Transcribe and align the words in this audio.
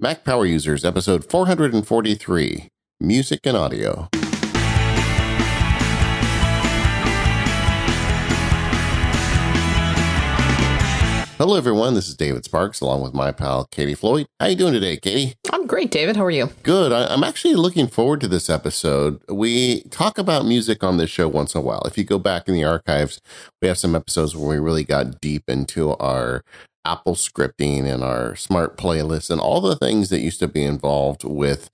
Mac 0.00 0.22
Power 0.22 0.46
Users, 0.46 0.84
episode 0.84 1.28
443 1.28 2.68
Music 3.00 3.40
and 3.42 3.56
Audio. 3.56 4.08
Hello, 11.38 11.56
everyone. 11.56 11.94
This 11.94 12.08
is 12.08 12.16
David 12.16 12.44
Sparks, 12.44 12.80
along 12.80 13.02
with 13.02 13.12
my 13.12 13.32
pal 13.32 13.66
Katie 13.72 13.94
Floyd. 13.94 14.26
How 14.38 14.46
are 14.46 14.50
you 14.50 14.56
doing 14.56 14.72
today, 14.72 14.96
Katie? 14.96 15.34
I'm 15.52 15.66
great, 15.66 15.90
David. 15.90 16.16
How 16.16 16.24
are 16.24 16.30
you? 16.30 16.50
Good. 16.62 16.92
I, 16.92 17.12
am 17.12 17.24
actually 17.24 17.54
looking 17.54 17.88
forward 17.88 18.20
to 18.20 18.28
this 18.28 18.48
episode. 18.48 19.20
We 19.28 19.82
talk 19.90 20.18
about 20.18 20.46
music 20.46 20.84
on 20.84 20.96
this 20.96 21.10
show 21.10 21.26
once 21.26 21.54
in 21.56 21.60
a 21.60 21.62
while. 21.62 21.82
If 21.86 21.98
you 21.98 22.04
go 22.04 22.18
back 22.18 22.48
in 22.48 22.54
the 22.54 22.64
archives, 22.64 23.20
we 23.60 23.66
have 23.66 23.78
some 23.78 23.96
episodes 23.96 24.36
where 24.36 24.48
we 24.48 24.58
really 24.58 24.84
got 24.84 25.20
deep 25.20 25.44
into 25.48 25.96
our 25.96 26.42
Apple 26.84 27.14
scripting 27.14 27.84
and 27.84 28.02
our 28.02 28.34
smart 28.36 28.76
playlists 28.76 29.30
and 29.30 29.40
all 29.40 29.60
the 29.60 29.76
things 29.76 30.08
that 30.08 30.20
used 30.20 30.40
to 30.40 30.48
be 30.48 30.64
involved 30.64 31.24
with 31.24 31.70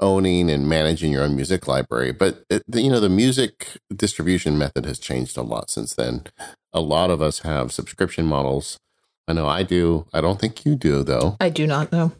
owning 0.00 0.50
and 0.50 0.68
managing 0.68 1.12
your 1.12 1.22
own 1.22 1.34
music 1.34 1.66
library. 1.66 2.12
But 2.12 2.44
uh, 2.50 2.56
it, 2.56 2.62
you 2.74 2.90
know, 2.90 3.00
the 3.00 3.08
music 3.08 3.78
distribution 3.94 4.58
method 4.58 4.84
has 4.86 4.98
changed 4.98 5.36
a 5.36 5.42
lot 5.42 5.70
since 5.70 5.94
then. 5.94 6.24
A 6.72 6.80
lot 6.80 7.10
of 7.10 7.22
us 7.22 7.40
have 7.40 7.72
subscription 7.72 8.26
models 8.26 8.78
I 9.28 9.34
know 9.34 9.46
I 9.46 9.62
do. 9.62 10.06
I 10.14 10.22
don't 10.22 10.40
think 10.40 10.64
you 10.64 10.74
do, 10.74 11.04
though. 11.04 11.36
I 11.38 11.50
do 11.50 11.66
not 11.66 11.92
know. 11.92 12.12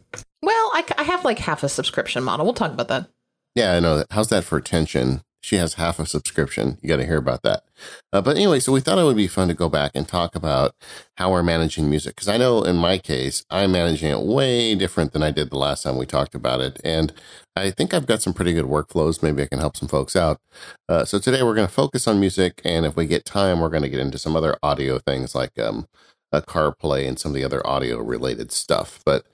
Well, 0.43 0.70
I, 0.74 0.84
I 0.98 1.05
have 1.05 1.24
like 1.24 1.38
half 1.38 1.62
a 1.62 1.68
subscription 1.68 2.23
model. 2.23 2.45
We'll 2.45 2.55
talk 2.55 2.70
about 2.70 2.88
that. 2.88 3.09
Yeah, 3.55 3.73
I 3.73 3.80
know. 3.80 4.05
How's 4.10 4.29
that 4.29 4.45
for 4.45 4.59
attention? 4.59 5.23
She 5.48 5.57
has 5.57 5.75
half 5.75 5.98
a 5.98 6.05
subscription. 6.05 6.77
You 6.83 6.91
got 6.91 6.97
to 6.97 7.07
hear 7.07 7.16
about 7.16 7.41
that. 7.41 7.65
Uh, 8.12 8.20
but 8.20 8.37
anyway, 8.37 8.61
so 8.61 8.70
we 8.70 8.83
thought 8.83 8.98
it 8.98 9.05
would 9.05 9.16
be 9.16 9.27
fun 9.27 9.48
to 9.48 9.55
go 9.55 9.71
back 9.71 9.93
and 9.95 10.07
talk 10.07 10.34
about 10.34 10.74
how 11.16 11.30
we're 11.30 11.43
managing 11.43 11.88
music. 11.88 12.16
Because 12.16 12.29
I 12.29 12.37
know 12.37 12.62
in 12.65 12.77
my 12.77 12.98
case, 12.98 13.47
I'm 13.48 13.73
managing 13.73 14.11
it 14.11 14.21
way 14.21 14.74
different 14.74 15.15
than 15.15 15.23
I 15.23 15.30
did 15.30 15.48
the 15.48 15.57
last 15.57 15.84
time 15.84 15.97
we 15.97 16.05
talked 16.05 16.34
about 16.34 16.61
it. 16.61 16.79
And 16.84 17.15
I 17.57 17.71
think 17.71 17.95
I've 17.95 18.05
got 18.05 18.21
some 18.21 18.34
pretty 18.34 18.52
good 18.52 18.66
workflows. 18.66 19.23
Maybe 19.23 19.43
I 19.43 19.47
can 19.47 19.59
help 19.59 19.74
some 19.74 19.88
folks 19.88 20.16
out. 20.16 20.38
Uh, 20.87 21.07
so 21.07 21.19
today 21.19 21.43
we're 21.43 21.54
going 21.54 21.66
to 21.66 21.73
focus 21.73 22.07
on 22.07 22.21
music. 22.21 22.60
And 22.63 22.85
if 22.85 22.95
we 22.95 23.07
get 23.07 23.24
time, 23.24 23.60
we're 23.60 23.71
going 23.71 23.85
to 23.85 23.88
get 23.88 24.01
into 24.01 24.19
some 24.19 24.37
other 24.37 24.59
audio 24.63 24.99
things 24.99 25.35
like 25.35 25.59
um, 25.59 25.88
uh, 26.30 26.43
CarPlay 26.43 27.09
and 27.09 27.19
some 27.19 27.30
of 27.30 27.35
the 27.35 27.45
other 27.45 27.66
audio 27.66 27.96
related 27.96 28.52
stuff. 28.52 29.01
But 29.02 29.24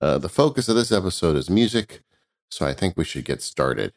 uh, 0.00 0.18
the 0.18 0.28
focus 0.28 0.68
of 0.68 0.76
this 0.76 0.92
episode 0.92 1.34
is 1.34 1.50
music, 1.50 2.02
so 2.48 2.64
I 2.64 2.74
think 2.74 2.96
we 2.96 3.04
should 3.04 3.24
get 3.24 3.42
started. 3.42 3.92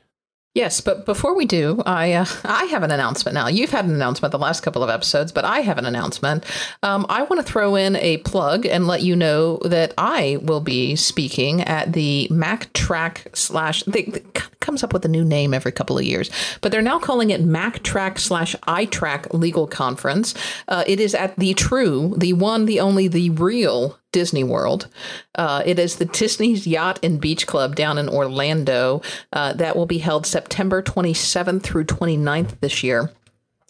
Yes, 0.58 0.82
but 0.82 1.06
before 1.06 1.36
we 1.36 1.46
do, 1.46 1.84
I 1.86 2.14
uh, 2.14 2.26
I 2.44 2.64
have 2.66 2.82
an 2.82 2.90
announcement 2.90 3.36
now. 3.36 3.48
You've 3.48 3.70
had 3.70 3.86
an 3.86 3.94
announcement 3.94 4.32
the 4.32 4.40
last 4.40 4.62
couple 4.62 4.84
of 4.84 4.90
episodes, 4.90 5.32
but 5.32 5.46
I 5.46 5.60
have 5.60 5.78
an 5.78 5.86
announcement. 5.86 6.46
Um, 6.82 7.06
I 7.10 7.22
want 7.22 7.40
to 7.40 7.44
throw 7.44 7.76
in 7.76 7.96
a 7.98 8.18
plug 8.18 8.66
and 8.66 8.88
let 8.88 9.04
you 9.04 9.16
know 9.16 9.60
that 9.66 9.94
I 10.00 10.40
will 10.42 10.60
be 10.60 10.96
speaking 10.96 11.62
at 11.62 11.94
the 11.94 12.28
Mac 12.32 12.74
Track 12.74 13.28
slash. 13.36 13.84
They, 13.84 14.24
comes 14.60 14.84
up 14.84 14.92
with 14.92 15.06
a 15.06 15.08
new 15.08 15.24
name 15.24 15.54
every 15.54 15.72
couple 15.72 15.98
of 15.98 16.04
years, 16.04 16.30
but 16.62 16.72
they're 16.72 16.82
now 16.82 17.00
calling 17.00 17.30
it 17.30 17.42
Mac 17.42 17.84
Track 17.84 18.20
slash 18.20 18.56
iTrack 18.68 19.32
Legal 19.34 19.68
Conference. 19.68 20.34
Uh, 20.68 20.84
it 20.88 21.00
is 21.00 21.16
at 21.16 21.38
the 21.38 21.54
true, 21.54 22.16
the 22.18 22.34
one, 22.34 22.66
the 22.66 22.80
only, 22.80 23.08
the 23.08 23.30
real 23.30 23.98
Disney 24.12 24.44
World. 24.44 24.88
Uh, 25.36 25.62
it 25.66 25.80
is 25.80 25.98
the 25.98 26.06
Disney's 26.06 26.66
Yacht 26.66 27.00
and 27.04 27.20
Beach 27.22 27.46
Club 27.48 27.76
down 27.76 27.98
in 27.98 28.10
Orlando. 28.10 29.02
Uh, 29.34 29.54
that 29.54 29.76
will 29.76 29.86
be 29.86 30.00
held 30.00 30.26
September 30.26 30.82
27th 30.82 31.64
through 31.64 31.86
29th 31.86 32.60
this 32.60 32.84
year. 32.84 33.12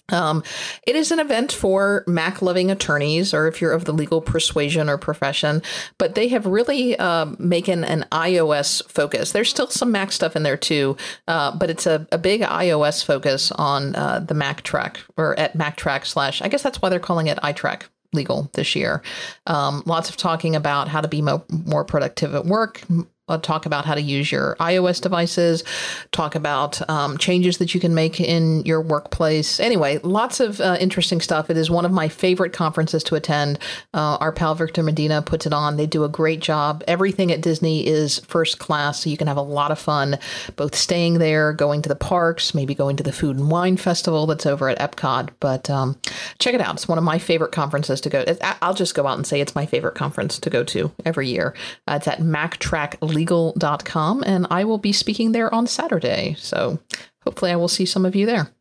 Um, 0.09 0.41
it 0.85 0.95
is 0.95 1.11
an 1.11 1.19
event 1.19 1.51
for 1.51 2.05
Mac 2.07 2.41
loving 2.41 2.71
attorneys, 2.71 3.33
or 3.33 3.47
if 3.47 3.59
you're 3.59 3.73
of 3.73 3.85
the 3.85 3.91
legal 3.91 4.21
persuasion 4.21 4.89
or 4.89 4.97
profession, 4.97 5.61
but 5.97 6.15
they 6.15 6.29
have 6.29 6.45
really 6.45 6.97
uh, 6.97 7.25
making 7.37 7.83
an 7.83 8.05
iOS 8.11 8.89
focus. 8.89 9.33
There's 9.33 9.49
still 9.49 9.67
some 9.67 9.91
Mac 9.91 10.13
stuff 10.13 10.37
in 10.37 10.43
there 10.43 10.55
too, 10.55 10.95
uh, 11.27 11.57
but 11.57 11.69
it's 11.69 11.85
a, 11.85 12.07
a 12.11 12.17
big 12.17 12.41
iOS 12.41 13.03
focus 13.03 13.51
on 13.51 13.95
uh, 13.95 14.19
the 14.19 14.33
Mac 14.33 14.61
track 14.61 15.01
or 15.17 15.37
at 15.37 15.55
Mac 15.55 15.75
track 15.75 16.05
slash, 16.05 16.41
I 16.41 16.47
guess 16.47 16.63
that's 16.63 16.81
why 16.81 16.87
they're 16.87 16.99
calling 16.99 17.27
it 17.27 17.37
iTrack 17.39 17.83
legal 18.17 18.49
this 18.53 18.75
year. 18.75 19.01
Um, 19.45 19.83
lots 19.85 20.09
of 20.09 20.17
talking 20.17 20.55
about 20.55 20.89
how 20.89 20.99
to 20.99 21.07
be 21.07 21.21
mo- 21.21 21.45
more 21.49 21.85
productive 21.85 22.35
at 22.35 22.45
work, 22.45 22.81
uh, 23.27 23.37
talk 23.37 23.65
about 23.65 23.85
how 23.85 23.95
to 23.95 24.01
use 24.01 24.31
your 24.31 24.55
iOS 24.59 25.01
devices, 25.01 25.63
talk 26.11 26.35
about 26.35 26.87
um, 26.89 27.17
changes 27.17 27.57
that 27.57 27.73
you 27.73 27.79
can 27.79 27.93
make 27.93 28.19
in 28.19 28.61
your 28.63 28.81
workplace. 28.81 29.59
Anyway, 29.59 29.99
lots 30.03 30.39
of 30.39 30.61
uh, 30.61 30.77
interesting 30.79 31.21
stuff. 31.21 31.49
It 31.49 31.57
is 31.57 31.69
one 31.69 31.85
of 31.85 31.91
my 31.91 32.07
favorite 32.07 32.53
conferences 32.53 33.03
to 33.05 33.15
attend. 33.15 33.59
Uh, 33.93 34.17
our 34.19 34.31
pal 34.31 34.55
Victor 34.55 34.83
Medina 34.83 35.21
puts 35.21 35.45
it 35.45 35.53
on. 35.53 35.77
They 35.77 35.85
do 35.85 36.03
a 36.03 36.09
great 36.09 36.39
job. 36.39 36.83
Everything 36.87 37.31
at 37.31 37.41
Disney 37.41 37.85
is 37.85 38.19
first 38.19 38.59
class, 38.59 39.03
so 39.03 39.09
you 39.09 39.17
can 39.17 39.27
have 39.27 39.37
a 39.37 39.41
lot 39.41 39.71
of 39.71 39.79
fun 39.79 40.17
both 40.55 40.75
staying 40.75 41.19
there, 41.19 41.53
going 41.53 41.81
to 41.81 41.89
the 41.89 41.95
parks, 41.95 42.53
maybe 42.53 42.73
going 42.73 42.95
to 42.95 43.03
the 43.03 43.11
Food 43.11 43.37
and 43.37 43.49
Wine 43.49 43.77
Festival 43.77 44.25
that's 44.25 44.45
over 44.45 44.69
at 44.69 44.79
Epcot. 44.79 45.29
But 45.39 45.69
um, 45.69 45.97
check 46.39 46.53
it 46.53 46.61
out. 46.61 46.75
It's 46.75 46.87
one 46.87 46.97
of 46.97 47.03
my 47.03 47.19
favorite 47.19 47.51
conferences 47.51 48.01
to 48.01 48.09
go. 48.09 48.23
I'll 48.61 48.73
just 48.73 48.95
go 48.95 49.07
out 49.07 49.17
and 49.17 49.27
say 49.27 49.41
it's 49.41 49.55
my 49.55 49.65
favorite 49.65 49.95
conference 49.95 50.39
to 50.39 50.49
go 50.49 50.63
to 50.65 50.91
every 51.05 51.27
year. 51.27 51.53
Uh, 51.87 51.95
it's 51.97 52.07
at 52.07 52.21
Mac 52.21 52.57
Track 52.57 52.97
legal.com, 53.17 54.23
and 54.23 54.45
I 54.51 54.63
will 54.63 54.77
be 54.77 54.93
speaking 54.93 55.31
there 55.31 55.53
on 55.53 55.65
Saturday. 55.65 56.35
So 56.37 56.79
hopefully, 57.23 57.51
I 57.51 57.55
will 57.55 57.67
see 57.67 57.85
some 57.85 58.05
of 58.05 58.15
you 58.15 58.25
there. 58.25 58.51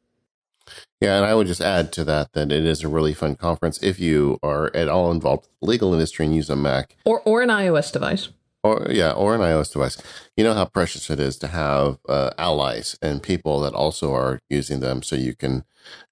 Yeah, 1.00 1.16
and 1.16 1.26
I 1.26 1.34
would 1.34 1.46
just 1.46 1.60
add 1.60 1.92
to 1.92 2.04
that 2.04 2.32
that 2.32 2.50
it 2.50 2.64
is 2.64 2.82
a 2.82 2.88
really 2.88 3.12
fun 3.12 3.34
conference 3.34 3.78
if 3.82 4.00
you 4.00 4.38
are 4.42 4.74
at 4.74 4.88
all 4.88 5.12
involved 5.12 5.44
in 5.44 5.50
the 5.60 5.70
legal 5.70 5.92
industry 5.92 6.24
and 6.24 6.34
use 6.34 6.48
a 6.48 6.56
Mac 6.56 6.96
or 7.04 7.20
or 7.24 7.42
an 7.42 7.50
iOS 7.50 7.92
device. 7.92 8.30
Or 8.64 8.86
yeah, 8.90 9.12
or 9.12 9.34
an 9.34 9.42
iOS 9.42 9.72
device. 9.72 9.98
You 10.36 10.44
know 10.44 10.54
how 10.54 10.64
precious 10.64 11.10
it 11.10 11.20
is 11.20 11.36
to 11.38 11.48
have 11.48 11.98
uh, 12.08 12.30
allies 12.38 12.96
and 13.02 13.22
people 13.22 13.60
that 13.60 13.74
also 13.74 14.14
are 14.14 14.40
using 14.48 14.80
them, 14.80 15.02
so 15.02 15.16
you 15.16 15.34
can 15.36 15.64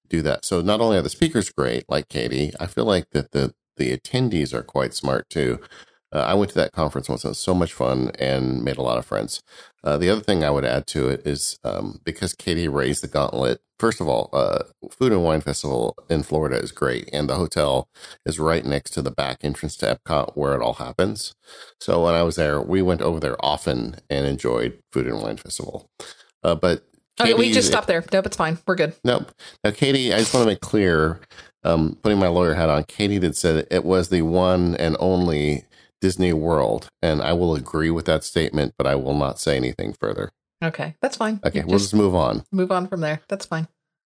do 0.07 0.21
that. 0.21 0.45
So 0.45 0.61
not 0.61 0.81
only 0.81 0.97
are 0.97 1.01
the 1.01 1.09
speakers 1.09 1.49
great, 1.49 1.83
like 1.89 2.07
Katie, 2.07 2.53
I 2.59 2.67
feel 2.67 2.85
like 2.85 3.09
that 3.09 3.31
the 3.31 3.55
the 3.77 3.97
attendees 3.97 4.53
are 4.53 4.63
quite 4.63 4.93
smart 4.93 5.29
too. 5.29 5.59
Uh, 6.15 6.19
I 6.19 6.33
went 6.33 6.49
to 6.51 6.55
that 6.59 6.71
conference 6.71 7.09
once. 7.09 7.25
It 7.25 7.27
was 7.27 7.39
so 7.39 7.53
much 7.53 7.73
fun 7.73 8.11
and 8.17 8.63
made 8.63 8.77
a 8.77 8.81
lot 8.81 8.97
of 8.97 9.05
friends. 9.05 9.43
Uh, 9.83 9.97
the 9.97 10.09
other 10.09 10.21
thing 10.21 10.45
I 10.45 10.49
would 10.49 10.63
add 10.63 10.87
to 10.87 11.09
it 11.09 11.27
is 11.27 11.59
um, 11.65 11.99
because 12.05 12.33
Katie 12.33 12.69
raised 12.69 13.03
the 13.03 13.09
gauntlet. 13.09 13.59
First 13.77 13.99
of 13.99 14.07
all, 14.07 14.29
uh, 14.31 14.59
Food 14.89 15.11
and 15.11 15.25
Wine 15.25 15.41
Festival 15.41 15.93
in 16.09 16.23
Florida 16.23 16.55
is 16.55 16.71
great, 16.71 17.09
and 17.11 17.27
the 17.27 17.35
hotel 17.35 17.89
is 18.25 18.39
right 18.39 18.65
next 18.65 18.91
to 18.91 19.01
the 19.01 19.11
back 19.11 19.39
entrance 19.41 19.75
to 19.77 19.99
Epcot 19.99 20.37
where 20.37 20.55
it 20.55 20.61
all 20.61 20.75
happens. 20.75 21.35
So 21.81 22.05
when 22.05 22.13
I 22.13 22.23
was 22.23 22.37
there, 22.37 22.61
we 22.61 22.81
went 22.81 23.01
over 23.01 23.19
there 23.19 23.35
often 23.43 23.97
and 24.09 24.25
enjoyed 24.25 24.79
Food 24.93 25.07
and 25.07 25.21
Wine 25.21 25.35
Festival. 25.35 25.89
Uh, 26.41 26.55
but 26.55 26.85
Katie, 27.17 27.33
okay, 27.33 27.39
we 27.39 27.51
just 27.51 27.67
stopped 27.67 27.87
there. 27.87 28.05
Nope, 28.13 28.25
it's 28.25 28.37
fine. 28.37 28.57
We're 28.65 28.75
good. 28.75 28.93
Nope. 29.03 29.33
Now, 29.65 29.71
Katie, 29.71 30.13
I 30.13 30.19
just 30.19 30.33
want 30.33 30.45
to 30.45 30.51
make 30.51 30.61
clear, 30.61 31.19
um, 31.65 31.97
putting 32.01 32.19
my 32.19 32.27
lawyer 32.29 32.53
hat 32.53 32.69
on, 32.69 32.85
Katie 32.85 33.19
did 33.19 33.35
said 33.35 33.67
it 33.69 33.83
was 33.83 34.07
the 34.07 34.21
one 34.21 34.75
and 34.75 34.95
only 35.01 35.65
Disney 36.05 36.33
World, 36.33 36.87
and 37.01 37.19
I 37.19 37.33
will 37.33 37.55
agree 37.55 37.89
with 37.89 38.05
that 38.05 38.23
statement, 38.23 38.75
but 38.77 38.85
I 38.85 38.93
will 38.93 39.15
not 39.15 39.39
say 39.39 39.57
anything 39.57 39.91
further. 39.91 40.29
Okay, 40.63 40.93
that's 41.01 41.17
fine. 41.17 41.39
Okay, 41.43 41.63
we'll 41.65 41.79
just 41.79 41.95
move 41.95 42.13
on. 42.13 42.43
Move 42.51 42.71
on 42.71 42.85
from 42.85 43.01
there. 43.01 43.21
That's 43.27 43.47
fine. 43.47 43.67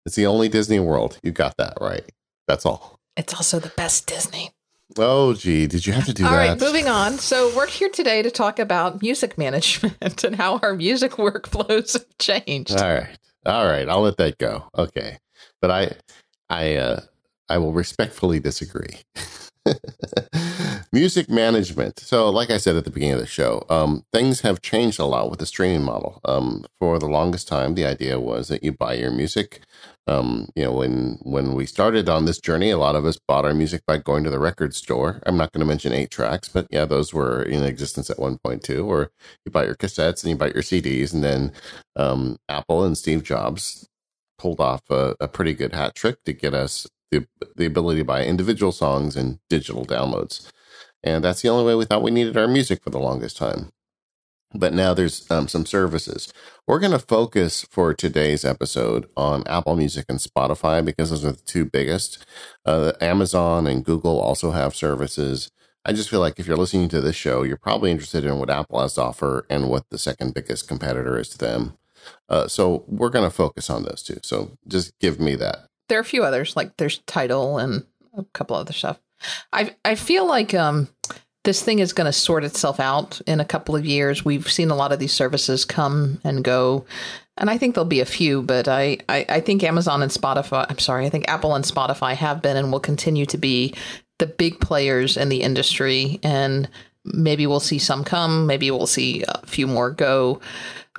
It's 0.07 0.17
the 0.17 0.25
only 0.25 0.49
Disney 0.49 0.81
World. 0.81 1.19
You 1.23 1.33
got 1.33 1.59
that 1.59 1.75
right. 1.83 2.11
That's 2.49 2.65
all. 2.65 2.99
It's 3.15 3.35
also 3.35 3.59
the 3.59 3.69
best 3.69 4.07
Disney. 4.07 4.53
Oh, 4.97 5.35
gee, 5.35 5.67
did 5.67 5.87
you 5.87 5.93
have 5.93 6.07
to 6.07 6.15
do 6.15 6.25
all 6.25 6.31
that? 6.31 6.41
All 6.41 6.49
right, 6.49 6.59
moving 6.59 6.89
on. 6.89 7.19
So, 7.19 7.55
we're 7.55 7.67
here 7.67 7.91
today 7.91 8.23
to 8.23 8.31
talk 8.31 8.59
about 8.59 9.03
music 9.03 9.37
management 9.45 10.25
and 10.25 10.35
how 10.35 10.61
our 10.63 10.73
music 10.73 11.13
workflows 11.27 11.93
have 11.93 12.07
changed. 12.19 12.75
All 12.75 12.89
right. 12.89 13.19
All 13.45 13.67
right, 13.67 13.87
I'll 13.87 14.01
let 14.01 14.17
that 14.17 14.39
go. 14.39 14.65
Okay. 14.79 15.19
But 15.61 15.71
I 15.71 15.93
I 16.49 16.77
uh 16.77 17.01
I 17.51 17.59
will 17.59 17.73
respectfully 17.75 18.41
disagree. 18.41 19.01
Music 20.93 21.29
management. 21.29 21.99
So, 21.99 22.31
like 22.31 22.51
I 22.51 22.59
said 22.59 22.77
at 22.77 22.85
the 22.85 22.91
beginning 22.91 23.15
of 23.15 23.21
the 23.21 23.27
show, 23.27 23.65
um, 23.69 24.05
things 24.13 24.41
have 24.41 24.61
changed 24.63 24.99
a 25.01 25.05
lot 25.05 25.31
with 25.31 25.39
the 25.39 25.47
streaming 25.47 25.83
model. 25.83 26.21
Um, 26.25 26.65
for 26.79 26.99
the 26.99 27.07
longest 27.09 27.49
time, 27.49 27.75
the 27.75 27.87
idea 27.87 28.21
was 28.21 28.49
that 28.49 28.63
you 28.63 28.73
buy 28.73 28.95
your 28.95 29.11
music. 29.11 29.61
Um, 30.07 30.49
you 30.57 30.65
know, 30.65 30.73
when 30.73 31.19
when 31.23 31.55
we 31.55 31.67
started 31.67 32.09
on 32.09 32.25
this 32.25 32.41
journey, 32.41 32.71
a 32.71 32.79
lot 32.79 32.97
of 32.97 33.05
us 33.05 33.19
bought 33.29 33.45
our 33.45 33.55
music 33.55 33.83
by 33.87 33.99
going 33.99 34.25
to 34.25 34.31
the 34.31 34.39
record 34.39 34.75
store. 34.75 35.21
I'm 35.27 35.37
not 35.37 35.53
going 35.53 35.61
to 35.61 35.67
mention 35.67 35.93
eight 35.93 36.11
tracks, 36.11 36.49
but 36.49 36.67
yeah, 36.71 36.85
those 36.85 37.15
were 37.15 37.43
in 37.43 37.63
existence 37.63 38.11
at 38.11 38.19
one 38.19 38.39
point 38.39 38.63
too. 38.63 38.87
Or 38.91 39.11
you 39.45 39.53
buy 39.53 39.65
your 39.65 39.77
cassettes 39.77 40.23
and 40.23 40.31
you 40.31 40.37
buy 40.37 40.49
your 40.49 40.63
CDs, 40.63 41.13
and 41.15 41.23
then 41.25 41.53
um, 41.97 42.37
Apple 42.49 42.85
and 42.85 42.99
Steve 42.99 43.23
Jobs 43.23 43.89
pulled 44.39 44.61
off 44.61 44.83
a, 44.91 45.15
a 45.21 45.29
pretty 45.29 45.55
good 45.55 45.75
hat 45.75 45.95
trick 45.95 46.23
to 46.25 46.33
get 46.33 46.53
us 46.55 46.89
the 47.13 47.27
the 47.57 47.67
ability 47.67 48.01
to 48.01 48.05
buy 48.05 48.25
individual 48.25 48.73
songs 48.73 49.15
and 49.15 49.39
digital 49.49 49.85
downloads. 49.85 50.51
And 51.05 51.23
that's 51.23 51.43
the 51.43 51.49
only 51.49 51.65
way 51.65 51.75
we 51.75 51.85
thought 51.85 52.03
we 52.03 52.11
needed 52.11 52.37
our 52.37 52.49
music 52.49 52.83
for 52.83 52.91
the 52.91 52.99
longest 52.99 53.37
time. 53.37 53.73
But 54.55 54.75
now 54.75 54.93
there's 54.95 55.31
um, 55.31 55.49
some 55.49 55.65
services. 55.65 56.33
We're 56.67 56.79
going 56.79 56.93
to 56.93 56.99
focus 56.99 57.67
for 57.71 57.95
today's 57.95 58.45
episode 58.45 59.09
on 59.17 59.47
Apple 59.47 59.77
Music 59.77 60.07
and 60.09 60.19
Spotify 60.19 60.85
because 60.85 61.11
those 61.11 61.25
are 61.25 61.33
the 61.33 61.43
two 61.43 61.65
biggest. 61.65 62.25
Uh, 62.67 62.93
Amazon 63.01 63.67
and 63.67 63.85
Google 63.85 64.21
also 64.21 64.51
have 64.51 64.77
services. 64.77 65.51
I 65.85 65.93
just 65.93 66.11
feel 66.11 66.21
like 66.21 66.39
if 66.39 66.47
you're 66.47 66.57
listening 66.57 66.89
to 66.91 67.01
this 67.01 67.17
show, 67.17 67.43
you're 67.43 67.57
probably 67.57 67.91
interested 67.91 68.25
in 68.25 68.39
what 68.39 68.51
Apple 68.51 68.81
has 68.81 68.95
to 68.95 69.03
offer 69.03 69.47
and 69.49 69.69
what 69.69 69.89
the 69.91 69.99
second 69.99 70.35
biggest 70.35 70.69
competitor 70.69 71.19
is 71.19 71.31
to 71.31 71.39
them. 71.39 71.79
Uh, 72.29 72.47
so 72.47 72.85
we're 72.87 73.11
going 73.11 73.29
to 73.29 73.35
focus 73.35 73.71
on 73.71 73.85
those 73.85 74.03
two. 74.03 74.19
So 74.23 74.59
just 74.69 74.97
give 74.99 75.19
me 75.19 75.35
that. 75.37 75.67
There 75.93 75.99
are 75.99 76.01
a 76.01 76.07
few 76.07 76.25
others, 76.25 76.57
like 76.57 76.75
there's 76.79 77.01
Tidal 77.01 77.59
and 77.59 77.85
a 78.17 78.25
couple 78.33 78.57
other 78.57 78.73
stuff. 78.73 78.99
I 79.53 79.77
I 79.85 79.95
feel 79.95 80.27
like 80.27 80.55
um, 80.55 80.89
this 81.45 81.63
thing 81.63 81.81
is 81.81 81.93
going 81.93 82.07
to 82.07 82.15
sort 82.15 82.45
itself 82.45 82.81
out 82.81 83.21
in 83.27 83.41
a 83.41 83.45
couple 83.45 83.77
of 83.77 83.85
years. 83.85 84.25
We've 84.25 84.51
seen 84.51 84.71
a 84.71 84.75
lot 84.75 84.93
of 84.93 85.01
these 85.01 85.13
services 85.13 85.67
come 85.67 86.19
and 86.25 86.43
go, 86.43 86.87
and 87.37 87.51
I 87.51 87.59
think 87.59 87.75
there'll 87.75 87.85
be 87.85 88.01
a 88.01 88.07
few. 88.07 88.41
But 88.41 88.69
I, 88.69 89.01
I, 89.07 89.27
I 89.29 89.41
think 89.41 89.63
Amazon 89.63 90.01
and 90.01 90.11
Spotify. 90.11 90.65
I'm 90.67 90.79
sorry, 90.79 91.05
I 91.05 91.11
think 91.11 91.29
Apple 91.29 91.55
and 91.55 91.63
Spotify 91.63 92.15
have 92.15 92.41
been 92.41 92.57
and 92.57 92.73
will 92.73 92.81
continue 92.81 93.27
to 93.27 93.37
be 93.37 93.75
the 94.19 94.27
big 94.27 94.61
players 94.61 95.19
in 95.19 95.29
the 95.29 95.43
industry, 95.43 96.21
and 96.23 96.71
maybe 97.05 97.47
we'll 97.47 97.61
see 97.61 97.79
some 97.79 98.03
come. 98.03 98.47
Maybe 98.47 98.71
we'll 98.71 98.87
see 98.87 99.25
a 99.29 99.47
few 99.47 99.67
more 99.67 99.91
go. 99.91 100.41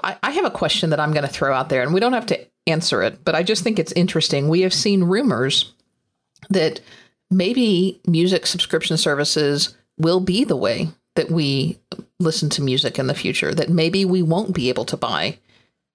I, 0.03 0.17
I 0.21 0.29
have 0.29 0.45
a 0.45 0.51
question 0.51 0.91
that 0.91 0.99
I'm 0.99 1.13
going 1.13 1.25
to 1.25 1.33
throw 1.33 1.51
out 1.51 1.69
there, 1.69 1.81
and 1.81 1.95
we 1.95 1.99
don't 1.99 2.13
have 2.13 2.27
to 2.27 2.47
answer 2.67 3.01
it, 3.03 3.23
but 3.23 3.35
I 3.35 3.43
just 3.43 3.63
think 3.63 3.79
it's 3.79 3.91
interesting. 3.93 4.47
We 4.47 4.61
have 4.61 4.73
seen 4.73 5.03
rumors 5.03 5.73
that 6.49 6.79
maybe 7.29 7.99
music 8.07 8.45
subscription 8.45 8.97
services 8.97 9.75
will 9.97 10.19
be 10.19 10.43
the 10.43 10.55
way 10.55 10.89
that 11.15 11.29
we 11.29 11.77
listen 12.19 12.49
to 12.49 12.61
music 12.61 12.97
in 12.97 13.07
the 13.07 13.13
future, 13.13 13.53
that 13.53 13.69
maybe 13.69 14.05
we 14.05 14.21
won't 14.21 14.53
be 14.53 14.69
able 14.69 14.85
to 14.85 14.97
buy 14.97 15.37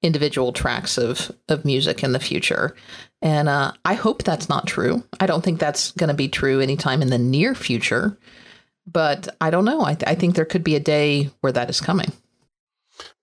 individual 0.02 0.52
tracks 0.52 0.96
of, 0.96 1.32
of 1.48 1.64
music 1.64 2.04
in 2.04 2.12
the 2.12 2.20
future. 2.20 2.76
And 3.20 3.48
uh, 3.48 3.72
I 3.84 3.94
hope 3.94 4.22
that's 4.22 4.48
not 4.48 4.66
true. 4.66 5.02
I 5.18 5.26
don't 5.26 5.42
think 5.42 5.58
that's 5.58 5.90
going 5.92 6.08
to 6.08 6.14
be 6.14 6.28
true 6.28 6.60
anytime 6.60 7.02
in 7.02 7.10
the 7.10 7.18
near 7.18 7.54
future. 7.54 8.16
But 8.86 9.28
I 9.40 9.50
don't 9.50 9.64
know. 9.64 9.82
I, 9.84 9.94
th- 9.94 10.08
I 10.08 10.14
think 10.14 10.34
there 10.34 10.44
could 10.44 10.64
be 10.64 10.76
a 10.76 10.80
day 10.80 11.30
where 11.40 11.52
that 11.52 11.68
is 11.68 11.80
coming. 11.80 12.12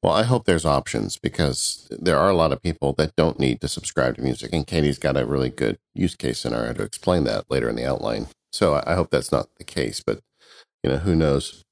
Well, 0.05 0.13
I 0.13 0.21
hope 0.21 0.45
there's 0.45 0.67
options 0.67 1.17
because 1.17 1.87
there 1.89 2.19
are 2.19 2.29
a 2.29 2.35
lot 2.35 2.51
of 2.51 2.61
people 2.61 2.93
that 2.93 3.15
don't 3.15 3.39
need 3.39 3.59
to 3.61 3.67
subscribe 3.67 4.17
to 4.17 4.21
music. 4.21 4.51
And 4.53 4.67
Katie's 4.67 4.99
got 4.99 5.17
a 5.17 5.25
really 5.25 5.49
good 5.49 5.79
use 5.95 6.15
case 6.15 6.37
scenario 6.37 6.73
to 6.73 6.83
explain 6.83 7.23
that 7.23 7.49
later 7.49 7.67
in 7.69 7.75
the 7.75 7.87
outline. 7.87 8.27
So 8.53 8.83
I 8.85 8.93
hope 8.93 9.09
that's 9.09 9.31
not 9.31 9.47
the 9.57 9.63
case, 9.63 10.03
but 10.05 10.19
you 10.83 10.91
know, 10.91 10.97
who 10.97 11.15
knows? 11.15 11.63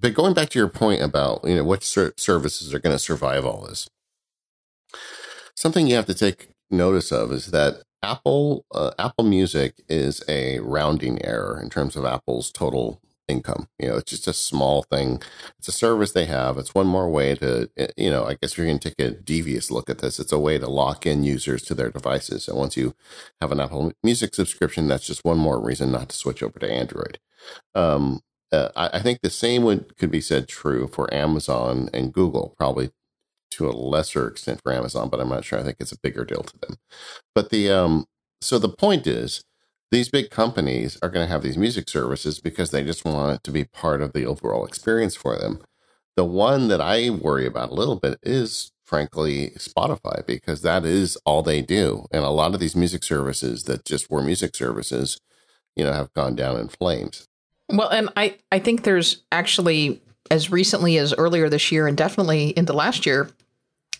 But 0.00 0.14
going 0.14 0.34
back 0.34 0.48
to 0.48 0.58
your 0.58 0.66
point 0.66 1.00
about, 1.00 1.44
you 1.44 1.54
know, 1.54 1.62
what 1.62 1.84
ser- 1.84 2.12
services 2.16 2.74
are 2.74 2.80
going 2.80 2.92
to 2.92 2.98
survive 2.98 3.46
all 3.46 3.64
this, 3.64 3.88
something 5.54 5.86
you 5.86 5.94
have 5.94 6.06
to 6.06 6.14
take 6.14 6.48
notice 6.68 7.12
of 7.12 7.30
is 7.30 7.52
that 7.52 7.84
Apple 8.02 8.64
uh, 8.74 8.90
Apple 8.98 9.26
Music 9.26 9.74
is 9.88 10.24
a 10.26 10.58
rounding 10.58 11.24
error 11.24 11.60
in 11.62 11.70
terms 11.70 11.94
of 11.94 12.04
Apple's 12.04 12.50
total 12.50 13.00
income. 13.28 13.68
You 13.78 13.88
know, 13.88 13.96
it's 13.96 14.10
just 14.10 14.26
a 14.26 14.32
small 14.32 14.82
thing. 14.82 15.22
It's 15.58 15.68
a 15.68 15.72
service 15.72 16.12
they 16.12 16.26
have. 16.26 16.58
It's 16.58 16.74
one 16.74 16.86
more 16.86 17.08
way 17.08 17.34
to, 17.36 17.70
eh, 17.76 17.88
you 17.96 18.10
know, 18.10 18.24
I 18.24 18.34
guess 18.34 18.52
if 18.52 18.58
you're 18.58 18.66
going 18.66 18.78
to 18.78 18.90
take 18.90 19.06
a 19.06 19.10
devious 19.10 19.70
look 19.70 19.90
at 19.90 19.98
this, 19.98 20.18
it's 20.18 20.32
a 20.32 20.38
way 20.38 20.58
to 20.58 20.68
lock 20.68 21.06
in 21.06 21.24
users 21.24 21.62
to 21.62 21.74
their 21.74 21.90
devices. 21.90 22.48
And 22.48 22.58
once 22.58 22.76
you 22.76 22.94
have 23.40 23.52
an 23.52 23.60
Apple 23.60 23.92
Music 24.02 24.34
subscription, 24.34 24.88
that's 24.88 25.06
just 25.06 25.24
one 25.24 25.38
more 25.38 25.60
reason 25.60 25.92
not 25.92 26.08
to 26.10 26.16
switch 26.16 26.42
over 26.42 26.58
to 26.58 26.70
Android. 26.70 27.18
Um, 27.74 28.20
uh, 28.52 28.68
I, 28.76 28.98
I, 28.98 29.02
think 29.02 29.20
the 29.20 29.30
same 29.30 29.64
would 29.64 29.96
could 29.96 30.10
be 30.10 30.20
said 30.20 30.48
true 30.48 30.86
for 30.86 31.12
Amazon 31.12 31.90
and 31.92 32.12
Google, 32.12 32.54
probably 32.56 32.90
to 33.50 33.68
a 33.68 33.72
lesser 33.72 34.28
extent 34.28 34.60
for 34.62 34.72
Amazon, 34.72 35.08
but 35.08 35.20
I'm 35.20 35.28
not 35.28 35.44
sure. 35.44 35.58
I 35.58 35.62
think 35.62 35.76
it's 35.80 35.92
a 35.92 35.98
bigger 36.00 36.24
deal 36.24 36.42
to 36.42 36.58
them. 36.58 36.76
But 37.34 37.50
the 37.50 37.70
um, 37.70 38.06
so 38.40 38.58
the 38.58 38.68
point 38.68 39.06
is 39.06 39.42
these 39.90 40.08
big 40.08 40.30
companies 40.30 40.98
are 41.02 41.08
going 41.08 41.26
to 41.26 41.32
have 41.32 41.42
these 41.42 41.58
music 41.58 41.88
services 41.88 42.40
because 42.40 42.70
they 42.70 42.84
just 42.84 43.04
want 43.04 43.36
it 43.36 43.44
to 43.44 43.50
be 43.50 43.64
part 43.64 44.02
of 44.02 44.12
the 44.12 44.26
overall 44.26 44.66
experience 44.66 45.14
for 45.14 45.38
them. 45.38 45.60
The 46.16 46.24
one 46.24 46.68
that 46.68 46.80
I 46.80 47.10
worry 47.10 47.46
about 47.46 47.70
a 47.70 47.74
little 47.74 47.96
bit 47.96 48.18
is, 48.22 48.72
frankly, 48.84 49.50
Spotify, 49.56 50.26
because 50.26 50.62
that 50.62 50.84
is 50.84 51.16
all 51.24 51.42
they 51.42 51.62
do. 51.62 52.06
And 52.10 52.24
a 52.24 52.30
lot 52.30 52.54
of 52.54 52.60
these 52.60 52.74
music 52.74 53.04
services 53.04 53.64
that 53.64 53.84
just 53.84 54.10
were 54.10 54.22
music 54.22 54.56
services, 54.56 55.20
you 55.76 55.84
know, 55.84 55.92
have 55.92 56.12
gone 56.14 56.34
down 56.34 56.58
in 56.58 56.68
flames. 56.68 57.28
Well, 57.68 57.88
and 57.88 58.08
I, 58.16 58.36
I 58.50 58.58
think 58.58 58.82
there's 58.82 59.22
actually, 59.30 60.00
as 60.30 60.50
recently 60.50 60.98
as 60.98 61.12
earlier 61.14 61.48
this 61.48 61.70
year 61.70 61.86
and 61.86 61.96
definitely 61.96 62.48
into 62.56 62.72
last 62.72 63.06
year, 63.06 63.30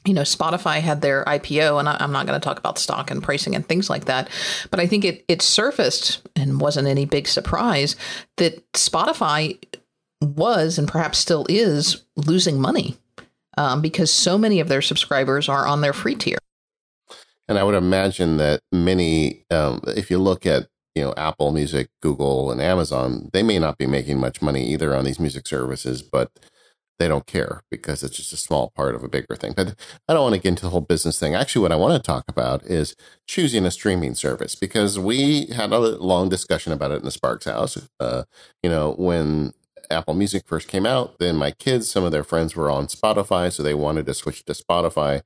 you 0.06 0.14
know, 0.14 0.22
Spotify 0.22 0.80
had 0.80 1.02
their 1.02 1.24
IPO, 1.24 1.78
and 1.78 1.88
I, 1.88 1.96
am 2.00 2.12
not 2.12 2.26
going 2.26 2.38
to 2.40 2.44
talk 2.44 2.58
about 2.58 2.78
stock 2.78 3.10
and 3.10 3.22
pricing 3.22 3.54
and 3.54 3.66
things 3.66 3.90
like 3.90 4.04
that, 4.06 4.28
but 4.70 4.80
I 4.80 4.86
think 4.86 5.04
it 5.04 5.24
it 5.28 5.42
surfaced 5.42 6.26
and 6.36 6.60
wasn't 6.60 6.88
any 6.88 7.04
big 7.04 7.28
surprise 7.28 7.96
that 8.36 8.72
Spotify 8.72 9.58
was 10.22 10.78
and 10.78 10.88
perhaps 10.88 11.18
still 11.18 11.44
is 11.48 12.04
losing 12.16 12.60
money 12.60 12.96
um, 13.58 13.82
because 13.82 14.12
so 14.12 14.38
many 14.38 14.60
of 14.60 14.68
their 14.68 14.82
subscribers 14.82 15.48
are 15.48 15.66
on 15.66 15.80
their 15.80 15.92
free 15.92 16.14
tier. 16.14 16.38
And 17.48 17.58
I 17.58 17.64
would 17.64 17.74
imagine 17.74 18.38
that 18.38 18.60
many, 18.72 19.44
um, 19.50 19.80
if 19.88 20.10
you 20.10 20.18
look 20.18 20.46
at 20.46 20.68
you 20.94 21.02
know 21.02 21.14
Apple 21.16 21.52
Music, 21.52 21.88
Google, 22.00 22.50
and 22.50 22.60
Amazon, 22.60 23.30
they 23.32 23.42
may 23.42 23.58
not 23.58 23.78
be 23.78 23.86
making 23.86 24.18
much 24.18 24.40
money 24.40 24.66
either 24.66 24.94
on 24.94 25.04
these 25.04 25.20
music 25.20 25.46
services, 25.46 26.02
but 26.02 26.30
they 26.98 27.08
don't 27.08 27.26
care 27.26 27.62
because 27.70 28.02
it's 28.02 28.16
just 28.16 28.32
a 28.32 28.36
small 28.36 28.70
part 28.74 28.94
of 28.94 29.02
a 29.04 29.08
bigger 29.08 29.36
thing. 29.36 29.52
But 29.56 29.74
I 30.08 30.14
don't 30.14 30.22
want 30.22 30.34
to 30.34 30.40
get 30.40 30.50
into 30.50 30.62
the 30.62 30.70
whole 30.70 30.80
business 30.80 31.18
thing. 31.18 31.34
Actually, 31.34 31.62
what 31.62 31.72
I 31.72 31.76
want 31.76 31.94
to 31.94 32.06
talk 32.06 32.24
about 32.28 32.64
is 32.64 32.94
choosing 33.26 33.64
a 33.66 33.70
streaming 33.70 34.14
service 34.14 34.54
because 34.54 34.98
we 34.98 35.46
had 35.46 35.72
a 35.72 35.78
long 35.78 36.28
discussion 36.28 36.72
about 36.72 36.92
it 36.92 36.98
in 36.98 37.04
the 37.04 37.10
Sparks 37.10 37.44
house. 37.46 37.78
Uh, 38.00 38.24
you 38.62 38.70
know, 38.70 38.94
when 38.98 39.52
Apple 39.90 40.14
Music 40.14 40.44
first 40.46 40.68
came 40.68 40.86
out, 40.86 41.18
then 41.18 41.36
my 41.36 41.50
kids, 41.50 41.90
some 41.90 42.04
of 42.04 42.12
their 42.12 42.24
friends 42.24 42.56
were 42.56 42.70
on 42.70 42.86
Spotify, 42.86 43.52
so 43.52 43.62
they 43.62 43.74
wanted 43.74 44.06
to 44.06 44.14
switch 44.14 44.44
to 44.44 44.52
Spotify. 44.52 45.22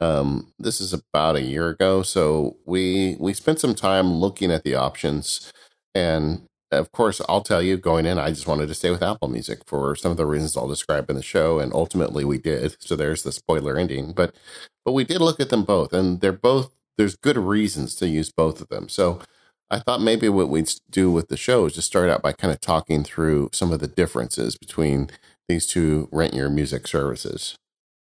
Um, 0.00 0.52
this 0.58 0.80
is 0.80 0.92
about 0.92 1.36
a 1.36 1.42
year 1.42 1.68
ago, 1.68 2.02
so 2.02 2.56
we 2.64 3.16
we 3.18 3.34
spent 3.34 3.60
some 3.60 3.74
time 3.74 4.12
looking 4.12 4.50
at 4.50 4.64
the 4.64 4.74
options 4.74 5.52
and 5.94 6.47
of 6.70 6.92
course, 6.92 7.20
I'll 7.28 7.42
tell 7.42 7.62
you 7.62 7.76
going 7.76 8.06
in, 8.06 8.18
I 8.18 8.30
just 8.30 8.46
wanted 8.46 8.68
to 8.68 8.74
stay 8.74 8.90
with 8.90 9.02
Apple 9.02 9.28
Music 9.28 9.60
for 9.66 9.96
some 9.96 10.10
of 10.10 10.16
the 10.16 10.26
reasons 10.26 10.56
I'll 10.56 10.68
describe 10.68 11.08
in 11.10 11.16
the 11.16 11.22
show, 11.22 11.58
and 11.58 11.72
ultimately 11.72 12.24
we 12.24 12.38
did. 12.38 12.76
So 12.80 12.96
there's 12.96 13.22
the 13.22 13.32
spoiler 13.32 13.76
ending, 13.78 14.12
but 14.12 14.34
but 14.84 14.92
we 14.92 15.04
did 15.04 15.20
look 15.20 15.40
at 15.40 15.50
them 15.50 15.64
both, 15.64 15.92
and 15.92 16.20
they're 16.20 16.32
both 16.32 16.74
there's 16.98 17.16
good 17.16 17.38
reasons 17.38 17.94
to 17.96 18.08
use 18.08 18.30
both 18.30 18.60
of 18.60 18.68
them. 18.68 18.88
So 18.88 19.20
I 19.70 19.78
thought 19.78 20.02
maybe 20.02 20.28
what 20.28 20.48
we'd 20.48 20.72
do 20.90 21.10
with 21.10 21.28
the 21.28 21.36
show 21.36 21.66
is 21.66 21.74
just 21.74 21.86
start 21.86 22.10
out 22.10 22.22
by 22.22 22.32
kind 22.32 22.52
of 22.52 22.60
talking 22.60 23.04
through 23.04 23.50
some 23.52 23.72
of 23.72 23.80
the 23.80 23.86
differences 23.86 24.56
between 24.56 25.10
these 25.48 25.66
two 25.66 26.08
rent 26.10 26.34
your 26.34 26.50
music 26.50 26.86
services. 26.86 27.56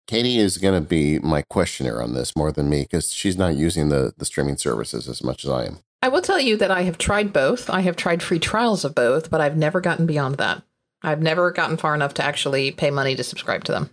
Katie 0.08 0.40
is 0.40 0.58
going 0.58 0.82
to 0.82 0.88
be 0.88 1.20
my 1.20 1.42
questioner 1.44 2.02
on 2.02 2.14
this 2.14 2.36
more 2.36 2.52
than 2.52 2.70
me 2.70 2.82
because 2.82 3.14
she's 3.14 3.38
not 3.38 3.56
using 3.56 3.90
the 3.90 4.14
the 4.18 4.26
streaming 4.26 4.58
services 4.58 5.08
as 5.08 5.24
much 5.24 5.46
as 5.46 5.52
I 5.52 5.66
am. 5.66 5.80
I 6.02 6.10
will 6.10 6.22
tell 6.22 6.40
you 6.40 6.58
that 6.58 6.72
I 6.72 6.82
have 6.84 6.98
tried 6.98 7.32
both. 7.32 7.70
I 7.70 7.82
have 7.82 7.96
tried 7.96 8.24
free 8.24 8.40
trials 8.40 8.84
of 8.84 8.96
both, 8.96 9.30
but 9.30 9.40
I've 9.40 9.58
never 9.58 9.82
gotten 9.82 10.06
beyond 10.06 10.36
that. 10.36 10.64
I've 11.04 11.22
never 11.22 11.52
gotten 11.52 11.78
far 11.78 11.96
enough 11.96 12.14
to 12.16 12.24
actually 12.24 12.72
pay 12.72 12.92
money 12.92 13.16
to 13.16 13.24
subscribe 13.24 13.64
to 13.66 13.72
them. 13.72 13.90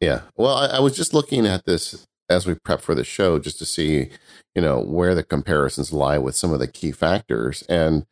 Yeah. 0.00 0.22
Well, 0.36 0.54
I, 0.54 0.66
I 0.66 0.80
was 0.80 0.96
just 0.96 1.12
looking 1.12 1.46
at 1.46 1.64
this 1.64 2.06
as 2.28 2.46
we 2.46 2.54
prep 2.54 2.80
for 2.80 2.94
the 2.94 3.04
show 3.04 3.38
just 3.38 3.58
to 3.58 3.66
see, 3.66 4.10
you 4.54 4.62
know, 4.62 4.80
where 4.80 5.14
the 5.14 5.24
comparisons 5.24 5.92
lie 5.92 6.18
with 6.18 6.36
some 6.36 6.52
of 6.52 6.60
the 6.60 6.68
key 6.68 6.92
factors. 6.92 7.62
And 7.68 8.06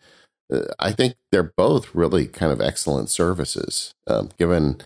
uh, 0.52 0.62
I 0.78 0.92
think 0.92 1.14
they're 1.30 1.52
both 1.56 1.94
really 1.94 2.26
kind 2.26 2.52
of 2.52 2.60
excellent 2.60 3.10
services, 3.10 3.94
um, 4.06 4.30
given 4.38 4.80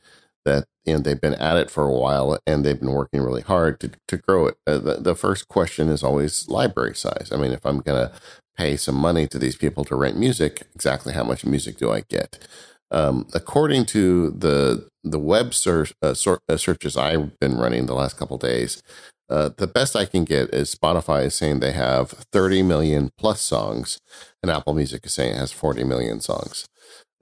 that 0.44 0.64
you 0.84 0.94
know 0.94 0.98
they've 0.98 1.20
been 1.20 1.34
at 1.34 1.56
it 1.56 1.70
for 1.70 1.84
a 1.84 1.92
while 1.92 2.36
and 2.46 2.64
they've 2.64 2.80
been 2.80 2.92
working 2.92 3.20
really 3.20 3.42
hard 3.42 3.78
to 3.80 3.92
to 4.08 4.16
grow 4.16 4.48
it. 4.48 4.56
Uh, 4.66 4.78
the, 4.78 4.94
the 4.94 5.14
first 5.14 5.48
question 5.48 5.88
is 5.88 6.02
always 6.02 6.48
library 6.48 6.96
size. 6.96 7.30
I 7.32 7.36
mean, 7.36 7.52
if 7.52 7.64
I'm 7.64 7.78
going 7.80 8.08
to 8.08 8.12
pay 8.56 8.76
some 8.76 8.94
money 8.94 9.26
to 9.28 9.38
these 9.38 9.56
people 9.56 9.84
to 9.84 9.96
rent 9.96 10.16
music, 10.16 10.62
exactly 10.74 11.12
how 11.12 11.24
much 11.24 11.44
music 11.44 11.78
do 11.78 11.90
I 11.90 12.02
get? 12.08 12.38
Um, 12.90 13.26
according 13.32 13.86
to 13.86 14.30
the 14.30 14.88
the 15.04 15.18
web 15.18 15.54
search, 15.54 15.92
uh, 16.02 16.14
uh, 16.48 16.56
searches 16.56 16.96
I've 16.96 17.38
been 17.40 17.56
running 17.56 17.86
the 17.86 17.94
last 17.94 18.16
couple 18.16 18.38
days, 18.38 18.82
uh, 19.28 19.50
the 19.56 19.66
best 19.66 19.96
I 19.96 20.04
can 20.04 20.24
get 20.24 20.52
is 20.54 20.74
Spotify 20.74 21.24
is 21.24 21.34
saying 21.34 21.60
they 21.60 21.72
have 21.72 22.10
30 22.32 22.62
million 22.62 23.10
plus 23.16 23.40
songs, 23.40 23.98
and 24.42 24.52
Apple 24.52 24.74
Music 24.74 25.06
is 25.06 25.14
saying 25.14 25.34
it 25.34 25.38
has 25.38 25.52
40 25.52 25.84
million 25.84 26.20
songs. 26.20 26.66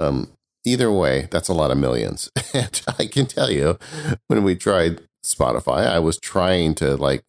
Um, 0.00 0.32
either 0.64 0.90
way, 0.90 1.28
that's 1.30 1.48
a 1.48 1.54
lot 1.54 1.70
of 1.70 1.78
millions. 1.78 2.28
and 2.52 2.82
I 2.98 3.06
can 3.06 3.26
tell 3.26 3.50
you, 3.50 3.78
when 4.26 4.42
we 4.42 4.56
tried 4.56 5.02
Spotify, 5.24 5.86
I 5.86 6.00
was 6.00 6.18
trying 6.18 6.74
to 6.76 6.96
like 6.96 7.22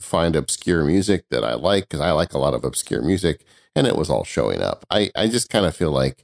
find 0.00 0.36
obscure 0.36 0.84
music 0.84 1.24
that 1.30 1.44
I 1.44 1.54
like 1.54 1.84
because 1.88 2.00
I 2.00 2.12
like 2.12 2.32
a 2.32 2.38
lot 2.38 2.54
of 2.54 2.64
obscure 2.64 3.02
music, 3.02 3.44
and 3.74 3.86
it 3.86 3.96
was 3.96 4.10
all 4.10 4.24
showing 4.24 4.62
up. 4.62 4.84
I, 4.90 5.10
I 5.16 5.28
just 5.28 5.50
kind 5.50 5.66
of 5.66 5.76
feel 5.76 5.90
like 5.90 6.22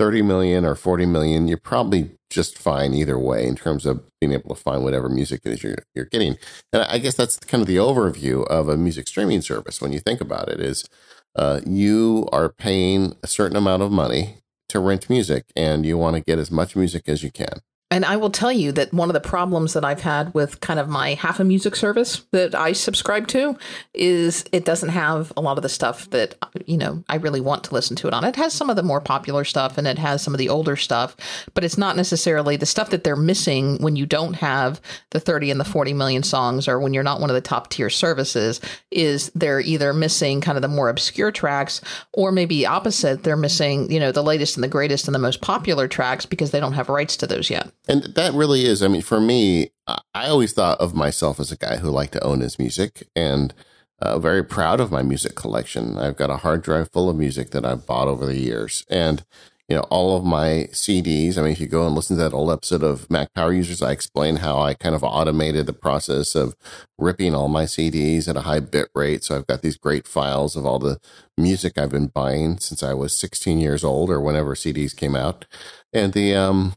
30 0.00 0.22
million 0.22 0.64
or 0.64 0.74
40 0.74 1.04
million, 1.04 1.46
you're 1.46 1.58
probably 1.58 2.12
just 2.30 2.56
fine 2.56 2.94
either 2.94 3.18
way 3.18 3.46
in 3.46 3.54
terms 3.54 3.84
of 3.84 4.02
being 4.18 4.32
able 4.32 4.54
to 4.54 4.60
find 4.60 4.82
whatever 4.82 5.10
music 5.10 5.42
it 5.44 5.52
is 5.52 5.62
you're, 5.62 5.76
you're 5.94 6.06
getting. 6.06 6.38
And 6.72 6.82
I 6.84 6.96
guess 6.96 7.16
that's 7.16 7.36
kind 7.38 7.60
of 7.60 7.66
the 7.68 7.76
overview 7.76 8.46
of 8.46 8.70
a 8.70 8.78
music 8.78 9.08
streaming 9.08 9.42
service 9.42 9.82
when 9.82 9.92
you 9.92 10.00
think 10.00 10.22
about 10.22 10.48
it 10.48 10.58
is 10.58 10.88
uh, 11.36 11.60
you 11.66 12.28
are 12.32 12.48
paying 12.48 13.14
a 13.22 13.26
certain 13.26 13.58
amount 13.58 13.82
of 13.82 13.92
money 13.92 14.36
to 14.70 14.80
rent 14.80 15.10
music 15.10 15.44
and 15.54 15.84
you 15.84 15.98
want 15.98 16.16
to 16.16 16.22
get 16.22 16.38
as 16.38 16.50
much 16.50 16.74
music 16.74 17.02
as 17.06 17.22
you 17.22 17.30
can. 17.30 17.60
And 17.92 18.04
I 18.04 18.16
will 18.16 18.30
tell 18.30 18.52
you 18.52 18.70
that 18.72 18.92
one 18.94 19.08
of 19.08 19.14
the 19.14 19.20
problems 19.20 19.72
that 19.72 19.84
I've 19.84 20.02
had 20.02 20.32
with 20.32 20.60
kind 20.60 20.78
of 20.78 20.88
my 20.88 21.14
half 21.14 21.40
a 21.40 21.44
music 21.44 21.74
service 21.74 22.24
that 22.30 22.54
I 22.54 22.72
subscribe 22.72 23.26
to 23.28 23.58
is 23.94 24.44
it 24.52 24.64
doesn't 24.64 24.90
have 24.90 25.32
a 25.36 25.40
lot 25.40 25.58
of 25.58 25.62
the 25.62 25.68
stuff 25.68 26.08
that, 26.10 26.36
you 26.66 26.78
know, 26.78 27.02
I 27.08 27.16
really 27.16 27.40
want 27.40 27.64
to 27.64 27.74
listen 27.74 27.96
to 27.96 28.06
it 28.06 28.14
on. 28.14 28.22
It 28.22 28.36
has 28.36 28.52
some 28.52 28.70
of 28.70 28.76
the 28.76 28.84
more 28.84 29.00
popular 29.00 29.42
stuff 29.42 29.76
and 29.76 29.88
it 29.88 29.98
has 29.98 30.22
some 30.22 30.32
of 30.32 30.38
the 30.38 30.48
older 30.48 30.76
stuff, 30.76 31.16
but 31.52 31.64
it's 31.64 31.76
not 31.76 31.96
necessarily 31.96 32.56
the 32.56 32.64
stuff 32.64 32.90
that 32.90 33.02
they're 33.02 33.16
missing 33.16 33.78
when 33.78 33.96
you 33.96 34.06
don't 34.06 34.34
have 34.34 34.80
the 35.10 35.18
30 35.18 35.50
and 35.50 35.58
the 35.58 35.64
40 35.64 35.92
million 35.92 36.22
songs 36.22 36.68
or 36.68 36.78
when 36.78 36.94
you're 36.94 37.02
not 37.02 37.20
one 37.20 37.30
of 37.30 37.34
the 37.34 37.40
top 37.40 37.70
tier 37.70 37.90
services 37.90 38.60
is 38.92 39.32
they're 39.34 39.60
either 39.60 39.92
missing 39.92 40.40
kind 40.40 40.56
of 40.56 40.62
the 40.62 40.68
more 40.68 40.90
obscure 40.90 41.32
tracks 41.32 41.80
or 42.12 42.30
maybe 42.30 42.66
opposite, 42.66 43.24
they're 43.24 43.36
missing, 43.36 43.90
you 43.90 43.98
know, 43.98 44.12
the 44.12 44.22
latest 44.22 44.56
and 44.56 44.62
the 44.62 44.68
greatest 44.68 45.08
and 45.08 45.14
the 45.14 45.18
most 45.18 45.40
popular 45.40 45.88
tracks 45.88 46.24
because 46.24 46.52
they 46.52 46.60
don't 46.60 46.74
have 46.74 46.88
rights 46.88 47.16
to 47.16 47.26
those 47.26 47.50
yet. 47.50 47.72
And 47.90 48.04
that 48.14 48.34
really 48.34 48.66
is, 48.66 48.84
I 48.84 48.88
mean, 48.88 49.02
for 49.02 49.20
me, 49.20 49.72
I 49.88 50.28
always 50.28 50.52
thought 50.52 50.78
of 50.78 50.94
myself 50.94 51.40
as 51.40 51.50
a 51.50 51.56
guy 51.56 51.78
who 51.78 51.90
liked 51.90 52.12
to 52.12 52.22
own 52.22 52.38
his 52.38 52.56
music 52.56 53.08
and 53.16 53.52
uh, 54.00 54.16
very 54.20 54.44
proud 54.44 54.78
of 54.78 54.92
my 54.92 55.02
music 55.02 55.34
collection. 55.34 55.98
I've 55.98 56.16
got 56.16 56.30
a 56.30 56.36
hard 56.36 56.62
drive 56.62 56.92
full 56.92 57.10
of 57.10 57.16
music 57.16 57.50
that 57.50 57.66
I've 57.66 57.86
bought 57.86 58.06
over 58.06 58.24
the 58.26 58.38
years. 58.38 58.84
And, 58.88 59.24
you 59.68 59.74
know, 59.74 59.82
all 59.90 60.16
of 60.16 60.24
my 60.24 60.68
CDs, 60.70 61.36
I 61.36 61.42
mean, 61.42 61.50
if 61.50 61.60
you 61.60 61.66
go 61.66 61.84
and 61.84 61.96
listen 61.96 62.16
to 62.16 62.22
that 62.22 62.32
old 62.32 62.52
episode 62.52 62.84
of 62.84 63.10
Mac 63.10 63.34
Power 63.34 63.52
Users, 63.52 63.82
I 63.82 63.90
explain 63.90 64.36
how 64.36 64.60
I 64.60 64.74
kind 64.74 64.94
of 64.94 65.02
automated 65.02 65.66
the 65.66 65.72
process 65.72 66.36
of 66.36 66.54
ripping 66.96 67.34
all 67.34 67.48
my 67.48 67.64
CDs 67.64 68.28
at 68.28 68.36
a 68.36 68.42
high 68.42 68.60
bit 68.60 68.90
rate. 68.94 69.24
So 69.24 69.34
I've 69.34 69.48
got 69.48 69.62
these 69.62 69.76
great 69.76 70.06
files 70.06 70.54
of 70.54 70.64
all 70.64 70.78
the 70.78 71.00
music 71.36 71.76
I've 71.76 71.90
been 71.90 72.06
buying 72.06 72.58
since 72.58 72.84
I 72.84 72.94
was 72.94 73.18
16 73.18 73.58
years 73.58 73.82
old 73.82 74.10
or 74.10 74.20
whenever 74.20 74.54
CDs 74.54 74.94
came 74.94 75.16
out. 75.16 75.44
And 75.92 76.12
the, 76.12 76.36
um, 76.36 76.74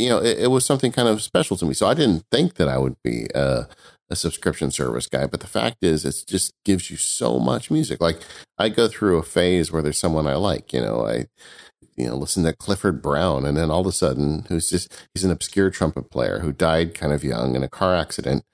you 0.00 0.08
know, 0.08 0.18
it, 0.18 0.38
it, 0.38 0.46
was 0.48 0.64
something 0.64 0.92
kind 0.92 1.08
of 1.08 1.22
special 1.22 1.56
to 1.56 1.66
me. 1.66 1.74
So 1.74 1.86
I 1.86 1.94
didn't 1.94 2.24
think 2.30 2.54
that 2.54 2.68
I 2.68 2.78
would 2.78 2.96
be 3.02 3.26
a, 3.34 3.66
a 4.08 4.16
subscription 4.16 4.70
service 4.70 5.06
guy. 5.06 5.26
But 5.26 5.40
the 5.40 5.46
fact 5.46 5.78
is, 5.82 6.04
it 6.04 6.24
just 6.26 6.52
gives 6.64 6.90
you 6.90 6.96
so 6.96 7.38
much 7.38 7.70
music. 7.70 8.00
Like 8.00 8.20
I 8.58 8.68
go 8.68 8.88
through 8.88 9.18
a 9.18 9.22
phase 9.22 9.70
where 9.70 9.82
there's 9.82 9.98
someone 9.98 10.26
I 10.26 10.34
like, 10.34 10.72
you 10.72 10.80
know, 10.80 11.06
I, 11.06 11.26
you 11.96 12.06
know, 12.06 12.16
listen 12.16 12.44
to 12.44 12.52
Clifford 12.52 13.02
Brown. 13.02 13.44
And 13.44 13.56
then 13.56 13.70
all 13.70 13.80
of 13.80 13.86
a 13.86 13.92
sudden, 13.92 14.46
who's 14.48 14.68
just, 14.68 14.92
he's 15.14 15.24
an 15.24 15.30
obscure 15.30 15.70
trumpet 15.70 16.10
player 16.10 16.40
who 16.40 16.52
died 16.52 16.94
kind 16.94 17.12
of 17.12 17.24
young 17.24 17.54
in 17.54 17.62
a 17.62 17.68
car 17.68 17.94
accident. 17.94 18.44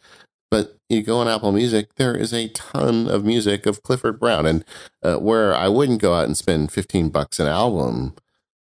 But 0.51 0.77
you 0.89 1.03
go 1.03 1.19
on 1.19 1.29
Apple 1.29 1.53
Music, 1.53 1.95
there 1.97 2.17
is 2.17 2.33
a 2.33 2.49
ton 2.49 3.09
of 3.09 3.25
music 3.25 3.67
of 3.67 3.83
Clifford 3.83 4.21
Brown. 4.21 4.47
And 4.47 4.65
uh, 5.03 5.17
where 5.17 5.55
I 5.55 5.69
wouldn't 5.69 6.01
go 6.01 6.15
out 6.15 6.27
and 6.27 6.37
spend 6.37 6.73
15 6.73 7.09
bucks 7.09 7.41
an 7.41 7.47
album, 7.47 8.15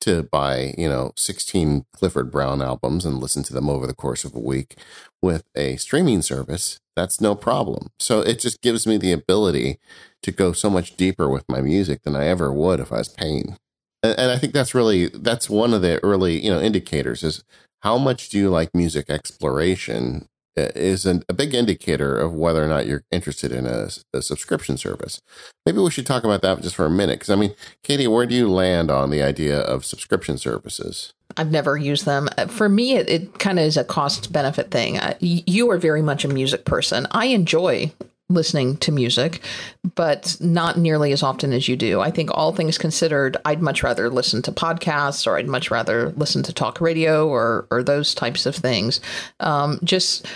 to 0.04 0.22
buy, 0.24 0.74
you 0.76 0.88
know, 0.88 1.12
16 1.16 1.86
Clifford 1.92 2.30
Brown 2.30 2.60
albums 2.60 3.06
and 3.06 3.18
listen 3.18 3.42
to 3.44 3.54
them 3.54 3.70
over 3.70 3.86
the 3.86 3.94
course 3.94 4.24
of 4.24 4.34
a 4.34 4.40
week 4.40 4.76
with 5.22 5.44
a 5.56 5.76
streaming 5.76 6.20
service, 6.20 6.78
that's 6.94 7.22
no 7.22 7.34
problem. 7.34 7.88
So 7.98 8.20
it 8.20 8.38
just 8.38 8.60
gives 8.60 8.86
me 8.86 8.98
the 8.98 9.12
ability 9.12 9.78
to 10.22 10.30
go 10.30 10.52
so 10.52 10.68
much 10.68 10.98
deeper 10.98 11.28
with 11.28 11.44
my 11.48 11.62
music 11.62 12.02
than 12.02 12.14
I 12.14 12.26
ever 12.26 12.52
would 12.52 12.80
if 12.80 12.92
I 12.92 12.98
was 12.98 13.08
paying. 13.08 13.56
And, 14.02 14.18
and 14.18 14.30
I 14.30 14.36
think 14.36 14.52
that's 14.52 14.74
really 14.74 15.06
that's 15.08 15.48
one 15.48 15.72
of 15.72 15.80
the 15.80 16.02
early, 16.04 16.44
you 16.44 16.50
know, 16.50 16.60
indicators 16.60 17.22
is 17.22 17.42
how 17.80 17.96
much 17.96 18.28
do 18.28 18.38
you 18.38 18.50
like 18.50 18.74
music 18.74 19.08
exploration 19.08 20.28
is 20.56 21.06
an, 21.06 21.22
a 21.28 21.32
big 21.32 21.54
indicator 21.54 22.16
of 22.16 22.32
whether 22.32 22.62
or 22.62 22.68
not 22.68 22.86
you're 22.86 23.04
interested 23.10 23.52
in 23.52 23.66
a, 23.66 23.88
a, 24.12 24.22
subscription 24.22 24.76
service. 24.76 25.20
Maybe 25.66 25.78
we 25.78 25.90
should 25.90 26.06
talk 26.06 26.24
about 26.24 26.42
that 26.42 26.62
just 26.62 26.76
for 26.76 26.86
a 26.86 26.90
minute. 26.90 27.18
Because, 27.18 27.30
I 27.30 27.36
mean, 27.36 27.54
Katie, 27.82 28.06
where 28.06 28.26
do 28.26 28.34
you 28.34 28.50
land 28.50 28.90
on 28.90 29.10
the 29.10 29.22
idea 29.22 29.60
of 29.60 29.84
subscription 29.84 30.38
services? 30.38 31.12
I've 31.36 31.50
never 31.50 31.76
used 31.76 32.04
them. 32.04 32.28
Uh, 32.38 32.46
for 32.46 32.68
me, 32.68 32.94
it, 32.96 33.08
it 33.08 33.38
kind 33.38 33.58
of 33.58 33.64
is 33.64 33.76
a 33.76 33.84
cost 33.84 34.32
benefit 34.32 34.70
thing. 34.70 34.98
Uh, 34.98 35.14
you 35.20 35.70
are 35.70 35.78
very 35.78 36.02
much 36.02 36.24
a 36.24 36.28
music 36.28 36.64
person. 36.64 37.06
I 37.10 37.26
enjoy 37.26 37.92
listening 38.28 38.76
to 38.78 38.90
music, 38.90 39.40
but 39.94 40.36
not 40.40 40.78
nearly 40.78 41.12
as 41.12 41.22
often 41.22 41.52
as 41.52 41.68
you 41.68 41.76
do. 41.76 42.00
I 42.00 42.10
think 42.10 42.30
all 42.32 42.52
things 42.52 42.78
considered, 42.78 43.36
I'd 43.44 43.62
much 43.62 43.82
rather 43.82 44.08
listen 44.08 44.40
to 44.42 44.52
podcasts 44.52 45.26
or 45.26 45.36
I'd 45.36 45.48
much 45.48 45.70
rather 45.70 46.10
listen 46.12 46.42
to 46.44 46.52
talk 46.52 46.80
radio 46.80 47.28
or 47.28 47.66
or 47.70 47.82
those 47.82 48.14
types 48.14 48.46
of 48.46 48.56
things. 48.56 49.00
Um, 49.40 49.78
just 49.84 50.26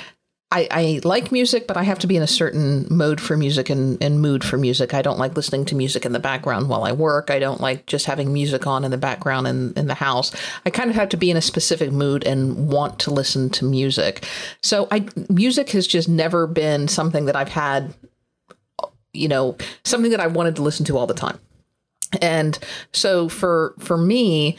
I, 0.50 0.66
I, 0.70 1.00
like 1.04 1.30
music, 1.30 1.66
but 1.66 1.76
I 1.76 1.82
have 1.82 1.98
to 1.98 2.06
be 2.06 2.16
in 2.16 2.22
a 2.22 2.26
certain 2.26 2.86
mode 2.90 3.20
for 3.20 3.36
music 3.36 3.68
and, 3.68 4.02
and 4.02 4.22
mood 4.22 4.42
for 4.42 4.56
music. 4.56 4.94
I 4.94 5.02
don't 5.02 5.18
like 5.18 5.36
listening 5.36 5.66
to 5.66 5.74
music 5.74 6.06
in 6.06 6.12
the 6.12 6.18
background 6.18 6.70
while 6.70 6.84
I 6.84 6.92
work. 6.92 7.30
I 7.30 7.38
don't 7.38 7.60
like 7.60 7.84
just 7.84 8.06
having 8.06 8.32
music 8.32 8.66
on 8.66 8.82
in 8.82 8.90
the 8.90 8.96
background 8.96 9.46
in, 9.46 9.74
in 9.76 9.88
the 9.88 9.94
house. 9.94 10.34
I 10.64 10.70
kind 10.70 10.88
of 10.88 10.96
have 10.96 11.10
to 11.10 11.18
be 11.18 11.30
in 11.30 11.36
a 11.36 11.42
specific 11.42 11.92
mood 11.92 12.24
and 12.24 12.68
want 12.68 12.98
to 13.00 13.10
listen 13.10 13.50
to 13.50 13.66
music. 13.66 14.24
So 14.62 14.88
I 14.90 15.06
music 15.28 15.68
has 15.70 15.86
just 15.86 16.08
never 16.08 16.46
been 16.46 16.88
something 16.88 17.26
that 17.26 17.36
I've 17.36 17.50
had, 17.50 17.92
you 19.12 19.28
know, 19.28 19.58
something 19.84 20.12
that 20.12 20.20
I 20.20 20.28
wanted 20.28 20.56
to 20.56 20.62
listen 20.62 20.86
to 20.86 20.96
all 20.96 21.06
the 21.06 21.12
time. 21.12 21.38
And 22.22 22.58
so 22.92 23.28
for 23.28 23.74
for 23.78 23.98
me, 23.98 24.56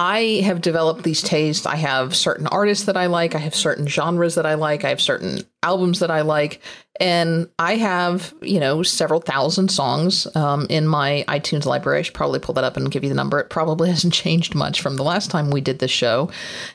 I 0.00 0.40
have 0.44 0.62
developed 0.62 1.02
these 1.02 1.20
tastes. 1.20 1.66
I 1.66 1.76
have 1.76 2.16
certain 2.16 2.46
artists 2.46 2.86
that 2.86 2.96
I 2.96 3.04
like. 3.04 3.34
I 3.34 3.38
have 3.38 3.54
certain 3.54 3.86
genres 3.86 4.36
that 4.36 4.46
I 4.46 4.54
like. 4.54 4.82
I 4.82 4.88
have 4.88 5.00
certain 5.00 5.42
albums 5.62 5.98
that 5.98 6.10
I 6.10 6.22
like. 6.22 6.62
And 6.98 7.50
I 7.58 7.76
have, 7.76 8.32
you 8.40 8.60
know, 8.60 8.82
several 8.82 9.20
thousand 9.20 9.68
songs 9.68 10.26
um, 10.34 10.66
in 10.70 10.88
my 10.88 11.26
iTunes 11.28 11.66
library. 11.66 11.98
I 11.98 12.02
should 12.02 12.14
probably 12.14 12.38
pull 12.38 12.54
that 12.54 12.64
up 12.64 12.78
and 12.78 12.90
give 12.90 13.02
you 13.02 13.10
the 13.10 13.14
number. 13.14 13.38
It 13.40 13.50
probably 13.50 13.90
hasn't 13.90 14.14
changed 14.14 14.54
much 14.54 14.80
from 14.80 14.96
the 14.96 15.02
last 15.02 15.30
time 15.30 15.50
we 15.50 15.60
did 15.60 15.80
this 15.80 15.90
show. 15.90 16.30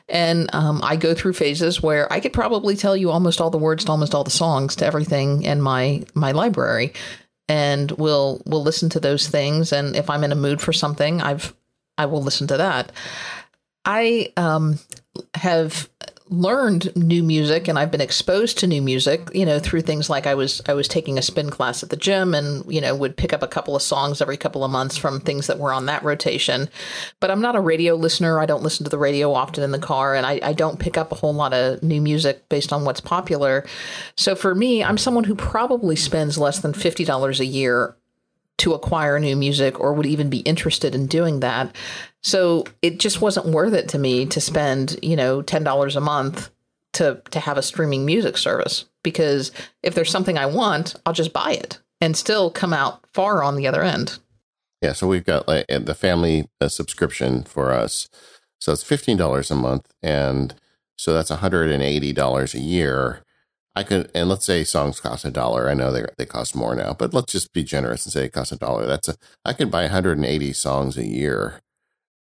And 0.08 0.48
um, 0.54 0.78
I 0.84 0.94
go 0.94 1.12
through 1.12 1.32
phases 1.32 1.82
where 1.82 2.10
I 2.12 2.20
could 2.20 2.32
probably 2.32 2.76
tell 2.76 2.96
you 2.96 3.10
almost 3.10 3.40
all 3.40 3.50
the 3.50 3.58
words 3.58 3.86
to 3.86 3.90
almost 3.90 4.14
all 4.14 4.22
the 4.22 4.30
songs 4.30 4.76
to 4.76 4.86
everything 4.86 5.42
in 5.42 5.60
my 5.60 6.04
my 6.14 6.30
library 6.30 6.92
and 7.48 7.90
we'll 7.92 8.40
we'll 8.46 8.62
listen 8.62 8.88
to 8.90 8.98
those 8.98 9.28
things 9.28 9.72
and 9.72 9.94
if 9.94 10.10
i'm 10.10 10.24
in 10.24 10.32
a 10.32 10.36
mood 10.36 10.60
for 10.60 10.72
something 10.72 11.20
i've 11.22 11.54
I 11.98 12.06
will 12.06 12.22
listen 12.22 12.46
to 12.48 12.56
that. 12.56 12.92
I 13.84 14.32
um, 14.36 14.78
have 15.34 15.88
learned 16.28 16.94
new 16.96 17.22
music 17.22 17.68
and 17.68 17.78
I've 17.78 17.92
been 17.92 18.00
exposed 18.00 18.58
to 18.58 18.66
new 18.66 18.82
music, 18.82 19.28
you 19.32 19.46
know, 19.46 19.60
through 19.60 19.82
things 19.82 20.10
like 20.10 20.26
I 20.26 20.34
was 20.34 20.60
I 20.66 20.74
was 20.74 20.88
taking 20.88 21.18
a 21.18 21.22
spin 21.22 21.50
class 21.50 21.84
at 21.84 21.90
the 21.90 21.96
gym 21.96 22.34
and, 22.34 22.64
you 22.72 22.80
know, 22.80 22.96
would 22.96 23.16
pick 23.16 23.32
up 23.32 23.44
a 23.44 23.48
couple 23.48 23.76
of 23.76 23.82
songs 23.82 24.20
every 24.20 24.36
couple 24.36 24.64
of 24.64 24.70
months 24.72 24.96
from 24.96 25.20
things 25.20 25.46
that 25.46 25.60
were 25.60 25.72
on 25.72 25.86
that 25.86 26.02
rotation. 26.02 26.68
But 27.20 27.30
I'm 27.30 27.40
not 27.40 27.54
a 27.54 27.60
radio 27.60 27.94
listener. 27.94 28.40
I 28.40 28.46
don't 28.46 28.64
listen 28.64 28.82
to 28.84 28.90
the 28.90 28.98
radio 28.98 29.32
often 29.32 29.62
in 29.62 29.70
the 29.70 29.78
car 29.78 30.16
and 30.16 30.26
I, 30.26 30.40
I 30.42 30.52
don't 30.52 30.80
pick 30.80 30.98
up 30.98 31.12
a 31.12 31.16
whole 31.16 31.34
lot 31.34 31.54
of 31.54 31.80
new 31.82 32.00
music 32.00 32.48
based 32.48 32.72
on 32.72 32.84
what's 32.84 33.00
popular. 33.00 33.64
So 34.16 34.34
for 34.34 34.54
me, 34.54 34.82
I'm 34.82 34.98
someone 34.98 35.24
who 35.24 35.36
probably 35.36 35.94
spends 35.94 36.38
less 36.38 36.58
than 36.58 36.72
fifty 36.72 37.04
dollars 37.04 37.38
a 37.38 37.46
year 37.46 37.96
to 38.58 38.72
acquire 38.72 39.18
new 39.18 39.36
music 39.36 39.78
or 39.78 39.92
would 39.92 40.06
even 40.06 40.30
be 40.30 40.38
interested 40.40 40.94
in 40.94 41.06
doing 41.06 41.40
that. 41.40 41.74
So 42.22 42.64
it 42.82 42.98
just 42.98 43.20
wasn't 43.20 43.46
worth 43.46 43.74
it 43.74 43.88
to 43.90 43.98
me 43.98 44.26
to 44.26 44.40
spend, 44.40 44.98
you 45.02 45.16
know, 45.16 45.42
$10 45.42 45.96
a 45.96 46.00
month 46.00 46.50
to 46.94 47.20
to 47.30 47.40
have 47.40 47.58
a 47.58 47.62
streaming 47.62 48.06
music 48.06 48.38
service 48.38 48.86
because 49.04 49.52
if 49.82 49.94
there's 49.94 50.10
something 50.10 50.38
I 50.38 50.46
want, 50.46 50.94
I'll 51.04 51.12
just 51.12 51.32
buy 51.32 51.52
it 51.52 51.78
and 52.00 52.16
still 52.16 52.50
come 52.50 52.72
out 52.72 53.04
far 53.12 53.42
on 53.42 53.56
the 53.56 53.66
other 53.66 53.82
end. 53.82 54.18
Yeah, 54.80 54.92
so 54.92 55.06
we've 55.06 55.24
got 55.24 55.46
like 55.46 55.66
the 55.68 55.94
family 55.94 56.48
subscription 56.66 57.44
for 57.44 57.72
us. 57.72 58.08
So 58.60 58.72
it's 58.72 58.84
$15 58.84 59.50
a 59.50 59.54
month 59.54 59.92
and 60.02 60.54
so 60.96 61.12
that's 61.12 61.30
$180 61.30 62.54
a 62.54 62.58
year 62.58 63.22
I 63.76 63.82
could, 63.82 64.10
and 64.14 64.28
let's 64.30 64.46
say 64.46 64.64
songs 64.64 65.00
cost 65.00 65.26
a 65.26 65.30
dollar. 65.30 65.68
I 65.68 65.74
know 65.74 65.92
they 65.92 66.06
they 66.16 66.24
cost 66.24 66.56
more 66.56 66.74
now, 66.74 66.94
but 66.98 67.12
let's 67.12 67.30
just 67.30 67.52
be 67.52 67.62
generous 67.62 68.06
and 68.06 68.12
say 68.12 68.24
it 68.24 68.32
costs 68.32 68.52
a 68.52 68.56
dollar. 68.56 68.86
That's 68.86 69.08
a 69.08 69.16
I 69.44 69.52
could 69.52 69.70
buy 69.70 69.82
180 69.82 70.52
songs 70.54 70.96
a 70.96 71.06
year, 71.06 71.60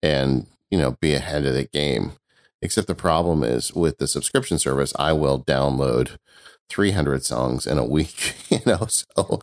and 0.02 0.46
you 0.70 0.78
know 0.78 0.96
be 1.00 1.14
ahead 1.14 1.46
of 1.46 1.54
the 1.54 1.68
game. 1.72 2.12
Except 2.60 2.88
the 2.88 2.94
problem 2.94 3.44
is 3.44 3.72
with 3.72 3.98
the 3.98 4.08
subscription 4.08 4.58
service, 4.58 4.92
I 4.98 5.12
will 5.12 5.44
download 5.44 6.16
300 6.70 7.24
songs 7.24 7.66
in 7.66 7.78
a 7.78 7.84
week. 7.84 8.34
You 8.54 8.60
know, 8.66 8.86
so 8.86 9.40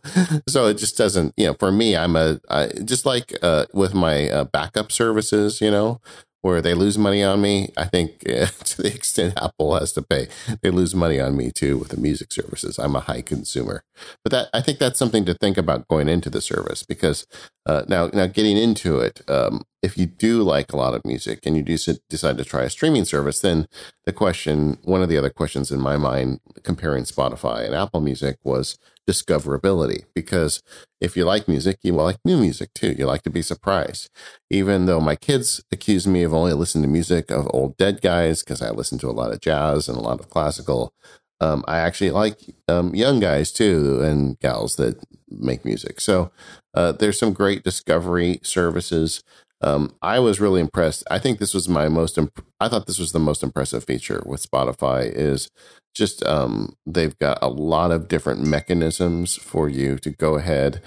so 0.48 0.66
it 0.68 0.78
just 0.78 0.96
doesn't. 0.96 1.34
You 1.36 1.48
know, 1.48 1.54
for 1.58 1.70
me, 1.70 1.96
I'm 1.96 2.16
a 2.16 2.40
I, 2.48 2.68
just 2.82 3.04
like 3.04 3.36
uh, 3.42 3.66
with 3.74 3.92
my 3.92 4.30
uh, 4.30 4.44
backup 4.44 4.90
services. 4.90 5.60
You 5.60 5.70
know, 5.70 6.00
where 6.42 6.60
they 6.60 6.74
lose 6.74 6.98
money 6.98 7.22
on 7.22 7.40
me. 7.40 7.72
I 7.76 7.84
think 7.84 8.22
uh, 8.28 8.46
to 8.46 8.82
the 8.82 8.94
extent 8.94 9.34
Apple 9.36 9.76
has 9.78 9.92
to 9.92 10.02
pay, 10.02 10.28
they 10.60 10.70
lose 10.70 10.94
money 10.94 11.18
on 11.18 11.36
me 11.36 11.50
too 11.50 11.78
with 11.78 11.88
the 11.88 12.00
music 12.00 12.32
services. 12.32 12.78
I'm 12.78 12.94
a 12.94 13.00
high 13.00 13.22
consumer, 13.22 13.84
but 14.22 14.30
that 14.32 14.48
I 14.52 14.60
think 14.60 14.78
that's 14.78 14.98
something 14.98 15.24
to 15.24 15.34
think 15.34 15.56
about 15.56 15.88
going 15.88 16.08
into 16.08 16.28
the 16.28 16.40
service 16.40 16.82
because 16.82 17.26
uh, 17.64 17.82
now 17.88 18.08
now 18.12 18.26
getting 18.26 18.56
into 18.56 18.98
it, 18.98 19.22
um, 19.28 19.62
if 19.82 19.98
you 19.98 20.06
do 20.06 20.42
like 20.42 20.72
a 20.72 20.76
lot 20.76 20.94
of 20.94 21.04
music 21.04 21.40
and 21.44 21.56
you 21.56 21.62
do 21.62 21.76
decide 22.08 22.38
to 22.38 22.44
try 22.44 22.62
a 22.62 22.70
streaming 22.70 23.04
service, 23.04 23.40
then 23.40 23.66
the 24.04 24.12
question, 24.12 24.78
one 24.82 25.02
of 25.02 25.08
the 25.08 25.18
other 25.18 25.30
questions 25.30 25.70
in 25.70 25.80
my 25.80 25.96
mind, 25.96 26.40
comparing 26.62 27.04
Spotify 27.04 27.64
and 27.64 27.74
Apple 27.74 28.00
Music 28.00 28.38
was, 28.44 28.78
discoverability 29.08 30.04
because 30.14 30.62
if 31.00 31.16
you 31.16 31.24
like 31.24 31.48
music, 31.48 31.78
you 31.82 31.94
will 31.94 32.04
like 32.04 32.18
new 32.24 32.36
music 32.36 32.70
too. 32.74 32.94
You 32.96 33.06
like 33.06 33.22
to 33.22 33.30
be 33.30 33.42
surprised. 33.42 34.08
Even 34.50 34.86
though 34.86 35.00
my 35.00 35.16
kids 35.16 35.62
accuse 35.72 36.06
me 36.06 36.22
of 36.22 36.32
only 36.32 36.52
listening 36.52 36.84
to 36.84 36.88
music 36.88 37.30
of 37.30 37.48
old 37.52 37.76
dead 37.76 38.00
guys 38.00 38.42
because 38.42 38.62
I 38.62 38.70
listen 38.70 38.98
to 38.98 39.10
a 39.10 39.12
lot 39.12 39.32
of 39.32 39.40
jazz 39.40 39.88
and 39.88 39.96
a 39.96 40.02
lot 40.02 40.20
of 40.20 40.30
classical, 40.30 40.92
um, 41.40 41.64
I 41.66 41.78
actually 41.78 42.10
like 42.10 42.38
um, 42.68 42.94
young 42.94 43.18
guys 43.18 43.50
too 43.52 44.00
and 44.02 44.38
gals 44.38 44.76
that 44.76 45.02
make 45.28 45.64
music. 45.64 46.00
So 46.00 46.30
uh, 46.74 46.92
there's 46.92 47.18
some 47.18 47.32
great 47.32 47.64
discovery 47.64 48.38
services. 48.42 49.22
Um, 49.60 49.94
I 50.02 50.18
was 50.18 50.40
really 50.40 50.60
impressed. 50.60 51.04
I 51.10 51.18
think 51.18 51.38
this 51.38 51.54
was 51.54 51.68
my 51.68 51.88
most. 51.88 52.18
Imp- 52.18 52.44
I 52.60 52.68
thought 52.68 52.86
this 52.86 52.98
was 52.98 53.12
the 53.12 53.20
most 53.20 53.42
impressive 53.42 53.84
feature 53.84 54.22
with 54.26 54.48
Spotify 54.48 55.10
is 55.12 55.50
just 55.94 56.24
um, 56.24 56.76
they've 56.86 57.18
got 57.18 57.38
a 57.42 57.48
lot 57.48 57.90
of 57.90 58.08
different 58.08 58.42
mechanisms 58.42 59.36
for 59.36 59.68
you 59.68 59.98
to 59.98 60.10
go 60.10 60.36
ahead 60.36 60.82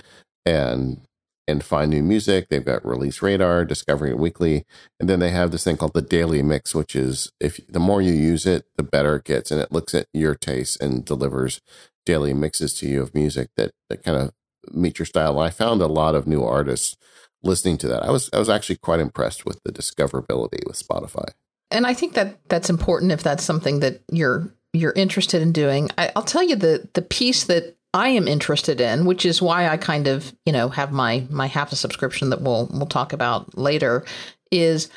and 0.46 1.02
and 1.48 1.64
find 1.64 1.92
new 1.92 2.02
music. 2.02 2.50
They've 2.50 2.66
got 2.66 2.86
Release 2.86 3.22
Radar, 3.22 3.66
Discovery 3.66 4.16
Weekly, 4.16 4.66
and 5.00 5.08
then 5.08 5.20
they 5.20 5.30
have 5.30 5.52
this 5.52 5.64
thing 5.64 5.78
called 5.78 5.94
the 5.94 6.02
Daily 6.02 6.42
Mix, 6.42 6.74
which 6.74 6.96
is 6.96 7.32
if 7.40 7.60
the 7.68 7.80
more 7.80 8.02
you 8.02 8.14
use 8.14 8.48
it, 8.48 8.66
the 8.78 8.84
better 8.84 9.18
it 9.18 9.26
gets, 9.26 9.52
and 9.52 9.62
it 9.62 9.72
looks 9.72 9.94
at 9.94 10.08
your 10.14 10.34
taste 10.36 10.82
and 10.82 11.06
delivers 11.06 11.62
daily 12.06 12.34
mixes 12.34 12.74
to 12.76 12.88
you 12.88 13.02
of 13.02 13.16
music 13.16 13.50
that 13.58 13.72
that 13.90 14.04
kind 14.04 14.18
of 14.18 14.32
meet 14.72 15.00
your 15.00 15.06
style. 15.06 15.40
And 15.40 15.48
I 15.48 15.50
found 15.50 15.82
a 15.82 15.88
lot 15.88 16.16
of 16.16 16.28
new 16.28 16.44
artists 16.44 16.98
listening 17.44 17.78
to 17.80 17.88
that. 17.88 18.04
I 18.04 18.12
was 18.12 18.30
I 18.34 18.40
was 18.40 18.50
actually 18.50 18.78
quite 18.78 19.00
impressed 19.00 19.46
with 19.46 19.60
the 19.64 19.72
discoverability 19.72 20.66
with 20.66 20.82
Spotify. 20.82 21.30
And 21.72 21.86
I 21.86 21.94
think 21.94 22.14
that 22.14 22.38
that's 22.48 22.70
important 22.70 23.12
if 23.12 23.24
that's 23.24 23.44
something 23.44 23.80
that 23.80 24.02
you're 24.12 24.54
you're 24.76 24.94
interested 24.94 25.42
in 25.42 25.52
doing. 25.52 25.90
I, 25.98 26.12
I'll 26.16 26.24
tell 26.24 26.44
you 26.44 26.56
the 26.56 26.88
the 26.94 27.02
piece 27.02 27.46
that 27.46 27.78
I 27.94 28.10
am 28.10 28.28
interested 28.28 28.82
in, 28.82 29.06
which 29.06 29.26
is 29.26 29.42
why 29.42 29.70
I 29.70 29.78
kind 29.78 30.08
of 30.08 30.34
you 30.46 30.54
know 30.54 30.70
have 30.70 30.92
my 30.92 31.26
my 31.30 31.48
half 31.48 31.72
a 31.72 31.76
subscription 31.76 32.30
that 32.30 32.42
we'll 32.42 32.68
we'll 32.72 32.88
talk 32.88 33.14
about 33.14 33.58
later, 33.58 34.06
is 34.52 34.90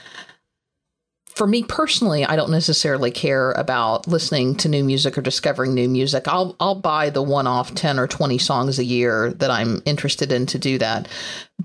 for 1.39 1.47
me 1.47 1.63
personally, 1.63 2.25
I 2.25 2.35
don't 2.35 2.51
necessarily 2.51 3.13
care 3.13 3.53
about 3.53 4.09
listening 4.09 4.57
to 4.57 4.69
new 4.69 4.83
music 4.83 5.17
or 5.17 5.23
discovering 5.23 5.73
new 5.73 5.89
music. 5.89 6.27
I'll 6.27 6.57
I'll 6.59 6.75
buy 6.75 7.11
the 7.11 7.23
one-off 7.23 7.77
10 7.77 8.01
or 8.01 8.09
20 8.09 8.39
songs 8.39 8.81
a 8.81 8.85
year 8.85 9.33
that 9.35 9.49
I'm 9.49 9.81
interested 9.85 10.33
in 10.33 10.47
to 10.47 10.59
do 10.59 10.79
that. 10.79 11.07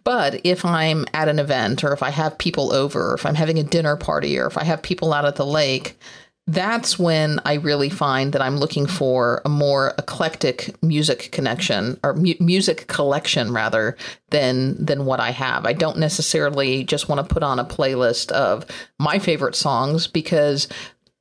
But 0.03 0.41
if 0.43 0.63
I'm 0.63 1.05
at 1.15 1.27
an 1.27 1.39
event 1.39 1.83
or 1.83 1.91
if 1.91 2.03
I 2.03 2.11
have 2.11 2.37
people 2.37 2.71
over, 2.71 3.11
or 3.11 3.15
if 3.15 3.25
I'm 3.25 3.33
having 3.33 3.57
a 3.57 3.63
dinner 3.63 3.97
party 3.97 4.37
or 4.37 4.45
if 4.45 4.59
I 4.59 4.63
have 4.63 4.83
people 4.83 5.11
out 5.11 5.25
at 5.25 5.37
the 5.37 5.45
lake, 5.45 5.97
that's 6.45 6.99
when 6.99 7.39
I 7.45 7.53
really 7.53 7.89
find 7.89 8.33
that 8.33 8.41
I'm 8.41 8.57
looking 8.57 8.85
for 8.85 9.41
a 9.45 9.49
more 9.49 9.93
eclectic 9.97 10.75
music 10.83 11.29
connection 11.31 11.97
or 12.03 12.13
mu- 12.15 12.33
music 12.39 12.87
collection 12.87 13.53
rather 13.53 13.95
than 14.29 14.83
than 14.83 15.05
what 15.05 15.21
I 15.21 15.31
have. 15.31 15.65
I 15.65 15.73
don't 15.73 15.99
necessarily 15.99 16.83
just 16.83 17.07
want 17.07 17.27
to 17.27 17.33
put 17.33 17.43
on 17.43 17.59
a 17.59 17.65
playlist 17.65 18.31
of 18.31 18.65
my 18.99 19.19
favorite 19.19 19.55
songs 19.55 20.07
because 20.07 20.67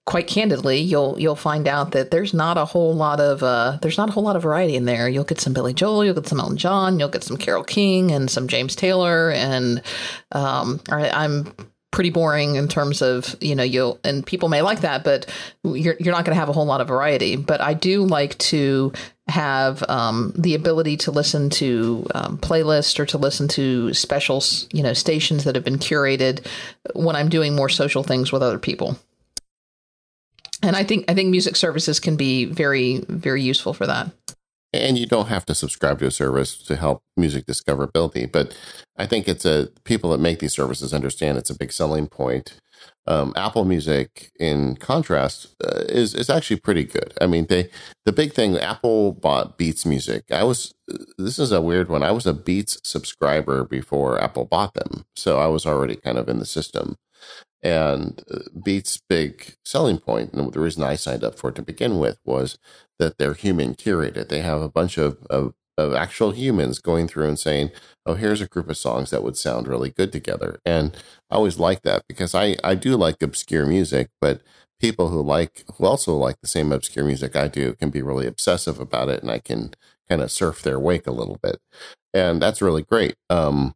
quite 0.05 0.27
candidly 0.27 0.79
you'll 0.79 1.17
you'll 1.21 1.37
find 1.37 1.69
out 1.69 1.93
that 1.93 2.11
there's 2.11 2.35
not 2.35 2.59
a 2.59 2.65
whole 2.65 2.93
lot 2.93 3.21
of 3.21 3.45
uh, 3.45 3.79
there's 3.81 3.99
not 3.99 4.09
a 4.09 4.13
whole 4.13 4.25
lot 4.25 4.35
of 4.35 4.43
variety 4.43 4.75
in 4.75 4.87
there. 4.87 5.09
You'll 5.09 5.23
get 5.23 5.41
some 5.41 5.53
Billy 5.53 5.73
Joel, 5.73 6.05
you'll 6.05 6.15
get 6.15 6.27
some 6.27 6.41
Elton 6.41 6.57
John, 6.57 6.99
you'll 6.99 7.09
get 7.09 7.23
some 7.23 7.37
Carole 7.37 7.63
King 7.63 8.11
and 8.11 8.29
some 8.29 8.49
James 8.49 8.75
Taylor 8.75 9.31
and 9.31 9.83
um, 10.33 10.81
I, 10.91 11.11
I'm 11.11 11.55
pretty 11.93 12.11
boring 12.11 12.57
in 12.57 12.67
terms 12.67 13.03
of 13.03 13.37
you 13.41 13.55
know 13.55 13.63
you'll 13.63 14.01
and 14.03 14.27
people 14.27 14.49
may 14.49 14.63
like 14.63 14.81
that 14.81 15.05
but 15.05 15.31
you're 15.63 15.95
you're 16.01 16.15
not 16.15 16.25
going 16.25 16.35
to 16.35 16.41
have 16.41 16.49
a 16.49 16.53
whole 16.53 16.65
lot 16.65 16.81
of 16.81 16.89
variety. 16.89 17.37
But 17.37 17.61
i 17.61 17.75
do 17.75 18.05
like 18.05 18.37
to 18.39 18.93
have 19.29 19.89
um, 19.89 20.33
the 20.37 20.57
ability 20.57 20.97
to 20.97 21.13
listen 21.13 21.49
to 21.49 22.05
um, 22.15 22.39
playlists 22.39 22.99
or 22.99 23.07
to 23.07 23.19
listen 23.19 23.47
to 23.49 23.95
special 23.95 24.43
you 24.73 24.83
know 24.83 24.95
stations 24.95 25.45
that 25.45 25.55
have 25.55 25.65
been 25.65 25.79
curated 25.79 26.45
when 26.95 27.15
i'm 27.15 27.29
doing 27.29 27.55
more 27.55 27.69
social 27.69 28.03
things 28.03 28.33
with 28.33 28.43
other 28.43 28.59
people. 28.59 28.99
And 30.63 30.75
i 30.75 30.83
think 30.83 31.05
i 31.09 31.15
think 31.15 31.29
music 31.29 31.57
services 31.57 32.01
can 32.01 32.17
be 32.17 32.47
very 32.47 33.05
very 33.09 33.43
useful 33.43 33.75
for 33.75 33.87
that 33.87 34.11
and 34.73 34.99
you 34.99 35.07
don't 35.07 35.29
have 35.29 35.45
to 35.47 35.55
subscribe 35.55 35.99
to 35.99 36.07
a 36.07 36.11
service 36.11 36.57
to 36.57 36.77
help 36.77 37.03
music 37.17 37.47
discoverability 37.47 38.31
but 38.31 38.57
i 38.97 39.07
think 39.07 39.29
it's 39.29 39.45
a 39.45 39.69
people 39.85 40.11
that 40.11 40.19
make 40.19 40.39
these 40.39 40.55
services 40.55 40.95
understand 40.95 41.39
it's 41.39 41.51
a 41.51 41.59
big 41.59 41.73
selling 41.73 42.07
point. 42.09 42.55
Um, 43.07 43.33
apple 43.37 43.65
music 43.65 44.31
in 44.39 44.77
contrast 44.77 45.55
uh, 45.65 45.83
is 45.89 46.15
is 46.15 46.31
actually 46.31 46.61
pretty 46.61 46.85
good. 46.85 47.13
I 47.21 47.27
mean 47.27 47.47
they 47.49 47.69
the 48.05 48.13
big 48.13 48.33
thing 48.33 48.57
apple 48.59 49.13
bought 49.13 49.59
beats 49.59 49.85
music. 49.87 50.25
I 50.31 50.45
was 50.45 50.75
this 51.19 51.39
is 51.39 51.53
a 51.53 51.61
weird 51.61 51.89
one. 51.89 52.03
I 52.03 52.13
was 52.13 52.27
a 52.27 52.33
beats 52.35 52.79
subscriber 52.85 53.65
before 53.65 54.21
apple 54.23 54.45
bought 54.45 54.75
them 54.75 55.05
so 55.17 55.39
i 55.39 55.47
was 55.47 55.67
already 55.67 55.97
kind 55.97 56.19
of 56.19 56.29
in 56.29 56.39
the 56.39 56.47
system 56.47 56.97
and 57.63 58.23
uh, 58.31 58.41
Beats' 58.65 59.01
big 59.09 59.55
selling 59.65 59.99
point, 59.99 60.33
and 60.33 60.53
the 60.53 60.61
reason 60.61 60.83
I 60.83 60.97
signed 60.97 61.25
up 61.25 61.37
for 61.39 61.51
it 61.51 61.57
to 61.57 61.63
begin 61.63 61.99
with, 61.99 62.19
was 62.25 62.59
that 62.99 63.19
they're 63.19 63.35
human 63.35 63.75
curated. 63.75 64.29
They 64.29 64.41
have 64.41 64.61
a 64.61 64.69
bunch 64.69 64.99
of, 64.99 65.19
of, 65.31 65.55
of 65.79 65.95
actual 65.95 66.33
humans 66.33 66.79
going 66.81 67.09
through 67.09 67.29
and 67.29 67.39
saying, 67.39 67.71
"Oh, 68.07 68.15
here's 68.15 68.41
a 68.41 68.49
group 68.49 68.69
of 68.71 68.77
songs 68.77 69.11
that 69.11 69.23
would 69.23 69.37
sound 69.37 69.69
really 69.69 69.91
good 69.91 70.13
together." 70.13 70.59
And 70.65 70.97
I 71.31 71.37
always 71.37 71.59
like 71.59 71.83
that 71.83 72.05
because 72.09 72.35
I 72.35 72.57
I 72.65 72.75
do 72.75 72.97
like 72.97 73.23
obscure 73.23 73.67
music, 73.67 74.11
but 74.21 74.43
people 74.81 75.09
who 75.09 75.23
like 75.23 75.65
who 75.77 75.87
also 75.87 76.17
like 76.17 76.41
the 76.41 76.49
same 76.49 76.73
obscure 76.73 77.05
music 77.05 77.37
I 77.37 77.49
do 77.49 77.75
can 77.75 77.91
be 77.91 78.03
really 78.03 78.27
obsessive 78.27 78.81
about 78.81 79.09
it, 79.09 79.23
and 79.23 79.31
I 79.31 79.39
can 79.39 79.73
kind 80.09 80.21
of 80.23 80.31
surf 80.33 80.63
their 80.63 80.79
wake 80.81 81.07
a 81.07 81.13
little 81.13 81.39
bit, 81.43 81.61
and 82.15 82.41
that's 82.43 82.63
really 82.63 82.83
great. 82.83 83.17
Um, 83.31 83.75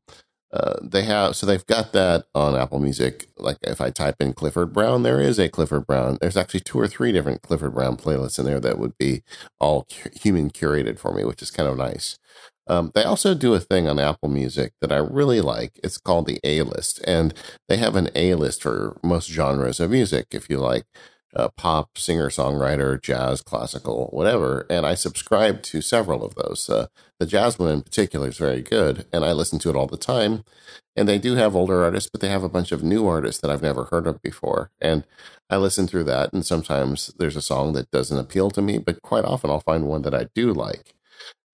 uh, 0.53 0.75
they 0.83 1.03
have 1.03 1.37
so 1.37 1.47
they've 1.47 1.67
got 1.67 1.93
that 1.93 2.27
on 2.35 2.57
Apple 2.57 2.79
Music. 2.81 3.29
Like 3.39 3.59
if 3.63 3.81
I 3.81 3.91
type 3.91 4.17
in 4.21 4.33
Clifford 4.33 4.73
Brown, 4.73 5.03
there 5.03 5.21
is 5.21 5.39
a 5.39 5.49
Clifford 5.49 5.87
Brown. 5.87 6.19
There's 6.21 6.37
actually 6.37 6.61
two 6.61 6.81
or 6.81 6.89
three 6.89 7.13
different 7.13 7.43
Clifford 7.43 7.75
Brown 7.75 7.97
playlists 7.97 8.39
in 8.39 8.47
there 8.47 8.61
that 8.61 8.79
would 8.79 8.97
be 8.99 9.23
all 9.61 9.87
human 10.15 10.51
curated 10.51 10.99
for 10.99 11.13
me, 11.13 11.25
which 11.25 11.43
is 11.43 11.51
kind 11.51 11.69
of 11.69 11.77
nice. 11.77 12.19
Um, 12.69 12.91
they 12.95 13.05
also 13.05 13.35
do 13.35 13.55
a 13.55 13.61
thing 13.61 13.89
on 13.89 13.99
Apple 14.01 14.29
Music 14.29 14.73
that 14.81 14.93
I 14.93 14.97
really 14.97 15.41
like. 15.41 15.79
It's 15.85 15.99
called 15.99 16.27
the 16.27 16.41
A 16.45 16.63
list, 16.63 17.01
and 17.07 17.35
they 17.69 17.77
have 17.77 17.97
an 17.97 18.09
A 18.15 18.35
list 18.35 18.63
for 18.63 18.97
most 19.03 19.31
genres 19.31 19.81
of 19.81 19.91
music. 19.91 20.29
If 20.33 20.51
you 20.51 20.59
like 20.59 20.87
uh, 21.35 21.49
pop, 21.57 21.99
singer 21.99 22.29
songwriter, 22.31 23.01
jazz, 23.01 23.43
classical, 23.43 24.09
whatever. 24.13 24.67
And 24.71 24.87
I 24.87 24.95
subscribe 24.95 25.63
to 25.65 25.81
several 25.81 26.25
of 26.25 26.35
those. 26.35 26.69
Uh, 26.69 26.87
the 27.19 27.27
jazz 27.27 27.59
one 27.59 27.71
in 27.71 27.83
particular 27.83 28.29
is 28.29 28.39
very 28.39 28.63
good, 28.63 29.07
and 29.13 29.25
I 29.25 29.33
listen 29.33 29.59
to 29.61 29.71
it 29.71 29.77
all 29.77 29.87
the 29.87 29.97
time. 29.97 30.45
And 30.95 31.09
they 31.09 31.19
do 31.19 31.35
have 31.35 31.55
older 31.55 31.85
artists, 31.85 32.09
but 32.11 32.21
they 32.21 32.29
have 32.29 32.43
a 32.43 32.49
bunch 32.49 32.73
of 32.73 32.83
new 32.83 33.07
artists 33.07 33.41
that 33.43 33.51
I've 33.51 33.63
never 33.63 33.85
heard 33.85 34.07
of 34.07 34.23
before. 34.23 34.71
And 34.81 35.05
I 35.51 35.57
listen 35.59 35.87
through 35.87 36.05
that, 36.05 36.33
and 36.33 36.45
sometimes 36.45 37.13
there's 37.19 37.37
a 37.37 37.43
song 37.43 37.73
that 37.75 37.91
doesn't 37.91 38.19
appeal 38.19 38.51
to 38.53 38.63
me, 38.63 38.79
but 38.79 39.03
quite 39.03 39.25
often 39.25 39.51
I'll 39.51 39.61
find 39.61 39.87
one 39.87 40.03
that 40.03 40.15
I 40.15 40.29
do 40.35 40.53
like. 40.53 40.95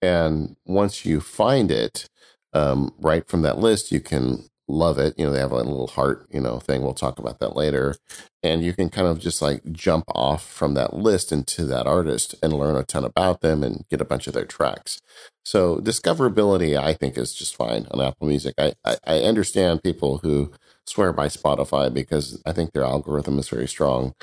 And 0.00 0.56
once 0.64 1.04
you 1.04 1.20
find 1.20 1.70
it, 1.70 2.08
um, 2.52 2.94
right 2.98 3.26
from 3.28 3.42
that 3.42 3.58
list, 3.58 3.92
you 3.92 4.00
can 4.00 4.48
love 4.68 4.98
it. 4.98 5.14
You 5.18 5.26
know, 5.26 5.32
they 5.32 5.40
have 5.40 5.52
a 5.52 5.56
little 5.56 5.86
heart, 5.86 6.26
you 6.30 6.40
know, 6.40 6.58
thing. 6.58 6.82
We'll 6.82 6.94
talk 6.94 7.18
about 7.18 7.38
that 7.40 7.56
later. 7.56 7.96
And 8.42 8.62
you 8.64 8.72
can 8.72 8.88
kind 8.88 9.06
of 9.06 9.20
just 9.20 9.42
like 9.42 9.62
jump 9.72 10.04
off 10.08 10.46
from 10.46 10.74
that 10.74 10.94
list 10.94 11.32
into 11.32 11.64
that 11.66 11.86
artist 11.86 12.34
and 12.42 12.52
learn 12.52 12.76
a 12.76 12.82
ton 12.82 13.04
about 13.04 13.40
them 13.40 13.62
and 13.62 13.84
get 13.90 14.00
a 14.00 14.04
bunch 14.04 14.26
of 14.26 14.34
their 14.34 14.44
tracks. 14.44 15.00
So 15.44 15.78
discoverability, 15.78 16.78
I 16.78 16.94
think, 16.94 17.18
is 17.18 17.34
just 17.34 17.56
fine 17.56 17.86
on 17.90 18.00
Apple 18.00 18.26
Music. 18.26 18.54
I, 18.58 18.72
I, 18.84 18.96
I 19.06 19.18
understand 19.20 19.82
people 19.82 20.18
who 20.18 20.52
swear 20.86 21.12
by 21.12 21.26
Spotify 21.26 21.92
because 21.92 22.40
I 22.46 22.52
think 22.52 22.72
their 22.72 22.84
algorithm 22.84 23.38
is 23.38 23.48
very 23.48 23.68
strong. 23.68 24.14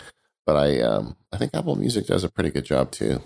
But 0.46 0.56
I, 0.56 0.80
um, 0.82 1.16
I 1.32 1.38
think 1.38 1.52
Apple 1.54 1.76
Music 1.76 2.08
does 2.08 2.24
a 2.24 2.32
pretty 2.32 2.50
good 2.50 2.66
job 2.66 2.92
too. 2.92 3.22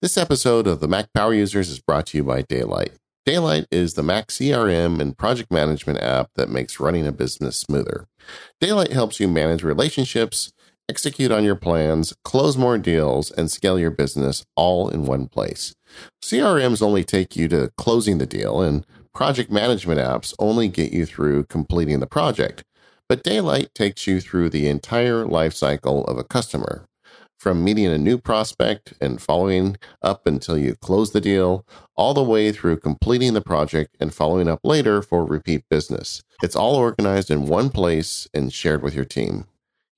This 0.00 0.18
episode 0.18 0.66
of 0.66 0.80
the 0.80 0.88
Mac 0.88 1.12
Power 1.14 1.32
Users 1.32 1.68
is 1.68 1.78
brought 1.78 2.06
to 2.06 2.18
you 2.18 2.24
by 2.24 2.42
Daylight. 2.42 2.92
Daylight 3.24 3.66
is 3.70 3.94
the 3.94 4.02
Mac 4.02 4.28
CRM 4.28 5.00
and 5.00 5.16
project 5.16 5.52
management 5.52 6.00
app 6.00 6.30
that 6.34 6.48
makes 6.48 6.80
running 6.80 7.06
a 7.06 7.12
business 7.12 7.56
smoother. 7.56 8.08
Daylight 8.60 8.92
helps 8.92 9.20
you 9.20 9.28
manage 9.28 9.62
relationships, 9.62 10.52
execute 10.88 11.30
on 11.30 11.44
your 11.44 11.54
plans, 11.54 12.12
close 12.24 12.56
more 12.56 12.78
deals, 12.78 13.30
and 13.30 13.48
scale 13.48 13.78
your 13.78 13.92
business 13.92 14.44
all 14.56 14.88
in 14.88 15.06
one 15.06 15.28
place. 15.28 15.72
CRMs 16.20 16.82
only 16.82 17.04
take 17.04 17.36
you 17.36 17.46
to 17.46 17.70
closing 17.76 18.18
the 18.18 18.26
deal, 18.26 18.60
and 18.60 18.84
project 19.14 19.52
management 19.52 20.00
apps 20.00 20.34
only 20.40 20.66
get 20.66 20.92
you 20.92 21.06
through 21.06 21.44
completing 21.44 22.00
the 22.00 22.08
project. 22.08 22.64
But 23.08 23.22
Daylight 23.22 23.72
takes 23.72 24.04
you 24.08 24.20
through 24.20 24.50
the 24.50 24.66
entire 24.66 25.24
life 25.26 25.54
cycle 25.54 26.04
of 26.06 26.18
a 26.18 26.24
customer 26.24 26.86
from 27.42 27.64
meeting 27.64 27.86
a 27.86 27.98
new 27.98 28.16
prospect 28.16 28.94
and 29.00 29.20
following 29.20 29.76
up 30.00 30.28
until 30.28 30.56
you 30.56 30.76
close 30.76 31.10
the 31.10 31.20
deal, 31.20 31.66
all 31.96 32.14
the 32.14 32.22
way 32.22 32.52
through 32.52 32.76
completing 32.76 33.34
the 33.34 33.40
project 33.40 33.96
and 33.98 34.14
following 34.14 34.46
up 34.46 34.60
later 34.62 35.02
for 35.02 35.24
repeat 35.24 35.64
business. 35.68 36.22
It's 36.40 36.54
all 36.54 36.76
organized 36.76 37.32
in 37.32 37.46
one 37.46 37.70
place 37.70 38.28
and 38.32 38.52
shared 38.52 38.80
with 38.80 38.94
your 38.94 39.04
team. 39.04 39.46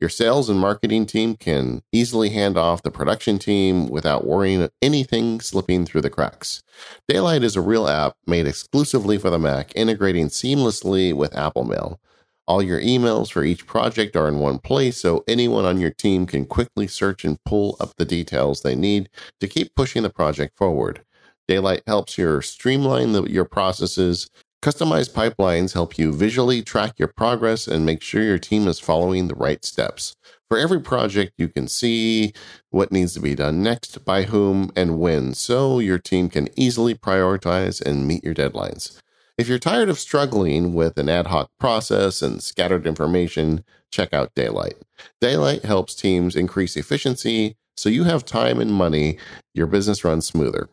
Your 0.00 0.08
sales 0.08 0.48
and 0.48 0.58
marketing 0.58 1.04
team 1.04 1.36
can 1.36 1.82
easily 1.92 2.30
hand 2.30 2.56
off 2.56 2.82
the 2.82 2.90
production 2.90 3.38
team 3.38 3.88
without 3.88 4.26
worrying 4.26 4.66
anything 4.80 5.42
slipping 5.42 5.84
through 5.84 6.00
the 6.00 6.08
cracks. 6.08 6.62
Daylight 7.08 7.44
is 7.44 7.56
a 7.56 7.60
real 7.60 7.86
app 7.86 8.16
made 8.26 8.46
exclusively 8.46 9.18
for 9.18 9.28
the 9.28 9.38
Mac, 9.38 9.70
integrating 9.76 10.28
seamlessly 10.28 11.12
with 11.12 11.36
Apple 11.36 11.64
Mail. 11.64 12.00
All 12.46 12.62
your 12.62 12.80
emails 12.80 13.32
for 13.32 13.42
each 13.42 13.66
project 13.66 14.14
are 14.16 14.28
in 14.28 14.38
one 14.38 14.58
place, 14.58 14.98
so 14.98 15.24
anyone 15.26 15.64
on 15.64 15.80
your 15.80 15.90
team 15.90 16.26
can 16.26 16.44
quickly 16.44 16.86
search 16.86 17.24
and 17.24 17.42
pull 17.44 17.76
up 17.80 17.94
the 17.96 18.04
details 18.04 18.60
they 18.60 18.74
need 18.74 19.08
to 19.40 19.48
keep 19.48 19.74
pushing 19.74 20.02
the 20.02 20.10
project 20.10 20.58
forward. 20.58 21.02
Daylight 21.48 21.82
helps 21.86 22.18
you 22.18 22.42
streamline 22.42 23.12
the, 23.12 23.22
your 23.24 23.46
processes. 23.46 24.28
Customized 24.62 25.12
pipelines 25.12 25.72
help 25.72 25.98
you 25.98 26.12
visually 26.12 26.62
track 26.62 26.98
your 26.98 27.08
progress 27.08 27.66
and 27.66 27.86
make 27.86 28.02
sure 28.02 28.22
your 28.22 28.38
team 28.38 28.68
is 28.68 28.78
following 28.78 29.28
the 29.28 29.34
right 29.34 29.64
steps. 29.64 30.14
For 30.50 30.58
every 30.58 30.80
project, 30.80 31.32
you 31.38 31.48
can 31.48 31.66
see 31.66 32.34
what 32.70 32.92
needs 32.92 33.14
to 33.14 33.20
be 33.20 33.34
done 33.34 33.62
next, 33.62 34.04
by 34.04 34.24
whom, 34.24 34.70
and 34.76 34.98
when, 34.98 35.32
so 35.34 35.78
your 35.78 35.98
team 35.98 36.28
can 36.28 36.48
easily 36.58 36.94
prioritize 36.94 37.80
and 37.80 38.06
meet 38.06 38.22
your 38.22 38.34
deadlines. 38.34 39.00
If 39.36 39.48
you're 39.48 39.58
tired 39.58 39.88
of 39.88 39.98
struggling 39.98 40.74
with 40.74 40.96
an 40.96 41.08
ad 41.08 41.26
hoc 41.26 41.50
process 41.58 42.22
and 42.22 42.40
scattered 42.40 42.86
information, 42.86 43.64
check 43.90 44.12
out 44.12 44.34
Daylight. 44.34 44.74
Daylight 45.20 45.64
helps 45.64 45.94
teams 45.94 46.36
increase 46.36 46.76
efficiency 46.76 47.56
so 47.76 47.88
you 47.88 48.04
have 48.04 48.24
time 48.24 48.60
and 48.60 48.72
money, 48.72 49.18
your 49.52 49.66
business 49.66 50.04
runs 50.04 50.26
smoother. 50.26 50.68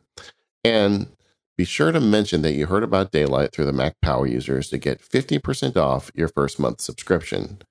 And 0.64 1.08
be 1.58 1.66
sure 1.66 1.92
to 1.92 2.00
mention 2.00 2.44
that 2.44 2.54
you 2.54 2.68
heard 2.68 2.84
about 2.84 3.12
Daylight 3.12 3.52
through 3.52 3.66
the 3.66 3.74
Mac 3.74 4.00
Power 4.02 4.28
users 4.28 4.70
to 4.70 4.78
get 4.78 5.02
50% 5.02 5.76
off 5.76 6.12
your 6.14 6.28
first 6.28 6.60
month 6.60 6.82
subscription. 6.82 7.62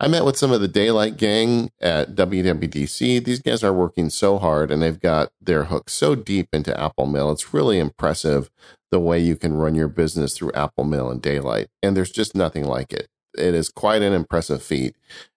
I 0.00 0.06
met 0.06 0.24
with 0.24 0.36
some 0.36 0.52
of 0.52 0.60
the 0.60 0.68
Daylight 0.68 1.16
gang 1.16 1.70
at 1.80 2.14
WWDC. 2.14 3.24
These 3.24 3.40
guys 3.40 3.64
are 3.64 3.72
working 3.72 4.10
so 4.10 4.38
hard 4.38 4.70
and 4.70 4.80
they've 4.80 5.00
got 5.00 5.30
their 5.40 5.64
hook 5.64 5.90
so 5.90 6.14
deep 6.14 6.48
into 6.52 6.78
Apple 6.80 7.06
Mail. 7.06 7.32
It's 7.32 7.52
really 7.52 7.80
impressive 7.80 8.48
the 8.90 9.00
way 9.00 9.18
you 9.18 9.34
can 9.34 9.54
run 9.54 9.74
your 9.74 9.88
business 9.88 10.36
through 10.36 10.52
Apple 10.52 10.84
Mail 10.84 11.10
and 11.10 11.20
Daylight. 11.20 11.66
And 11.82 11.96
there's 11.96 12.12
just 12.12 12.34
nothing 12.34 12.64
like 12.64 12.92
it. 12.92 13.08
It 13.36 13.54
is 13.54 13.68
quite 13.68 14.02
an 14.02 14.12
impressive 14.12 14.62
feat, 14.62 14.96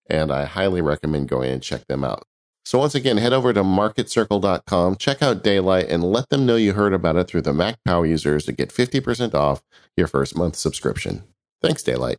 and 0.10 0.32
I 0.32 0.45
highly 0.45 0.82
recommend 0.82 1.28
going 1.28 1.52
and 1.52 1.62
check 1.62 1.86
them 1.88 2.04
out. 2.04 2.24
So 2.63 2.80
once 2.80 2.95
again, 2.95 3.17
head 3.17 3.34
over 3.34 3.54
to 3.54 3.63
marketcircle.com, 3.63 4.95
check 4.95 5.21
out 5.21 5.43
Daylight, 5.43 5.89
and 5.89 6.04
let 6.04 6.30
them 6.30 6.45
know 6.45 6.56
you 6.56 6.74
heard 6.74 6.93
about 6.93 7.15
it 7.15 7.28
through 7.28 7.41
the 7.41 7.54
Mac 7.54 7.78
Power 7.84 8.06
users 8.06 8.45
to 8.45 8.52
get 8.52 8.69
50% 8.69 9.34
off 9.34 9.62
your 9.97 10.08
first 10.08 10.38
month 10.38 10.56
subscription. 10.56 11.24
Thanks, 11.62 11.84
Daylight. 11.84 12.17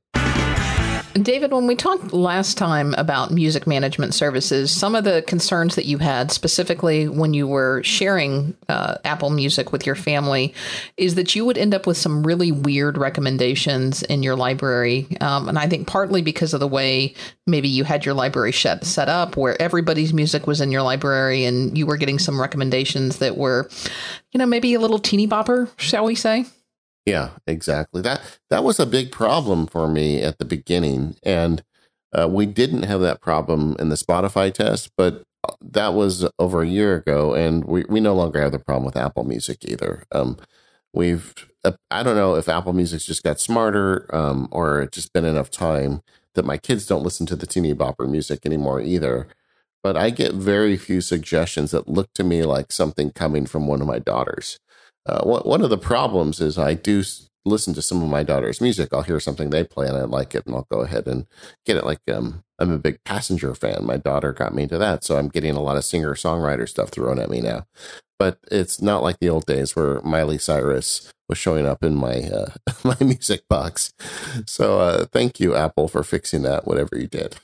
David, 1.14 1.52
when 1.52 1.66
we 1.66 1.76
talked 1.76 2.14
last 2.14 2.56
time 2.56 2.94
about 2.96 3.30
music 3.30 3.66
management 3.66 4.14
services, 4.14 4.70
some 4.70 4.94
of 4.94 5.04
the 5.04 5.22
concerns 5.26 5.74
that 5.74 5.84
you 5.84 5.98
had, 5.98 6.30
specifically 6.30 7.06
when 7.06 7.34
you 7.34 7.46
were 7.46 7.82
sharing 7.82 8.56
uh, 8.70 8.96
Apple 9.04 9.28
Music 9.28 9.72
with 9.72 9.84
your 9.84 9.94
family, 9.94 10.54
is 10.96 11.14
that 11.16 11.34
you 11.36 11.44
would 11.44 11.58
end 11.58 11.74
up 11.74 11.86
with 11.86 11.98
some 11.98 12.22
really 12.22 12.50
weird 12.50 12.96
recommendations 12.96 14.02
in 14.04 14.22
your 14.22 14.36
library. 14.36 15.06
Um, 15.20 15.50
and 15.50 15.58
I 15.58 15.68
think 15.68 15.86
partly 15.86 16.22
because 16.22 16.54
of 16.54 16.60
the 16.60 16.68
way 16.68 17.14
maybe 17.46 17.68
you 17.68 17.84
had 17.84 18.06
your 18.06 18.14
library 18.14 18.52
set, 18.52 18.84
set 18.84 19.10
up, 19.10 19.36
where 19.36 19.60
everybody's 19.60 20.14
music 20.14 20.46
was 20.46 20.62
in 20.62 20.70
your 20.70 20.82
library 20.82 21.44
and 21.44 21.76
you 21.76 21.84
were 21.86 21.98
getting 21.98 22.18
some 22.18 22.40
recommendations 22.40 23.18
that 23.18 23.36
were, 23.36 23.68
you 24.30 24.38
know, 24.38 24.46
maybe 24.46 24.72
a 24.72 24.80
little 24.80 24.98
teeny 24.98 25.28
bopper, 25.28 25.68
shall 25.76 26.06
we 26.06 26.14
say? 26.14 26.46
Yeah, 27.06 27.30
exactly. 27.46 28.00
That 28.02 28.20
that 28.50 28.62
was 28.64 28.78
a 28.78 28.86
big 28.86 29.10
problem 29.10 29.66
for 29.66 29.88
me 29.88 30.22
at 30.22 30.38
the 30.38 30.44
beginning, 30.44 31.16
and 31.24 31.62
uh, 32.12 32.28
we 32.30 32.46
didn't 32.46 32.84
have 32.84 33.00
that 33.00 33.20
problem 33.20 33.74
in 33.80 33.88
the 33.88 33.96
Spotify 33.96 34.52
test, 34.54 34.90
but 34.96 35.24
uh, 35.48 35.54
that 35.60 35.94
was 35.94 36.28
over 36.38 36.62
a 36.62 36.66
year 36.68 36.94
ago, 36.96 37.34
and 37.34 37.64
we, 37.64 37.84
we 37.88 37.98
no 38.00 38.14
longer 38.14 38.40
have 38.40 38.52
the 38.52 38.58
problem 38.60 38.84
with 38.84 38.96
Apple 38.96 39.24
Music 39.24 39.64
either. 39.64 40.04
Um, 40.12 40.36
we've 40.92 41.34
uh, 41.64 41.72
I 41.90 42.02
don't 42.04 42.16
know 42.16 42.36
if 42.36 42.48
Apple 42.48 42.72
Music's 42.72 43.04
just 43.06 43.24
got 43.24 43.40
smarter, 43.40 44.06
um, 44.14 44.48
or 44.52 44.80
it's 44.82 44.94
just 44.96 45.12
been 45.12 45.24
enough 45.24 45.50
time 45.50 46.02
that 46.34 46.44
my 46.44 46.56
kids 46.56 46.86
don't 46.86 47.02
listen 47.02 47.26
to 47.26 47.36
the 47.36 47.46
teeny 47.46 47.74
bopper 47.74 48.08
music 48.08 48.46
anymore 48.46 48.80
either. 48.80 49.26
But 49.82 49.96
I 49.96 50.10
get 50.10 50.32
very 50.34 50.76
few 50.76 51.00
suggestions 51.00 51.72
that 51.72 51.88
look 51.88 52.12
to 52.14 52.22
me 52.24 52.44
like 52.44 52.70
something 52.70 53.10
coming 53.10 53.46
from 53.46 53.66
one 53.66 53.80
of 53.80 53.88
my 53.88 53.98
daughters 53.98 54.58
uh, 55.06 55.24
one 55.24 55.62
of 55.62 55.70
the 55.70 55.78
problems 55.78 56.40
is 56.40 56.58
I 56.58 56.74
do 56.74 57.02
listen 57.44 57.74
to 57.74 57.82
some 57.82 58.02
of 58.02 58.08
my 58.08 58.22
daughter's 58.22 58.60
music. 58.60 58.92
I'll 58.92 59.02
hear 59.02 59.20
something 59.20 59.50
they 59.50 59.64
play 59.64 59.88
and 59.88 59.96
I 59.96 60.02
like 60.02 60.34
it, 60.34 60.46
and 60.46 60.54
I'll 60.54 60.66
go 60.70 60.80
ahead 60.80 61.06
and 61.06 61.26
get 61.66 61.76
it. 61.76 61.84
Like 61.84 62.00
um, 62.12 62.44
I'm 62.58 62.70
a 62.70 62.78
big 62.78 63.02
Passenger 63.04 63.54
fan. 63.54 63.84
My 63.84 63.96
daughter 63.96 64.32
got 64.32 64.54
me 64.54 64.64
into 64.64 64.78
that, 64.78 65.04
so 65.04 65.16
I'm 65.16 65.28
getting 65.28 65.56
a 65.56 65.62
lot 65.62 65.76
of 65.76 65.84
singer 65.84 66.14
songwriter 66.14 66.68
stuff 66.68 66.90
thrown 66.90 67.18
at 67.18 67.30
me 67.30 67.40
now. 67.40 67.66
But 68.18 68.38
it's 68.50 68.80
not 68.80 69.02
like 69.02 69.18
the 69.18 69.28
old 69.28 69.46
days 69.46 69.74
where 69.74 70.00
Miley 70.02 70.38
Cyrus 70.38 71.12
was 71.28 71.38
showing 71.38 71.66
up 71.66 71.82
in 71.82 71.96
my 71.96 72.22
uh, 72.22 72.52
my 72.84 72.96
music 73.00 73.48
box. 73.48 73.92
So 74.46 74.80
uh, 74.80 75.06
thank 75.06 75.40
you, 75.40 75.56
Apple, 75.56 75.88
for 75.88 76.04
fixing 76.04 76.42
that. 76.42 76.66
Whatever 76.66 76.96
you 76.96 77.08
did. 77.08 77.36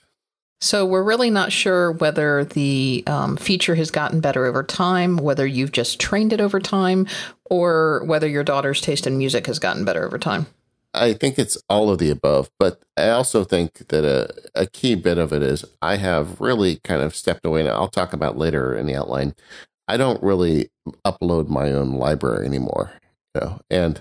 So 0.61 0.85
we're 0.85 1.05
really 1.05 1.31
not 1.31 1.53
sure 1.53 1.93
whether 1.93 2.45
the 2.45 3.05
um, 3.07 3.37
feature 3.37 3.77
has 3.77 3.93
gotten 3.93 4.21
better 4.21 4.45
over 4.45 4.65
time, 4.65 5.17
whether 5.17 5.47
you've 5.47 5.71
just 5.71 6.01
trained 6.01 6.33
it 6.33 6.41
over 6.41 6.59
time, 6.59 7.07
or 7.51 8.03
whether 8.05 8.29
your 8.29 8.45
daughter's 8.45 8.81
taste 8.81 9.07
in 9.07 9.19
music 9.19 9.47
has 9.47 9.59
gotten 9.59 9.85
better 9.85 10.05
over 10.05 10.19
time. 10.19 10.47
I 10.95 11.13
think 11.13 11.39
it's 11.39 11.59
all 11.69 11.91
of 11.91 11.99
the 11.99 12.11
above, 12.11 12.51
but 12.59 12.83
I 12.97 13.11
also 13.11 13.45
think 13.45 13.89
that 13.89 14.05
a, 14.05 14.61
a 14.61 14.67
key 14.67 14.95
bit 14.95 15.19
of 15.19 15.33
it 15.33 15.43
is 15.43 15.65
I 15.83 15.97
have 15.97 16.41
really 16.41 16.77
kind 16.83 17.03
of 17.03 17.15
stepped 17.15 17.45
away, 17.45 17.61
and 17.61 17.69
I'll 17.69 17.89
talk 17.89 18.13
about 18.13 18.39
later 18.39 18.75
in 18.75 18.87
the 18.87 18.97
outline. 18.97 19.35
I 19.87 19.97
don't 19.97 20.23
really 20.23 20.71
upload 21.05 21.49
my 21.49 21.73
own 21.73 21.93
library 21.93 22.47
anymore, 22.47 22.93
you 23.35 23.41
know, 23.41 23.61
and 23.71 24.01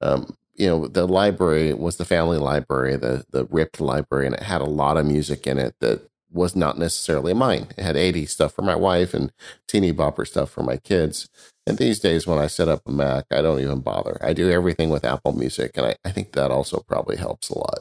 um, 0.00 0.36
you 0.54 0.66
know, 0.66 0.86
the 0.86 1.06
library 1.06 1.72
was 1.74 1.96
the 1.96 2.04
family 2.04 2.38
library, 2.38 2.96
the 2.96 3.24
the 3.30 3.44
ripped 3.46 3.80
library, 3.80 4.26
and 4.26 4.34
it 4.34 4.42
had 4.42 4.60
a 4.60 4.66
lot 4.66 4.96
of 4.96 5.06
music 5.06 5.46
in 5.46 5.58
it 5.58 5.74
that 5.80 6.08
was 6.30 6.54
not 6.54 6.78
necessarily 6.78 7.32
mine. 7.32 7.68
It 7.76 7.82
had 7.82 7.96
80 7.96 8.26
stuff 8.26 8.52
for 8.52 8.62
my 8.62 8.74
wife 8.74 9.14
and 9.14 9.32
teeny 9.66 9.92
bopper 9.92 10.26
stuff 10.26 10.50
for 10.50 10.62
my 10.62 10.76
kids. 10.76 11.28
And 11.68 11.76
these 11.76 12.00
days, 12.00 12.26
when 12.26 12.38
I 12.38 12.46
set 12.46 12.68
up 12.68 12.80
a 12.86 12.90
Mac, 12.90 13.26
I 13.30 13.42
don't 13.42 13.60
even 13.60 13.80
bother. 13.80 14.16
I 14.22 14.32
do 14.32 14.50
everything 14.50 14.88
with 14.88 15.04
Apple 15.04 15.32
Music, 15.32 15.72
and 15.76 15.86
I, 15.86 15.96
I 16.02 16.10
think 16.10 16.32
that 16.32 16.50
also 16.50 16.80
probably 16.88 17.16
helps 17.16 17.50
a 17.50 17.58
lot. 17.58 17.80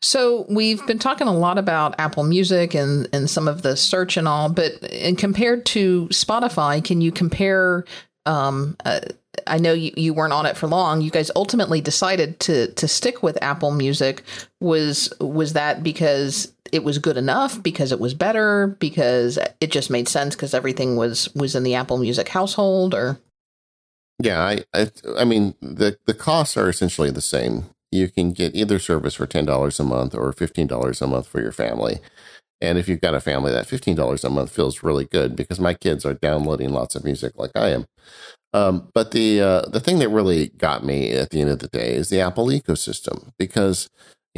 So 0.00 0.46
we've 0.48 0.84
been 0.86 0.98
talking 0.98 1.26
a 1.26 1.36
lot 1.36 1.58
about 1.58 1.94
Apple 1.98 2.22
Music 2.22 2.74
and 2.74 3.06
and 3.12 3.28
some 3.28 3.46
of 3.46 3.60
the 3.60 3.76
search 3.76 4.16
and 4.16 4.26
all, 4.26 4.48
but 4.48 4.82
in 4.84 5.14
compared 5.16 5.66
to 5.66 6.06
Spotify, 6.06 6.82
can 6.82 7.02
you 7.02 7.12
compare 7.12 7.84
um, 8.24 8.76
uh, 8.84 9.00
I 9.46 9.58
know 9.58 9.72
you, 9.72 9.92
you 9.96 10.14
weren't 10.14 10.32
on 10.32 10.46
it 10.46 10.56
for 10.56 10.66
long. 10.66 11.00
You 11.00 11.10
guys 11.10 11.30
ultimately 11.36 11.80
decided 11.80 12.40
to 12.40 12.72
to 12.72 12.88
stick 12.88 13.22
with 13.22 13.38
Apple 13.42 13.70
Music. 13.70 14.22
Was 14.60 15.12
was 15.20 15.52
that 15.52 15.82
because 15.82 16.52
it 16.72 16.84
was 16.84 16.98
good 16.98 17.16
enough? 17.16 17.62
Because 17.62 17.92
it 17.92 18.00
was 18.00 18.14
better? 18.14 18.76
Because 18.78 19.38
it 19.60 19.70
just 19.70 19.90
made 19.90 20.08
sense? 20.08 20.34
Because 20.34 20.54
everything 20.54 20.96
was 20.96 21.32
was 21.34 21.54
in 21.54 21.62
the 21.62 21.74
Apple 21.74 21.98
Music 21.98 22.28
household? 22.28 22.94
Or 22.94 23.18
yeah, 24.22 24.40
I 24.40 24.64
I, 24.74 24.90
I 25.18 25.24
mean 25.24 25.54
the 25.60 25.98
the 26.06 26.14
costs 26.14 26.56
are 26.56 26.68
essentially 26.68 27.10
the 27.10 27.20
same. 27.20 27.66
You 27.90 28.08
can 28.08 28.32
get 28.32 28.54
either 28.54 28.78
service 28.78 29.14
for 29.14 29.26
ten 29.26 29.46
dollars 29.46 29.80
a 29.80 29.84
month 29.84 30.14
or 30.14 30.32
fifteen 30.32 30.66
dollars 30.66 31.00
a 31.00 31.06
month 31.06 31.26
for 31.26 31.40
your 31.40 31.52
family. 31.52 32.00
And 32.60 32.76
if 32.76 32.88
you've 32.88 33.00
got 33.00 33.14
a 33.14 33.20
family, 33.20 33.52
that 33.52 33.66
fifteen 33.66 33.96
dollars 33.96 34.24
a 34.24 34.30
month 34.30 34.50
feels 34.50 34.82
really 34.82 35.04
good 35.04 35.36
because 35.36 35.60
my 35.60 35.74
kids 35.74 36.04
are 36.04 36.14
downloading 36.14 36.70
lots 36.70 36.96
of 36.96 37.04
music 37.04 37.32
like 37.36 37.52
I 37.54 37.68
am. 37.68 37.86
Um, 38.52 38.88
but 38.94 39.10
the 39.10 39.40
uh, 39.40 39.62
the 39.68 39.80
thing 39.80 39.98
that 39.98 40.08
really 40.08 40.48
got 40.48 40.84
me 40.84 41.12
at 41.12 41.30
the 41.30 41.40
end 41.40 41.50
of 41.50 41.58
the 41.58 41.68
day 41.68 41.94
is 41.94 42.08
the 42.08 42.20
Apple 42.20 42.46
ecosystem 42.46 43.32
because 43.38 43.88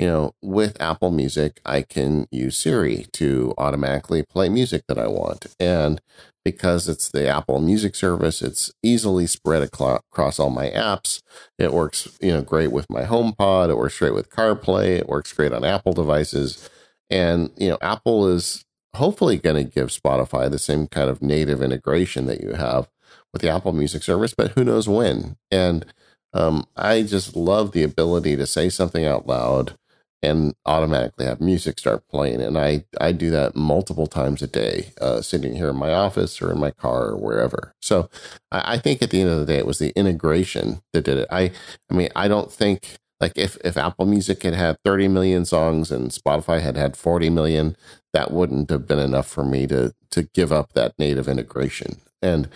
you 0.01 0.07
know 0.07 0.35
with 0.41 0.81
Apple 0.81 1.11
Music 1.11 1.61
I 1.67 1.83
can 1.83 2.27
use 2.31 2.57
Siri 2.57 3.07
to 3.13 3.53
automatically 3.59 4.23
play 4.23 4.49
music 4.49 4.85
that 4.89 4.99
I 4.99 5.07
want, 5.07 5.47
and 5.61 6.01
because 6.43 6.89
it's 6.89 7.11
the 7.11 7.29
Apple 7.29 7.61
Music 7.61 7.95
service, 7.95 8.41
it's 8.41 8.73
easily 8.83 9.27
spread 9.27 9.63
across 9.63 10.39
all 10.39 10.49
my 10.49 10.71
apps. 10.71 11.21
It 11.59 11.75
works 11.75 12.17
you 12.23 12.33
know 12.33 12.41
great 12.41 12.73
with 12.73 12.89
my 12.89 13.03
HomePod. 13.03 13.69
It 13.69 13.77
works 13.77 13.99
great 13.99 14.15
with 14.15 14.31
CarPlay. 14.31 15.01
It 15.01 15.09
works 15.09 15.35
great 15.35 15.53
on 15.53 15.65
Apple 15.65 15.93
devices, 15.93 16.71
and 17.11 17.51
you 17.59 17.69
know 17.69 17.79
Apple 17.83 18.27
is 18.27 18.65
hopefully 18.97 19.37
going 19.37 19.63
to 19.63 19.71
give 19.71 19.89
Spotify 19.89 20.51
the 20.51 20.59
same 20.59 20.87
kind 20.87 21.11
of 21.11 21.21
native 21.21 21.63
integration 21.63 22.25
that 22.25 22.41
you 22.41 22.55
have 22.55 22.89
with 23.35 23.43
the 23.43 23.51
Apple 23.51 23.75
Music 23.75 24.03
service, 24.03 24.33
but 24.35 24.53
who 24.53 24.65
knows 24.65 24.89
when. 24.89 25.37
And 25.51 25.85
um, 26.33 26.65
I 26.75 27.03
just 27.03 27.37
love 27.37 27.73
the 27.73 27.83
ability 27.83 28.37
to 28.37 28.47
say 28.47 28.71
something 28.71 29.05
out 29.05 29.27
loud 29.27 29.75
and 30.23 30.55
automatically 30.67 31.25
have 31.27 31.41
music 31.41 31.79
start 31.79 32.07
playing. 32.09 32.41
And 32.43 32.59
I, 32.59 32.85
I 33.01 33.13
do 33.13 33.31
that 33.31 33.57
multiple 33.57 34.07
times 34.07 34.43
a 34.43 34.47
day, 34.47 34.93
uh, 35.01 35.23
sitting 35.23 35.57
here 35.57 35.71
in 35.71 35.77
my 35.77 35.93
office 35.93 36.43
or 36.43 36.51
in 36.53 36.59
my 36.59 36.71
car 36.71 37.09
or 37.09 37.17
wherever. 37.17 37.75
So 37.81 38.11
I, 38.53 38.75
I, 38.75 38.79
think 38.79 39.03
at 39.03 39.11
the 39.11 39.21
end 39.21 39.31
of 39.31 39.39
the 39.39 39.47
day, 39.47 39.59
it 39.59 39.67
was 39.67 39.79
the 39.79 39.93
integration 39.97 40.83
that 40.93 41.05
did 41.05 41.19
it. 41.19 41.29
I, 41.31 41.53
I 41.91 41.95
mean, 41.95 42.11
I 42.15 42.29
don't 42.29 42.53
think 42.53 42.99
Like 43.21 43.37
if 43.37 43.59
if 43.65 43.77
Apple 43.77 44.07
Music 44.07 44.43
had 44.43 44.55
had 44.55 44.79
30 44.85 45.09
million 45.09 45.45
songs 45.45 45.91
and 45.91 46.11
Spotify 46.11 46.61
had 46.61 46.77
had 46.77 46.97
40 46.97 47.31
million, 47.31 47.77
that 48.13 48.31
wouldn't 48.31 48.71
have 48.71 48.87
been 48.87 48.99
enough 48.99 49.29
for 49.29 49.45
me 49.45 49.67
to 49.69 49.95
to 50.11 50.23
give 50.35 50.53
up 50.53 50.73
that 50.73 50.95
native 50.99 51.29
integration. 51.29 52.01
And 52.23 52.49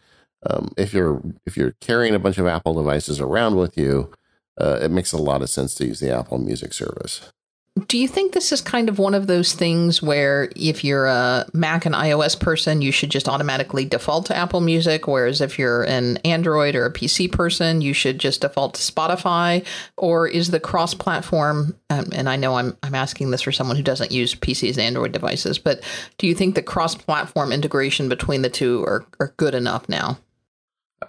um, 0.47 0.73
if 0.77 0.93
you're 0.95 1.23
if 1.47 1.57
you're 1.57 1.75
carrying 1.81 2.15
a 2.15 2.19
bunch 2.19 2.39
of 2.39 2.47
Apple 2.47 2.75
devices 2.75 3.21
around 3.21 3.57
with 3.57 3.77
you, 3.77 4.13
uh, 4.59 4.79
it 4.83 4.91
makes 4.91 5.13
a 5.13 5.19
lot 5.19 5.43
of 5.43 5.51
sense 5.51 5.75
to 5.77 5.87
use 5.87 6.01
the 6.01 6.11
Apple 6.11 6.39
Music 6.39 6.73
service. 6.73 7.33
Do 7.89 7.99
you 7.99 8.07
think 8.07 8.33
this 8.33 8.53
is 8.53 8.61
kind 8.61 8.89
of 8.89 9.01
one 9.01 9.15
of 9.15 9.27
those 9.27 9.53
things 9.53 10.01
where 10.01 10.49
if 10.55 10.85
you're 10.85 11.07
a 11.07 11.45
Mac 11.53 11.87
and 11.87 11.95
iOS 11.95 12.39
person, 12.39 12.83
you 12.83 12.93
should 12.93 13.11
just 13.11 13.29
automatically 13.29 13.85
default 13.85 14.27
to 14.27 14.37
Apple 14.37 14.61
Music, 14.61 15.09
whereas 15.09 15.41
if 15.41 15.59
you're 15.59 15.83
an 15.83 16.19
Android 16.19 16.77
or 16.77 16.87
a 16.87 16.93
PC 16.93 17.33
person, 17.33 17.81
you 17.81 17.93
should 17.93 18.21
just 18.21 18.43
default 18.43 18.75
to 18.75 18.81
Spotify? 18.81 19.67
Or 19.97 20.29
is 20.29 20.53
the 20.53 20.61
cross-platform? 20.61 21.77
Um, 21.91 22.09
and 22.13 22.29
I 22.29 22.37
know 22.37 22.55
I'm 22.55 22.77
I'm 22.85 22.95
asking 22.95 23.33
this 23.33 23.43
for 23.43 23.51
someone 23.51 23.77
who 23.77 23.83
doesn't 23.83 24.13
use 24.13 24.37
PCs 24.37 24.75
and 24.75 24.81
Android 24.81 25.11
devices, 25.11 25.59
but 25.59 25.83
do 26.17 26.29
you 26.29 26.35
think 26.37 26.55
the 26.55 26.63
cross-platform 26.63 27.51
integration 27.51 28.09
between 28.09 28.43
the 28.43 28.51
two 28.51 28.85
are 28.85 29.05
are 29.19 29.35
good 29.37 29.55
enough 29.55 29.89
now? 29.89 30.19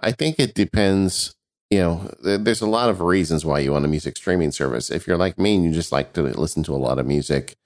I 0.02 0.14
think 0.14 0.40
it 0.40 0.56
depends 0.56 1.36
you 1.76 1.82
know, 1.82 2.10
there's 2.24 2.62
a 2.62 2.68
lot 2.68 2.90
of 2.90 3.02
reasons 3.02 3.44
why 3.44 3.60
you 3.60 3.74
want 3.74 3.84
a 3.84 3.90
music 3.90 4.16
streaming 4.16 4.52
service. 4.52 4.90
If 4.90 5.06
you're 5.06 5.18
like 5.18 5.38
me 5.38 5.56
and 5.56 5.66
you 5.66 5.74
just 5.74 5.92
like 5.92 6.14
to 6.14 6.22
listen 6.22 6.64
to 6.64 6.74
a 6.74 6.78
lot 6.78 7.00
of 7.00 7.06
music, 7.06 7.58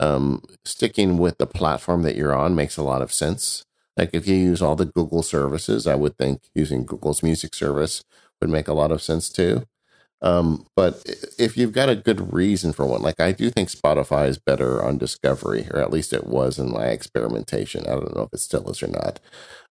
um, 0.00 0.42
sticking 0.64 1.16
with 1.16 1.38
the 1.38 1.46
platform 1.46 2.02
that 2.02 2.16
you're 2.16 2.34
on 2.34 2.56
makes 2.56 2.76
a 2.76 2.82
lot 2.82 3.02
of 3.02 3.12
sense. 3.12 3.64
Like 3.96 4.10
if 4.14 4.26
you 4.26 4.34
use 4.34 4.62
all 4.62 4.74
the 4.74 4.86
Google 4.86 5.22
services, 5.22 5.86
I 5.86 5.94
would 5.94 6.18
think 6.18 6.48
using 6.56 6.84
Google's 6.84 7.22
music 7.22 7.54
service 7.54 8.02
would 8.40 8.50
make 8.50 8.66
a 8.66 8.74
lot 8.74 8.90
of 8.90 9.00
sense 9.00 9.30
too. 9.30 9.64
Um, 10.22 10.66
but 10.74 11.04
if 11.38 11.56
you've 11.56 11.72
got 11.72 11.88
a 11.88 11.94
good 11.94 12.32
reason 12.32 12.72
for 12.72 12.84
one, 12.84 13.02
like 13.02 13.20
I 13.20 13.30
do 13.30 13.48
think 13.48 13.68
Spotify 13.68 14.28
is 14.28 14.38
better 14.38 14.82
on 14.82 14.98
discovery, 14.98 15.68
or 15.70 15.80
at 15.80 15.92
least 15.92 16.12
it 16.12 16.26
was 16.26 16.58
in 16.58 16.72
my 16.72 16.86
experimentation. 16.86 17.84
I 17.86 17.90
don't 17.90 18.16
know 18.16 18.22
if 18.22 18.32
it 18.32 18.38
still 18.38 18.68
is 18.70 18.82
or 18.82 18.88
not. 18.88 19.20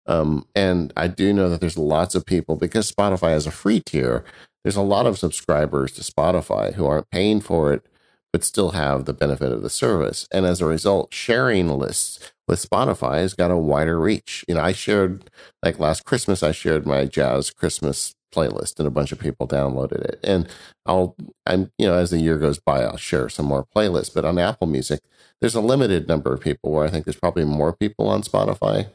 Um, 0.07 0.45
and 0.55 0.91
I 0.97 1.07
do 1.07 1.33
know 1.33 1.49
that 1.49 1.61
there's 1.61 1.77
lots 1.77 2.15
of 2.15 2.25
people 2.25 2.55
because 2.55 2.91
Spotify 2.91 3.29
has 3.31 3.47
a 3.47 3.51
free 3.51 3.79
tier. 3.79 4.23
There's 4.63 4.75
a 4.75 4.81
lot 4.81 5.05
of 5.05 5.17
subscribers 5.17 5.91
to 5.93 6.01
Spotify 6.01 6.73
who 6.73 6.85
aren't 6.85 7.09
paying 7.11 7.41
for 7.41 7.73
it, 7.73 7.85
but 8.31 8.43
still 8.43 8.71
have 8.71 9.05
the 9.05 9.13
benefit 9.13 9.51
of 9.51 9.61
the 9.61 9.69
service. 9.69 10.27
And 10.31 10.45
as 10.45 10.61
a 10.61 10.65
result, 10.65 11.13
sharing 11.13 11.67
lists 11.67 12.31
with 12.47 12.67
Spotify 12.67 13.17
has 13.19 13.33
got 13.33 13.51
a 13.51 13.57
wider 13.57 13.99
reach. 13.99 14.45
You 14.47 14.55
know, 14.55 14.61
I 14.61 14.71
shared 14.71 15.29
like 15.63 15.79
last 15.79 16.05
Christmas, 16.05 16.43
I 16.43 16.51
shared 16.51 16.85
my 16.85 17.05
jazz 17.05 17.51
Christmas 17.51 18.15
playlist 18.33 18.79
and 18.79 18.87
a 18.87 18.91
bunch 18.91 19.11
of 19.11 19.19
people 19.19 19.47
downloaded 19.47 20.03
it. 20.03 20.19
And 20.23 20.47
I'll, 20.85 21.15
I'm, 21.45 21.71
you 21.77 21.85
know, 21.85 21.95
as 21.95 22.11
the 22.11 22.19
year 22.19 22.37
goes 22.37 22.59
by, 22.59 22.83
I'll 22.83 22.97
share 22.97 23.29
some 23.29 23.45
more 23.45 23.65
playlists. 23.75 24.13
But 24.13 24.25
on 24.25 24.39
Apple 24.39 24.67
Music, 24.67 25.01
there's 25.41 25.55
a 25.55 25.61
limited 25.61 26.07
number 26.07 26.33
of 26.33 26.39
people 26.39 26.71
where 26.71 26.85
I 26.85 26.89
think 26.89 27.05
there's 27.05 27.19
probably 27.19 27.45
more 27.45 27.73
people 27.73 28.07
on 28.07 28.21
Spotify 28.21 28.87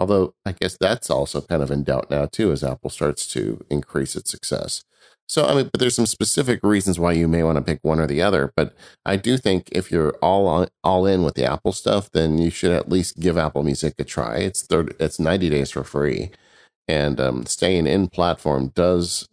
Although 0.00 0.34
I 0.46 0.52
guess 0.52 0.78
that's 0.80 1.10
also 1.10 1.42
kind 1.42 1.62
of 1.62 1.70
in 1.70 1.84
doubt 1.84 2.10
now 2.10 2.24
too, 2.24 2.50
as 2.50 2.64
Apple 2.64 2.88
starts 2.88 3.26
to 3.28 3.64
increase 3.68 4.16
its 4.16 4.30
success. 4.30 4.82
So 5.28 5.46
I 5.46 5.54
mean, 5.54 5.68
but 5.70 5.78
there's 5.78 5.94
some 5.94 6.06
specific 6.06 6.60
reasons 6.64 6.98
why 6.98 7.12
you 7.12 7.28
may 7.28 7.42
want 7.42 7.56
to 7.56 7.62
pick 7.62 7.78
one 7.82 8.00
or 8.00 8.06
the 8.06 8.22
other. 8.22 8.50
But 8.56 8.74
I 9.04 9.16
do 9.16 9.36
think 9.36 9.68
if 9.70 9.92
you're 9.92 10.16
all 10.22 10.48
on, 10.48 10.68
all 10.82 11.06
in 11.06 11.22
with 11.22 11.34
the 11.34 11.44
Apple 11.44 11.72
stuff, 11.72 12.10
then 12.10 12.38
you 12.38 12.50
should 12.50 12.72
at 12.72 12.88
least 12.88 13.20
give 13.20 13.36
Apple 13.36 13.62
Music 13.62 13.94
a 13.98 14.04
try. 14.04 14.38
It's 14.38 14.66
30, 14.66 14.94
it's 14.98 15.20
90 15.20 15.50
days 15.50 15.70
for 15.70 15.84
free, 15.84 16.30
and 16.88 17.20
um, 17.20 17.46
staying 17.46 17.86
in 17.86 18.08
platform 18.08 18.72
does 18.74 19.28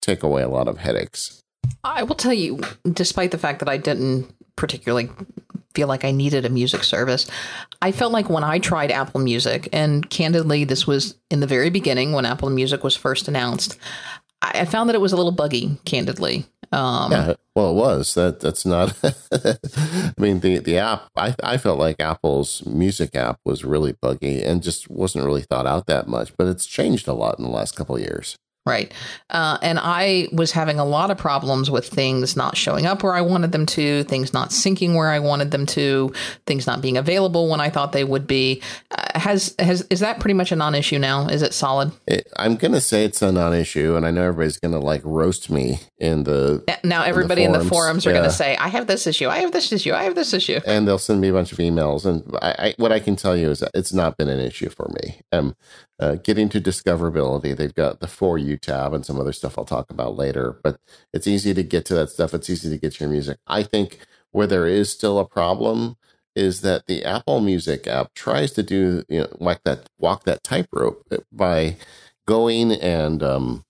take 0.00 0.22
away 0.22 0.42
a 0.42 0.48
lot 0.48 0.68
of 0.68 0.78
headaches. 0.78 1.42
I 1.82 2.04
will 2.04 2.14
tell 2.14 2.32
you, 2.32 2.60
despite 2.90 3.32
the 3.32 3.38
fact 3.38 3.58
that 3.58 3.68
I 3.68 3.76
didn't 3.78 4.32
particularly 4.56 5.10
feel 5.74 5.88
like 5.88 6.04
I 6.04 6.12
needed 6.12 6.44
a 6.44 6.48
music 6.48 6.84
service. 6.84 7.28
I 7.82 7.92
felt 7.92 8.12
like 8.12 8.30
when 8.30 8.44
I 8.44 8.58
tried 8.58 8.90
Apple 8.90 9.20
Music, 9.20 9.68
and 9.72 10.08
candidly, 10.08 10.64
this 10.64 10.86
was 10.86 11.16
in 11.30 11.40
the 11.40 11.46
very 11.46 11.70
beginning 11.70 12.12
when 12.12 12.24
Apple 12.24 12.50
Music 12.50 12.84
was 12.84 12.96
first 12.96 13.28
announced, 13.28 13.76
I 14.42 14.64
found 14.66 14.88
that 14.88 14.94
it 14.94 15.00
was 15.00 15.12
a 15.12 15.16
little 15.16 15.32
buggy, 15.32 15.78
candidly. 15.84 16.44
Um, 16.70 17.12
yeah, 17.12 17.34
well, 17.54 17.70
it 17.70 17.74
was. 17.74 18.14
That 18.14 18.40
that's 18.40 18.66
not. 18.66 18.94
I 19.32 20.12
mean, 20.18 20.40
the 20.40 20.58
the 20.58 20.78
app. 20.78 21.08
I 21.16 21.34
I 21.42 21.56
felt 21.56 21.78
like 21.78 22.00
Apple's 22.00 22.64
music 22.66 23.14
app 23.14 23.40
was 23.44 23.64
really 23.64 23.92
buggy 23.92 24.42
and 24.42 24.62
just 24.62 24.90
wasn't 24.90 25.24
really 25.24 25.42
thought 25.42 25.66
out 25.66 25.86
that 25.86 26.08
much. 26.08 26.36
But 26.36 26.48
it's 26.48 26.66
changed 26.66 27.08
a 27.08 27.14
lot 27.14 27.38
in 27.38 27.44
the 27.44 27.50
last 27.50 27.76
couple 27.76 27.98
years. 27.98 28.36
Right. 28.66 28.90
Uh, 29.28 29.58
and 29.60 29.78
I 29.78 30.28
was 30.32 30.52
having 30.52 30.78
a 30.78 30.86
lot 30.86 31.10
of 31.10 31.18
problems 31.18 31.70
with 31.70 31.86
things 31.86 32.34
not 32.34 32.56
showing 32.56 32.86
up 32.86 33.02
where 33.02 33.12
I 33.12 33.20
wanted 33.20 33.52
them 33.52 33.66
to, 33.66 34.04
things 34.04 34.32
not 34.32 34.50
syncing 34.50 34.94
where 34.94 35.10
I 35.10 35.18
wanted 35.18 35.50
them 35.50 35.66
to, 35.66 36.14
things 36.46 36.66
not 36.66 36.80
being 36.80 36.96
available 36.96 37.50
when 37.50 37.60
I 37.60 37.68
thought 37.68 37.92
they 37.92 38.04
would 38.04 38.26
be. 38.26 38.62
Uh, 38.90 39.18
has 39.18 39.54
has 39.58 39.82
is 39.90 40.00
that 40.00 40.18
pretty 40.18 40.32
much 40.32 40.50
a 40.50 40.56
non-issue 40.56 40.98
now? 40.98 41.28
Is 41.28 41.42
it 41.42 41.52
solid? 41.52 41.92
It, 42.06 42.26
I'm 42.36 42.56
going 42.56 42.72
to 42.72 42.80
say 42.80 43.04
it's 43.04 43.20
a 43.20 43.30
non-issue, 43.30 43.96
and 43.96 44.06
I 44.06 44.10
know 44.10 44.22
everybody's 44.22 44.56
going 44.56 44.72
to 44.72 44.78
like 44.78 45.02
roast 45.04 45.50
me 45.50 45.80
in 45.98 46.24
the 46.24 46.64
now. 46.82 47.02
Everybody 47.02 47.44
in 47.44 47.52
the 47.52 47.58
forums, 47.58 47.64
in 47.64 47.68
the 47.68 47.74
forums 47.74 48.06
are 48.06 48.10
yeah. 48.10 48.16
going 48.16 48.30
to 48.30 48.34
say, 48.34 48.56
"I 48.56 48.68
have 48.68 48.86
this 48.86 49.06
issue. 49.06 49.28
I 49.28 49.38
have 49.40 49.52
this 49.52 49.72
issue. 49.72 49.92
I 49.92 50.04
have 50.04 50.14
this 50.14 50.32
issue," 50.32 50.60
and 50.66 50.88
they'll 50.88 50.96
send 50.96 51.20
me 51.20 51.28
a 51.28 51.32
bunch 51.34 51.52
of 51.52 51.58
emails. 51.58 52.06
And 52.06 52.24
I, 52.40 52.68
I, 52.68 52.74
what 52.78 52.92
I 52.92 52.98
can 52.98 53.14
tell 53.14 53.36
you 53.36 53.50
is 53.50 53.60
that 53.60 53.72
it's 53.74 53.92
not 53.92 54.16
been 54.16 54.28
an 54.28 54.40
issue 54.40 54.70
for 54.70 54.88
me. 54.88 55.20
Um, 55.32 55.54
uh, 56.00 56.16
getting 56.16 56.48
to 56.50 56.60
discoverability, 56.60 57.56
they've 57.56 57.74
got 57.74 58.00
the 58.00 58.08
for 58.08 58.36
you 58.38 58.56
tab 58.56 58.92
and 58.92 59.06
some 59.06 59.20
other 59.20 59.32
stuff 59.32 59.58
I'll 59.58 59.64
talk 59.64 59.90
about 59.90 60.16
later. 60.16 60.58
But 60.62 60.78
it's 61.12 61.26
easy 61.26 61.54
to 61.54 61.62
get 61.62 61.84
to 61.86 61.94
that 61.94 62.10
stuff. 62.10 62.34
It's 62.34 62.50
easy 62.50 62.70
to 62.70 62.78
get 62.78 63.00
your 63.00 63.08
music. 63.08 63.38
I 63.46 63.62
think 63.62 63.98
where 64.32 64.46
there 64.46 64.66
is 64.66 64.90
still 64.90 65.18
a 65.18 65.24
problem 65.24 65.96
is 66.34 66.62
that 66.62 66.86
the 66.86 67.04
Apple 67.04 67.40
Music 67.40 67.86
app 67.86 68.12
tries 68.14 68.50
to 68.52 68.62
do 68.62 69.04
you 69.08 69.20
know 69.20 69.28
walk 69.38 69.60
that 69.64 69.88
walk 69.98 70.24
that 70.24 70.42
tightrope 70.42 71.06
by 71.30 71.76
going 72.26 72.72
and 72.72 73.22
um, 73.22 73.64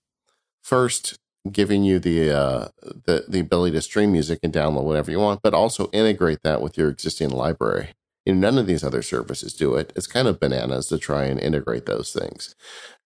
first 0.63 1.19
giving 1.51 1.83
you 1.83 1.99
the 1.99 2.31
uh, 2.31 2.67
the 2.81 3.25
the 3.27 3.39
ability 3.39 3.75
to 3.75 3.81
stream 3.81 4.11
music 4.11 4.39
and 4.41 4.53
download 4.53 4.83
whatever 4.83 5.11
you 5.11 5.19
want, 5.19 5.41
but 5.43 5.53
also 5.53 5.89
integrate 5.91 6.39
that 6.43 6.61
with 6.61 6.77
your 6.77 6.89
existing 6.89 7.29
library. 7.29 7.89
You 8.25 8.33
know, 8.33 8.39
none 8.39 8.57
of 8.57 8.67
these 8.67 8.83
other 8.83 9.01
services 9.01 9.53
do 9.53 9.75
it. 9.75 9.93
It's 9.95 10.07
kind 10.07 10.27
of 10.27 10.39
bananas 10.39 10.87
to 10.87 10.97
try 10.97 11.25
and 11.25 11.39
integrate 11.39 11.85
those 11.85 12.11
things. 12.11 12.55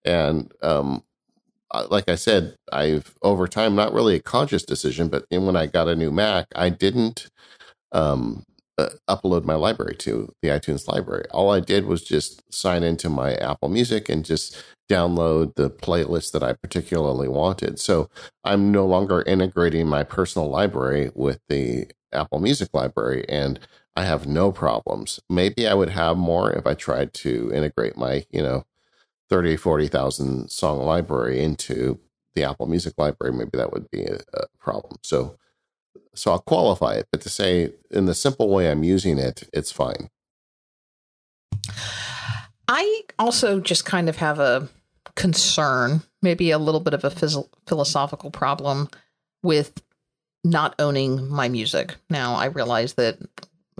And 0.06 0.52
um, 0.62 1.04
like 1.90 2.10
I 2.10 2.16
said, 2.16 2.56
I've 2.72 3.14
over 3.22 3.48
time, 3.48 3.76
not 3.76 3.94
really 3.94 4.16
a 4.16 4.22
conscious 4.22 4.64
decision, 4.64 5.10
but 5.10 5.26
when 5.30 5.56
I 5.56 5.68
got 5.68 5.88
a 5.88 5.96
new 5.96 6.12
Mac, 6.12 6.48
I 6.56 6.70
didn't 6.70 7.28
um, 7.92 8.44
uh, 8.78 8.90
upload 9.10 9.44
my 9.44 9.56
library 9.56 9.96
to 9.98 10.32
the 10.42 10.50
iTunes 10.50 10.88
library. 10.88 11.26
All 11.32 11.52
I 11.52 11.60
did 11.60 11.86
was 11.86 12.04
just 12.04 12.42
sign 12.54 12.84
into 12.84 13.10
my 13.10 13.36
Apple 13.36 13.70
Music 13.70 14.10
and 14.10 14.24
just 14.26 14.56
download 14.90 15.56
the 15.56 15.70
playlist 15.70 16.32
that 16.32 16.44
I 16.44 16.54
particularly 16.54 17.28
wanted. 17.28 17.80
So 17.80 18.10
I'm 18.44 18.72
no 18.72 18.86
longer 18.86 19.22
integrating 19.22 19.88
my 19.88 20.04
personal 20.04 20.50
library 20.50 21.12
with 21.14 21.40
the 21.50 21.88
Apple 22.12 22.40
Music 22.40 22.70
library. 22.74 23.26
And 23.30 23.60
I 24.00 24.06
have 24.06 24.26
no 24.26 24.54
problems. 24.54 25.20
Maybe 25.30 25.68
I 25.68 25.74
would 25.74 25.90
have 25.90 26.16
more 26.16 26.54
if 26.54 26.66
I 26.66 26.74
tried 26.74 27.14
to 27.16 27.52
integrate 27.54 27.98
my, 27.98 28.26
you 28.32 28.42
know, 28.42 28.64
30, 29.30 29.58
40,000 29.58 30.50
song 30.50 30.80
library 30.80 31.44
into 31.44 32.00
the 32.34 32.46
Apple 32.46 32.68
Music 32.68 32.94
library. 32.98 33.34
Maybe 33.34 33.58
that 33.58 33.74
would 33.74 33.92
be 33.92 34.06
a, 34.06 34.20
a 34.34 34.46
problem. 34.58 35.00
So, 35.04 35.36
so 36.16 36.32
I'll 36.32 36.40
qualify 36.40 36.94
it, 36.94 37.10
but 37.12 37.20
to 37.22 37.30
say 37.30 37.74
in 37.92 38.06
the 38.06 38.16
simple 38.16 38.48
way 38.48 38.72
I'm 38.72 38.86
using 38.86 39.18
it, 39.18 39.44
it's 39.52 39.74
fine. 39.74 40.10
I 42.70 43.02
also 43.20 43.60
just 43.60 43.84
kind 43.84 44.08
of 44.08 44.16
have 44.16 44.40
a 44.40 44.70
concern, 45.16 46.04
maybe 46.22 46.52
a 46.52 46.58
little 46.58 46.80
bit 46.80 46.94
of 46.94 47.04
a 47.04 47.10
phys- 47.10 47.50
philosophical 47.68 48.32
problem 48.32 48.88
with 49.44 49.82
not 50.46 50.74
owning 50.80 51.28
my 51.28 51.50
music. 51.50 51.98
Now, 52.10 52.36
I 52.36 52.46
realize 52.46 52.94
that 52.94 53.20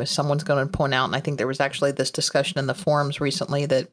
someone's 0.08 0.44
going 0.44 0.66
to 0.66 0.72
point 0.72 0.94
out, 0.94 1.06
and 1.06 1.16
I 1.16 1.20
think 1.20 1.38
there 1.38 1.48
was 1.48 1.60
actually 1.60 1.92
this 1.92 2.12
discussion 2.12 2.60
in 2.60 2.68
the 2.68 2.74
forums 2.74 3.20
recently 3.20 3.66
that 3.66 3.90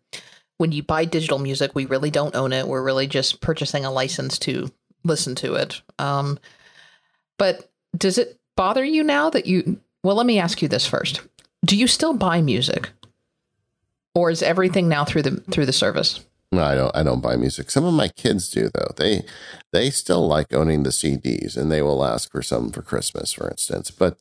when 0.59 0.73
you 0.73 0.83
buy 0.83 1.05
digital 1.05 1.39
music, 1.39 1.73
we 1.75 1.87
really 1.87 2.11
don't 2.11 2.35
own 2.35 2.53
it. 2.53 2.67
We're 2.67 2.83
really 2.83 3.07
just 3.07 3.41
purchasing 3.41 3.85
a 3.85 3.91
license 3.91 4.39
to 4.41 4.71
listen 5.05 5.35
to 5.37 5.55
it. 5.55 5.81
Um, 5.99 6.39
but 7.39 7.71
does 7.97 8.19
it 8.19 8.39
bother 8.57 8.85
you 8.85 9.03
now 9.03 9.31
that 9.31 9.47
you? 9.47 9.81
Well, 10.03 10.17
let 10.17 10.27
me 10.27 10.39
ask 10.39 10.63
you 10.63 10.69
this 10.69 10.87
first: 10.87 11.21
Do 11.65 11.77
you 11.77 11.87
still 11.87 12.15
buy 12.15 12.43
music, 12.43 12.91
or 14.15 14.31
is 14.31 14.43
everything 14.43 14.89
now 14.89 15.05
through 15.05 15.23
the 15.23 15.37
through 15.51 15.67
the 15.67 15.73
service? 15.73 16.26
No, 16.53 16.63
I 16.63 16.75
don't. 16.75 16.97
I 16.97 17.03
don't 17.03 17.21
buy 17.21 17.37
music. 17.37 17.71
Some 17.71 17.85
of 17.85 17.95
my 17.95 18.09
kids 18.09 18.49
do, 18.49 18.71
though. 18.73 18.93
They 18.97 19.25
they 19.73 19.91
still 19.91 20.27
like 20.27 20.55
owning 20.55 20.85
the 20.85 20.91
CDs, 20.91 21.57
and 21.57 21.71
they 21.71 21.83
will 21.83 22.05
ask 22.05 22.31
for 22.31 22.43
some 22.43 22.71
for 22.71 22.83
Christmas, 22.83 23.33
for 23.33 23.51
instance. 23.51 23.91
But 23.91 24.17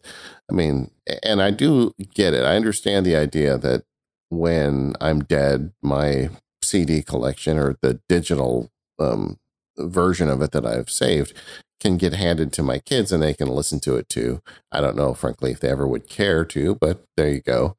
I 0.50 0.54
mean, 0.54 0.92
and 1.24 1.42
I 1.42 1.52
do 1.52 1.94
get 2.14 2.34
it. 2.34 2.44
I 2.44 2.56
understand 2.56 3.06
the 3.06 3.16
idea 3.16 3.58
that 3.60 3.84
when 4.30 4.96
I'm 5.00 5.20
dead, 5.24 5.72
my 5.84 6.30
CD 6.64 7.04
collection 7.04 7.58
or 7.58 7.78
the 7.82 8.02
digital 8.10 8.72
um, 9.00 9.38
version 9.78 10.30
of 10.30 10.42
it 10.42 10.52
that 10.52 10.66
I've 10.66 10.90
saved 10.90 11.34
can 11.80 11.98
get 11.98 12.14
handed 12.14 12.52
to 12.54 12.64
my 12.64 12.80
kids 12.80 13.12
and 13.12 13.22
they 13.22 13.34
can 13.34 13.50
listen 13.50 13.80
to 13.82 13.96
it 13.98 14.10
too. 14.10 14.42
I 14.72 14.82
don't 14.82 14.96
know, 14.96 15.14
frankly, 15.14 15.52
if 15.52 15.60
they 15.60 15.70
ever 15.70 15.88
would 15.88 16.10
care 16.10 16.44
to, 16.46 16.76
but 16.76 17.04
there 17.18 17.30
you 17.30 17.42
go. 17.42 17.78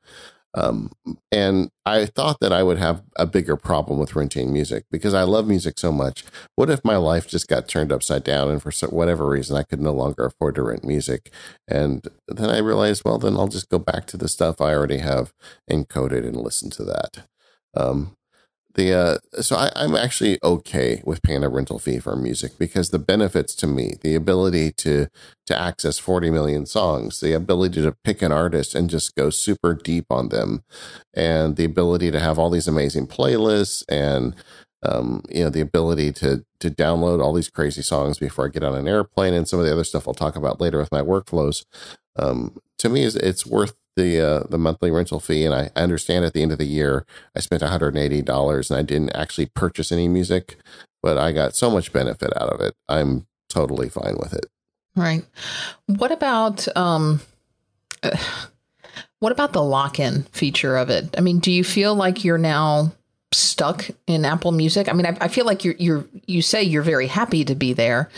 Um, 0.57 0.91
and 1.31 1.71
I 1.85 2.07
thought 2.07 2.39
that 2.41 2.53
I 2.53 2.63
would 2.63 2.79
have 2.79 3.03
a 3.17 3.27
bigger 3.27 3.57
problem 3.57 3.99
with 3.99 4.17
renting 4.17 4.53
music 4.53 4.87
because 4.91 5.15
I 5.15 5.23
love 5.23 5.47
music 5.47 5.79
so 5.79 5.93
much. 5.93 6.25
What 6.57 6.71
if 6.71 6.85
my 6.85 6.97
life 6.97 7.29
just 7.29 7.47
got 7.49 7.69
turned 7.69 7.93
upside 7.93 8.25
down 8.25 8.51
and 8.51 8.63
for 8.63 8.73
whatever 8.89 9.29
reason 9.29 9.57
I 9.57 9.65
could 9.65 9.81
no 9.81 9.93
longer 9.93 10.25
afford 10.25 10.57
to 10.57 10.63
rent 10.63 10.85
music? 10.85 11.31
And 11.69 12.09
then 12.29 12.51
I 12.51 12.59
realized, 12.59 13.03
well, 13.05 13.19
then 13.19 13.37
I'll 13.37 13.49
just 13.49 13.69
go 13.69 13.79
back 13.79 14.07
to 14.09 14.17
the 14.17 14.29
stuff 14.29 14.61
I 14.61 14.75
already 14.75 14.99
have 14.99 15.35
encoded 15.71 16.27
and 16.27 16.37
listen 16.37 16.71
to 16.71 16.85
that. 16.85 17.27
Um, 17.77 18.16
the 18.77 18.93
uh, 18.93 19.43
so 19.43 19.57
I, 19.57 19.73
I'm 19.75 19.97
actually 19.97 20.39
okay 20.45 21.03
with 21.05 21.23
paying 21.23 21.43
a 21.43 21.49
rental 21.49 21.79
fee 21.79 21.99
for 21.99 22.15
music 22.15 22.59
because 22.59 22.91
the 22.91 22.99
benefits 22.99 23.55
to 23.57 23.67
me, 23.67 23.95
the 24.03 24.15
ability 24.15 24.73
to 24.73 25.09
to 25.47 25.59
access 25.61 25.99
40 25.99 26.31
million 26.31 26.67
songs, 26.67 27.21
the 27.21 27.33
ability 27.33 27.83
to 27.83 27.97
pick 28.05 28.23
an 28.23 28.33
artist 28.33 28.75
and 28.75 28.91
just 28.91 29.17
go 29.17 29.31
super 29.31 29.75
deep 29.75 30.07
on 30.11 30.29
them, 30.29 30.63
and 31.15 31.57
the 31.57 31.65
ability 31.65 32.11
to 32.11 32.21
have 32.21 32.39
all 32.39 32.51
these 32.51 32.69
amazing 32.69 33.07
playlists 33.07 33.83
and 33.89 34.35
um, 34.83 35.23
you 35.31 35.43
know 35.43 35.51
the 35.51 35.63
ability 35.63 36.13
to 36.13 36.45
to 36.61 36.71
download 36.71 37.23
all 37.23 37.33
these 37.33 37.49
crazy 37.49 37.83
songs 37.83 38.19
before 38.19 38.45
I 38.47 38.49
get 38.49 38.63
on 38.63 38.75
an 38.77 38.87
airplane 38.87 39.35
and 39.35 39.49
some 39.49 39.59
of 39.59 39.67
the 39.67 39.73
other 39.73 39.85
stuff 39.85 40.07
I'll 40.07 40.15
talk 40.15 40.37
about 40.37 40.61
later 40.61 40.79
with 40.79 40.93
my 40.93 41.01
workflows. 41.01 41.65
Um, 42.17 42.59
to 42.79 42.89
me, 42.91 43.03
is 43.05 43.17
it's 43.17 43.47
worth 43.47 43.75
the 43.97 44.21
uh, 44.21 44.45
the 44.49 44.59
monthly 44.59 44.91
rental 44.91 45.21
fee, 45.21 45.45
and 45.45 45.55
I, 45.55 45.71
understand 45.75 46.25
at 46.25 46.33
the 46.33 46.43
end 46.43 46.53
of 46.53 46.59
the 46.59 46.67
year 46.67 47.05
I 47.35 47.41
spent 47.41 47.63
one 47.63 47.71
hundred 47.71 47.95
and 47.95 48.05
eighty 48.05 48.23
dollars, 48.23 48.71
and 48.71 48.79
I 48.79 48.83
didn't 48.83 49.17
actually 49.17 49.47
purchase 49.47 49.91
any 49.91 50.07
music, 50.07 50.57
but 51.03 51.19
I 51.19 51.33
got 51.33 51.57
so 51.57 51.71
much 51.71 51.93
benefit 51.93 52.33
out 52.37 52.51
of 52.51 52.61
it. 52.61 52.75
I'm 52.89 53.27
totally 53.49 53.89
fine 53.89 54.17
with 54.19 54.35
it. 54.35 54.47
Right. 54.95 55.25
What 55.87 56.13
about 56.13 56.69
um, 56.77 57.21
what 59.21 59.33
about 59.33 59.53
the 59.53 59.63
lock 59.63 59.99
in 59.99 60.23
feature 60.25 60.77
of 60.77 60.91
it? 60.91 61.15
I 61.17 61.21
mean, 61.21 61.39
do 61.39 61.51
you 61.51 61.65
feel 61.65 61.95
like 61.95 62.25
you're 62.25 62.39
now 62.39 62.93
stuck 63.33 63.89
in 64.07 64.25
Apple 64.25 64.53
Music? 64.53 64.89
I 64.89 64.93
mean, 64.93 65.07
I, 65.07 65.17
I 65.21 65.29
feel 65.29 65.47
like 65.47 65.65
you're 65.65 65.77
you're 65.79 66.07
you 66.27 66.43
say 66.43 66.63
you're 66.63 66.83
very 66.83 67.07
happy 67.07 67.45
to 67.45 67.55
be 67.55 67.73
there, 67.73 68.11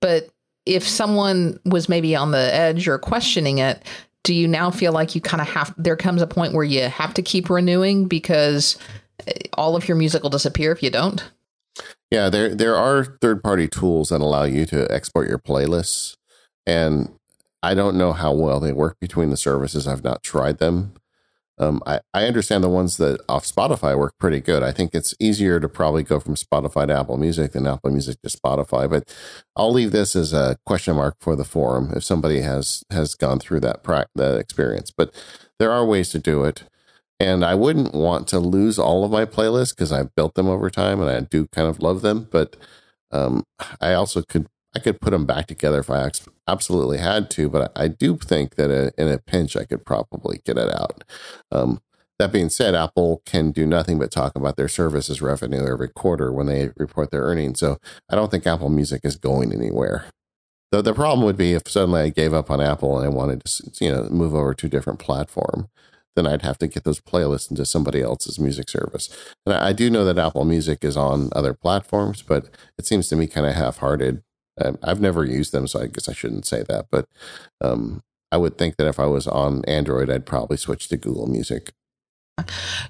but 0.00 0.28
if 0.66 0.86
someone 0.86 1.58
was 1.64 1.88
maybe 1.88 2.14
on 2.14 2.30
the 2.30 2.54
edge 2.54 2.86
or 2.86 2.98
questioning 2.98 3.58
it, 3.58 3.82
do 4.24 4.34
you 4.34 4.46
now 4.46 4.70
feel 4.70 4.92
like 4.92 5.14
you 5.14 5.20
kind 5.20 5.40
of 5.40 5.48
have 5.48 5.74
there 5.76 5.96
comes 5.96 6.22
a 6.22 6.26
point 6.26 6.52
where 6.52 6.64
you 6.64 6.82
have 6.82 7.14
to 7.14 7.22
keep 7.22 7.48
renewing 7.48 8.06
because 8.06 8.78
eh, 9.26 9.32
all 9.54 9.76
of 9.76 9.88
your 9.88 9.96
music 9.96 10.22
will 10.22 10.30
disappear 10.30 10.72
if 10.72 10.82
you 10.82 10.90
don't? 10.90 11.30
Yeah, 12.10 12.28
there 12.28 12.54
there 12.54 12.76
are 12.76 13.04
third 13.20 13.42
party 13.42 13.68
tools 13.68 14.08
that 14.08 14.20
allow 14.20 14.44
you 14.44 14.66
to 14.66 14.90
export 14.92 15.28
your 15.28 15.38
playlists, 15.38 16.16
and 16.66 17.12
I 17.62 17.74
don't 17.74 17.96
know 17.96 18.12
how 18.12 18.32
well 18.32 18.60
they 18.60 18.72
work 18.72 18.98
between 19.00 19.30
the 19.30 19.36
services. 19.36 19.86
I've 19.86 20.04
not 20.04 20.22
tried 20.22 20.58
them, 20.58 20.94
um, 21.60 21.82
I, 21.84 22.00
I 22.14 22.24
understand 22.24 22.64
the 22.64 22.70
ones 22.70 22.96
that 22.96 23.20
off 23.28 23.44
Spotify 23.44 23.96
work 23.96 24.14
pretty 24.18 24.40
good. 24.40 24.62
I 24.62 24.72
think 24.72 24.94
it's 24.94 25.14
easier 25.20 25.60
to 25.60 25.68
probably 25.68 26.02
go 26.02 26.18
from 26.18 26.34
Spotify 26.34 26.86
to 26.86 26.98
Apple 26.98 27.18
Music 27.18 27.52
than 27.52 27.66
Apple 27.66 27.90
Music 27.90 28.16
to 28.22 28.30
Spotify. 28.30 28.88
But 28.88 29.14
I'll 29.54 29.70
leave 29.70 29.92
this 29.92 30.16
as 30.16 30.32
a 30.32 30.56
question 30.64 30.96
mark 30.96 31.16
for 31.20 31.36
the 31.36 31.44
forum 31.44 31.92
if 31.94 32.02
somebody 32.02 32.40
has 32.40 32.82
has 32.90 33.14
gone 33.14 33.38
through 33.38 33.60
that 33.60 33.82
pra- 33.82 34.08
that 34.14 34.38
experience. 34.38 34.90
But 34.90 35.14
there 35.58 35.70
are 35.70 35.84
ways 35.84 36.08
to 36.10 36.18
do 36.18 36.44
it, 36.44 36.64
and 37.20 37.44
I 37.44 37.54
wouldn't 37.54 37.92
want 37.92 38.26
to 38.28 38.40
lose 38.40 38.78
all 38.78 39.04
of 39.04 39.10
my 39.10 39.26
playlists 39.26 39.76
because 39.76 39.92
I 39.92 40.04
built 40.16 40.36
them 40.36 40.48
over 40.48 40.70
time 40.70 41.02
and 41.02 41.10
I 41.10 41.20
do 41.20 41.46
kind 41.52 41.68
of 41.68 41.82
love 41.82 42.00
them. 42.00 42.26
But 42.30 42.56
um, 43.12 43.44
I 43.82 43.92
also 43.92 44.22
could 44.22 44.46
I 44.74 44.78
could 44.78 45.00
put 45.00 45.10
them 45.10 45.26
back 45.26 45.46
together 45.46 45.80
if 45.80 45.90
I 45.90 46.10
absolutely 46.46 46.98
had 46.98 47.30
to, 47.30 47.48
but 47.48 47.72
I 47.74 47.88
do 47.88 48.16
think 48.16 48.54
that 48.54 48.94
in 48.96 49.08
a 49.08 49.18
pinch, 49.18 49.56
I 49.56 49.64
could 49.64 49.84
probably 49.84 50.40
get 50.44 50.58
it 50.58 50.72
out. 50.72 51.02
Um, 51.50 51.80
that 52.20 52.32
being 52.32 52.50
said, 52.50 52.74
Apple 52.74 53.22
can 53.24 53.50
do 53.50 53.64
nothing 53.66 53.98
but 53.98 54.10
talk 54.10 54.36
about 54.36 54.56
their 54.56 54.68
services 54.68 55.22
revenue 55.22 55.66
every 55.66 55.88
quarter 55.88 56.30
when 56.32 56.46
they 56.46 56.70
report 56.76 57.10
their 57.10 57.22
earnings. 57.22 57.60
So 57.60 57.78
I 58.10 58.14
don't 58.14 58.30
think 58.30 58.46
Apple 58.46 58.68
Music 58.68 59.00
is 59.04 59.16
going 59.16 59.52
anywhere. 59.52 60.04
The, 60.70 60.82
the 60.82 60.94
problem 60.94 61.24
would 61.24 61.38
be 61.38 61.54
if 61.54 61.66
suddenly 61.66 62.02
I 62.02 62.08
gave 62.10 62.34
up 62.34 62.50
on 62.50 62.60
Apple 62.60 62.98
and 62.98 63.06
I 63.06 63.08
wanted 63.08 63.44
to, 63.44 63.84
you 63.84 63.90
know, 63.90 64.08
move 64.10 64.34
over 64.34 64.54
to 64.54 64.66
a 64.66 64.70
different 64.70 64.98
platform, 64.98 65.68
then 66.14 66.26
I'd 66.26 66.42
have 66.42 66.58
to 66.58 66.68
get 66.68 66.84
those 66.84 67.00
playlists 67.00 67.50
into 67.50 67.64
somebody 67.64 68.02
else's 68.02 68.38
music 68.38 68.68
service. 68.68 69.08
And 69.46 69.54
I, 69.54 69.68
I 69.68 69.72
do 69.72 69.88
know 69.90 70.04
that 70.04 70.18
Apple 70.18 70.44
Music 70.44 70.84
is 70.84 70.96
on 70.96 71.30
other 71.34 71.54
platforms, 71.54 72.22
but 72.22 72.50
it 72.78 72.86
seems 72.86 73.08
to 73.08 73.16
me 73.16 73.26
kind 73.26 73.46
of 73.46 73.54
half-hearted 73.54 74.22
I've 74.82 75.00
never 75.00 75.24
used 75.24 75.52
them, 75.52 75.66
so 75.66 75.80
I 75.80 75.86
guess 75.86 76.08
I 76.08 76.12
shouldn't 76.12 76.46
say 76.46 76.62
that. 76.68 76.86
But 76.90 77.06
um, 77.60 78.02
I 78.32 78.36
would 78.36 78.58
think 78.58 78.76
that 78.76 78.86
if 78.86 79.00
I 79.00 79.06
was 79.06 79.26
on 79.26 79.64
Android, 79.64 80.10
I'd 80.10 80.26
probably 80.26 80.56
switch 80.56 80.88
to 80.88 80.96
Google 80.96 81.26
Music. 81.26 81.72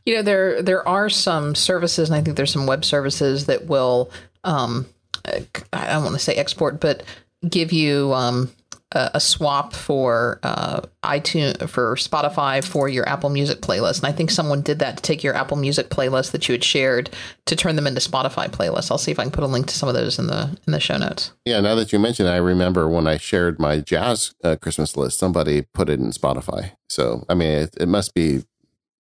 You 0.06 0.16
know, 0.16 0.22
there 0.22 0.62
there 0.62 0.86
are 0.86 1.08
some 1.08 1.54
services, 1.54 2.08
and 2.08 2.16
I 2.16 2.22
think 2.22 2.36
there's 2.36 2.52
some 2.52 2.66
web 2.66 2.84
services 2.84 3.46
that 3.46 3.66
will, 3.66 4.10
um, 4.44 4.86
I 5.24 5.46
don't 5.72 6.04
want 6.04 6.14
to 6.14 6.20
say 6.20 6.34
export, 6.34 6.80
but 6.80 7.02
give 7.48 7.72
you 7.72 8.12
um, 8.12 8.50
a, 8.92 9.20
swap 9.20 9.72
for 9.72 10.40
uh, 10.42 10.80
iTunes 11.04 11.68
for 11.68 11.94
Spotify 11.96 12.64
for 12.64 12.88
your 12.88 13.08
Apple 13.08 13.30
Music 13.30 13.60
playlist, 13.60 13.98
and 13.98 14.06
I 14.06 14.12
think 14.12 14.30
someone 14.30 14.62
did 14.62 14.80
that 14.80 14.96
to 14.96 15.02
take 15.02 15.22
your 15.22 15.34
Apple 15.34 15.56
Music 15.56 15.90
playlist 15.90 16.32
that 16.32 16.48
you 16.48 16.52
had 16.52 16.64
shared 16.64 17.10
to 17.46 17.56
turn 17.56 17.76
them 17.76 17.86
into 17.86 18.00
Spotify 18.00 18.48
playlists. 18.48 18.90
I'll 18.90 18.98
see 18.98 19.10
if 19.10 19.18
I 19.18 19.22
can 19.22 19.32
put 19.32 19.44
a 19.44 19.46
link 19.46 19.66
to 19.66 19.74
some 19.74 19.88
of 19.88 19.94
those 19.94 20.18
in 20.18 20.26
the 20.26 20.58
in 20.66 20.72
the 20.72 20.80
show 20.80 20.96
notes. 20.96 21.32
Yeah, 21.44 21.60
now 21.60 21.74
that 21.76 21.92
you 21.92 21.98
mention, 21.98 22.26
it, 22.26 22.30
I 22.30 22.36
remember 22.36 22.88
when 22.88 23.06
I 23.06 23.16
shared 23.16 23.58
my 23.58 23.80
jazz 23.80 24.34
uh, 24.42 24.56
Christmas 24.60 24.96
list, 24.96 25.18
somebody 25.18 25.66
put 25.74 25.88
it 25.88 26.00
in 26.00 26.10
Spotify. 26.10 26.72
So 26.88 27.24
I 27.28 27.34
mean, 27.34 27.50
it, 27.50 27.76
it 27.80 27.88
must 27.88 28.14
be 28.14 28.42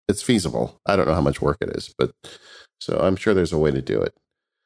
it's 0.08 0.22
feasible. 0.22 0.80
I 0.86 0.96
don't 0.96 1.06
know 1.06 1.14
how 1.14 1.20
much 1.20 1.40
work 1.40 1.58
it 1.60 1.70
is, 1.70 1.94
but 1.96 2.10
so 2.80 2.98
I'm 2.98 3.16
sure 3.16 3.34
there's 3.34 3.52
a 3.52 3.58
way 3.58 3.70
to 3.70 3.82
do 3.82 4.00
it. 4.00 4.14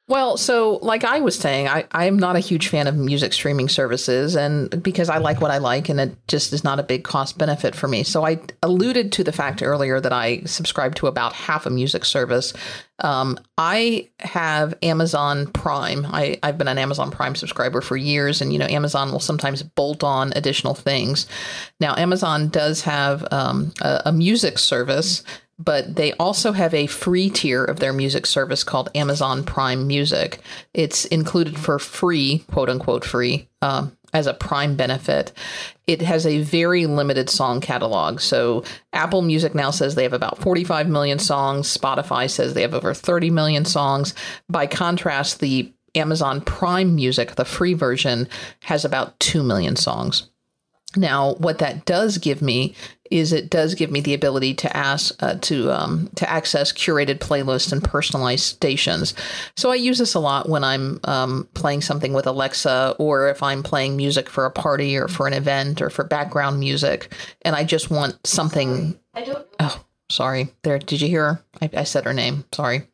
Well, 0.08 0.36
so 0.36 0.80
like 0.82 1.04
I 1.04 1.20
was 1.20 1.38
saying, 1.38 1.68
I, 1.68 1.86
I'm 1.92 2.18
not 2.18 2.34
a 2.34 2.40
huge 2.40 2.68
fan 2.68 2.88
of 2.88 2.96
music 2.96 3.32
streaming 3.32 3.68
services 3.68 4.34
and 4.34 4.82
because 4.82 5.08
I 5.08 5.18
like 5.18 5.40
what 5.40 5.52
I 5.52 5.58
like 5.58 5.88
and 5.88 6.00
it 6.00 6.16
just 6.26 6.52
is 6.52 6.64
not 6.64 6.80
a 6.80 6.82
big 6.82 7.04
cost 7.04 7.38
benefit 7.38 7.76
for 7.76 7.86
me. 7.86 8.02
So 8.02 8.26
I 8.26 8.40
alluded 8.64 9.12
to 9.12 9.24
the 9.24 9.30
fact 9.30 9.62
earlier 9.62 10.00
that 10.00 10.12
I 10.12 10.42
subscribe 10.42 10.96
to 10.96 11.06
about 11.06 11.34
half 11.34 11.66
a 11.66 11.70
music 11.70 12.04
service. 12.04 12.52
Um, 12.98 13.38
I 13.56 14.08
have 14.18 14.74
Amazon 14.82 15.46
Prime. 15.46 16.04
I, 16.06 16.38
I've 16.42 16.58
been 16.58 16.68
an 16.68 16.78
Amazon 16.78 17.10
Prime 17.10 17.34
subscriber 17.34 17.80
for 17.80 17.96
years, 17.96 18.40
and 18.40 18.52
you 18.52 18.58
know, 18.58 18.66
Amazon 18.66 19.10
will 19.10 19.18
sometimes 19.18 19.62
bolt 19.62 20.04
on 20.04 20.32
additional 20.36 20.74
things. 20.74 21.26
Now, 21.80 21.96
Amazon 21.96 22.48
does 22.48 22.82
have 22.82 23.26
um, 23.32 23.72
a, 23.80 24.02
a 24.06 24.12
music 24.12 24.58
service 24.58 25.24
but 25.62 25.96
they 25.96 26.12
also 26.14 26.52
have 26.52 26.74
a 26.74 26.86
free 26.86 27.30
tier 27.30 27.64
of 27.64 27.78
their 27.78 27.92
music 27.92 28.26
service 28.26 28.64
called 28.64 28.90
Amazon 28.94 29.44
Prime 29.44 29.86
Music. 29.86 30.40
It's 30.74 31.04
included 31.06 31.58
for 31.58 31.78
free, 31.78 32.44
quote 32.50 32.68
unquote 32.68 33.04
free, 33.04 33.48
um, 33.60 33.96
as 34.12 34.26
a 34.26 34.34
Prime 34.34 34.76
benefit. 34.76 35.32
It 35.86 36.02
has 36.02 36.26
a 36.26 36.42
very 36.42 36.86
limited 36.86 37.30
song 37.30 37.60
catalog. 37.60 38.20
So 38.20 38.64
Apple 38.92 39.22
Music 39.22 39.54
now 39.54 39.70
says 39.70 39.94
they 39.94 40.02
have 40.02 40.12
about 40.12 40.38
45 40.38 40.88
million 40.88 41.18
songs. 41.18 41.74
Spotify 41.74 42.28
says 42.28 42.54
they 42.54 42.62
have 42.62 42.74
over 42.74 42.94
30 42.94 43.30
million 43.30 43.64
songs. 43.64 44.14
By 44.48 44.66
contrast, 44.66 45.40
the 45.40 45.72
Amazon 45.94 46.40
Prime 46.40 46.94
Music, 46.94 47.34
the 47.34 47.44
free 47.44 47.74
version, 47.74 48.28
has 48.62 48.84
about 48.84 49.18
2 49.20 49.42
million 49.42 49.76
songs. 49.76 50.28
Now, 50.96 51.34
what 51.34 51.58
that 51.58 51.84
does 51.84 52.18
give 52.18 52.42
me 52.42 52.74
is 53.12 53.32
it 53.32 53.50
does 53.50 53.74
give 53.74 53.90
me 53.90 54.00
the 54.00 54.14
ability 54.14 54.54
to 54.54 54.76
ask 54.76 55.14
uh, 55.22 55.34
to 55.34 55.70
um, 55.70 56.10
to 56.16 56.28
access 56.28 56.72
curated 56.72 57.18
playlists 57.18 57.72
and 57.72 57.84
personalized 57.84 58.44
stations. 58.44 59.14
So 59.56 59.70
I 59.70 59.74
use 59.74 59.98
this 59.98 60.14
a 60.14 60.20
lot 60.20 60.48
when 60.48 60.64
I'm 60.64 60.98
um, 61.04 61.48
playing 61.54 61.82
something 61.82 62.12
with 62.12 62.26
Alexa, 62.26 62.96
or 62.98 63.28
if 63.28 63.42
I'm 63.42 63.62
playing 63.62 63.96
music 63.96 64.28
for 64.28 64.46
a 64.46 64.50
party 64.50 64.96
or 64.96 65.08
for 65.08 65.26
an 65.26 65.34
event 65.34 65.82
or 65.82 65.90
for 65.90 66.04
background 66.04 66.58
music, 66.58 67.12
and 67.42 67.54
I 67.54 67.64
just 67.64 67.90
want 67.90 68.18
something. 68.26 68.98
I 69.14 69.24
don't. 69.24 69.46
Oh, 69.60 69.84
sorry. 70.10 70.48
There. 70.62 70.78
Did 70.78 71.00
you 71.02 71.08
hear? 71.08 71.34
Her? 71.34 71.44
I, 71.60 71.70
I 71.74 71.84
said 71.84 72.04
her 72.04 72.14
name. 72.14 72.44
Sorry. 72.52 72.88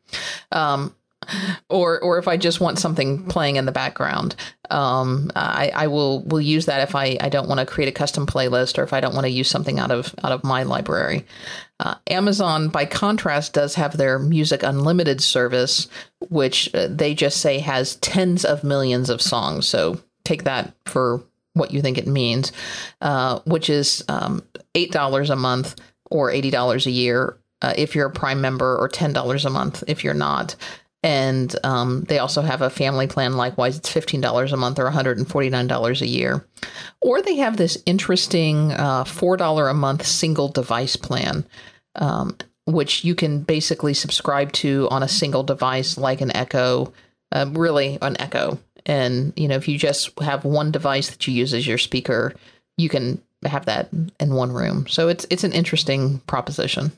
Um, 0.51 0.93
or 1.69 1.99
or 1.99 2.17
if 2.17 2.27
I 2.27 2.37
just 2.37 2.59
want 2.59 2.79
something 2.79 3.25
playing 3.25 3.55
in 3.55 3.65
the 3.65 3.71
background, 3.71 4.35
um, 4.69 5.31
I, 5.35 5.71
I 5.73 5.87
will 5.87 6.23
will 6.23 6.41
use 6.41 6.65
that 6.67 6.87
if 6.87 6.95
I, 6.95 7.17
I 7.19 7.29
don't 7.29 7.47
want 7.47 7.59
to 7.59 7.65
create 7.65 7.89
a 7.89 7.91
custom 7.91 8.25
playlist 8.25 8.77
or 8.77 8.83
if 8.83 8.93
I 8.93 8.99
don't 8.99 9.13
want 9.13 9.25
to 9.25 9.31
use 9.31 9.49
something 9.49 9.79
out 9.79 9.91
of 9.91 10.13
out 10.23 10.31
of 10.31 10.43
my 10.43 10.63
library. 10.63 11.25
Uh, 11.79 11.95
Amazon, 12.07 12.67
by 12.67 12.85
contrast, 12.85 13.53
does 13.53 13.75
have 13.75 13.95
their 13.95 14.19
Music 14.19 14.63
Unlimited 14.63 15.21
service, 15.21 15.87
which 16.29 16.73
uh, 16.75 16.87
they 16.89 17.13
just 17.13 17.39
say 17.39 17.59
has 17.59 17.95
tens 17.97 18.43
of 18.43 18.65
millions 18.65 19.09
of 19.09 19.21
songs. 19.21 19.65
So 19.65 20.01
take 20.25 20.43
that 20.43 20.73
for 20.85 21.23
what 21.53 21.71
you 21.71 21.81
think 21.81 21.97
it 21.97 22.07
means, 22.07 22.51
uh, 23.01 23.39
which 23.45 23.69
is 23.69 24.03
um, 24.09 24.43
eight 24.75 24.91
dollars 24.91 25.29
a 25.29 25.35
month 25.35 25.75
or 26.11 26.31
eighty 26.31 26.51
dollars 26.51 26.85
a 26.85 26.91
year 26.91 27.37
uh, 27.61 27.73
if 27.77 27.95
you're 27.95 28.07
a 28.07 28.11
Prime 28.11 28.41
member, 28.41 28.77
or 28.77 28.89
ten 28.89 29.13
dollars 29.13 29.45
a 29.45 29.49
month 29.49 29.83
if 29.87 30.03
you're 30.03 30.13
not. 30.13 30.55
And 31.01 31.55
um, 31.63 32.01
they 32.09 32.19
also 32.19 32.41
have 32.41 32.61
a 32.61 32.69
family 32.69 33.07
plan. 33.07 33.37
Likewise, 33.37 33.77
it's 33.77 33.91
$15 33.91 34.51
a 34.51 34.57
month 34.57 34.79
or 34.79 34.89
$149 34.89 36.01
a 36.01 36.07
year. 36.07 36.45
Or 36.99 37.21
they 37.21 37.35
have 37.37 37.55
this 37.55 37.81
interesting 37.85 38.73
uh, 38.73 39.05
$4 39.05 39.71
a 39.71 39.73
month 39.73 40.05
single 40.05 40.49
device 40.49 40.97
plan, 40.97 41.45
um, 41.95 42.35
which 42.65 43.05
you 43.05 43.15
can 43.15 43.43
basically 43.43 43.93
subscribe 43.93 44.51
to 44.53 44.89
on 44.91 45.01
a 45.01 45.07
single 45.07 45.43
device 45.43 45.97
like 45.97 46.19
an 46.19 46.35
Echo, 46.35 46.91
uh, 47.31 47.45
really 47.53 47.97
an 48.01 48.19
Echo. 48.19 48.59
And, 48.85 49.31
you 49.37 49.47
know, 49.47 49.55
if 49.55 49.69
you 49.69 49.77
just 49.77 50.19
have 50.19 50.43
one 50.43 50.71
device 50.71 51.09
that 51.11 51.27
you 51.27 51.33
use 51.33 51.53
as 51.53 51.65
your 51.65 51.77
speaker, 51.77 52.33
you 52.77 52.89
can 52.89 53.21
have 53.45 53.65
that 53.65 53.89
in 54.19 54.33
one 54.33 54.51
room. 54.51 54.87
So 54.87 55.07
it's 55.07 55.25
it's 55.29 55.43
an 55.43 55.53
interesting 55.53 56.19
proposition. 56.27 56.91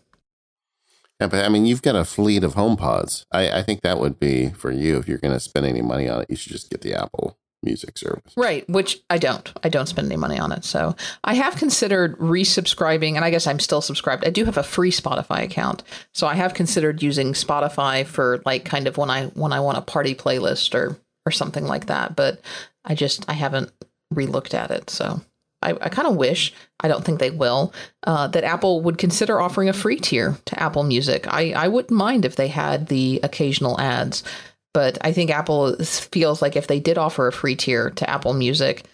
Yeah, 1.22 1.28
but 1.28 1.46
I 1.46 1.50
mean, 1.50 1.68
you've 1.68 1.84
got 1.84 1.96
a 1.96 2.04
fleet 2.04 2.44
of 2.44 2.56
HomePods. 2.56 3.26
I, 3.32 3.60
I 3.60 3.62
think 3.62 3.82
that 3.82 4.00
would 4.00 4.20
be 4.20 4.50
for 4.50 4.72
you 4.72 4.98
if 4.98 5.08
you're 5.08 5.20
going 5.20 5.36
to 5.36 5.40
spend 5.40 5.68
any 5.68 5.84
money 5.84 6.10
on 6.10 6.22
it. 6.22 6.32
You 6.32 6.36
should 6.36 6.52
just 6.52 6.72
get 6.72 6.82
the 6.82 6.96
Apple 6.96 7.38
Music 7.62 7.96
service, 7.96 8.34
right? 8.36 8.68
Which 8.68 9.04
I 9.08 9.20
don't. 9.20 9.54
I 9.64 9.70
don't 9.70 9.86
spend 9.86 10.08
any 10.08 10.18
money 10.18 10.40
on 10.40 10.52
it. 10.52 10.66
So 10.66 10.96
I 11.24 11.36
have 11.36 11.58
considered 11.58 12.18
resubscribing, 12.18 13.18
and 13.18 13.24
I 13.24 13.30
guess 13.30 13.46
I'm 13.46 13.60
still 13.60 13.82
subscribed. 13.82 14.26
I 14.26 14.32
do 14.32 14.46
have 14.46 14.58
a 14.58 14.64
free 14.64 14.90
Spotify 14.90 15.44
account, 15.44 15.84
so 16.12 16.26
I 16.26 16.34
have 16.34 16.56
considered 16.56 17.04
using 17.04 17.34
Spotify 17.34 18.04
for 18.04 18.42
like 18.44 18.66
kind 18.66 18.88
of 18.88 18.98
when 18.98 19.12
I 19.12 19.26
when 19.28 19.54
I 19.54 19.60
want 19.60 19.78
a 19.78 19.82
party 19.82 20.16
playlist 20.16 20.74
or 20.74 20.98
or 21.28 21.32
something 21.32 21.66
like 21.66 21.86
that. 21.86 22.16
But 22.16 22.42
I 22.84 22.96
just 22.96 23.30
I 23.30 23.34
haven't 23.34 23.72
relooked 24.12 24.56
at 24.56 24.72
it. 24.72 24.90
So 24.90 25.22
I, 25.62 25.72
I 25.72 25.90
kind 25.90 26.08
of 26.08 26.16
wish, 26.16 26.54
I 26.80 26.88
don't 26.88 27.04
think 27.04 27.20
they 27.20 27.30
will, 27.30 27.74
uh, 28.04 28.28
that 28.28 28.44
Apple 28.44 28.82
would 28.82 28.98
consider 28.98 29.40
offering 29.40 29.70
a 29.70 29.74
free 29.74 30.00
tier 30.00 30.38
to 30.46 30.60
Apple 30.62 30.84
Music. 30.84 31.26
I, 31.28 31.52
I 31.52 31.68
wouldn't 31.68 31.92
mind 31.92 32.26
if 32.26 32.36
they 32.36 32.48
had 32.48 32.88
the 32.88 33.20
occasional 33.24 33.80
ads, 33.80 34.24
but 34.74 34.98
I 35.02 35.12
think 35.12 35.30
Apple 35.30 35.76
feels 35.84 36.42
like 36.42 36.56
if 36.56 36.68
they 36.68 36.80
did 36.80 36.98
offer 36.98 37.28
a 37.28 37.34
free 37.34 37.56
tier 37.56 37.90
to 37.92 38.10
Apple 38.10 38.34
Music, 38.34 38.86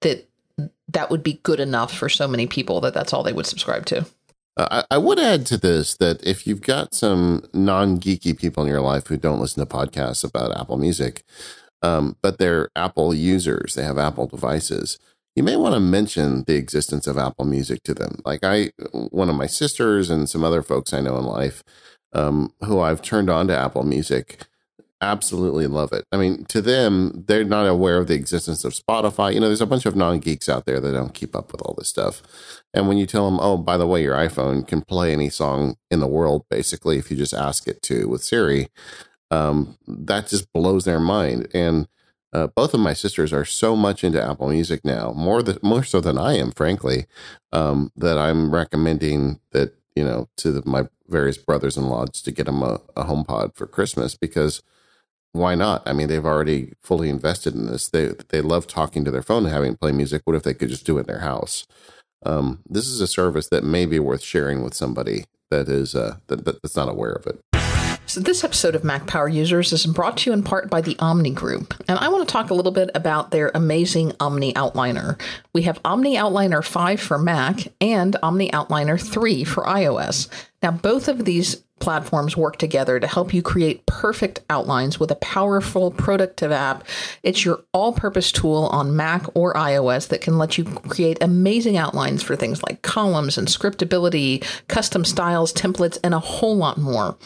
that 0.00 0.28
that 0.88 1.10
would 1.10 1.22
be 1.22 1.40
good 1.42 1.60
enough 1.60 1.92
for 1.92 2.08
so 2.08 2.28
many 2.28 2.46
people 2.46 2.80
that 2.82 2.94
that's 2.94 3.12
all 3.12 3.22
they 3.22 3.32
would 3.32 3.46
subscribe 3.46 3.86
to. 3.86 4.06
Uh, 4.56 4.84
I, 4.88 4.98
would 4.98 5.18
add 5.18 5.46
to 5.46 5.58
this 5.58 5.96
that 5.96 6.24
if 6.24 6.46
you've 6.46 6.60
got 6.60 6.94
some 6.94 7.42
non 7.52 7.98
geeky 7.98 8.38
people 8.38 8.62
in 8.62 8.68
your 8.68 8.80
life 8.80 9.08
who 9.08 9.16
don't 9.16 9.40
listen 9.40 9.66
to 9.66 9.74
podcasts 9.74 10.22
about 10.22 10.56
Apple 10.56 10.76
Music, 10.76 11.24
um, 11.82 12.16
but 12.22 12.38
they're 12.38 12.70
Apple 12.76 13.12
users, 13.12 13.74
they 13.74 13.82
have 13.82 13.98
Apple 13.98 14.28
devices 14.28 15.00
you 15.36 15.42
may 15.42 15.56
want 15.56 15.74
to 15.74 15.80
mention 15.80 16.44
the 16.44 16.54
existence 16.54 17.06
of 17.06 17.18
Apple 17.18 17.44
Music 17.44 17.82
to 17.84 17.94
them. 17.94 18.20
Like 18.24 18.40
I, 18.42 18.70
one 18.92 19.28
of 19.28 19.36
my 19.36 19.46
sisters 19.46 20.10
and 20.10 20.28
some 20.28 20.44
other 20.44 20.62
folks 20.62 20.92
I 20.92 21.00
know 21.00 21.18
in 21.18 21.24
life, 21.24 21.62
um, 22.12 22.52
who 22.64 22.80
I've 22.80 23.02
turned 23.02 23.28
on 23.28 23.48
to 23.48 23.56
Apple 23.56 23.82
Music, 23.82 24.46
absolutely 25.00 25.66
love 25.66 25.92
it. 25.92 26.04
I 26.12 26.16
mean, 26.16 26.44
to 26.46 26.62
them, 26.62 27.24
they're 27.26 27.44
not 27.44 27.66
aware 27.66 27.98
of 27.98 28.06
the 28.06 28.14
existence 28.14 28.64
of 28.64 28.72
Spotify. 28.72 29.34
You 29.34 29.40
know, 29.40 29.46
there's 29.46 29.60
a 29.60 29.66
bunch 29.66 29.86
of 29.86 29.96
non 29.96 30.20
geeks 30.20 30.48
out 30.48 30.66
there 30.66 30.80
that 30.80 30.92
don't 30.92 31.14
keep 31.14 31.34
up 31.34 31.52
with 31.52 31.60
all 31.62 31.74
this 31.76 31.88
stuff. 31.88 32.22
And 32.72 32.88
when 32.88 32.96
you 32.96 33.06
tell 33.06 33.28
them, 33.28 33.40
oh, 33.40 33.56
by 33.56 33.76
the 33.76 33.86
way, 33.86 34.02
your 34.02 34.16
iPhone 34.16 34.66
can 34.66 34.82
play 34.82 35.12
any 35.12 35.30
song 35.30 35.76
in 35.90 36.00
the 36.00 36.06
world, 36.06 36.44
basically, 36.48 36.98
if 36.98 37.10
you 37.10 37.16
just 37.16 37.34
ask 37.34 37.66
it 37.66 37.82
to 37.82 38.08
with 38.08 38.22
Siri, 38.22 38.68
um, 39.30 39.76
that 39.86 40.28
just 40.28 40.52
blows 40.52 40.84
their 40.84 41.00
mind. 41.00 41.48
And 41.52 41.88
uh, 42.34 42.48
both 42.48 42.74
of 42.74 42.80
my 42.80 42.92
sisters 42.92 43.32
are 43.32 43.44
so 43.44 43.76
much 43.76 44.02
into 44.02 44.22
Apple 44.22 44.48
Music 44.48 44.84
now, 44.84 45.12
more 45.12 45.42
more 45.62 45.84
so 45.84 46.00
than 46.00 46.18
I 46.18 46.34
am, 46.34 46.50
frankly, 46.50 47.06
um, 47.52 47.92
that 47.96 48.18
I'm 48.18 48.52
recommending 48.52 49.40
that 49.52 49.74
you 49.94 50.04
know 50.04 50.28
to 50.38 50.50
the, 50.50 50.62
my 50.68 50.88
various 51.08 51.38
brothers 51.38 51.76
in 51.76 51.88
laws 51.88 52.20
to 52.22 52.32
get 52.32 52.46
them 52.46 52.62
a, 52.62 52.80
a 52.96 53.04
HomePod 53.04 53.54
for 53.54 53.66
Christmas 53.66 54.16
because 54.16 54.62
why 55.32 55.54
not? 55.54 55.82
I 55.86 55.92
mean, 55.92 56.08
they've 56.08 56.24
already 56.24 56.72
fully 56.80 57.08
invested 57.08 57.54
in 57.54 57.66
this. 57.66 57.88
They 57.88 58.12
they 58.28 58.40
love 58.40 58.66
talking 58.66 59.04
to 59.04 59.10
their 59.12 59.22
phone 59.22 59.44
and 59.44 59.52
having 59.52 59.76
play 59.76 59.92
music. 59.92 60.22
What 60.24 60.36
if 60.36 60.42
they 60.42 60.54
could 60.54 60.70
just 60.70 60.86
do 60.86 60.96
it 60.98 61.02
in 61.02 61.06
their 61.06 61.20
house? 61.20 61.66
Um, 62.26 62.62
this 62.68 62.88
is 62.88 63.00
a 63.00 63.06
service 63.06 63.48
that 63.48 63.64
may 63.64 63.86
be 63.86 63.98
worth 63.98 64.22
sharing 64.22 64.62
with 64.62 64.74
somebody 64.74 65.26
that 65.50 65.68
is 65.68 65.94
uh, 65.94 66.16
that, 66.26 66.44
that's 66.44 66.76
not 66.76 66.88
aware 66.88 67.12
of 67.12 67.26
it. 67.26 67.53
So, 68.14 68.20
this 68.20 68.44
episode 68.44 68.76
of 68.76 68.84
Mac 68.84 69.08
Power 69.08 69.28
Users 69.28 69.72
is 69.72 69.86
brought 69.86 70.18
to 70.18 70.30
you 70.30 70.34
in 70.34 70.44
part 70.44 70.70
by 70.70 70.80
the 70.80 70.96
Omni 71.00 71.30
Group. 71.30 71.74
And 71.88 71.98
I 71.98 72.10
want 72.10 72.28
to 72.28 72.32
talk 72.32 72.50
a 72.50 72.54
little 72.54 72.70
bit 72.70 72.88
about 72.94 73.32
their 73.32 73.50
amazing 73.56 74.12
Omni 74.20 74.52
Outliner. 74.52 75.20
We 75.52 75.62
have 75.62 75.80
Omni 75.84 76.14
Outliner 76.14 76.64
5 76.64 77.00
for 77.00 77.18
Mac 77.18 77.72
and 77.80 78.14
Omni 78.22 78.52
Outliner 78.52 79.04
3 79.04 79.42
for 79.42 79.64
iOS. 79.64 80.28
Now, 80.62 80.70
both 80.70 81.08
of 81.08 81.24
these 81.24 81.64
platforms 81.84 82.34
work 82.34 82.56
together 82.56 82.98
to 82.98 83.06
help 83.06 83.34
you 83.34 83.42
create 83.42 83.84
perfect 83.84 84.40
outlines 84.48 84.98
with 84.98 85.10
a 85.10 85.16
powerful, 85.16 85.90
productive 85.90 86.50
app. 86.50 86.82
It's 87.22 87.44
your 87.44 87.62
all 87.74 87.92
purpose 87.92 88.32
tool 88.32 88.70
on 88.72 88.96
Mac 88.96 89.26
or 89.34 89.52
iOS 89.52 90.08
that 90.08 90.22
can 90.22 90.38
let 90.38 90.56
you 90.56 90.64
create 90.64 91.18
amazing 91.20 91.76
outlines 91.76 92.22
for 92.22 92.36
things 92.36 92.62
like 92.62 92.80
columns 92.80 93.36
and 93.36 93.48
scriptability, 93.48 94.42
custom 94.66 95.04
styles, 95.04 95.52
templates, 95.52 95.98
and 96.02 96.14
a 96.14 96.18
whole 96.18 96.56
lot 96.56 96.78
more. 96.78 97.18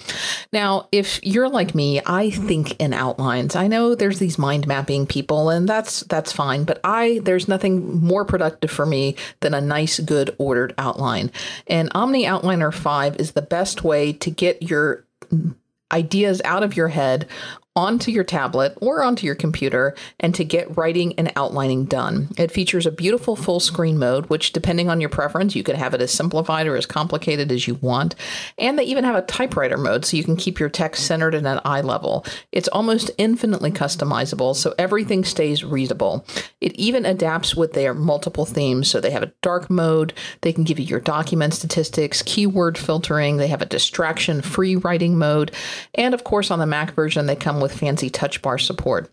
Now, 0.53 0.89
if 0.91 1.21
you're 1.23 1.49
like 1.49 1.77
me, 1.77 2.01
I 2.05 2.31
think 2.31 2.75
in 2.81 2.93
outlines. 2.93 3.55
I 3.55 3.69
know 3.69 3.95
there's 3.95 4.19
these 4.19 4.39
mind 4.39 4.67
mapping 4.67 5.07
people, 5.07 5.51
and 5.51 5.69
that's 5.69 6.01
that's 6.01 6.33
fine, 6.33 6.65
but 6.65 6.81
I 6.83 7.21
there's 7.23 7.47
nothing 7.47 8.01
more 8.01 8.25
productive 8.25 8.73
for 8.73 8.87
me 8.87 9.15
than 9.39 9.55
a 9.55 9.61
nice, 9.61 10.01
good 10.01 10.35
ordered 10.39 10.75
outline. 10.79 11.31
And 11.69 11.91
Omni 11.95 12.25
Outliner 12.25 12.75
5 12.75 13.17
is 13.19 13.33
the 13.33 13.43
best 13.43 13.85
way 13.85 14.13
to 14.15 14.31
get 14.33 14.48
your 14.63 15.07
ideas 15.93 16.41
out 16.45 16.63
of 16.63 16.77
your 16.77 16.89
head 16.89 17.27
onto 17.79 18.11
your 18.11 18.25
tablet 18.25 18.77
or 18.81 19.05
onto 19.05 19.25
your 19.25 19.37
computer 19.37 19.95
and 20.19 20.35
to 20.35 20.45
get 20.45 20.77
writing 20.77 21.15
and 21.17 21.33
outlining 21.37 21.85
done. 21.85 22.27
It 22.37 22.51
features 22.51 22.87
a 22.87 22.91
beautiful 22.91 23.37
full 23.37 23.61
screen 23.61 23.99
mode, 23.99 24.27
which, 24.27 24.53
depending 24.53 24.91
on 24.91 25.01
your 25.01 25.09
preference, 25.09 25.55
you 25.55 25.63
can 25.63 25.77
have 25.77 25.95
it 25.95 26.03
as 26.03 26.11
simplified 26.11 26.67
or 26.67 26.75
as 26.75 26.87
complicated 26.87 27.53
as 27.53 27.69
you 27.69 27.77
want. 27.77 28.17
And 28.59 28.77
they 28.77 28.83
even 28.83 29.05
have 29.05 29.15
a 29.15 29.23
typewriter 29.23 29.77
mode 29.77 30.05
so 30.05 30.17
you 30.17 30.25
can 30.25 30.35
keep 30.35 30.59
your 30.59 30.69
text 30.69 31.07
centered 31.07 31.37
and 31.37 31.47
at 31.47 31.65
eye 31.65 31.81
level. 31.81 32.27
It's 32.51 32.67
almost 32.67 33.13
infinitely 33.17 33.71
customizable, 33.71 34.57
so 34.57 34.75
everything 34.77 35.25
stays 35.25 35.63
readable. 35.63 36.27
It 36.61 36.73
even 36.73 37.07
adapts 37.07 37.55
with 37.55 37.75
their 37.75 37.95
multiple 37.95 38.45
themes. 38.45 38.91
So 38.91 39.01
they 39.01 39.13
have 39.13 39.23
a 39.23 39.33
dark 39.41 39.71
mode, 39.71 40.15
they 40.41 40.53
can 40.53 40.65
give 40.65 40.81
you 40.81 40.85
your 40.85 40.99
document 40.99 41.55
statistics, 41.55 42.23
keyword 42.23 42.77
filtering, 42.77 43.37
they 43.37 43.47
have 43.47 43.63
a 43.63 43.67
distraction 43.67 44.43
free 44.43 44.75
writing 44.75 45.17
mode, 45.17 45.53
and 45.95 46.13
of 46.13 46.25
course, 46.25 46.51
on 46.51 46.59
the 46.59 46.67
Mac 46.67 46.95
version, 46.95 47.27
they 47.27 47.37
come 47.37 47.61
with 47.61 47.68
with 47.69 47.79
fancy 47.79 48.09
touch 48.11 48.41
bar 48.43 48.59
support. 48.59 49.11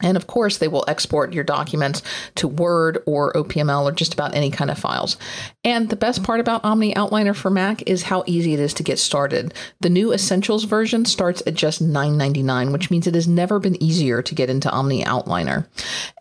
And 0.00 0.16
of 0.16 0.26
course, 0.26 0.58
they 0.58 0.68
will 0.68 0.84
export 0.88 1.32
your 1.32 1.44
documents 1.44 2.02
to 2.36 2.48
Word 2.48 3.02
or 3.06 3.32
OPML 3.32 3.84
or 3.84 3.92
just 3.92 4.14
about 4.14 4.34
any 4.34 4.50
kind 4.50 4.70
of 4.70 4.78
files. 4.78 5.16
And 5.64 5.88
the 5.88 5.96
best 5.96 6.22
part 6.22 6.40
about 6.40 6.64
Omni 6.64 6.94
Outliner 6.94 7.34
for 7.34 7.50
Mac 7.50 7.82
is 7.88 8.04
how 8.04 8.24
easy 8.26 8.54
it 8.54 8.60
is 8.60 8.74
to 8.74 8.82
get 8.82 8.98
started. 8.98 9.54
The 9.80 9.90
new 9.90 10.12
Essentials 10.12 10.64
version 10.64 11.04
starts 11.04 11.42
at 11.46 11.54
just 11.54 11.82
$9.99, 11.82 12.72
which 12.72 12.90
means 12.90 13.06
it 13.06 13.14
has 13.14 13.28
never 13.28 13.58
been 13.58 13.80
easier 13.82 14.22
to 14.22 14.34
get 14.34 14.50
into 14.50 14.70
Omni 14.70 15.04
Outliner. 15.04 15.66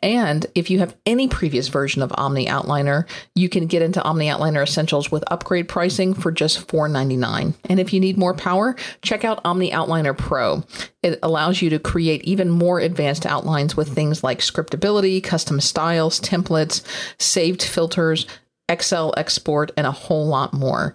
And 0.01 0.45
if 0.55 0.69
you 0.69 0.79
have 0.79 0.95
any 1.05 1.27
previous 1.27 1.67
version 1.67 2.01
of 2.01 2.11
Omni 2.17 2.47
Outliner, 2.47 3.07
you 3.35 3.49
can 3.49 3.67
get 3.67 3.81
into 3.81 4.01
Omni 4.03 4.27
Outliner 4.27 4.63
Essentials 4.63 5.11
with 5.11 5.23
upgrade 5.27 5.67
pricing 5.67 6.13
for 6.13 6.31
just 6.31 6.67
$4.99. 6.67 7.53
And 7.69 7.79
if 7.79 7.93
you 7.93 7.99
need 7.99 8.17
more 8.17 8.33
power, 8.33 8.75
check 9.01 9.23
out 9.23 9.41
Omni 9.45 9.71
Outliner 9.71 10.17
Pro. 10.17 10.63
It 11.03 11.19
allows 11.23 11.61
you 11.61 11.69
to 11.69 11.79
create 11.79 12.23
even 12.23 12.49
more 12.49 12.79
advanced 12.79 13.25
outlines 13.25 13.66
with 13.75 13.93
things 13.93 14.23
like 14.23 14.39
scriptability, 14.39 15.23
custom 15.23 15.59
styles, 15.59 16.19
templates, 16.21 16.81
saved 17.19 17.63
filters, 17.63 18.25
Excel 18.69 19.13
export, 19.17 19.71
and 19.77 19.87
a 19.87 19.91
whole 19.91 20.27
lot 20.27 20.53
more. 20.53 20.93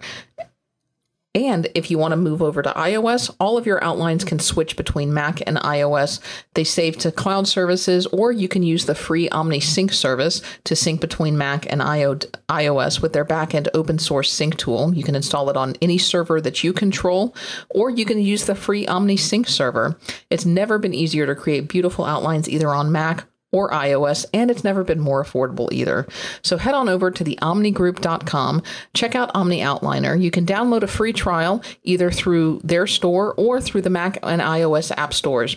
And 1.35 1.67
if 1.73 1.89
you 1.89 1.97
want 1.97 2.11
to 2.11 2.17
move 2.17 2.43
over 2.43 2.61
to 2.61 2.71
iOS, 2.73 3.33
all 3.39 3.57
of 3.57 3.65
your 3.65 3.83
outlines 3.83 4.23
can 4.23 4.37
switch 4.37 4.75
between 4.75 5.13
Mac 5.13 5.41
and 5.47 5.57
iOS. 5.57 6.19
They 6.53 6.63
save 6.63 6.97
to 6.99 7.11
cloud 7.11 7.47
services, 7.47 8.05
or 8.07 8.31
you 8.31 8.47
can 8.47 8.61
use 8.61 8.85
the 8.85 8.93
free 8.93 9.27
Omni 9.29 9.59
Sync 9.59 9.93
service 9.93 10.43
to 10.65 10.75
sync 10.75 11.01
between 11.01 11.35
Mac 11.35 11.65
and 11.71 11.81
iOS 11.81 13.01
with 13.01 13.13
their 13.13 13.25
backend 13.25 13.67
open 13.73 13.97
source 13.97 14.31
sync 14.31 14.57
tool. 14.57 14.93
You 14.93 15.03
can 15.03 15.15
install 15.15 15.49
it 15.49 15.57
on 15.57 15.75
any 15.81 15.97
server 15.97 16.39
that 16.39 16.63
you 16.63 16.71
control, 16.71 17.35
or 17.69 17.89
you 17.89 18.05
can 18.05 18.19
use 18.19 18.45
the 18.45 18.53
free 18.53 18.85
Omni 18.85 19.17
Sync 19.17 19.47
server. 19.47 19.97
It's 20.29 20.45
never 20.45 20.77
been 20.77 20.93
easier 20.93 21.25
to 21.25 21.33
create 21.33 21.67
beautiful 21.67 22.05
outlines 22.05 22.47
either 22.47 22.69
on 22.69 22.91
Mac 22.91 23.25
or 23.53 23.69
iOS, 23.69 24.25
and 24.33 24.51
it's 24.51 24.65
never 24.65 24.83
been 24.83 24.99
more 24.99 25.23
affordable 25.23 25.71
either. 25.71 26.05
So 26.41 26.57
head 26.57 26.73
on 26.73 26.89
over 26.89 27.09
to 27.11 27.23
the 27.23 27.39
omnigroup.com, 27.41 28.63
check 28.93 29.15
out 29.15 29.31
Omni 29.33 29.59
Outliner. 29.59 30.21
You 30.21 30.31
can 30.31 30.45
download 30.45 30.83
a 30.83 30.87
free 30.87 31.13
trial 31.13 31.63
either 31.83 32.11
through 32.11 32.59
their 32.63 32.87
store 32.87 33.33
or 33.35 33.61
through 33.61 33.83
the 33.83 33.89
Mac 33.89 34.17
and 34.21 34.41
iOS 34.41 34.91
app 34.97 35.13
stores. 35.13 35.55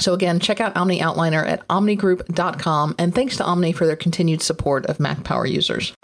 So 0.00 0.12
again, 0.12 0.40
check 0.40 0.60
out 0.60 0.76
Omni 0.76 1.00
Outliner 1.00 1.46
at 1.46 1.66
omnigroup.com, 1.68 2.96
and 2.98 3.14
thanks 3.14 3.36
to 3.38 3.44
Omni 3.44 3.72
for 3.72 3.86
their 3.86 3.96
continued 3.96 4.42
support 4.42 4.86
of 4.86 5.00
Mac 5.00 5.24
Power 5.24 5.46
users. 5.46 5.94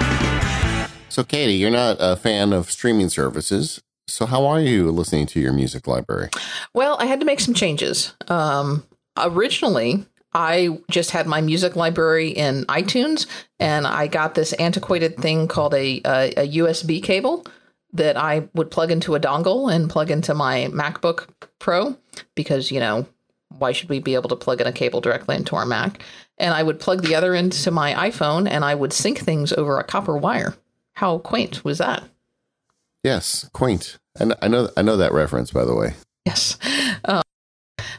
So, 1.08 1.24
Katie, 1.24 1.54
you're 1.54 1.70
not 1.70 1.96
a 1.98 2.14
fan 2.14 2.52
of 2.52 2.70
streaming 2.70 3.08
services. 3.08 3.82
So, 4.06 4.26
how 4.26 4.46
are 4.46 4.60
you 4.60 4.92
listening 4.92 5.26
to 5.26 5.40
your 5.40 5.52
music 5.52 5.88
library? 5.88 6.30
Well, 6.72 6.96
I 7.00 7.06
had 7.06 7.18
to 7.18 7.26
make 7.26 7.40
some 7.40 7.54
changes. 7.54 8.14
Um, 8.28 8.84
originally, 9.16 10.06
I 10.32 10.78
just 10.90 11.10
had 11.10 11.26
my 11.26 11.40
music 11.40 11.76
library 11.76 12.28
in 12.28 12.64
iTunes, 12.66 13.26
and 13.58 13.86
I 13.86 14.06
got 14.06 14.34
this 14.34 14.52
antiquated 14.54 15.16
thing 15.16 15.48
called 15.48 15.74
a, 15.74 16.00
a, 16.04 16.32
a 16.36 16.48
USB 16.58 17.02
cable 17.02 17.44
that 17.92 18.16
I 18.16 18.48
would 18.54 18.70
plug 18.70 18.90
into 18.90 19.14
a 19.14 19.20
dongle 19.20 19.72
and 19.72 19.90
plug 19.90 20.10
into 20.10 20.34
my 20.34 20.68
MacBook 20.72 21.26
Pro 21.58 21.96
because, 22.34 22.70
you 22.70 22.78
know, 22.78 23.06
why 23.58 23.72
should 23.72 23.88
we 23.88 23.98
be 23.98 24.14
able 24.14 24.28
to 24.28 24.36
plug 24.36 24.60
in 24.60 24.66
a 24.66 24.72
cable 24.72 25.00
directly 25.00 25.34
into 25.36 25.56
our 25.56 25.66
Mac? 25.66 26.02
And 26.38 26.54
I 26.54 26.62
would 26.62 26.78
plug 26.78 27.02
the 27.02 27.16
other 27.16 27.34
end 27.34 27.52
to 27.52 27.70
my 27.70 27.92
iPhone 27.94 28.48
and 28.48 28.64
I 28.64 28.74
would 28.74 28.92
sync 28.92 29.18
things 29.18 29.52
over 29.52 29.78
a 29.78 29.84
copper 29.84 30.16
wire. 30.16 30.54
How 30.94 31.18
quaint 31.18 31.64
was 31.64 31.78
that? 31.78 32.04
Yes, 33.02 33.48
quaint. 33.52 33.98
And 34.18 34.34
I 34.40 34.48
know 34.48 34.68
I 34.76 34.82
know 34.82 34.96
that 34.96 35.12
reference, 35.12 35.50
by 35.50 35.64
the 35.64 35.74
way. 35.74 35.94
Yes. 36.26 36.58
Um, 37.04 37.22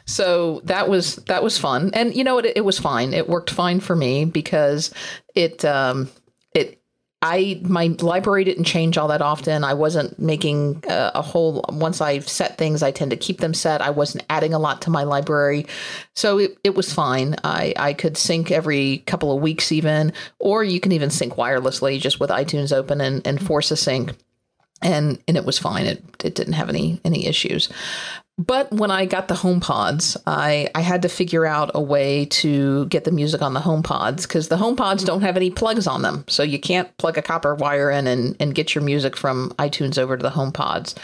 so 0.04 0.60
that 0.64 0.88
was 0.88 1.16
that 1.16 1.42
was 1.42 1.58
fun, 1.58 1.90
and 1.94 2.14
you 2.14 2.24
know 2.24 2.38
it, 2.38 2.52
it 2.56 2.64
was 2.64 2.78
fine. 2.78 3.14
It 3.14 3.28
worked 3.28 3.50
fine 3.50 3.80
for 3.80 3.94
me 3.94 4.24
because 4.24 4.92
it 5.34 5.64
um, 5.64 6.08
it 6.54 6.82
I 7.20 7.60
my 7.62 7.94
library 8.00 8.44
didn't 8.44 8.64
change 8.64 8.98
all 8.98 9.08
that 9.08 9.22
often. 9.22 9.62
I 9.62 9.74
wasn't 9.74 10.18
making 10.18 10.82
a, 10.88 11.12
a 11.16 11.22
whole 11.22 11.64
once 11.68 12.00
I 12.00 12.18
set 12.18 12.58
things, 12.58 12.82
I 12.82 12.90
tend 12.90 13.12
to 13.12 13.16
keep 13.16 13.38
them 13.38 13.54
set. 13.54 13.80
I 13.80 13.90
wasn't 13.90 14.24
adding 14.28 14.54
a 14.54 14.58
lot 14.58 14.82
to 14.82 14.90
my 14.90 15.04
library, 15.04 15.66
so 16.16 16.38
it, 16.38 16.58
it 16.64 16.74
was 16.74 16.92
fine. 16.92 17.36
I 17.44 17.74
I 17.76 17.92
could 17.92 18.16
sync 18.16 18.50
every 18.50 18.98
couple 19.06 19.34
of 19.34 19.40
weeks 19.40 19.70
even, 19.70 20.12
or 20.40 20.64
you 20.64 20.80
can 20.80 20.92
even 20.92 21.10
sync 21.10 21.34
wirelessly 21.34 22.00
just 22.00 22.18
with 22.18 22.30
iTunes 22.30 22.72
open 22.72 23.00
and, 23.00 23.24
and 23.26 23.44
force 23.44 23.70
a 23.70 23.76
sync 23.76 24.14
and 24.82 25.18
and 25.28 25.36
it 25.36 25.44
was 25.44 25.58
fine. 25.58 25.86
It 25.86 26.02
it 26.24 26.34
didn't 26.34 26.54
have 26.54 26.68
any 26.68 27.00
any 27.04 27.26
issues. 27.26 27.68
But 28.38 28.72
when 28.72 28.90
I 28.90 29.04
got 29.04 29.28
the 29.28 29.34
HomePods, 29.34 30.16
I, 30.26 30.68
I 30.74 30.80
had 30.80 31.02
to 31.02 31.08
figure 31.08 31.44
out 31.44 31.70
a 31.74 31.82
way 31.82 32.24
to 32.26 32.86
get 32.86 33.04
the 33.04 33.12
music 33.12 33.42
on 33.42 33.52
the 33.52 33.60
HomePods 33.60 34.22
because 34.22 34.48
the 34.48 34.56
HomePods 34.56 35.04
don't 35.04 35.20
have 35.20 35.36
any 35.36 35.50
plugs 35.50 35.86
on 35.86 36.00
them. 36.00 36.24
So 36.28 36.42
you 36.42 36.58
can't 36.58 36.96
plug 36.96 37.18
a 37.18 37.22
copper 37.22 37.54
wire 37.54 37.90
in 37.90 38.06
and, 38.06 38.34
and 38.40 38.54
get 38.54 38.74
your 38.74 38.82
music 38.82 39.18
from 39.18 39.50
iTunes 39.58 39.98
over 39.98 40.16
to 40.16 40.22
the 40.22 40.30
HomePods. 40.30 40.94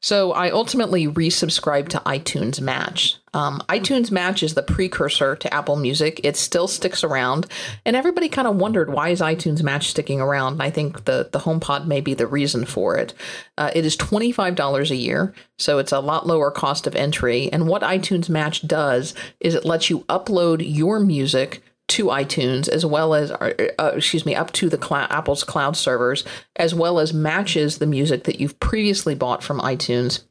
So 0.00 0.32
I 0.32 0.50
ultimately 0.50 1.08
resubscribed 1.08 1.88
to 1.88 1.98
iTunes 2.00 2.60
Match. 2.60 3.16
Um, 3.34 3.60
iTunes 3.68 4.10
Match 4.10 4.42
is 4.42 4.54
the 4.54 4.62
precursor 4.62 5.36
to 5.36 5.52
Apple 5.52 5.76
Music. 5.76 6.20
It 6.24 6.36
still 6.36 6.68
sticks 6.68 7.04
around, 7.04 7.46
and 7.84 7.94
everybody 7.94 8.30
kind 8.30 8.48
of 8.48 8.56
wondered 8.56 8.90
why 8.90 9.10
is 9.10 9.20
iTunes 9.20 9.62
Match 9.62 9.88
sticking 9.88 10.22
around. 10.22 10.54
And 10.54 10.62
I 10.62 10.70
think 10.70 11.04
the 11.04 11.28
the 11.30 11.40
HomePod 11.40 11.86
may 11.86 12.00
be 12.00 12.14
the 12.14 12.26
reason 12.26 12.64
for 12.64 12.96
it. 12.96 13.12
Uh, 13.58 13.70
it 13.74 13.84
is 13.84 13.94
twenty 13.94 14.32
five 14.32 14.54
dollars 14.54 14.90
a 14.90 14.96
year, 14.96 15.34
so 15.58 15.78
it's 15.78 15.92
a 15.92 16.00
lot 16.00 16.26
lower 16.26 16.50
cost 16.50 16.65
of 16.86 16.96
entry. 16.96 17.50
And 17.52 17.68
what 17.68 17.82
iTunes 17.82 18.28
Match 18.28 18.66
does 18.66 19.14
is 19.40 19.54
it 19.54 19.64
lets 19.64 19.90
you 19.90 20.00
upload 20.08 20.62
your 20.62 21.00
music 21.00 21.62
to 21.88 22.06
iTunes 22.06 22.68
as 22.68 22.84
well 22.84 23.14
as, 23.14 23.30
uh, 23.30 23.52
uh, 23.78 23.92
excuse 23.94 24.26
me, 24.26 24.34
up 24.34 24.52
to 24.52 24.68
the 24.68 24.82
cl- 24.82 25.06
Apple's 25.08 25.44
cloud 25.44 25.76
servers, 25.76 26.24
as 26.56 26.74
well 26.74 26.98
as 26.98 27.14
matches 27.14 27.78
the 27.78 27.86
music 27.86 28.24
that 28.24 28.40
you've 28.40 28.58
previously 28.58 29.14
bought 29.14 29.42
from 29.42 29.60
iTunes 29.60 30.24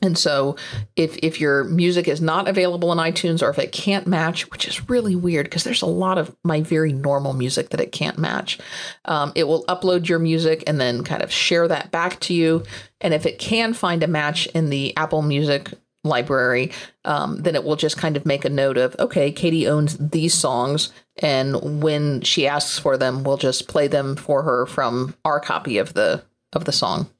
and 0.00 0.16
so 0.16 0.56
if 0.94 1.16
if 1.18 1.40
your 1.40 1.64
music 1.64 2.06
is 2.06 2.20
not 2.20 2.46
available 2.46 2.92
in 2.92 2.98
iTunes 2.98 3.42
or 3.42 3.50
if 3.50 3.58
it 3.58 3.72
can't 3.72 4.06
match, 4.06 4.50
which 4.50 4.68
is 4.68 4.88
really 4.88 5.16
weird 5.16 5.46
because 5.46 5.64
there's 5.64 5.82
a 5.82 5.86
lot 5.86 6.18
of 6.18 6.34
my 6.44 6.60
very 6.62 6.92
normal 6.92 7.32
music 7.32 7.70
that 7.70 7.80
it 7.80 7.90
can't 7.90 8.18
match, 8.18 8.58
um, 9.06 9.32
it 9.34 9.48
will 9.48 9.64
upload 9.64 10.08
your 10.08 10.20
music 10.20 10.62
and 10.66 10.80
then 10.80 11.02
kind 11.02 11.22
of 11.22 11.32
share 11.32 11.66
that 11.66 11.90
back 11.90 12.20
to 12.20 12.34
you. 12.34 12.62
And 13.00 13.12
if 13.12 13.26
it 13.26 13.38
can 13.38 13.74
find 13.74 14.02
a 14.02 14.08
match 14.08 14.46
in 14.48 14.70
the 14.70 14.96
Apple 14.96 15.22
Music 15.22 15.72
library, 16.04 16.70
um, 17.04 17.42
then 17.42 17.56
it 17.56 17.64
will 17.64 17.76
just 17.76 17.96
kind 17.96 18.16
of 18.16 18.24
make 18.24 18.44
a 18.44 18.50
note 18.50 18.78
of, 18.78 18.94
okay, 19.00 19.32
Katie 19.32 19.66
owns 19.66 19.96
these 19.98 20.34
songs. 20.34 20.92
And 21.16 21.82
when 21.82 22.20
she 22.20 22.46
asks 22.46 22.78
for 22.78 22.96
them, 22.96 23.24
we'll 23.24 23.36
just 23.36 23.66
play 23.66 23.88
them 23.88 24.14
for 24.14 24.44
her 24.44 24.64
from 24.66 25.16
our 25.24 25.40
copy 25.40 25.78
of 25.78 25.94
the 25.94 26.22
of 26.52 26.64
the 26.64 26.72
song. 26.72 27.10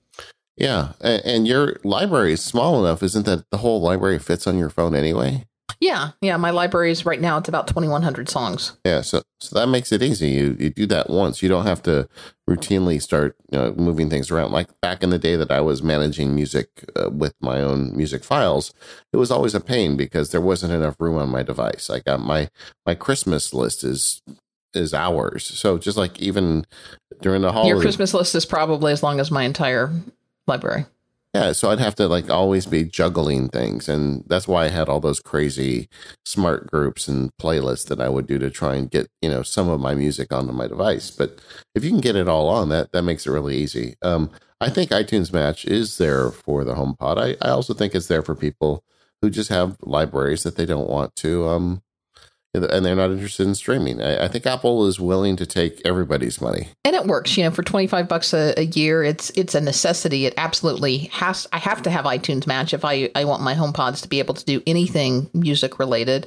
Yeah, 0.59 0.93
and, 1.01 1.47
your 1.47 1.79
library 1.85 2.33
is 2.33 2.45
small 2.45 2.85
enough, 2.85 3.03
isn't 3.03 3.27
that 3.27 3.45
the 3.51 3.59
whole 3.59 3.81
library 3.81 4.19
fits 4.19 4.47
on 4.47 4.59
your 4.59 4.71
phone 4.71 4.95
anyway? 4.95 5.45
Yeah, 5.81 6.11
yeah. 6.21 6.37
My 6.37 6.51
library 6.51 6.91
is 6.91 7.07
right 7.07 7.21
now 7.21 7.39
it's 7.39 7.49
about 7.49 7.69
twenty 7.69 7.87
one 7.87 8.03
hundred 8.03 8.29
songs. 8.29 8.77
Yeah, 8.85 9.01
so 9.03 9.23
so 9.39 9.57
that 9.57 9.69
makes 9.69 9.93
it 9.93 10.03
easy. 10.03 10.31
You 10.31 10.57
you 10.59 10.71
do 10.71 10.87
that 10.87 11.09
once. 11.09 11.41
You 11.41 11.49
don't 11.49 11.67
have 11.67 11.83
to 11.85 12.09
routinely 12.51 13.01
start 13.01 13.37
you 13.53 13.59
know, 13.59 13.73
moving 13.77 14.11
things 14.11 14.31
around. 14.31 14.51
Like 14.51 14.69
back 14.81 15.05
in 15.05 15.11
the 15.11 15.19
day 15.19 15.37
that 15.37 15.53
I 15.53 15.61
was 15.61 15.83
managing 15.83 16.35
music 16.35 16.85
uh, 16.97 17.11
with 17.11 17.35
my 17.41 17.61
own 17.61 17.97
music 17.97 18.25
files, 18.25 18.73
it 19.13 19.19
was 19.19 19.31
always 19.31 19.55
a 19.55 19.61
pain 19.61 19.97
because 19.97 20.31
there 20.31 20.41
wasn't 20.41 20.73
enough 20.73 20.97
room 20.99 21.17
on 21.17 21.29
my 21.29 21.45
device. 21.45 21.91
I 21.91 22.01
got 22.01 22.21
my 22.21 22.49
my 22.85 22.97
Christmas 22.97 23.55
list 23.55 23.85
is 23.85 24.21
is 24.75 24.93
hours. 24.93 25.45
So 25.45 25.79
just 25.79 25.97
like 25.97 26.19
even 26.19 26.67
during 27.21 27.43
the 27.43 27.53
holidays, 27.53 27.71
your 27.71 27.81
Christmas 27.81 28.15
list 28.15 28.35
is 28.35 28.45
probably 28.45 28.91
as 28.91 29.05
long 29.05 29.21
as 29.21 29.31
my 29.31 29.45
entire 29.45 29.93
library. 30.49 30.87
Yeah, 31.35 31.53
so 31.53 31.71
I'd 31.71 31.79
have 31.79 31.95
to 31.97 32.09
like 32.09 32.31
always 32.31 32.65
be 32.65 32.85
juggling 32.85 33.49
things, 33.49 33.89
and 33.89 34.25
that's 34.29 34.49
why 34.49 34.65
I 34.65 34.69
had 34.69 34.89
all 34.89 34.99
those 34.99 35.21
crazy 35.21 35.89
smart 36.25 36.71
groups 36.71 37.07
and 37.07 37.31
playlists 37.37 37.87
that 37.89 38.01
I 38.01 38.09
would 38.09 38.27
do 38.27 38.39
to 38.39 38.51
try 38.51 38.77
and 38.77 38.91
get 38.91 39.09
you 39.21 39.29
know 39.29 39.43
some 39.43 39.69
of 39.69 39.81
my 39.81 39.95
music 39.95 40.33
onto 40.33 40.53
my 40.53 40.67
device. 40.67 41.11
But 41.11 41.39
if 41.75 41.85
you 41.85 41.91
can 41.91 42.01
get 42.01 42.17
it 42.17 42.29
all 42.29 42.49
on, 42.49 42.71
that 42.71 42.93
that 42.93 43.03
makes 43.03 43.27
it 43.27 43.31
really 43.31 43.57
easy. 43.57 43.97
Um, 44.03 44.31
I 44.61 44.71
think 44.71 44.91
iTunes 44.91 45.33
Match 45.33 45.67
is 45.67 45.99
there 45.99 46.31
for 46.31 46.65
the 46.65 46.75
HomePod. 46.75 47.19
I, 47.19 47.47
I 47.47 47.51
also 47.51 47.75
think 47.75 47.95
it's 47.95 48.09
there 48.09 48.23
for 48.23 48.35
people 48.35 48.83
who 49.21 49.31
just 49.31 49.51
have 49.51 49.77
libraries 49.83 50.45
that 50.45 50.57
they 50.57 50.67
don't 50.67 50.89
want 50.89 51.15
to 51.17 51.47
um, 51.49 51.83
and 52.55 52.85
they're 52.85 52.97
not 52.97 53.11
interested 53.11 53.47
in 53.47 53.55
streaming. 53.55 54.01
I, 54.01 54.25
I, 54.25 54.29
think 54.29 54.47
Apple 54.47 54.87
is 54.87 54.99
willing 54.99 55.37
to 55.37 55.47
take 55.47 55.83
everybody's 55.85 56.41
money, 56.41 56.69
and 56.85 56.97
it 56.97 57.07
works. 57.07 57.37
You 57.37 57.45
know, 57.45 57.51
for 57.51 57.63
twenty 57.63 57.87
five 57.87 58.09
bucks 58.09 58.33
a, 58.33 58.55
a, 58.57 58.65
year, 58.65 59.03
it's 59.03 59.31
it's 59.31 59.55
a 59.55 59.61
necessity. 59.61 60.27
It 60.27 60.35
absolutely 60.37 60.99
has. 61.13 61.47
I 61.53 61.59
have 61.59 61.83
to 61.83 61.91
have 61.91 62.05
iTunes 62.05 62.47
Match 62.47 62.73
if 62.73 62.85
I 62.85 63.11
I 63.15 63.25
want 63.25 63.43
my 63.43 63.55
HomePods 63.55 64.03
to 64.03 64.09
be 64.09 64.19
able 64.19 64.35
to 64.35 64.45
do 64.45 64.63
anything 64.67 65.31
music 65.35 65.79
related, 65.79 66.27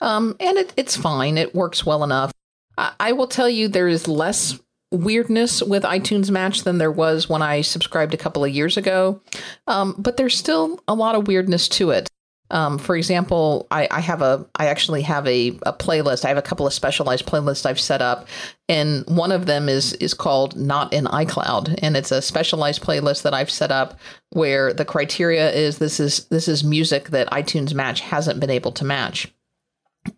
um, 0.00 0.36
and 0.40 0.56
it, 0.56 0.72
it's 0.76 0.96
fine. 0.96 1.36
It 1.36 1.54
works 1.54 1.84
well 1.84 2.04
enough. 2.04 2.32
I, 2.78 2.92
I 3.00 3.12
will 3.12 3.28
tell 3.28 3.48
you, 3.48 3.68
there 3.68 3.88
is 3.88 4.06
less 4.06 4.58
weirdness 4.92 5.62
with 5.62 5.82
iTunes 5.82 6.30
Match 6.30 6.62
than 6.62 6.78
there 6.78 6.92
was 6.92 7.28
when 7.28 7.42
I 7.42 7.60
subscribed 7.62 8.14
a 8.14 8.18
couple 8.18 8.44
of 8.44 8.54
years 8.54 8.76
ago, 8.76 9.20
um, 9.66 9.96
but 9.98 10.16
there's 10.16 10.36
still 10.36 10.80
a 10.86 10.94
lot 10.94 11.16
of 11.16 11.26
weirdness 11.26 11.68
to 11.70 11.90
it. 11.90 12.08
Um, 12.50 12.78
for 12.78 12.96
example, 12.96 13.66
I, 13.70 13.88
I, 13.90 14.00
have 14.00 14.22
a, 14.22 14.46
I 14.54 14.66
actually 14.66 15.02
have 15.02 15.26
a, 15.26 15.48
a 15.66 15.72
playlist. 15.72 16.24
I 16.24 16.28
have 16.28 16.36
a 16.36 16.42
couple 16.42 16.66
of 16.66 16.72
specialized 16.72 17.26
playlists 17.26 17.66
I've 17.66 17.80
set 17.80 18.00
up, 18.00 18.28
and 18.68 19.04
one 19.06 19.32
of 19.32 19.46
them 19.46 19.68
is 19.68 19.94
is 19.94 20.14
called 20.14 20.56
"Not 20.56 20.92
in 20.92 21.06
iCloud," 21.06 21.80
and 21.82 21.96
it's 21.96 22.12
a 22.12 22.22
specialized 22.22 22.82
playlist 22.82 23.22
that 23.22 23.34
I've 23.34 23.50
set 23.50 23.72
up 23.72 23.98
where 24.30 24.72
the 24.72 24.84
criteria 24.84 25.52
is 25.52 25.78
this 25.78 25.98
is 25.98 26.26
this 26.26 26.46
is 26.46 26.62
music 26.62 27.08
that 27.10 27.30
iTunes 27.30 27.74
Match 27.74 28.00
hasn't 28.00 28.38
been 28.38 28.50
able 28.50 28.72
to 28.72 28.84
match, 28.84 29.32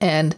and 0.01 0.37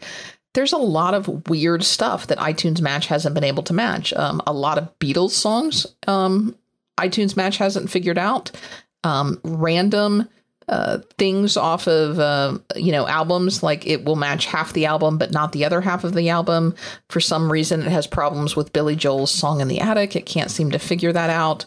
there's 0.55 0.73
a 0.73 0.79
lot 0.79 1.15
of 1.15 1.49
weird 1.49 1.83
stuff 1.83 2.29
that 2.29 2.39
iTunes 2.39 2.81
Match 2.81 3.07
hasn't 3.07 3.35
been 3.35 3.45
able 3.45 3.63
to 3.65 3.73
match. 3.73 4.13
Um, 4.13 4.41
a 4.47 4.53
lot 4.53 4.79
of 4.79 4.97
Beatles 5.01 5.31
songs, 5.31 5.87
um, 6.07 6.57
iTunes 6.99 7.37
Match 7.37 7.57
hasn't 7.57 7.91
figured 7.91 8.19
out. 8.19 8.53
Um, 9.03 9.41
random 9.43 10.29
uh, 10.71 10.99
things 11.19 11.57
off 11.57 11.89
of 11.89 12.21
uh, 12.21 12.57
you 12.77 12.93
know 12.93 13.07
albums 13.09 13.61
like 13.61 13.85
it 13.89 14.05
will 14.05 14.15
match 14.15 14.47
half 14.47 14.73
the 14.73 14.87
album 14.87 15.19
but 15.19 15.33
not 15.33 15.51
the 15.51 15.65
other 15.65 15.81
half 15.81 16.05
of 16.05 16.15
the 16.15 16.29
album. 16.29 16.77
For 17.09 17.21
some 17.21 17.51
reason 17.51 17.83
it 17.83 17.89
has 17.89 18.07
problems 18.07 18.55
with 18.55 18.73
billy 18.73 18.95
joel's 18.95 19.33
song 19.33 19.61
in 19.61 19.67
the 19.67 19.81
attic. 19.81 20.15
It 20.15 20.27
can't 20.27 20.51
seem 20.51 20.71
to 20.71 20.79
figure 20.79 21.13
that 21.13 21.29
out. 21.29 21.65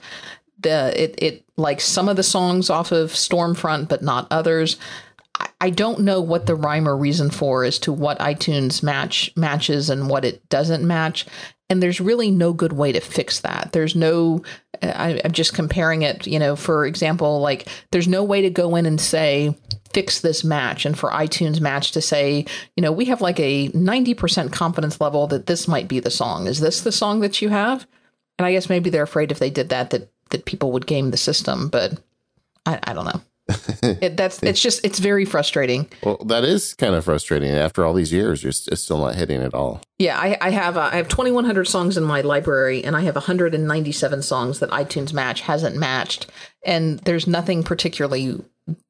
The 0.62 0.94
it, 0.96 1.16
it 1.22 1.46
like 1.58 1.82
some 1.82 2.08
of 2.08 2.16
the 2.16 2.24
songs 2.24 2.70
off 2.70 2.94
of 2.94 3.12
stormfront 3.12 3.90
but 3.90 4.02
not 4.02 4.26
others. 4.32 4.78
I, 5.38 5.50
I 5.60 5.70
don't 5.70 6.00
know 6.00 6.22
what 6.22 6.46
the 6.46 6.56
rhyme 6.56 6.88
or 6.88 6.96
reason 6.96 7.30
for 7.30 7.66
as 7.66 7.80
to 7.80 7.92
what 7.92 8.20
itunes 8.20 8.82
match 8.82 9.34
matches 9.36 9.90
and 9.90 10.10
what 10.10 10.24
it 10.24 10.48
doesn't 10.48 10.88
match 10.88 11.26
and 11.70 11.82
there's 11.82 12.02
really 12.02 12.30
no 12.30 12.54
good 12.54 12.74
way 12.74 12.92
to 12.92 13.00
fix 13.00 13.40
that. 13.42 13.72
There's 13.72 13.96
no 13.96 14.44
I, 14.82 15.22
i'm 15.24 15.32
just 15.32 15.54
comparing 15.54 16.02
it 16.02 16.28
you 16.28 16.40
know 16.40 16.56
for 16.56 16.86
example 16.86 17.40
like 17.40 17.68
there's 17.92 18.08
no 18.08 18.24
way 18.24 18.42
to 18.42 18.50
go 18.50 18.76
in 18.76 18.86
and 18.86 19.00
say 19.00 19.56
fix 19.94 20.20
this 20.20 20.44
match 20.44 20.86
and 20.86 20.98
for 20.98 21.12
itunes 21.12 21.62
match 21.62 21.92
to 21.92 22.02
say 22.02 22.46
you 22.76 22.82
know 22.82 22.92
we 22.92 23.06
have 23.06 23.22
like 23.22 23.40
a 23.40 23.70
90% 23.70 24.52
confidence 24.52 25.00
level 25.00 25.28
that 25.28 25.46
this 25.46 25.68
might 25.68 25.88
be 25.88 26.00
the 26.00 26.12
song. 26.12 26.48
Is 26.48 26.60
this 26.60 26.82
the 26.82 26.92
song 26.92 27.20
that 27.22 27.42
you 27.42 27.50
have? 27.50 27.88
And 28.38 28.46
i 28.46 28.52
guess 28.52 28.70
maybe 28.70 28.90
they're 28.90 29.04
afraid 29.04 29.32
if 29.32 29.40
they 29.40 29.50
did 29.50 29.70
that 29.70 29.92
that 29.92 30.12
that 30.32 30.46
people 30.46 30.72
would 30.72 30.88
game 30.88 31.12
the 31.12 31.18
system 31.18 31.70
but 31.70 32.00
i, 32.66 32.80
I 32.84 32.94
don't 32.94 33.06
know 33.06 33.22
it, 33.48 34.16
that's 34.16 34.42
it's 34.44 34.62
just 34.62 34.86
it's 34.86 35.00
very 35.00 35.26
frustrating. 35.26 35.90
Well, 36.04 36.18
that 36.26 36.44
is 36.44 36.74
kind 36.74 36.96
of 36.96 37.04
frustrating. 37.06 37.50
After 37.50 37.84
all 37.84 37.94
these 37.94 38.14
years, 38.14 38.44
you're 38.44 38.52
st- 38.52 38.78
still 38.78 39.00
not 39.00 39.16
hitting 39.16 39.42
at 39.42 39.54
all. 39.54 39.82
Yeah, 40.00 40.18
I, 40.18 40.38
I 40.42 40.50
have 40.52 40.78
uh, 40.78 40.90
I 40.92 40.98
have 40.98 41.08
2,100 41.10 41.66
songs 41.66 41.98
in 41.98 42.04
my 42.04 42.22
library, 42.22 42.84
and 42.84 42.96
I 42.96 43.02
have 43.02 43.16
197 43.16 44.22
songs 44.22 44.60
that 44.60 44.70
iTunes 44.70 45.14
Match 45.14 45.42
hasn't 45.42 45.76
matched, 45.76 46.28
and 46.66 47.00
there's 47.00 47.28
nothing 47.28 47.64
particularly 47.64 48.42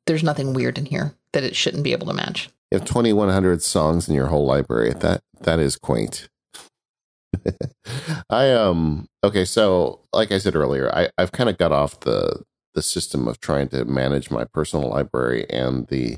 there's 0.05 0.23
nothing 0.23 0.53
weird 0.53 0.77
in 0.77 0.85
here 0.85 1.13
that 1.31 1.43
it 1.43 1.55
shouldn't 1.55 1.83
be 1.83 1.91
able 1.91 2.07
to 2.07 2.13
match. 2.13 2.49
You 2.71 2.77
have 2.79 2.87
2,100 2.87 3.61
songs 3.61 4.07
in 4.07 4.15
your 4.15 4.27
whole 4.27 4.45
library. 4.45 4.93
That 4.93 5.21
that 5.41 5.59
is 5.59 5.75
quaint. 5.75 6.29
I 8.29 8.51
um 8.51 9.07
okay, 9.23 9.45
so 9.45 10.01
like 10.13 10.31
I 10.31 10.37
said 10.37 10.55
earlier, 10.55 10.93
I 10.93 11.09
I've 11.17 11.31
kind 11.31 11.49
of 11.49 11.57
got 11.57 11.71
off 11.71 11.99
the 12.01 12.43
the 12.73 12.81
system 12.81 13.27
of 13.27 13.39
trying 13.39 13.69
to 13.69 13.85
manage 13.85 14.31
my 14.31 14.45
personal 14.45 14.89
library 14.89 15.45
and 15.49 15.87
the 15.87 16.17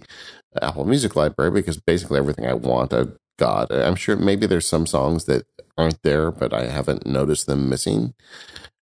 Apple 0.62 0.86
Music 0.86 1.16
library 1.16 1.52
because 1.52 1.78
basically 1.78 2.20
everything 2.20 2.48
I 2.48 2.54
want 2.54 2.94
I've 2.94 3.18
got. 3.38 3.72
I'm 3.72 3.96
sure 3.96 4.16
maybe 4.16 4.46
there's 4.46 4.68
some 4.68 4.86
songs 4.86 5.26
that 5.26 5.46
aren't 5.78 6.02
there, 6.04 6.32
but 6.32 6.54
I 6.54 6.68
haven't 6.68 7.06
noticed 7.06 7.48
them 7.48 7.70
missing. 7.70 8.14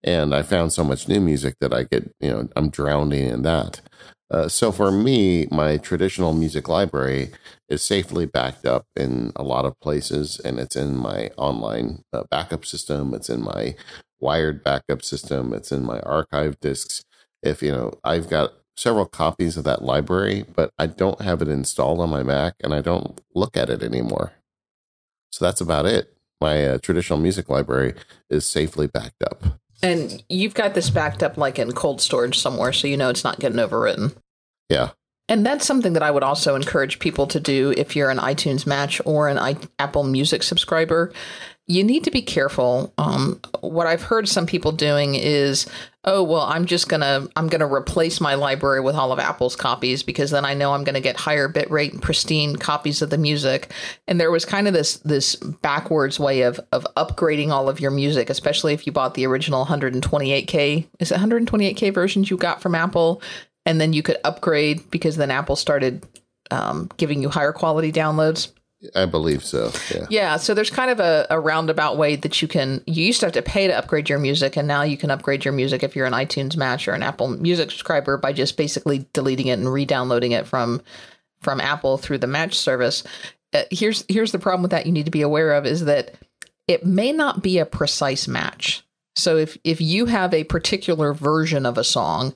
And 0.04 0.34
I 0.34 0.42
found 0.42 0.74
so 0.74 0.84
much 0.84 1.08
new 1.08 1.22
music 1.22 1.56
that 1.62 1.74
I 1.74 1.84
get, 1.84 2.14
you 2.20 2.30
know, 2.30 2.50
I'm 2.56 2.70
drowning 2.70 3.28
in 3.28 3.44
that. 3.44 3.82
Uh, 4.32 4.48
so 4.48 4.72
for 4.72 4.92
me, 4.92 5.46
my 5.52 5.78
traditional 5.78 6.34
music 6.34 6.70
library 6.70 7.32
is 7.70 7.84
safely 7.84 8.26
backed 8.26 8.66
up 8.66 8.86
in 8.96 9.32
a 9.36 9.44
lot 9.44 9.66
of 9.66 9.80
places, 9.82 10.40
and 10.40 10.58
it's 10.58 10.76
in 10.76 10.96
my 10.96 11.30
online 11.38 12.04
uh, 12.14 12.24
backup 12.32 12.66
system. 12.66 13.14
It's 13.14 13.30
in 13.30 13.44
my 13.44 13.76
wired 14.22 14.64
backup 14.64 15.04
system. 15.04 15.54
It's 15.54 15.72
in 15.72 15.84
my 15.84 16.00
archive 16.02 16.60
disks. 16.62 17.04
If 17.44 17.62
you 17.62 17.72
know, 17.72 17.94
I've 18.04 18.30
got 18.30 18.54
several 18.76 19.06
copies 19.06 19.58
of 19.58 19.64
that 19.66 19.84
library, 19.84 20.46
but 20.56 20.72
I 20.78 20.88
don't 20.88 21.22
have 21.22 21.42
it 21.42 21.48
installed 21.48 22.00
on 22.00 22.10
my 22.10 22.24
Mac, 22.24 22.56
and 22.64 22.74
I 22.74 22.82
don't 22.82 23.20
look 23.36 23.58
at 23.58 23.70
it 23.70 23.84
anymore. 23.84 24.34
So 25.32 25.46
that's 25.46 25.62
about 25.62 25.86
it. 25.86 26.14
My 26.40 26.66
uh, 26.66 26.78
traditional 26.80 27.20
music 27.20 27.50
library 27.50 27.94
is 28.30 28.48
safely 28.48 28.88
backed 28.88 29.24
up. 29.24 29.44
And 29.84 30.24
you've 30.30 30.54
got 30.54 30.74
this 30.74 30.90
backed 30.90 31.24
up 31.24 31.38
like 31.38 31.58
in 31.58 31.72
cold 31.72 32.02
storage 32.02 32.38
somewhere, 32.38 32.74
so 32.74 32.88
you 32.88 32.98
know 32.98 33.10
it's 33.10 33.24
not 33.24 33.40
getting 33.40 33.58
overwritten. 33.58 34.16
Yeah. 34.70 34.92
And 35.30 35.46
that's 35.46 35.66
something 35.66 35.94
that 35.94 36.04
I 36.04 36.12
would 36.12 36.24
also 36.24 36.56
encourage 36.56 37.00
people 37.00 37.26
to 37.28 37.40
do 37.40 37.74
if 37.78 37.96
you're 37.96 38.10
an 38.10 38.18
iTunes 38.18 38.68
Match 38.68 39.02
or 39.06 39.30
an 39.30 39.38
I- 39.38 39.56
Apple 39.80 40.04
Music 40.04 40.44
subscriber. 40.44 41.14
You 41.68 41.84
need 41.84 42.04
to 42.04 42.12
be 42.12 42.22
careful. 42.22 42.94
Um, 42.98 43.40
what 43.62 43.88
I've 43.88 44.02
heard 44.02 44.28
some 44.28 44.46
people 44.46 44.72
doing 44.72 45.16
is, 45.16 45.68
oh 46.04 46.22
well, 46.22 46.42
I'm 46.42 46.66
just 46.66 46.90
gonna 46.90 47.28
I'm 47.36 47.48
gonna 47.48 47.72
replace 47.72 48.20
my 48.20 48.34
library 48.34 48.82
with 48.82 48.96
all 48.96 49.12
of 49.12 49.20
Apple's 49.20 49.56
copies 49.56 50.04
because 50.04 50.32
then 50.32 50.44
I 50.44 50.54
know 50.54 50.74
I'm 50.74 50.84
gonna 50.84 51.00
get 51.00 51.16
higher 51.16 51.48
bitrate 51.48 51.94
and 51.94 52.02
pristine 52.02 52.58
copies 52.58 53.02
of 53.02 53.10
the 53.10 53.18
music. 53.18 53.72
And 54.08 54.20
there 54.20 54.32
was 54.32 54.44
kind 54.44 54.68
of 54.68 54.74
this 54.74 54.98
this 54.98 55.36
backwards 55.36 56.20
way 56.20 56.42
of 56.42 56.60
of 56.74 56.86
upgrading 56.98 57.52
all 57.52 57.70
of 57.70 57.80
your 57.80 57.92
music, 57.92 58.30
especially 58.30 58.74
if 58.74 58.86
you 58.86 58.92
bought 58.92 59.14
the 59.14 59.26
original 59.28 59.66
128k. 59.66 60.88
Is 61.00 61.12
it 61.12 61.20
128k 61.20 61.94
versions 61.94 62.30
you 62.30 62.38
got 62.38 62.62
from 62.62 62.76
Apple? 62.76 63.22
and 63.66 63.80
then 63.80 63.94
you 63.94 64.04
could 64.04 64.18
upgrade 64.24 64.90
because 64.90 65.18
then 65.18 65.32
Apple 65.32 65.56
started 65.56 66.06
um, 66.50 66.90
giving 66.98 67.22
you 67.22 67.30
higher 67.30 67.54
quality 67.54 67.92
downloads. 67.92 68.52
I 68.96 69.06
believe 69.06 69.44
so. 69.44 69.72
Yeah. 69.94 70.08
Yeah. 70.10 70.38
So 70.38 70.54
there's 70.54 70.70
kind 70.70 70.90
of 70.90 71.00
a, 71.00 71.28
a, 71.30 71.40
roundabout 71.40 71.98
way 71.98 72.16
that 72.16 72.42
you 72.42 72.48
can. 72.48 72.84
You 72.88 73.06
used 73.06 73.20
to 73.20 73.28
have 73.28 73.34
to 73.34 73.42
pay 73.42 73.68
to 73.68 73.78
upgrade 73.78 74.10
your 74.10 74.18
music, 74.18 74.58
and 74.58 74.68
now 74.68 74.82
you 74.82 74.98
can 74.98 75.12
upgrade 75.12 75.46
your 75.46 75.54
music 75.54 75.84
if 75.84 75.96
you're 75.96 76.08
an 76.08 76.14
iTunes 76.14 76.58
Match 76.58 76.88
or 76.88 76.94
an 76.94 77.04
Apple 77.04 77.28
Music 77.28 77.70
subscriber 77.70 78.18
by 78.18 78.34
just 78.34 78.58
basically 78.58 79.06
deleting 79.14 79.48
it 79.48 79.60
and 79.60 79.72
re-downloading 79.72 80.32
it 80.32 80.48
from 80.48 80.82
from 81.42 81.62
Apple 81.62 81.98
through 81.98 82.18
the 82.18 82.28
Match 82.28 82.56
service. 82.56 83.04
Uh, 83.54 83.64
here's 83.70 84.04
here's 84.08 84.32
the 84.32 84.40
problem 84.40 84.64
with 84.64 84.72
that. 84.72 84.86
You 84.86 84.92
need 84.92 85.06
to 85.06 85.12
be 85.12 85.22
aware 85.22 85.54
of 85.54 85.66
is 85.66 85.86
that 85.86 86.16
it 86.68 86.86
may 86.86 87.12
not 87.12 87.44
be 87.44 87.60
a 87.60 87.66
precise 87.66 88.28
match. 88.28 88.84
So 89.16 89.38
if 89.38 89.58
if 89.64 89.80
you 89.80 90.08
have 90.08 90.34
a 90.34 90.46
particular 90.46 91.14
version 91.14 91.66
of 91.66 91.78
a 91.78 91.84
song 91.84 92.34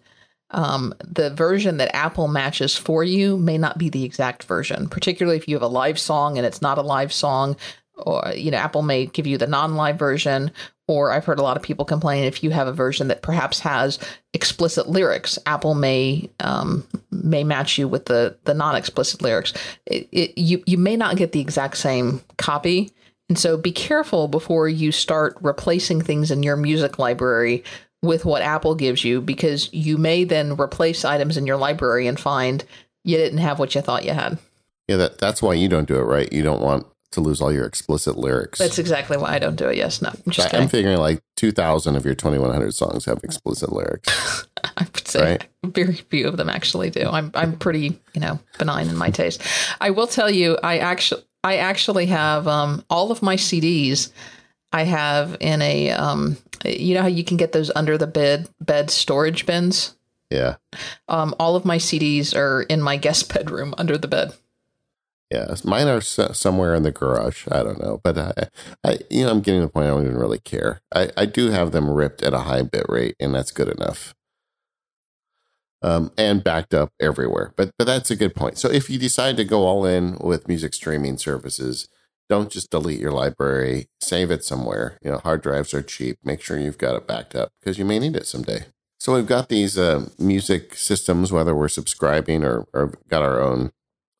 um, 0.52 0.94
the 1.00 1.32
version 1.32 1.78
that 1.78 1.96
Apple 1.96 2.28
matches 2.28 2.78
for 2.78 3.04
you 3.04 3.38
may 3.38 3.58
not 3.58 3.78
be 3.78 3.90
the 3.90 4.04
exact 4.04 4.44
version, 4.44 4.88
particularly 4.88 5.38
if 5.38 5.48
you 5.48 5.56
have 5.56 5.64
a 5.64 5.68
live 5.68 6.00
song 6.00 6.38
and 6.38 6.46
it's 6.46 6.62
not 6.62 6.78
a 6.78 6.84
live 6.84 7.12
song. 7.12 7.58
Or, 7.98 8.32
you 8.36 8.52
know, 8.52 8.58
Apple 8.58 8.82
may 8.82 9.06
give 9.08 9.26
you 9.26 9.38
the 9.38 9.48
non 9.48 9.76
live 9.76 9.98
version. 9.98 10.52
Or 10.88 11.12
I've 11.12 11.26
heard 11.26 11.40
a 11.40 11.44
lot 11.44 11.58
of 11.58 11.64
people 11.64 11.84
complain 11.84 12.26
if 12.26 12.44
you 12.44 12.52
have 12.52 12.68
a 12.68 12.74
version 12.74 13.08
that 13.08 13.24
perhaps 13.24 13.60
has 13.62 13.98
explicit 14.34 14.88
lyrics, 14.88 15.40
Apple 15.48 15.74
may 15.74 16.30
um, 16.42 16.86
may 17.10 17.44
match 17.44 17.80
you 17.80 17.88
with 17.88 18.06
the 18.06 18.38
the 18.44 18.54
non 18.54 18.76
explicit 18.76 19.22
lyrics. 19.22 19.54
It, 19.88 20.08
it, 20.12 20.38
you 20.38 20.62
you 20.68 20.78
may 20.78 20.96
not 20.96 21.16
get 21.16 21.32
the 21.32 21.40
exact 21.40 21.78
same 21.78 22.22
copy, 22.38 22.92
and 23.30 23.40
so 23.40 23.58
be 23.58 23.72
careful 23.72 24.28
before 24.28 24.70
you 24.70 24.92
start 24.92 25.38
replacing 25.42 26.02
things 26.02 26.30
in 26.30 26.44
your 26.44 26.56
music 26.56 27.00
library 27.00 27.64
with 28.06 28.26
what 28.26 28.42
Apple 28.42 28.76
gives 28.76 29.04
you 29.04 29.22
because 29.22 29.72
you 29.74 29.98
may 29.98 30.24
then 30.24 30.58
replace 30.60 31.06
items 31.06 31.38
in 31.38 31.46
your 31.46 31.58
library 31.58 32.08
and 32.08 32.20
find 32.20 32.64
you 33.04 33.18
didn't 33.18 33.40
have 33.40 33.60
what 33.60 33.76
you 33.76 33.82
thought 33.82 34.06
you 34.06 34.12
had. 34.12 34.38
Yeah, 34.88 34.98
that, 34.98 35.18
that's 35.18 35.42
why 35.42 35.54
you 35.54 35.68
don't 35.68 35.88
do 35.88 35.96
it, 35.96 36.04
right? 36.04 36.32
You 36.32 36.44
don't 36.44 36.62
want 36.62 36.86
to 37.12 37.22
lose 37.22 37.42
all 37.42 37.52
your 37.52 37.66
explicit 37.66 38.18
lyrics. 38.18 38.60
That's 38.60 38.78
exactly 38.78 39.18
why 39.18 39.34
I 39.34 39.40
don't 39.40 39.56
do 39.56 39.68
it. 39.70 39.78
Yes, 39.78 40.02
no. 40.02 40.10
I'm, 40.10 40.32
just 40.32 40.54
I, 40.54 40.58
am 40.58 40.68
figuring 40.68 40.98
like 40.98 41.22
2,000 41.38 41.96
of 41.96 42.06
your 42.06 42.14
2,100 42.14 42.74
songs 42.74 43.06
have 43.06 43.24
explicit 43.24 43.72
lyrics. 43.72 44.46
I 44.78 44.84
would 44.84 45.08
say 45.08 45.22
right? 45.22 45.46
very 45.64 45.94
few 45.94 46.28
of 46.28 46.38
them 46.38 46.50
actually 46.50 46.90
do. 46.90 47.08
I'm 47.10 47.32
I'm 47.34 47.58
pretty 47.58 48.00
you 48.14 48.22
know 48.22 48.40
benign 48.58 48.90
in 48.90 48.98
my 48.98 49.10
taste. 49.10 49.42
I 49.80 49.92
will 49.92 50.08
tell 50.08 50.30
you, 50.30 50.58
I 50.62 50.80
actually 50.80 51.24
I 51.44 51.58
actually 51.58 52.08
have 52.08 52.48
um, 52.48 52.84
all 52.90 53.12
of 53.12 53.22
my 53.22 53.36
CDs. 53.36 54.12
I 54.76 54.84
have 54.84 55.38
in 55.40 55.62
a 55.62 55.92
um, 55.92 56.36
you 56.66 56.96
know 56.96 57.02
how 57.02 57.08
you 57.08 57.24
can 57.24 57.38
get 57.38 57.54
those 57.54 57.72
under 57.78 57.98
the 57.98 58.08
bed 58.08 58.50
bed 58.60 58.92
storage 58.92 59.46
bins? 59.46 59.96
Yeah. 60.30 60.58
Um, 61.08 61.34
all 61.40 61.56
of 61.56 61.64
my 61.64 61.78
CDs 61.78 62.36
are 62.36 62.64
in 62.64 62.82
my 62.82 62.98
guest 62.98 63.34
bedroom 63.34 63.74
under 63.78 63.98
the 63.98 64.10
bed. 64.10 64.34
Yeah, 65.32 65.56
mine 65.64 65.88
are 65.88 66.02
somewhere 66.02 66.76
in 66.76 66.84
the 66.84 66.92
garage. 66.92 67.48
I 67.50 67.64
don't 67.64 67.80
know, 67.80 68.02
but 68.04 68.18
I, 68.18 68.34
I, 68.84 69.00
you 69.10 69.26
know, 69.26 69.32
I'm 69.32 69.42
getting 69.42 69.62
to 69.62 69.68
the 69.68 69.72
point 69.72 69.88
I 69.88 69.90
don't 69.90 70.04
even 70.04 70.18
really 70.18 70.40
care. 70.40 70.82
I, 70.94 71.10
I 71.16 71.26
do 71.26 71.52
have 71.52 71.72
them 71.72 71.90
ripped 71.90 72.22
at 72.22 72.34
a 72.34 72.40
high 72.40 72.62
bit 72.62 72.86
rate, 72.90 73.16
and 73.20 73.34
that's 73.34 73.52
good 73.52 73.70
enough. 73.70 74.14
Um, 75.82 76.12
and 76.18 76.44
backed 76.44 76.74
up 76.74 76.92
everywhere. 77.00 77.54
But 77.56 77.72
but 77.78 77.88
that's 77.88 78.12
a 78.12 78.16
good 78.18 78.36
point. 78.36 78.58
So 78.58 78.70
if 78.70 78.90
you 78.90 79.00
decide 79.00 79.38
to 79.38 79.46
go 79.46 79.64
all 79.64 79.86
in 79.86 80.18
with 80.20 80.50
music 80.50 80.74
streaming 80.74 81.18
services, 81.18 81.88
don't 82.30 82.52
just 82.52 82.72
delete 82.72 83.00
your 83.00 83.12
library, 83.12 83.88
save 84.02 84.32
it 84.32 84.44
somewhere. 84.44 84.98
You 85.04 85.12
know, 85.12 85.18
hard 85.20 85.42
drives 85.42 85.74
are 85.74 85.82
cheap. 85.82 86.18
Make 86.24 86.42
sure 86.42 86.58
you've 86.58 86.78
got 86.78 86.96
it 86.96 87.08
backed 87.08 87.36
up 87.36 87.50
because 87.60 87.78
you 87.78 87.86
may 87.86 88.00
need 88.00 88.16
it 88.16 88.28
someday. 88.28 88.66
So 89.00 89.14
we've 89.14 89.28
got 89.28 89.50
these 89.50 89.78
uh, 89.78 90.10
music 90.18 90.76
systems, 90.76 91.32
whether 91.32 91.54
we're 91.54 91.68
subscribing 91.68 92.44
or, 92.44 92.66
or 92.74 92.94
got 93.08 93.22
our 93.22 93.40
own. 93.40 93.72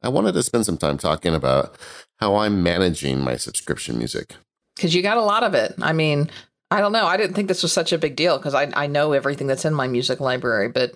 I 0.04 0.10
wanted 0.10 0.34
to 0.34 0.44
spend 0.44 0.66
some 0.66 0.78
time 0.78 0.98
talking 0.98 1.34
about 1.34 1.76
how 2.18 2.36
I'm 2.36 2.62
managing 2.62 3.22
my 3.22 3.38
subscription 3.38 3.98
music. 3.98 4.36
Because 4.76 4.94
you 4.94 5.02
got 5.02 5.18
a 5.18 5.22
lot 5.22 5.44
of 5.44 5.56
it. 5.56 5.74
I 5.82 5.94
mean, 5.94 6.30
I 6.70 6.82
don't 6.82 6.92
know. 6.92 7.06
I 7.06 7.18
didn't 7.18 7.36
think 7.36 7.48
this 7.48 7.64
was 7.64 7.74
such 7.74 7.94
a 7.94 7.98
big 7.98 8.16
deal 8.16 8.38
because 8.38 8.54
I, 8.54 8.72
I 8.76 8.88
know 8.88 9.14
everything 9.14 9.48
that's 9.48 9.66
in 9.66 9.74
my 9.74 9.88
music 9.88 10.20
library, 10.20 10.70
but 10.70 10.96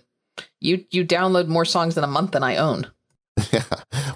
you 0.59 0.85
you 0.91 1.05
download 1.05 1.47
more 1.47 1.65
songs 1.65 1.97
in 1.97 2.03
a 2.03 2.07
month 2.07 2.31
than 2.31 2.43
I 2.43 2.57
own. 2.57 2.87
Yeah. 3.53 3.63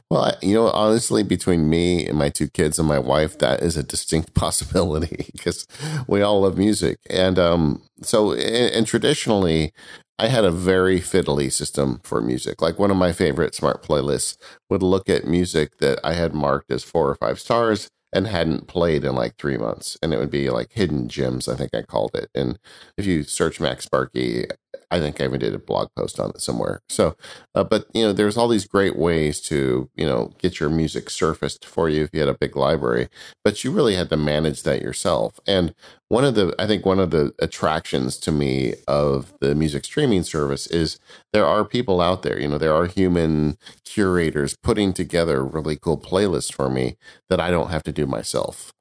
Well, 0.10 0.36
you 0.42 0.54
know, 0.54 0.68
honestly, 0.70 1.24
between 1.24 1.70
me 1.70 2.06
and 2.08 2.18
my 2.18 2.30
two 2.30 2.48
kids 2.48 2.78
and 2.78 2.88
my 2.88 3.00
wife, 3.00 3.38
that 3.40 3.62
is 3.64 3.78
a 3.78 3.84
distinct 3.84 4.34
possibility 4.36 5.30
because 5.34 5.66
we 6.08 6.22
all 6.22 6.42
love 6.42 6.58
music. 6.58 7.00
And 7.10 7.40
um, 7.40 7.82
so, 8.02 8.34
and, 8.34 8.74
and 8.76 8.88
traditionally, 8.88 9.74
I 10.20 10.28
had 10.28 10.46
a 10.46 10.52
very 10.52 11.00
fiddly 11.00 11.52
system 11.52 12.00
for 12.04 12.22
music. 12.22 12.62
Like 12.62 12.78
one 12.78 12.92
of 12.92 12.98
my 12.98 13.12
favorite 13.12 13.56
smart 13.56 13.82
playlists 13.82 14.38
would 14.70 14.84
look 14.84 15.10
at 15.10 15.26
music 15.26 15.78
that 15.80 16.00
I 16.04 16.14
had 16.14 16.34
marked 16.36 16.72
as 16.72 16.84
four 16.84 17.10
or 17.10 17.16
five 17.16 17.40
stars 17.40 17.90
and 18.14 18.28
hadn't 18.28 18.68
played 18.68 19.04
in 19.04 19.16
like 19.16 19.38
three 19.38 19.58
months. 19.58 19.98
And 20.04 20.14
it 20.14 20.20
would 20.20 20.30
be 20.30 20.52
like 20.52 20.72
hidden 20.74 21.10
gems, 21.10 21.48
I 21.48 21.56
think 21.56 21.74
I 21.74 21.82
called 21.82 22.12
it. 22.14 22.30
And 22.36 22.60
if 22.98 23.08
you 23.08 23.24
search 23.24 23.58
MacSparky, 23.58 24.46
I 24.92 25.00
think 25.00 25.20
I 25.20 25.26
even 25.26 25.40
did 25.40 25.56
a 25.56 25.60
blog 25.60 25.90
post 25.96 26.20
on 26.20 26.30
it 26.32 26.42
somewhere. 26.42 26.82
So, 26.90 27.16
uh, 27.56 27.64
but 27.64 27.88
you 27.94 28.04
know, 28.04 28.14
there's 28.14 28.38
all 28.38 28.48
these 28.48 28.68
great 28.68 28.96
ways 28.96 29.42
to 29.42 29.90
you 29.96 30.06
know 30.06 30.34
get 30.38 30.60
your 30.60 30.70
music 30.70 31.10
surfaced 31.10 31.66
for 31.66 31.90
you 31.90 32.04
if 32.04 32.10
you 32.14 32.20
had 32.20 32.30
a 32.30 32.38
big 32.38 32.56
library, 32.56 33.10
but 33.44 33.64
you 33.64 33.72
really 33.72 33.96
had 33.96 34.10
to 34.10 34.18
manage 34.18 34.64
that 34.64 34.82
yourself. 34.82 35.40
And 35.48 35.74
one 36.10 36.24
of 36.24 36.36
the, 36.36 36.54
I 36.60 36.68
think 36.68 36.86
one 36.86 37.00
of 37.00 37.10
the 37.10 37.34
attractions 37.40 38.18
to 38.18 38.32
me 38.32 38.76
of 38.88 39.34
the 39.42 39.56
music 39.56 39.84
streaming 39.86 40.22
service 40.22 40.68
is 40.68 41.00
there 41.32 41.46
are 41.46 41.66
people 41.66 42.02
out 42.02 42.22
there. 42.22 42.40
You 42.40 42.48
know, 42.48 42.60
there 42.60 42.76
are 42.76 42.86
human 42.86 43.58
curators 43.84 44.56
putting 44.62 44.94
together 44.94 45.44
really 45.44 45.76
cool 45.76 45.98
playlists 45.98 46.54
for 46.54 46.70
me 46.70 46.98
that 47.30 47.40
I 47.40 47.50
don't 47.50 47.72
have 47.72 47.84
to 47.84 47.92
do 47.92 48.06
myself. 48.06 48.72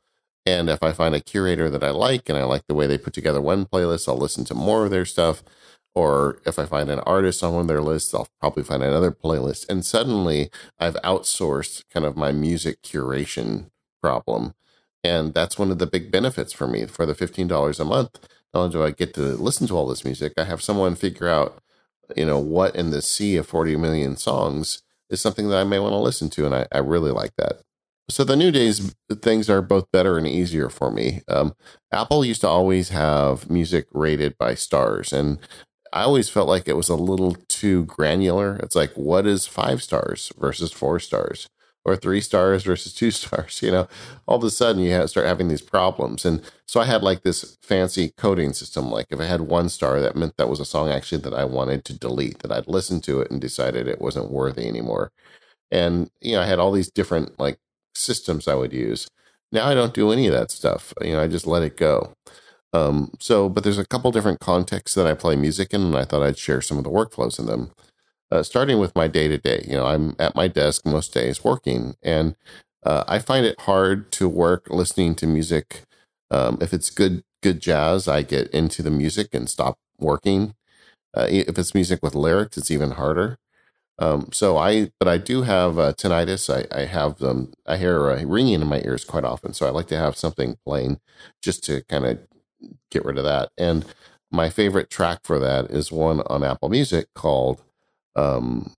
And 0.45 0.69
if 0.69 0.83
I 0.83 0.93
find 0.93 1.15
a 1.15 1.21
curator 1.21 1.71
that 1.71 1.85
I 1.85 1.91
like 1.91 2.29
and 2.29 2.37
I 2.37 2.45
like 2.45 2.67
the 2.67 2.75
way 2.75 2.87
they 2.87 2.99
put 2.99 3.15
together 3.15 3.41
one 3.41 3.65
playlist, 3.65 4.09
I'll 4.09 4.19
listen 4.19 4.45
to 4.47 4.55
more 4.55 4.85
of 4.85 4.91
their 4.91 5.05
stuff 5.05 5.43
or 5.95 6.39
if 6.47 6.59
I 6.59 6.65
find 6.65 6.91
an 6.91 7.01
artist 7.01 7.43
on 7.43 7.53
one 7.53 7.63
of 7.63 7.69
their 7.69 7.83
lists, 7.83 8.15
I'll 8.15 8.29
probably 8.41 8.63
find 8.63 8.83
another 8.83 9.13
playlist. 9.13 9.69
And 9.69 9.85
suddenly 9.85 10.51
I've 10.79 10.97
outsourced 11.03 11.85
kind 11.93 12.07
of 12.07 12.17
my 12.17 12.33
music 12.33 12.83
curation 12.83 13.71
problem. 14.01 14.55
And 15.05 15.35
that's 15.35 15.59
one 15.59 15.71
of 15.71 15.79
the 15.79 15.87
big 15.87 16.11
benefits 16.11 16.53
for 16.53 16.67
me 16.67 16.87
for 16.87 17.05
the 17.05 17.15
$15 17.15 17.81
a 17.81 17.85
month. 17.85 18.29
Not 18.55 18.61
only 18.61 18.73
do 18.73 18.83
I 18.83 18.91
get 18.91 19.15
to 19.15 19.21
listen 19.21 19.67
to 19.67 19.77
all 19.77 19.87
this 19.87 20.05
music, 20.05 20.33
I 20.37 20.45
have 20.45 20.63
someone 20.63 20.95
figure 20.95 21.29
out, 21.29 21.63
you 22.17 22.25
know, 22.25 22.39
what 22.39 22.77
in 22.77 22.91
the 22.91 23.03
sea 23.03 23.37
of 23.37 23.47
40 23.47 23.77
million 23.77 24.17
songs 24.17 24.83
is 25.11 25.21
something 25.21 25.49
that 25.49 25.59
I 25.59 25.65
may 25.65 25.79
want 25.79 25.93
to 25.93 25.99
listen 25.99 26.31
to. 26.31 26.47
And 26.47 26.55
I, 26.55 26.67
I 26.73 26.79
really 26.79 27.11
like 27.11 27.33
that. 27.37 27.63
So 28.09 28.25
the 28.25 28.37
new 28.37 28.51
days, 28.51 28.95
things 29.11 29.49
are 29.49 29.63
both 29.63 29.91
better 29.93 30.19
and 30.19 30.27
easier 30.27 30.69
for 30.69 30.91
me. 30.91 31.23
Um, 31.29 31.55
Apple 31.93 32.25
used 32.25 32.41
to 32.43 32.49
always 32.49 32.91
have 32.91 33.49
music 33.49 33.87
rated 33.93 34.37
by 34.37 34.55
stars, 34.55 35.13
and 35.13 35.39
I 35.93 36.05
always 36.05 36.31
felt 36.31 36.49
like 36.49 36.69
it 36.69 36.77
was 36.77 36.89
a 36.89 36.97
little 36.97 37.37
too 37.49 37.85
granular. 37.85 38.57
It's 38.57 38.75
like, 38.75 38.93
what 38.95 39.27
is 39.27 39.47
five 39.47 39.83
stars 39.83 40.33
versus 40.39 40.73
four 40.73 40.99
stars? 40.99 41.49
Or 41.85 41.97
three 41.97 42.21
stars 42.21 42.63
versus 42.63 42.95
two 42.95 43.11
stars, 43.13 43.61
you 43.61 43.73
know, 43.73 43.89
all 44.27 44.37
of 44.39 44.45
a 44.45 44.51
sudden 44.51 44.83
you 44.83 45.07
start 45.09 45.27
having 45.27 45.49
these 45.49 45.61
problems. 45.61 46.25
And 46.25 46.41
so 46.65 46.81
I 46.81 46.85
had 46.85 47.03
like 47.03 47.23
this 47.23 47.59
fancy 47.61 48.13
coding 48.17 48.53
system. 48.53 48.91
Like 48.91 49.07
if 49.11 49.21
I 49.21 49.25
had 49.25 49.43
one 49.43 49.69
star, 49.69 50.01
that 50.01 50.17
meant 50.17 50.37
that 50.37 50.49
was 50.49 50.61
a 50.61 50.65
song 50.65 50.91
actually 50.91 51.21
that 51.23 51.35
I 51.35 51.45
wanted 51.45 51.85
to 51.87 51.99
delete, 51.99 52.39
that 52.39 52.53
I'd 52.53 52.69
listened 52.69 53.03
to 53.05 53.21
it 53.21 53.31
and 53.31 53.41
decided 53.41 53.89
it 53.89 54.01
wasn't 54.01 54.31
worthy 54.31 54.69
anymore. 54.69 55.11
And, 55.73 56.11
you 56.21 56.35
know, 56.37 56.43
I 56.43 56.47
had 56.47 56.61
all 56.61 56.73
these 56.73 56.91
different 56.91 57.39
like 57.41 57.59
systems 57.97 58.47
I 58.47 58.55
would 58.55 58.73
use. 58.73 59.09
Now 59.51 59.67
I 59.67 59.75
don't 59.75 59.95
do 59.95 60.13
any 60.13 60.29
of 60.29 60.35
that 60.35 60.53
stuff. 60.53 60.95
You 61.01 61.15
know, 61.15 61.23
I 61.23 61.29
just 61.29 61.47
let 61.47 61.63
it 61.65 61.77
go. 61.77 62.15
Um, 62.73 63.13
so, 63.21 63.49
but 63.49 63.65
there's 63.65 63.79
a 63.79 63.87
couple 63.87 64.11
different 64.13 64.41
contexts 64.41 64.95
that 64.95 65.07
I 65.07 65.15
play 65.15 65.37
music 65.37 65.75
in, 65.75 65.83
and 65.83 65.97
I 65.97 66.05
thought 66.05 66.23
I'd 66.23 66.39
share 66.39 66.61
some 66.61 66.79
of 66.79 66.85
the 66.85 66.91
workflows 66.91 67.39
in 67.39 67.47
them. 67.47 67.73
Uh, 68.31 68.43
starting 68.43 68.79
with 68.79 68.97
my 68.97 69.09
day 69.09 69.29
to 69.29 69.37
day, 69.37 69.65
you 69.69 69.75
know, 69.75 69.87
I'm 69.87 70.17
at 70.19 70.35
my 70.35 70.49
desk 70.49 70.87
most 70.87 71.13
days 71.13 71.45
working, 71.45 71.97
and 72.03 72.35
uh, 72.85 73.05
I 73.07 73.19
find 73.19 73.45
it 73.45 73.61
hard 73.61 74.11
to 74.13 74.29
work 74.29 74.69
listening 74.71 75.15
to 75.17 75.27
music. 75.27 75.83
Um, 76.31 76.59
if 76.63 76.73
it's 76.73 76.89
good, 76.89 77.25
good 77.43 77.61
jazz, 77.61 78.09
I 78.09 78.23
get 78.23 78.49
into 78.51 78.83
the 78.83 78.91
music 78.91 79.35
and 79.35 79.51
stop 79.51 79.79
working. 79.99 80.55
Uh, 81.15 81.27
if 81.29 81.59
it's 81.59 81.75
music 81.75 82.03
with 82.03 82.15
lyrics, 82.15 82.57
it's 82.57 82.71
even 82.71 82.93
harder. 82.93 83.39
Um, 83.99 84.31
so 84.33 84.57
I, 84.57 84.91
but 84.99 85.09
I 85.09 85.19
do 85.19 85.43
have 85.43 85.79
uh, 85.79 85.93
tinnitus. 85.93 86.49
I, 86.53 86.67
I 86.77 86.87
have 86.87 87.23
um, 87.23 87.53
I 87.67 87.77
hear 87.77 88.11
uh, 88.11 88.25
ringing 88.25 88.63
in 88.63 88.67
my 88.67 88.81
ears 88.85 89.05
quite 89.05 89.25
often. 89.25 89.53
So 89.53 89.67
I 89.67 89.71
like 89.71 89.89
to 89.89 89.97
have 89.97 90.17
something 90.17 90.57
playing 90.67 91.01
just 91.43 91.63
to 91.65 91.83
kind 91.85 92.07
of 92.07 92.19
get 92.91 93.05
rid 93.05 93.19
of 93.19 93.25
that. 93.25 93.51
And 93.59 93.85
my 94.31 94.51
favorite 94.51 94.91
track 94.91 95.21
for 95.25 95.39
that 95.39 95.71
is 95.71 95.93
one 95.93 96.23
on 96.27 96.45
Apple 96.45 96.69
Music 96.69 97.07
called, 97.15 97.63
um, 98.17 98.73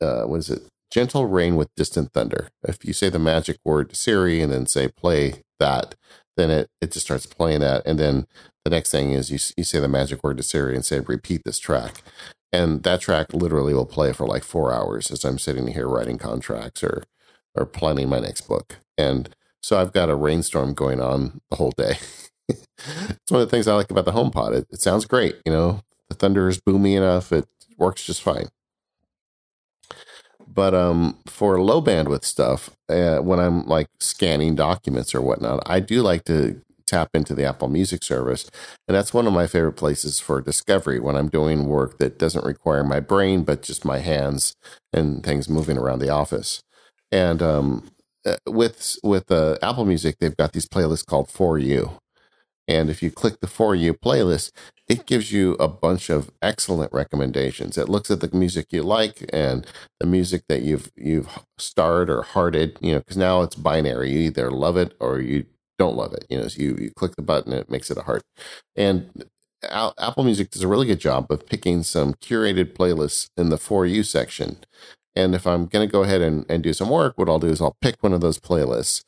uh, 0.00 0.22
what 0.22 0.38
is 0.38 0.50
it? 0.50 0.62
Gentle 0.90 1.26
Rain 1.26 1.56
with 1.56 1.68
Distant 1.76 2.12
Thunder. 2.12 2.48
If 2.62 2.84
you 2.84 2.92
say 2.92 3.08
the 3.08 3.18
magic 3.18 3.56
word 3.64 3.90
to 3.90 3.96
Siri 3.96 4.40
and 4.40 4.52
then 4.52 4.66
say 4.66 4.88
play 4.88 5.42
that, 5.58 5.94
then 6.36 6.50
it, 6.50 6.68
it 6.80 6.92
just 6.92 7.06
starts 7.06 7.26
playing 7.26 7.60
that. 7.60 7.82
And 7.84 7.98
then 7.98 8.26
the 8.64 8.70
next 8.70 8.90
thing 8.90 9.12
is 9.12 9.30
you, 9.30 9.38
you 9.56 9.64
say 9.64 9.80
the 9.80 9.88
magic 9.88 10.22
word 10.22 10.36
to 10.36 10.42
Siri 10.42 10.74
and 10.74 10.84
say 10.84 11.00
repeat 11.00 11.42
this 11.44 11.58
track 11.58 12.02
and 12.54 12.84
that 12.84 13.00
track 13.00 13.34
literally 13.34 13.74
will 13.74 13.84
play 13.84 14.12
for 14.12 14.28
like 14.28 14.44
four 14.44 14.72
hours 14.72 15.10
as 15.10 15.24
I'm 15.24 15.40
sitting 15.40 15.66
here 15.66 15.88
writing 15.88 16.18
contracts 16.18 16.84
or 16.84 17.02
or 17.56 17.66
planning 17.66 18.08
my 18.08 18.20
next 18.20 18.42
book. 18.42 18.76
And 18.96 19.34
so 19.60 19.80
I've 19.80 19.92
got 19.92 20.08
a 20.08 20.14
rainstorm 20.14 20.74
going 20.74 21.00
on 21.00 21.40
the 21.50 21.56
whole 21.56 21.72
day. 21.76 21.98
it's 22.48 23.30
one 23.30 23.40
of 23.42 23.48
the 23.48 23.50
things 23.50 23.68
I 23.68 23.74
like 23.74 23.90
about 23.90 24.04
the 24.04 24.12
HomePod. 24.12 24.54
It, 24.54 24.66
it 24.70 24.80
sounds 24.80 25.06
great, 25.06 25.36
you 25.44 25.52
know. 25.52 25.80
The 26.08 26.14
thunder 26.14 26.48
is 26.48 26.60
boomy 26.60 26.96
enough; 26.96 27.32
it 27.32 27.46
works 27.78 28.04
just 28.04 28.22
fine. 28.22 28.48
But 30.46 30.74
um, 30.74 31.18
for 31.26 31.60
low 31.60 31.82
bandwidth 31.82 32.24
stuff, 32.24 32.70
uh, 32.88 33.18
when 33.18 33.40
I'm 33.40 33.66
like 33.66 33.88
scanning 34.00 34.54
documents 34.54 35.14
or 35.14 35.20
whatnot, 35.20 35.62
I 35.66 35.80
do 35.80 36.02
like 36.02 36.24
to 36.24 36.60
tap 36.86 37.08
into 37.14 37.34
the 37.34 37.44
Apple 37.44 37.68
Music 37.68 38.02
service. 38.02 38.48
And 38.86 38.94
that's 38.94 39.14
one 39.14 39.26
of 39.26 39.32
my 39.32 39.46
favorite 39.46 39.72
places 39.72 40.20
for 40.20 40.40
discovery 40.40 41.00
when 41.00 41.16
I'm 41.16 41.28
doing 41.28 41.66
work 41.66 41.98
that 41.98 42.18
doesn't 42.18 42.44
require 42.44 42.84
my 42.84 43.00
brain, 43.00 43.42
but 43.42 43.62
just 43.62 43.84
my 43.84 43.98
hands 43.98 44.54
and 44.92 45.24
things 45.24 45.48
moving 45.48 45.78
around 45.78 46.00
the 46.00 46.10
office. 46.10 46.62
And 47.10 47.42
um, 47.42 47.90
uh, 48.26 48.36
with 48.46 48.98
with 49.02 49.30
uh, 49.30 49.56
Apple 49.62 49.84
Music, 49.86 50.16
they've 50.20 50.36
got 50.36 50.52
these 50.52 50.66
playlists 50.68 51.06
called 51.06 51.30
For 51.30 51.58
You. 51.58 51.98
And 52.66 52.88
if 52.90 53.02
you 53.02 53.10
click 53.10 53.40
the 53.40 53.46
For 53.46 53.74
You 53.74 53.94
playlist, 53.94 54.52
it 54.88 55.06
gives 55.06 55.32
you 55.32 55.54
a 55.54 55.68
bunch 55.68 56.10
of 56.10 56.30
excellent 56.42 56.92
recommendations. 56.92 57.78
It 57.78 57.88
looks 57.88 58.10
at 58.10 58.20
the 58.20 58.30
music 58.36 58.66
you 58.70 58.82
like 58.82 59.24
and 59.32 59.66
the 60.00 60.06
music 60.06 60.44
that 60.48 60.62
you've 60.62 60.90
you've 60.96 61.28
starred 61.58 62.10
or 62.10 62.22
hearted, 62.22 62.78
you 62.80 62.92
know, 62.92 62.98
because 62.98 63.16
now 63.16 63.42
it's 63.42 63.56
binary. 63.56 64.10
You 64.12 64.18
either 64.20 64.50
love 64.50 64.76
it 64.76 64.94
or 65.00 65.20
you 65.20 65.46
don't 65.78 65.96
love 65.96 66.12
it. 66.14 66.24
You 66.30 66.38
know, 66.38 66.48
so 66.48 66.62
you, 66.62 66.76
you 66.80 66.90
click 66.90 67.16
the 67.16 67.22
button, 67.22 67.52
it 67.52 67.70
makes 67.70 67.90
it 67.90 67.98
a 67.98 68.02
heart. 68.02 68.22
And 68.76 69.24
Apple 69.70 70.24
Music 70.24 70.50
does 70.50 70.62
a 70.62 70.68
really 70.68 70.86
good 70.86 71.00
job 71.00 71.30
of 71.30 71.46
picking 71.46 71.82
some 71.82 72.14
curated 72.14 72.74
playlists 72.74 73.28
in 73.36 73.48
the 73.50 73.58
For 73.58 73.86
You 73.86 74.02
section. 74.02 74.58
And 75.16 75.34
if 75.34 75.46
I'm 75.46 75.66
going 75.66 75.86
to 75.86 75.92
go 75.92 76.02
ahead 76.02 76.20
and, 76.22 76.44
and 76.48 76.62
do 76.62 76.72
some 76.72 76.90
work, 76.90 77.16
what 77.16 77.28
I'll 77.28 77.38
do 77.38 77.48
is 77.48 77.60
I'll 77.60 77.76
pick 77.80 77.96
one 78.02 78.12
of 78.12 78.20
those 78.20 78.38
playlists. 78.38 79.04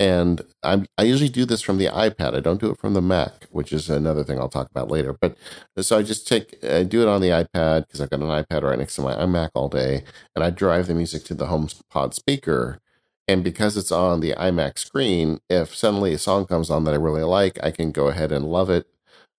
And 0.00 0.42
I'm, 0.62 0.86
I 0.98 1.04
usually 1.04 1.28
do 1.28 1.44
this 1.44 1.62
from 1.62 1.78
the 1.78 1.86
iPad. 1.86 2.34
I 2.34 2.40
don't 2.40 2.60
do 2.60 2.70
it 2.70 2.78
from 2.78 2.94
the 2.94 3.02
Mac, 3.02 3.46
which 3.50 3.72
is 3.72 3.88
another 3.88 4.24
thing 4.24 4.38
I'll 4.38 4.48
talk 4.48 4.68
about 4.70 4.90
later. 4.90 5.16
But 5.18 5.36
so 5.78 5.96
I 5.98 6.02
just 6.02 6.26
take, 6.26 6.62
I 6.64 6.82
do 6.82 7.00
it 7.02 7.08
on 7.08 7.20
the 7.20 7.28
iPad 7.28 7.86
because 7.86 8.00
I've 8.00 8.10
got 8.10 8.20
an 8.20 8.26
iPad 8.26 8.62
right 8.62 8.78
next 8.78 8.96
to 8.96 9.02
my 9.02 9.14
iMac 9.14 9.50
all 9.54 9.68
day. 9.68 10.02
And 10.34 10.44
I 10.44 10.50
drive 10.50 10.88
the 10.88 10.94
music 10.94 11.24
to 11.24 11.34
the 11.34 11.46
HomePod 11.46 12.12
speaker 12.12 12.80
and 13.26 13.42
because 13.42 13.76
it's 13.76 13.92
on 13.92 14.20
the 14.20 14.32
iMac 14.32 14.78
screen, 14.78 15.40
if 15.48 15.74
suddenly 15.74 16.12
a 16.12 16.18
song 16.18 16.46
comes 16.46 16.70
on 16.70 16.84
that 16.84 16.94
I 16.94 16.98
really 16.98 17.22
like, 17.22 17.58
I 17.62 17.70
can 17.70 17.90
go 17.90 18.08
ahead 18.08 18.32
and 18.32 18.44
love 18.44 18.68
it 18.68 18.86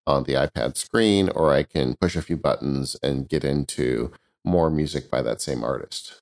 on 0.07 0.23
the 0.23 0.33
iPad 0.33 0.77
screen, 0.77 1.29
or 1.29 1.53
I 1.53 1.63
can 1.63 1.95
push 1.99 2.15
a 2.15 2.21
few 2.21 2.37
buttons 2.37 2.95
and 3.03 3.29
get 3.29 3.43
into 3.43 4.11
more 4.43 4.69
music 4.69 5.09
by 5.09 5.21
that 5.23 5.41
same 5.41 5.63
artist. 5.63 6.21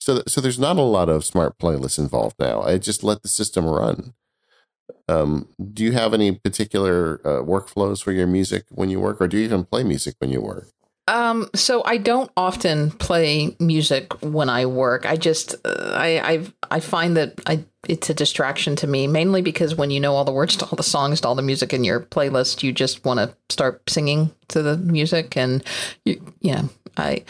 So, 0.00 0.22
so 0.26 0.40
there's 0.40 0.58
not 0.58 0.76
a 0.76 0.82
lot 0.82 1.08
of 1.08 1.24
smart 1.24 1.58
playlists 1.58 1.98
involved 1.98 2.36
now. 2.38 2.62
I 2.62 2.78
just 2.78 3.04
let 3.04 3.22
the 3.22 3.28
system 3.28 3.66
run. 3.66 4.14
Um, 5.08 5.48
do 5.72 5.84
you 5.84 5.92
have 5.92 6.14
any 6.14 6.32
particular 6.32 7.20
uh, 7.24 7.42
workflows 7.42 8.02
for 8.02 8.12
your 8.12 8.26
music 8.26 8.64
when 8.70 8.90
you 8.90 8.98
work, 8.98 9.20
or 9.20 9.28
do 9.28 9.36
you 9.36 9.44
even 9.44 9.64
play 9.64 9.84
music 9.84 10.14
when 10.18 10.30
you 10.30 10.40
work? 10.40 10.68
Um, 11.08 11.50
so 11.56 11.82
I 11.84 11.96
don't 11.96 12.30
often 12.36 12.92
play 12.92 13.56
music 13.58 14.12
when 14.22 14.48
I 14.48 14.66
work. 14.66 15.06
I 15.06 15.16
just 15.16 15.56
uh, 15.64 15.92
I 15.94 16.20
I've, 16.20 16.54
I 16.70 16.78
find 16.78 17.16
that 17.16 17.40
I 17.46 17.64
it's 17.88 18.10
a 18.10 18.14
distraction 18.14 18.76
to 18.76 18.86
me 18.86 19.08
mainly 19.08 19.42
because 19.42 19.74
when 19.74 19.90
you 19.90 19.98
know 19.98 20.14
all 20.14 20.24
the 20.24 20.32
words 20.32 20.54
to 20.56 20.66
all 20.66 20.76
the 20.76 20.84
songs 20.84 21.20
to 21.22 21.28
all 21.28 21.34
the 21.34 21.42
music 21.42 21.72
in 21.72 21.82
your 21.82 22.00
playlist, 22.00 22.62
you 22.62 22.72
just 22.72 23.04
want 23.04 23.18
to 23.18 23.34
start 23.48 23.82
singing 23.90 24.30
to 24.48 24.62
the 24.62 24.76
music, 24.76 25.36
and 25.36 25.64
you 26.04 26.22
you 26.40 26.54
know 26.54 26.68
I 26.96 27.24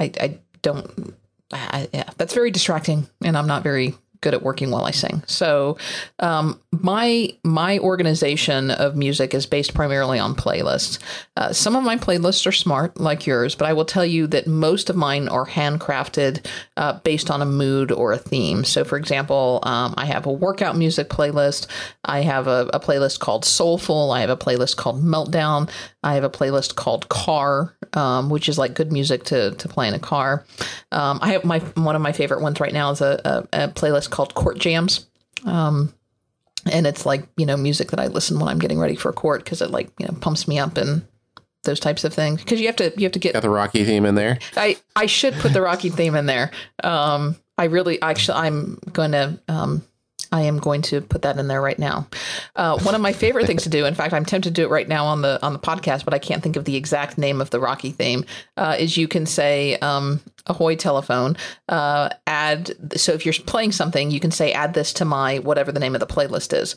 I 0.00 0.12
I 0.18 0.38
don't. 0.62 1.14
I, 1.52 1.88
yeah, 1.92 2.10
that's 2.16 2.34
very 2.34 2.50
distracting, 2.50 3.06
and 3.22 3.36
I'm 3.36 3.46
not 3.46 3.62
very 3.62 3.94
good 4.26 4.34
at 4.34 4.42
working 4.42 4.72
while 4.72 4.84
I 4.84 4.90
sing. 4.90 5.22
So 5.28 5.78
um, 6.18 6.60
my 6.72 7.32
my 7.44 7.78
organization 7.78 8.72
of 8.72 8.96
music 8.96 9.34
is 9.34 9.46
based 9.46 9.72
primarily 9.72 10.18
on 10.18 10.34
playlists. 10.34 10.98
Uh, 11.36 11.52
some 11.52 11.76
of 11.76 11.84
my 11.84 11.96
playlists 11.96 12.44
are 12.44 12.50
smart, 12.50 12.98
like 12.98 13.24
yours, 13.24 13.54
but 13.54 13.68
I 13.68 13.72
will 13.72 13.84
tell 13.84 14.04
you 14.04 14.26
that 14.26 14.48
most 14.48 14.90
of 14.90 14.96
mine 14.96 15.28
are 15.28 15.46
handcrafted 15.46 16.44
uh, 16.76 16.94
based 17.04 17.30
on 17.30 17.40
a 17.40 17.46
mood 17.46 17.92
or 17.92 18.12
a 18.12 18.18
theme. 18.18 18.64
So, 18.64 18.82
for 18.82 18.96
example, 18.96 19.60
um, 19.62 19.94
I 19.96 20.06
have 20.06 20.26
a 20.26 20.32
workout 20.32 20.76
music 20.76 21.08
playlist. 21.08 21.68
I 22.04 22.22
have 22.22 22.48
a, 22.48 22.68
a, 22.72 22.80
playlist 22.80 23.20
called 23.20 23.44
Soulful. 23.44 24.10
I 24.10 24.22
have 24.22 24.30
a 24.30 24.36
playlist 24.36 24.76
called 24.76 25.04
Meltdown. 25.04 25.70
I 26.02 26.14
have 26.14 26.24
a 26.24 26.30
playlist 26.30 26.74
called 26.74 27.08
Car, 27.08 27.76
um, 27.92 28.28
which 28.28 28.48
is 28.48 28.58
like 28.58 28.74
good 28.74 28.90
music 28.90 29.22
to 29.24 29.52
to 29.52 29.68
play 29.68 29.86
in 29.86 29.94
a 29.94 30.00
car. 30.00 30.44
Um, 30.90 31.20
I 31.22 31.32
have 31.32 31.44
my 31.44 31.58
one 31.58 31.94
of 31.94 32.02
my 32.02 32.12
favorite 32.12 32.42
ones 32.42 32.60
right 32.60 32.72
now 32.72 32.90
is 32.90 33.00
a, 33.00 33.20
a, 33.52 33.64
a 33.64 33.68
playlist 33.68 34.10
called 34.16 34.34
Court 34.34 34.58
Jams. 34.58 35.06
Um, 35.44 35.92
and 36.72 36.86
it's 36.86 37.04
like 37.04 37.28
you 37.36 37.44
know 37.44 37.56
music 37.56 37.90
that 37.90 38.00
I 38.00 38.06
listen 38.06 38.40
when 38.40 38.48
I'm 38.48 38.58
getting 38.58 38.80
ready 38.80 38.96
for 38.96 39.12
court 39.12 39.44
because 39.44 39.60
it 39.60 39.70
like 39.70 39.90
you 39.98 40.06
know 40.06 40.14
pumps 40.20 40.48
me 40.48 40.58
up 40.58 40.78
and 40.78 41.06
those 41.64 41.78
types 41.78 42.02
of 42.02 42.14
things 42.14 42.42
because 42.42 42.60
you 42.60 42.66
have 42.66 42.76
to 42.76 42.92
you 42.96 43.04
have 43.04 43.12
to 43.12 43.18
get 43.18 43.34
got 43.34 43.42
the 43.42 43.50
Rocky 43.50 43.84
theme 43.84 44.06
in 44.06 44.14
there. 44.14 44.38
I 44.56 44.78
I 44.96 45.04
should 45.06 45.34
put 45.34 45.52
the 45.52 45.60
Rocky 45.60 45.90
theme 45.90 46.14
in 46.14 46.24
there. 46.24 46.50
Um, 46.82 47.36
I 47.58 47.64
really 47.64 48.00
actually 48.00 48.38
I'm 48.38 48.78
going 48.92 49.12
to 49.12 49.38
um, 49.48 49.82
I 50.32 50.42
am 50.42 50.58
going 50.58 50.82
to 50.82 51.00
put 51.00 51.22
that 51.22 51.38
in 51.38 51.48
there 51.48 51.62
right 51.62 51.78
now. 51.78 52.06
Uh, 52.54 52.78
one 52.80 52.94
of 52.94 53.00
my 53.00 53.12
favorite 53.12 53.46
things 53.46 53.62
to 53.64 53.68
do, 53.68 53.84
in 53.84 53.94
fact, 53.94 54.12
I'm 54.12 54.24
tempted 54.24 54.54
to 54.54 54.60
do 54.60 54.64
it 54.66 54.70
right 54.70 54.88
now 54.88 55.06
on 55.06 55.22
the 55.22 55.38
on 55.44 55.52
the 55.52 55.58
podcast, 55.58 56.04
but 56.04 56.14
I 56.14 56.18
can't 56.18 56.42
think 56.42 56.56
of 56.56 56.64
the 56.64 56.76
exact 56.76 57.18
name 57.18 57.40
of 57.40 57.50
the 57.50 57.60
Rocky 57.60 57.90
theme. 57.90 58.24
Uh, 58.56 58.76
is 58.78 58.96
you 58.96 59.08
can 59.08 59.26
say 59.26 59.76
um, 59.78 60.20
"Ahoy 60.46 60.76
telephone," 60.76 61.36
uh, 61.68 62.10
add. 62.26 62.72
So 62.98 63.12
if 63.12 63.24
you're 63.24 63.34
playing 63.46 63.72
something, 63.72 64.10
you 64.10 64.20
can 64.20 64.30
say 64.30 64.52
"Add 64.52 64.74
this 64.74 64.92
to 64.94 65.04
my 65.04 65.38
whatever 65.38 65.72
the 65.72 65.80
name 65.80 65.94
of 65.94 66.00
the 66.00 66.06
playlist 66.06 66.56
is," 66.56 66.76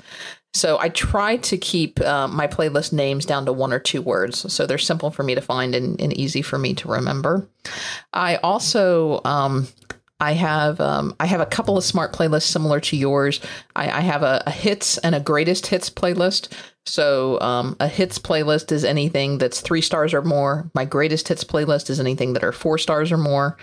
So 0.54 0.80
I 0.80 0.90
try 0.90 1.38
to 1.38 1.58
keep 1.58 2.02
uh, 2.02 2.28
my 2.28 2.48
playlist 2.48 2.92
names 2.92 3.26
down 3.26 3.46
to 3.46 3.54
one 3.54 3.72
or 3.72 3.80
two 3.80 4.02
words, 4.02 4.52
so 4.52 4.66
they're 4.66 4.80
simple 4.80 5.12
for 5.12 5.22
me 5.22 5.36
to 5.36 5.42
find 5.42 5.76
and, 5.76 6.00
and 6.02 6.12
easy 6.14 6.42
for 6.42 6.58
me 6.58 6.74
to 6.76 6.88
remember. 6.88 7.48
I 8.14 8.38
also 8.38 9.22
um, 9.26 9.68
I 10.20 10.34
have 10.34 10.80
um, 10.82 11.16
I 11.20 11.26
have 11.26 11.40
a 11.40 11.46
couple 11.46 11.78
of 11.78 11.84
smart 11.84 12.14
playlists 12.14 12.44
similar 12.44 12.80
to 12.82 12.98
yours. 12.98 13.40
I, 13.76 13.90
I 13.90 14.02
have 14.02 14.24
a, 14.24 14.44
a, 14.46 14.52
hits 14.52 14.98
and 14.98 15.16
a 15.16 15.20
greatest 15.20 15.68
hits 15.68 15.90
playlist. 15.90 16.52
So 16.86 17.40
um, 17.40 17.78
a 17.80 17.88
hits 17.88 18.20
playlist 18.20 18.72
is 18.72 18.84
anything 18.84 19.38
that's 19.38 19.62
three 19.62 19.82
stars 19.82 20.14
or 20.14 20.22
more. 20.22 20.70
My 20.74 20.86
greatest 20.86 21.28
hits 21.28 21.44
playlist 21.44 21.90
is 21.90 22.00
anything 22.00 22.34
that 22.34 22.44
are 22.44 22.52
four 22.52 22.78
stars 22.78 23.12
or 23.12 23.18
more. 23.18 23.58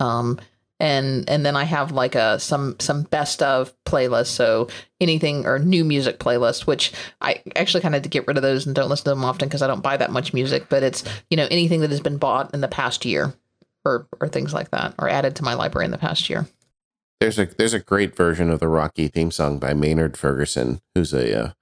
Um, 0.00 0.40
and 0.80 1.30
and 1.30 1.46
then 1.46 1.54
I 1.54 1.62
have 1.62 1.92
like 1.92 2.16
a 2.16 2.40
some 2.40 2.74
some 2.80 3.04
best 3.04 3.40
of 3.40 3.72
playlists. 3.84 4.26
So 4.26 4.68
anything 5.00 5.46
or 5.46 5.60
new 5.60 5.84
music 5.84 6.18
playlist, 6.18 6.66
which 6.66 6.92
I 7.20 7.40
actually 7.54 7.82
kind 7.82 7.94
of 7.94 8.02
get 8.10 8.26
rid 8.26 8.36
of 8.36 8.42
those 8.42 8.66
and 8.66 8.74
don't 8.74 8.88
listen 8.88 9.04
to 9.04 9.10
them 9.10 9.24
often 9.24 9.48
because 9.48 9.62
I 9.62 9.68
don't 9.68 9.82
buy 9.82 9.96
that 9.96 10.10
much 10.10 10.34
music. 10.34 10.68
But 10.68 10.82
it's 10.82 11.04
you 11.30 11.36
know 11.36 11.46
anything 11.52 11.82
that 11.82 11.90
has 11.90 12.00
been 12.00 12.18
bought 12.18 12.52
in 12.52 12.60
the 12.60 12.68
past 12.68 13.04
year, 13.04 13.32
or 13.84 14.06
or 14.20 14.28
things 14.28 14.52
like 14.54 14.70
that, 14.70 14.94
or 14.98 15.08
added 15.08 15.36
to 15.36 15.44
my 15.44 15.54
library 15.54 15.84
in 15.84 15.90
the 15.90 15.98
past 15.98 16.28
year. 16.28 16.46
There's 17.20 17.38
a 17.38 17.46
there's 17.46 17.74
a 17.74 17.80
great 17.80 18.16
version 18.16 18.50
of 18.50 18.60
the 18.60 18.68
Rocky 18.68 19.08
theme 19.08 19.30
song 19.30 19.58
by 19.58 19.74
Maynard 19.74 20.16
Ferguson, 20.16 20.80
who's 20.94 21.12
a 21.12 21.38
uh, 21.38 21.52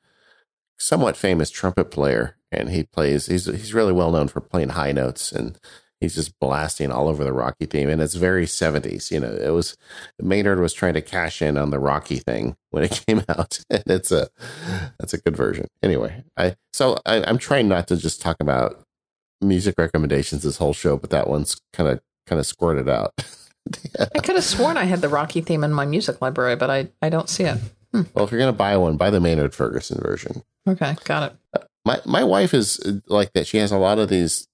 somewhat 0.78 1.16
famous 1.16 1.50
trumpet 1.50 1.90
player, 1.90 2.36
and 2.50 2.70
he 2.70 2.84
plays. 2.84 3.26
He's 3.26 3.46
he's 3.46 3.74
really 3.74 3.92
well 3.92 4.10
known 4.10 4.28
for 4.28 4.40
playing 4.40 4.70
high 4.70 4.92
notes 4.92 5.32
and 5.32 5.58
he's 6.00 6.14
just 6.14 6.38
blasting 6.40 6.90
all 6.90 7.08
over 7.08 7.22
the 7.22 7.32
Rocky 7.32 7.66
theme, 7.66 7.88
and 7.88 8.00
it's 8.00 8.14
very 8.14 8.46
seventies. 8.46 9.10
You 9.10 9.20
know, 9.20 9.32
it 9.32 9.50
was 9.50 9.76
Maynard 10.20 10.60
was 10.60 10.72
trying 10.72 10.94
to 10.94 11.02
cash 11.02 11.42
in 11.42 11.56
on 11.56 11.70
the 11.70 11.78
Rocky 11.78 12.16
thing 12.16 12.56
when 12.70 12.84
it 12.84 13.04
came 13.06 13.22
out, 13.28 13.60
and 13.70 13.84
it's 13.86 14.10
a 14.10 14.28
that's 14.98 15.14
a 15.14 15.18
good 15.18 15.36
version. 15.36 15.66
Anyway, 15.82 16.24
I 16.36 16.56
so 16.72 16.98
I, 17.06 17.22
I'm 17.24 17.38
trying 17.38 17.68
not 17.68 17.86
to 17.88 17.96
just 17.96 18.20
talk 18.20 18.36
about 18.40 18.82
music 19.40 19.76
recommendations 19.78 20.42
this 20.42 20.58
whole 20.58 20.74
show, 20.74 20.96
but 20.96 21.10
that 21.10 21.28
one's 21.28 21.60
kind 21.72 21.88
of 21.88 22.00
kind 22.30 22.40
of 22.40 22.46
squirted 22.46 22.88
out. 22.88 23.12
yeah. 23.98 24.06
I 24.14 24.20
could 24.20 24.36
have 24.36 24.44
sworn 24.44 24.76
I 24.76 24.84
had 24.84 25.00
the 25.00 25.08
Rocky 25.08 25.40
theme 25.40 25.64
in 25.64 25.72
my 25.72 25.84
music 25.84 26.22
library, 26.22 26.56
but 26.56 26.70
I 26.70 26.88
I 27.02 27.10
don't 27.10 27.28
see 27.28 27.44
it. 27.44 27.58
Hmm. 27.92 28.02
Well, 28.14 28.24
if 28.24 28.30
you're 28.30 28.40
gonna 28.40 28.52
buy 28.52 28.76
one, 28.76 28.96
buy 28.96 29.10
the 29.10 29.20
Maynard 29.20 29.54
Ferguson 29.54 30.00
version. 30.00 30.42
Okay, 30.68 30.96
got 31.04 31.32
it. 31.32 31.36
Uh, 31.54 31.64
my 31.84 32.00
my 32.06 32.24
wife 32.24 32.54
is 32.54 32.80
uh, 32.80 33.00
like 33.08 33.32
that. 33.32 33.46
She 33.46 33.58
has 33.58 33.72
a 33.72 33.78
lot 33.78 33.98
of 33.98 34.08
these 34.08 34.46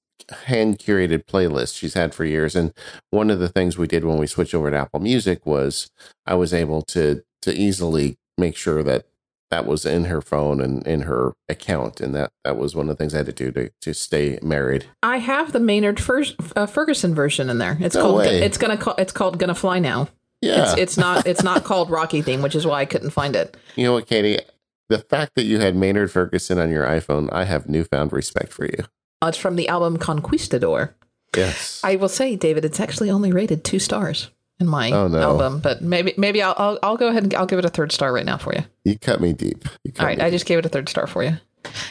hand 0.46 0.78
curated 0.78 1.24
playlists 1.26 1.76
she's 1.78 1.94
had 1.94 2.14
for 2.14 2.24
years. 2.24 2.56
And 2.56 2.72
one 3.10 3.30
of 3.30 3.38
the 3.38 3.48
things 3.48 3.78
we 3.78 3.86
did 3.86 4.04
when 4.04 4.18
we 4.18 4.26
switched 4.26 4.54
over 4.54 4.70
to 4.70 4.76
Apple 4.76 5.00
Music 5.00 5.44
was 5.46 5.90
I 6.26 6.34
was 6.34 6.52
able 6.54 6.82
to 6.82 7.22
to 7.42 7.54
easily 7.54 8.16
make 8.38 8.56
sure 8.56 8.82
that 8.82 9.06
that 9.50 9.66
was 9.66 9.86
in 9.86 10.06
her 10.06 10.20
phone 10.20 10.60
and 10.60 10.86
in 10.86 11.02
her 11.02 11.34
account, 11.48 12.00
and 12.00 12.14
that 12.14 12.32
that 12.44 12.56
was 12.56 12.74
one 12.74 12.88
of 12.88 12.96
the 12.96 13.02
things 13.02 13.14
I 13.14 13.18
had 13.18 13.26
to 13.26 13.32
do 13.32 13.52
to 13.52 13.70
to 13.82 13.94
stay 13.94 14.38
married. 14.42 14.86
I 15.02 15.18
have 15.18 15.52
the 15.52 15.60
Maynard 15.60 16.00
Fer- 16.00 16.24
uh, 16.54 16.66
Ferguson 16.66 17.14
version 17.14 17.48
in 17.50 17.58
there. 17.58 17.76
It's 17.80 17.94
no 17.94 18.02
called 18.02 18.16
way. 18.18 18.42
it's 18.42 18.58
gonna 18.58 18.76
call, 18.76 18.94
it's 18.98 19.12
called 19.12 19.38
Gonna 19.38 19.54
Fly 19.54 19.78
Now. 19.78 20.08
Yeah, 20.42 20.72
it's, 20.72 20.80
it's 20.80 20.96
not 20.96 21.26
it's 21.26 21.42
not 21.42 21.64
called 21.64 21.90
Rocky 21.90 22.22
theme, 22.22 22.42
which 22.42 22.54
is 22.54 22.66
why 22.66 22.80
I 22.80 22.84
couldn't 22.84 23.10
find 23.10 23.36
it. 23.36 23.56
You 23.76 23.84
know 23.84 23.92
what, 23.94 24.06
Katie? 24.06 24.40
The 24.88 24.98
fact 24.98 25.34
that 25.34 25.44
you 25.44 25.58
had 25.58 25.74
Maynard 25.74 26.12
Ferguson 26.12 26.58
on 26.58 26.70
your 26.70 26.84
iPhone, 26.84 27.28
I 27.32 27.44
have 27.44 27.68
newfound 27.68 28.12
respect 28.12 28.52
for 28.52 28.66
you. 28.66 28.84
Uh, 29.20 29.28
it's 29.28 29.38
from 29.38 29.56
the 29.56 29.68
album 29.68 29.96
Conquistador. 29.96 30.94
Yes. 31.34 31.80
I 31.82 31.96
will 31.96 32.08
say, 32.08 32.36
David, 32.36 32.64
it's 32.64 32.78
actually 32.78 33.10
only 33.10 33.32
rated 33.32 33.64
two 33.64 33.80
stars 33.80 34.30
in 34.58 34.66
my 34.66 34.90
oh, 34.90 35.08
no. 35.08 35.20
album, 35.20 35.60
but 35.60 35.82
maybe 35.82 36.14
maybe 36.16 36.42
I'll, 36.42 36.54
I'll, 36.56 36.78
I'll 36.82 36.96
go 36.96 37.08
ahead 37.08 37.24
and 37.24 37.34
I'll 37.34 37.46
give 37.46 37.58
it 37.58 37.64
a 37.64 37.70
third 37.70 37.92
star 37.92 38.12
right 38.12 38.24
now 38.24 38.38
for 38.38 38.54
you. 38.54 38.64
You 38.84 38.98
cut 38.98 39.20
me 39.20 39.32
deep. 39.32 39.64
Cut 39.94 40.00
All 40.00 40.06
right, 40.06 40.20
I 40.20 40.30
just 40.30 40.46
gave 40.46 40.58
it 40.58 40.66
a 40.66 40.68
third 40.68 40.88
star 40.88 41.06
for 41.06 41.22
you, 41.22 41.36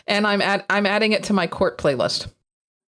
and 0.08 0.26
I'm 0.26 0.42
at 0.42 0.66
I'm 0.70 0.86
adding 0.86 1.12
it 1.12 1.24
to 1.26 1.34
my 1.34 1.48
court 1.48 1.78
playlist. 1.78 2.28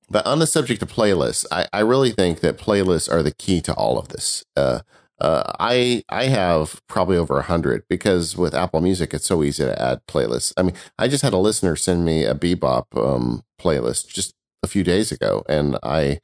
But 0.10 0.26
on 0.26 0.40
the 0.40 0.48
subject 0.48 0.82
of 0.82 0.92
playlists, 0.92 1.46
I, 1.52 1.68
I 1.74 1.80
really 1.82 2.12
think 2.12 2.40
that 2.40 2.58
playlists 2.58 3.12
are 3.12 3.22
the 3.22 3.34
key 3.34 3.62
to 3.62 3.74
all 3.74 4.00
of 4.00 4.08
this. 4.08 4.46
Uh, 4.56 4.80
uh, 5.20 5.52
I 5.60 6.04
I 6.10 6.26
have 6.26 6.82
probably 6.88 7.18
over 7.18 7.38
a 7.38 7.44
hundred 7.44 7.84
because 7.90 8.38
with 8.38 8.54
Apple 8.54 8.82
Music, 8.82 9.14
it's 9.14 9.26
so 9.26 9.44
easy 9.44 9.64
to 9.64 9.82
add 9.82 10.02
playlists. 10.08 10.54
I 10.58 10.64
mean, 10.64 10.76
I 10.98 11.08
just 11.08 11.24
had 11.24 11.34
a 11.34 11.38
listener 11.38 11.76
send 11.76 12.06
me 12.06 12.24
a 12.24 12.36
bebop 12.36 12.86
um, 12.96 13.44
playlist 13.60 14.08
just 14.08 14.34
a 14.64 14.68
few 14.68 14.84
days 14.84 15.12
ago, 15.12 15.44
and 15.50 15.78
I 15.84 16.20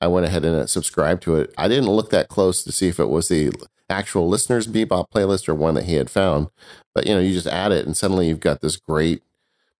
I 0.00 0.06
went 0.06 0.26
ahead 0.26 0.44
and 0.44 0.68
subscribed 0.68 1.22
to 1.24 1.36
it. 1.36 1.52
I 1.58 1.68
didn't 1.68 1.90
look 1.90 2.10
that 2.10 2.28
close 2.28 2.62
to 2.64 2.72
see 2.72 2.88
if 2.88 3.00
it 3.00 3.08
was 3.08 3.28
the 3.28 3.52
actual 3.90 4.28
listeners 4.28 4.66
bebop 4.66 5.06
playlist 5.10 5.48
or 5.48 5.54
one 5.54 5.74
that 5.74 5.84
he 5.84 5.94
had 5.94 6.10
found, 6.10 6.48
but 6.94 7.06
you 7.06 7.14
know, 7.14 7.20
you 7.20 7.32
just 7.32 7.46
add 7.46 7.72
it, 7.72 7.86
and 7.86 7.96
suddenly 7.96 8.28
you've 8.28 8.40
got 8.40 8.60
this 8.60 8.76
great 8.76 9.22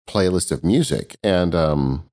playlist 0.09 0.51
of 0.51 0.65
music, 0.65 1.17
and 1.23 1.55
um, 1.55 2.11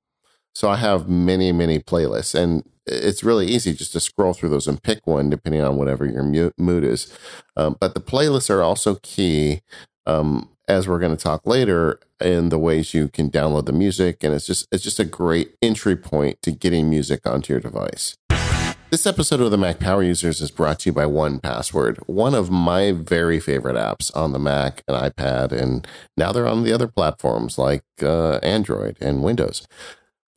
so 0.53 0.69
I 0.69 0.75
have 0.77 1.09
many 1.09 1.51
many 1.51 1.79
playlists, 1.79 2.35
and 2.35 2.63
it's 2.85 3.23
really 3.23 3.47
easy 3.47 3.73
just 3.73 3.93
to 3.93 3.99
scroll 3.99 4.33
through 4.33 4.49
those 4.49 4.67
and 4.67 4.81
pick 4.83 5.07
one 5.07 5.29
depending 5.29 5.61
on 5.61 5.77
whatever 5.77 6.05
your 6.05 6.23
mood 6.57 6.83
is. 6.83 7.11
Um, 7.57 7.77
but 7.79 7.93
the 7.95 8.01
playlists 8.01 8.49
are 8.49 8.61
also 8.61 8.95
key, 9.01 9.61
um, 10.05 10.49
as 10.67 10.87
we're 10.87 10.99
going 10.99 11.15
to 11.15 11.21
talk 11.21 11.45
later, 11.45 11.99
in 12.19 12.49
the 12.49 12.59
ways 12.59 12.93
you 12.93 13.07
can 13.07 13.29
download 13.29 13.65
the 13.65 13.73
music, 13.73 14.23
and 14.23 14.33
it's 14.33 14.45
just 14.45 14.67
it's 14.71 14.83
just 14.83 14.99
a 14.99 15.05
great 15.05 15.55
entry 15.61 15.95
point 15.95 16.41
to 16.41 16.51
getting 16.51 16.89
music 16.89 17.25
onto 17.25 17.53
your 17.53 17.59
device. 17.59 18.17
This 18.91 19.05
episode 19.07 19.41
of 19.41 19.51
the 19.51 19.57
Mac 19.57 19.79
Power 19.79 20.03
Users 20.03 20.39
is 20.39 20.51
brought 20.51 20.79
to 20.79 20.89
you 20.89 20.93
by 20.93 21.05
1Password, 21.05 21.97
one 22.07 22.33
of 22.33 22.49
my 22.49 22.91
very 22.91 23.39
favorite 23.39 23.75
apps 23.75 24.15
on 24.15 24.31
the 24.31 24.39
Mac 24.39 24.83
and 24.87 24.95
iPad, 24.95 25.51
and 25.51 25.85
now 26.15 26.31
they're 26.31 26.47
on 26.47 26.63
the 26.63 26.71
other 26.71 26.87
platforms 26.87 27.57
like 27.57 27.83
uh, 28.01 28.37
Android 28.37 28.97
and 29.01 29.23
Windows. 29.23 29.67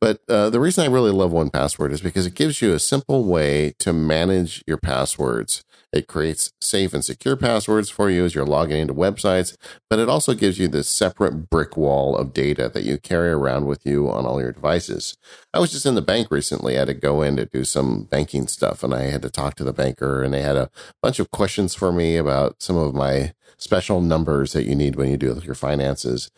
But 0.01 0.21
uh, 0.27 0.49
the 0.49 0.59
reason 0.59 0.83
I 0.83 0.93
really 0.93 1.11
love 1.11 1.31
1Password 1.31 1.91
is 1.91 2.01
because 2.01 2.25
it 2.25 2.35
gives 2.35 2.61
you 2.61 2.73
a 2.73 2.79
simple 2.79 3.23
way 3.23 3.75
to 3.79 3.93
manage 3.93 4.63
your 4.65 4.77
passwords. 4.77 5.63
It 5.91 6.07
creates 6.07 6.53
safe 6.61 6.93
and 6.93 7.03
secure 7.03 7.35
passwords 7.35 7.89
for 7.89 8.09
you 8.09 8.23
as 8.23 8.35
you're 8.35 8.45
logging 8.45 8.77
into 8.77 8.93
websites, 8.93 9.57
but 9.89 9.97
it 9.97 10.07
also 10.07 10.35
gives 10.35 10.59
you 10.59 10.67
this 10.67 10.87
separate 10.87 11.49
brick 11.49 11.75
wall 11.75 12.15
of 12.15 12.33
data 12.33 12.69
that 12.69 12.83
you 12.83 12.99
carry 12.99 13.31
around 13.31 13.65
with 13.65 13.85
you 13.85 14.09
on 14.09 14.25
all 14.25 14.39
your 14.39 14.51
devices. 14.51 15.17
I 15.53 15.59
was 15.59 15.71
just 15.71 15.87
in 15.87 15.95
the 15.95 16.01
bank 16.01 16.29
recently. 16.29 16.75
I 16.75 16.79
had 16.79 16.87
to 16.89 16.93
go 16.93 17.23
in 17.23 17.37
to 17.37 17.45
do 17.45 17.63
some 17.63 18.03
banking 18.03 18.47
stuff, 18.47 18.83
and 18.83 18.93
I 18.93 19.03
had 19.03 19.23
to 19.23 19.31
talk 19.31 19.55
to 19.55 19.63
the 19.63 19.73
banker, 19.73 20.23
and 20.23 20.33
they 20.33 20.43
had 20.43 20.57
a 20.57 20.69
bunch 21.01 21.19
of 21.19 21.31
questions 21.31 21.73
for 21.73 21.91
me 21.91 22.17
about 22.17 22.61
some 22.61 22.77
of 22.77 22.93
my 22.93 23.33
special 23.57 23.99
numbers 23.99 24.53
that 24.53 24.65
you 24.65 24.75
need 24.75 24.95
when 24.95 25.09
you 25.09 25.17
do 25.17 25.39
your 25.43 25.55
finances. 25.55 26.29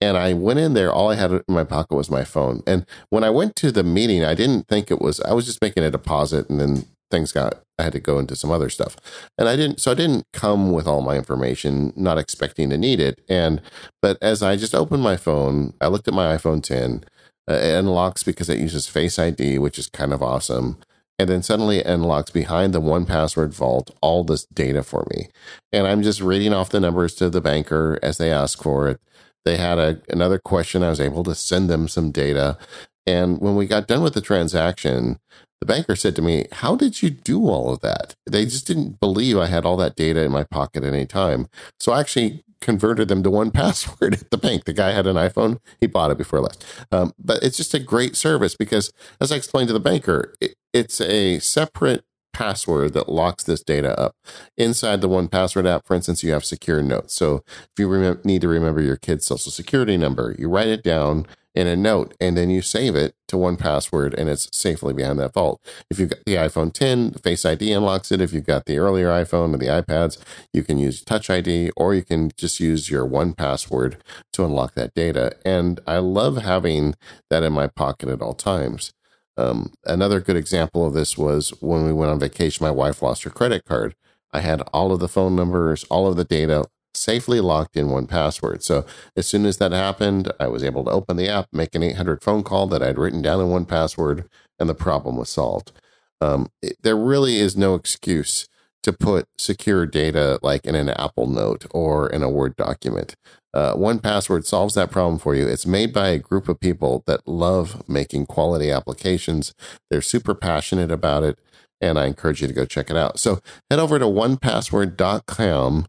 And 0.00 0.16
I 0.16 0.32
went 0.32 0.60
in 0.60 0.72
there, 0.72 0.92
all 0.92 1.10
I 1.10 1.16
had 1.16 1.30
in 1.30 1.42
my 1.48 1.64
pocket 1.64 1.94
was 1.94 2.10
my 2.10 2.24
phone. 2.24 2.62
And 2.66 2.86
when 3.10 3.22
I 3.22 3.28
went 3.28 3.54
to 3.56 3.70
the 3.70 3.82
meeting, 3.82 4.24
I 4.24 4.34
didn't 4.34 4.66
think 4.66 4.90
it 4.90 5.00
was, 5.00 5.20
I 5.20 5.34
was 5.34 5.44
just 5.44 5.60
making 5.60 5.84
a 5.84 5.90
deposit 5.90 6.48
and 6.48 6.58
then 6.58 6.86
things 7.10 7.32
got, 7.32 7.62
I 7.78 7.84
had 7.84 7.92
to 7.92 8.00
go 8.00 8.18
into 8.18 8.36
some 8.36 8.50
other 8.50 8.70
stuff. 8.70 8.96
And 9.38 9.48
I 9.48 9.56
didn't, 9.56 9.80
so 9.80 9.90
I 9.90 9.94
didn't 9.94 10.26
come 10.32 10.72
with 10.72 10.86
all 10.86 11.02
my 11.02 11.16
information, 11.16 11.92
not 11.96 12.18
expecting 12.18 12.70
to 12.70 12.78
need 12.78 13.00
it. 13.00 13.20
And, 13.28 13.60
but 14.02 14.18
as 14.22 14.42
I 14.42 14.56
just 14.56 14.74
opened 14.74 15.02
my 15.02 15.16
phone, 15.16 15.74
I 15.80 15.88
looked 15.88 16.08
at 16.08 16.14
my 16.14 16.36
iPhone 16.36 16.62
10, 16.62 17.04
uh, 17.48 17.54
it 17.54 17.74
unlocks 17.78 18.22
because 18.22 18.48
it 18.48 18.58
uses 18.58 18.86
Face 18.86 19.18
ID, 19.18 19.58
which 19.58 19.78
is 19.78 19.88
kind 19.88 20.12
of 20.12 20.22
awesome. 20.22 20.78
And 21.18 21.28
then 21.28 21.42
suddenly 21.42 21.78
it 21.78 21.86
unlocks 21.86 22.30
behind 22.30 22.72
the 22.72 22.80
1Password 22.80 23.52
vault 23.52 23.90
all 24.00 24.24
this 24.24 24.46
data 24.46 24.82
for 24.82 25.06
me. 25.14 25.28
And 25.72 25.86
I'm 25.86 26.02
just 26.02 26.20
reading 26.22 26.54
off 26.54 26.70
the 26.70 26.80
numbers 26.80 27.14
to 27.16 27.28
the 27.28 27.42
banker 27.42 27.98
as 28.02 28.16
they 28.16 28.32
ask 28.32 28.62
for 28.62 28.88
it 28.88 29.00
they 29.44 29.56
had 29.56 29.78
a, 29.78 30.00
another 30.08 30.38
question. 30.38 30.82
I 30.82 30.90
was 30.90 31.00
able 31.00 31.24
to 31.24 31.34
send 31.34 31.70
them 31.70 31.88
some 31.88 32.10
data. 32.10 32.58
And 33.06 33.40
when 33.40 33.56
we 33.56 33.66
got 33.66 33.86
done 33.86 34.02
with 34.02 34.14
the 34.14 34.20
transaction, 34.20 35.18
the 35.60 35.66
banker 35.66 35.94
said 35.94 36.16
to 36.16 36.22
me, 36.22 36.46
How 36.52 36.74
did 36.74 37.02
you 37.02 37.10
do 37.10 37.48
all 37.48 37.72
of 37.72 37.80
that? 37.80 38.14
They 38.28 38.44
just 38.44 38.66
didn't 38.66 38.98
believe 39.00 39.38
I 39.38 39.46
had 39.46 39.64
all 39.64 39.76
that 39.76 39.96
data 39.96 40.22
in 40.24 40.32
my 40.32 40.44
pocket 40.44 40.84
at 40.84 40.92
any 40.92 41.06
time. 41.06 41.48
So 41.78 41.92
I 41.92 42.00
actually 42.00 42.42
converted 42.60 43.08
them 43.08 43.22
to 43.22 43.30
1Password 43.30 44.12
at 44.20 44.30
the 44.30 44.38
bank. 44.38 44.64
The 44.64 44.72
guy 44.72 44.92
had 44.92 45.06
an 45.06 45.16
iPhone, 45.16 45.58
he 45.80 45.86
bought 45.86 46.10
it 46.10 46.18
before 46.18 46.40
I 46.40 46.42
left. 46.42 46.64
Um, 46.92 47.12
but 47.18 47.42
it's 47.42 47.56
just 47.56 47.74
a 47.74 47.78
great 47.78 48.16
service 48.16 48.56
because, 48.56 48.92
as 49.20 49.32
I 49.32 49.36
explained 49.36 49.68
to 49.68 49.74
the 49.74 49.80
banker, 49.80 50.34
it, 50.40 50.54
it's 50.72 51.00
a 51.00 51.38
separate 51.40 52.04
password 52.32 52.92
that 52.94 53.08
locks 53.08 53.44
this 53.44 53.62
data 53.62 53.98
up. 53.98 54.14
Inside 54.56 55.00
the 55.00 55.08
1Password 55.08 55.66
app, 55.66 55.86
for 55.86 55.94
instance, 55.94 56.22
you 56.22 56.32
have 56.32 56.44
secure 56.44 56.82
notes. 56.82 57.14
So 57.14 57.42
if 57.48 57.70
you 57.78 57.88
rem- 57.88 58.20
need 58.24 58.40
to 58.42 58.48
remember 58.48 58.80
your 58.80 58.96
kid's 58.96 59.26
social 59.26 59.50
security 59.52 59.96
number, 59.96 60.34
you 60.38 60.48
write 60.48 60.68
it 60.68 60.82
down 60.82 61.26
in 61.54 61.66
a 61.66 61.76
note 61.76 62.14
and 62.20 62.36
then 62.36 62.50
you 62.50 62.62
save 62.62 62.94
it 62.94 63.14
to 63.28 63.36
1Password 63.36 64.14
and 64.14 64.28
it's 64.28 64.48
safely 64.52 64.92
behind 64.92 65.18
that 65.18 65.32
vault. 65.32 65.60
If 65.90 65.98
you've 65.98 66.10
got 66.10 66.24
the 66.24 66.36
iPhone 66.36 66.72
10, 66.72 67.12
Face 67.14 67.44
ID 67.44 67.72
unlocks 67.72 68.12
it. 68.12 68.20
If 68.20 68.32
you've 68.32 68.46
got 68.46 68.66
the 68.66 68.78
earlier 68.78 69.08
iPhone 69.08 69.54
or 69.54 69.58
the 69.58 69.66
iPads, 69.66 70.18
you 70.52 70.62
can 70.62 70.78
use 70.78 71.02
Touch 71.02 71.28
ID 71.28 71.70
or 71.76 71.94
you 71.94 72.02
can 72.02 72.30
just 72.36 72.60
use 72.60 72.90
your 72.90 73.06
1Password 73.06 73.96
to 74.32 74.44
unlock 74.44 74.74
that 74.74 74.94
data. 74.94 75.32
And 75.44 75.80
I 75.86 75.98
love 75.98 76.38
having 76.38 76.94
that 77.30 77.42
in 77.42 77.52
my 77.52 77.66
pocket 77.66 78.08
at 78.08 78.22
all 78.22 78.34
times. 78.34 78.92
Um, 79.36 79.72
another 79.84 80.20
good 80.20 80.36
example 80.36 80.86
of 80.86 80.92
this 80.92 81.16
was 81.16 81.50
when 81.60 81.84
we 81.84 81.92
went 81.92 82.10
on 82.10 82.20
vacation, 82.20 82.64
my 82.64 82.70
wife 82.70 83.02
lost 83.02 83.22
her 83.24 83.30
credit 83.30 83.64
card. 83.64 83.94
I 84.32 84.40
had 84.40 84.60
all 84.72 84.92
of 84.92 85.00
the 85.00 85.08
phone 85.08 85.34
numbers, 85.34 85.84
all 85.84 86.06
of 86.06 86.16
the 86.16 86.24
data 86.24 86.66
safely 87.00 87.40
locked 87.40 87.76
in 87.76 87.88
1Password. 87.88 88.62
So 88.62 88.84
as 89.16 89.26
soon 89.26 89.46
as 89.46 89.56
that 89.56 89.72
happened, 89.72 90.30
I 90.38 90.48
was 90.48 90.62
able 90.62 90.84
to 90.84 90.90
open 90.90 91.16
the 91.16 91.28
app, 91.28 91.48
make 91.52 91.74
an 91.74 91.82
800 91.82 92.22
phone 92.22 92.42
call 92.42 92.66
that 92.68 92.82
I'd 92.82 92.98
written 92.98 93.22
down 93.22 93.40
in 93.40 93.46
1Password, 93.46 94.26
and 94.58 94.68
the 94.68 94.74
problem 94.74 95.16
was 95.16 95.30
solved. 95.30 95.72
Um, 96.20 96.50
it, 96.60 96.76
there 96.82 96.96
really 96.96 97.38
is 97.38 97.56
no 97.56 97.74
excuse 97.74 98.46
to 98.82 98.92
put 98.92 99.26
secure 99.38 99.86
data 99.86 100.38
like 100.42 100.64
in 100.64 100.74
an 100.74 100.88
Apple 100.90 101.26
Note 101.26 101.66
or 101.70 102.08
in 102.08 102.22
a 102.22 102.30
Word 102.30 102.56
document. 102.56 103.14
Uh, 103.52 103.74
1Password 103.74 104.44
solves 104.44 104.74
that 104.74 104.90
problem 104.90 105.18
for 105.18 105.34
you. 105.34 105.46
It's 105.46 105.66
made 105.66 105.92
by 105.92 106.08
a 106.08 106.18
group 106.18 106.48
of 106.48 106.60
people 106.60 107.02
that 107.06 107.26
love 107.26 107.88
making 107.88 108.26
quality 108.26 108.70
applications. 108.70 109.54
They're 109.90 110.00
super 110.00 110.34
passionate 110.34 110.92
about 110.92 111.24
it, 111.24 111.38
and 111.80 111.98
I 111.98 112.06
encourage 112.06 112.40
you 112.40 112.48
to 112.48 112.54
go 112.54 112.64
check 112.64 112.90
it 112.90 112.96
out. 112.96 113.18
So 113.18 113.40
head 113.68 113.80
over 113.80 113.98
to 113.98 114.04
onepassword.com 114.04 115.86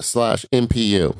slash 0.00 0.46
MPU. 0.52 1.16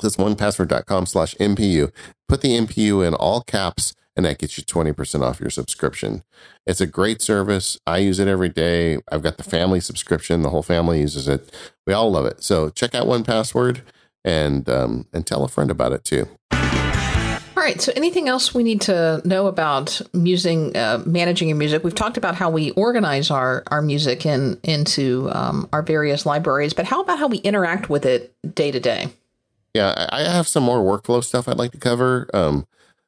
That's 0.00 0.16
onepassword.com 0.16 1.06
slash 1.06 1.34
MPU. 1.36 1.92
Put 2.28 2.40
the 2.40 2.58
MPU 2.58 3.06
in 3.06 3.14
all 3.14 3.42
caps 3.42 3.94
and 4.16 4.24
that 4.26 4.38
gets 4.38 4.56
you 4.56 4.64
20% 4.64 5.22
off 5.22 5.40
your 5.40 5.50
subscription. 5.50 6.22
It's 6.66 6.80
a 6.80 6.86
great 6.86 7.20
service. 7.20 7.78
I 7.86 7.98
use 7.98 8.18
it 8.18 8.28
every 8.28 8.48
day. 8.48 8.98
I've 9.10 9.22
got 9.22 9.36
the 9.36 9.42
family 9.42 9.80
subscription. 9.80 10.42
The 10.42 10.50
whole 10.50 10.62
family 10.62 11.00
uses 11.00 11.28
it. 11.28 11.52
We 11.86 11.92
all 11.92 12.10
love 12.10 12.26
it. 12.26 12.42
So 12.42 12.70
check 12.70 12.94
out 12.94 13.06
1Password 13.06 13.80
and 14.24 14.68
um, 14.68 15.06
and 15.12 15.26
tell 15.26 15.44
a 15.44 15.48
friend 15.48 15.70
about 15.70 15.92
it 15.92 16.04
too. 16.04 16.28
All 17.56 17.62
right. 17.62 17.80
So, 17.80 17.92
anything 17.94 18.28
else 18.28 18.52
we 18.52 18.62
need 18.62 18.80
to 18.82 19.22
know 19.24 19.46
about 19.46 20.00
using 20.12 20.76
uh, 20.76 21.02
managing 21.06 21.48
your 21.48 21.56
music? 21.56 21.84
We've 21.84 21.94
talked 21.94 22.16
about 22.16 22.34
how 22.34 22.50
we 22.50 22.72
organize 22.72 23.30
our 23.30 23.62
our 23.68 23.80
music 23.80 24.26
in 24.26 24.58
into 24.64 25.30
um, 25.32 25.68
our 25.72 25.82
various 25.82 26.26
libraries, 26.26 26.72
but 26.72 26.84
how 26.84 27.00
about 27.00 27.18
how 27.18 27.28
we 27.28 27.38
interact 27.38 27.88
with 27.88 28.06
it 28.06 28.34
day 28.54 28.70
to 28.70 28.80
day? 28.80 29.08
Yeah, 29.72 30.06
I 30.10 30.22
have 30.22 30.48
some 30.48 30.62
more 30.62 30.78
workflow 30.78 31.22
stuff 31.22 31.48
I'd 31.48 31.58
like 31.58 31.72
to 31.72 31.78
cover. 31.78 32.28
Um, 32.32 32.66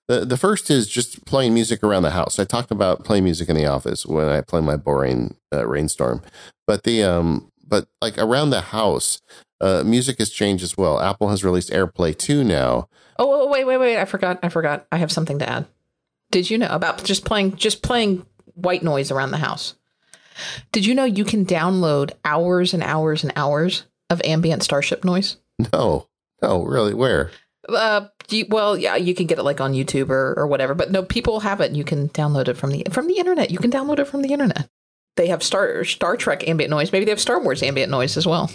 the 0.09 0.25
the 0.25 0.37
first 0.37 0.71
is 0.71 0.89
just 0.89 1.25
playing 1.25 1.55
music 1.55 1.83
around 1.83 2.03
the 2.03 2.11
house. 2.11 2.39
I 2.39 2.45
talked 2.45 2.71
about 2.71 3.05
playing 3.05 3.25
music 3.25 3.49
in 3.49 3.57
the 3.57 3.67
office 3.67 4.07
when 4.07 4.29
I 4.29 4.41
play 4.41 4.61
my 4.61 4.77
boring 4.77 5.37
uh, 5.53 5.67
rainstorm, 5.67 6.23
but 6.67 6.85
the 6.85 7.03
um 7.03 7.51
but 7.67 7.89
like 8.01 8.17
around 8.19 8.51
the 8.51 8.61
house, 8.61 9.21
uh, 9.61 9.83
music 9.85 10.19
has 10.19 10.31
changed 10.31 10.63
as 10.63 10.77
well. 10.77 11.01
Apple 11.01 11.29
has 11.31 11.43
released 11.45 11.71
AirPlay 11.71 12.17
2 12.17 12.45
now. 12.45 12.89
Oh, 13.19 13.43
oh, 13.43 13.49
wait, 13.49 13.65
wait, 13.65 13.79
wait! 13.79 13.97
I 13.97 14.05
forgot. 14.05 14.39
I 14.43 14.49
forgot. 14.49 14.87
I 14.93 14.99
have 14.99 15.11
something 15.11 15.39
to 15.39 15.49
add. 15.49 15.67
Did 16.31 16.51
you 16.51 16.59
know 16.59 16.69
about 16.69 17.03
just 17.03 17.25
playing 17.25 17.57
just 17.57 17.83
playing 17.83 18.27
white 18.55 18.83
noise 18.83 19.11
around 19.11 19.31
the 19.31 19.39
house? 19.39 19.75
Did 20.71 20.85
you 20.85 20.95
know 20.95 21.05
you 21.05 21.25
can 21.25 21.47
download 21.47 22.13
hours 22.25 22.75
and 22.75 22.83
hours 22.83 23.25
and 23.25 23.33
hours 23.37 23.85
of 24.11 24.21
ambient 24.25 24.63
starship 24.63 25.05
noise? 25.05 25.37
No, 25.73 26.09
no, 26.43 26.63
really. 26.65 26.93
Where? 26.93 27.31
Uh, 27.67 28.09
you, 28.33 28.47
well, 28.49 28.77
yeah, 28.77 28.97
you 28.97 29.15
can 29.15 29.27
get 29.27 29.39
it 29.39 29.43
like 29.43 29.61
on 29.61 29.73
YouTube 29.73 30.11
or, 30.11 30.35
or 30.39 30.47
whatever. 30.47 30.75
But 30.75 30.91
no, 30.91 31.03
people 31.03 31.41
have 31.41 31.61
it. 31.61 31.73
You 31.73 31.85
can 31.85 32.09
download 32.11 32.49
it 32.49 32.57
from 32.57 32.71
the 32.71 32.85
from 32.91 33.07
the 33.07 33.19
internet. 33.19 33.51
You 33.51 33.59
can 33.59 33.71
download 33.71 33.99
it 33.99 34.07
from 34.07 34.23
the 34.23 34.33
internet. 34.33 34.69
They 35.17 35.29
have 35.29 35.43
Star 35.43 35.85
Star 35.85 36.17
Trek 36.17 36.47
ambient 36.49 36.71
noise. 36.71 36.93
Maybe 36.93 37.05
they 37.05 37.11
have 37.11 37.21
Star 37.21 37.43
Wars 37.43 37.63
ambient 37.63 37.91
noise 37.91 38.17
as 38.17 38.27
well. 38.27 38.51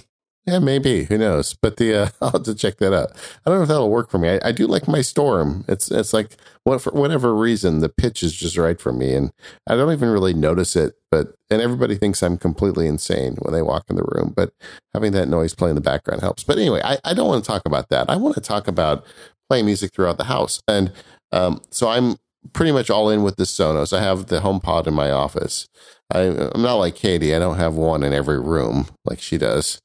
Yeah, 0.47 0.57
maybe. 0.57 1.03
Who 1.03 1.19
knows? 1.19 1.53
But 1.53 1.77
the 1.77 1.93
uh, 1.95 2.09
I'll 2.21 2.31
have 2.31 2.43
to 2.43 2.55
check 2.55 2.77
that 2.77 2.93
out. 2.93 3.11
I 3.45 3.49
don't 3.49 3.59
know 3.59 3.63
if 3.63 3.67
that'll 3.67 3.91
work 3.91 4.09
for 4.09 4.17
me. 4.17 4.29
I, 4.29 4.39
I 4.45 4.51
do 4.51 4.65
like 4.65 4.87
my 4.87 5.01
storm. 5.01 5.65
It's 5.67 5.91
it's 5.91 6.13
like 6.13 6.35
what 6.63 6.81
for 6.81 6.91
whatever 6.93 7.35
reason 7.35 7.79
the 7.79 7.89
pitch 7.89 8.23
is 8.23 8.33
just 8.33 8.57
right 8.57 8.79
for 8.79 8.91
me, 8.91 9.13
and 9.13 9.31
I 9.67 9.75
don't 9.75 9.91
even 9.91 10.09
really 10.09 10.33
notice 10.33 10.75
it. 10.75 10.95
But 11.11 11.35
and 11.51 11.61
everybody 11.61 11.95
thinks 11.95 12.23
I'm 12.23 12.37
completely 12.37 12.87
insane 12.87 13.35
when 13.39 13.53
they 13.53 13.61
walk 13.61 13.85
in 13.89 13.97
the 13.97 14.03
room. 14.15 14.33
But 14.35 14.53
having 14.93 15.11
that 15.11 15.27
noise 15.27 15.53
play 15.53 15.69
in 15.69 15.75
the 15.75 15.81
background 15.81 16.21
helps. 16.21 16.43
But 16.43 16.57
anyway, 16.57 16.81
I, 16.83 16.97
I 17.03 17.13
don't 17.13 17.27
want 17.27 17.43
to 17.43 17.47
talk 17.47 17.61
about 17.65 17.89
that. 17.89 18.09
I 18.09 18.15
want 18.15 18.33
to 18.35 18.41
talk 18.41 18.67
about 18.67 19.05
playing 19.51 19.65
music 19.65 19.91
throughout 19.93 20.17
the 20.17 20.23
house, 20.23 20.61
and 20.65 20.93
um, 21.33 21.61
so 21.71 21.89
I'm 21.89 22.15
pretty 22.53 22.71
much 22.71 22.89
all 22.89 23.09
in 23.09 23.21
with 23.21 23.35
the 23.35 23.43
Sonos. 23.43 23.91
I 23.91 24.01
have 24.01 24.27
the 24.27 24.39
HomePod 24.39 24.87
in 24.87 24.93
my 24.93 25.11
office. 25.11 25.67
I, 26.09 26.21
I'm 26.53 26.61
not 26.61 26.75
like 26.75 26.95
Katie. 26.95 27.35
I 27.35 27.39
don't 27.39 27.57
have 27.57 27.75
one 27.75 28.01
in 28.01 28.13
every 28.13 28.39
room 28.39 28.87
like 29.03 29.19
she 29.19 29.37
does. 29.37 29.81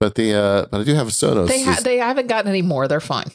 But 0.00 0.16
the 0.16 0.34
uh, 0.34 0.66
but 0.68 0.80
I 0.80 0.84
do 0.84 0.94
have 0.94 1.06
a 1.06 1.12
Sonos. 1.12 1.46
They 1.46 1.62
ha- 1.62 1.78
they 1.84 1.98
haven't 1.98 2.26
gotten 2.26 2.48
any 2.48 2.60
more. 2.62 2.88
They're 2.88 2.98
fine. 2.98 3.30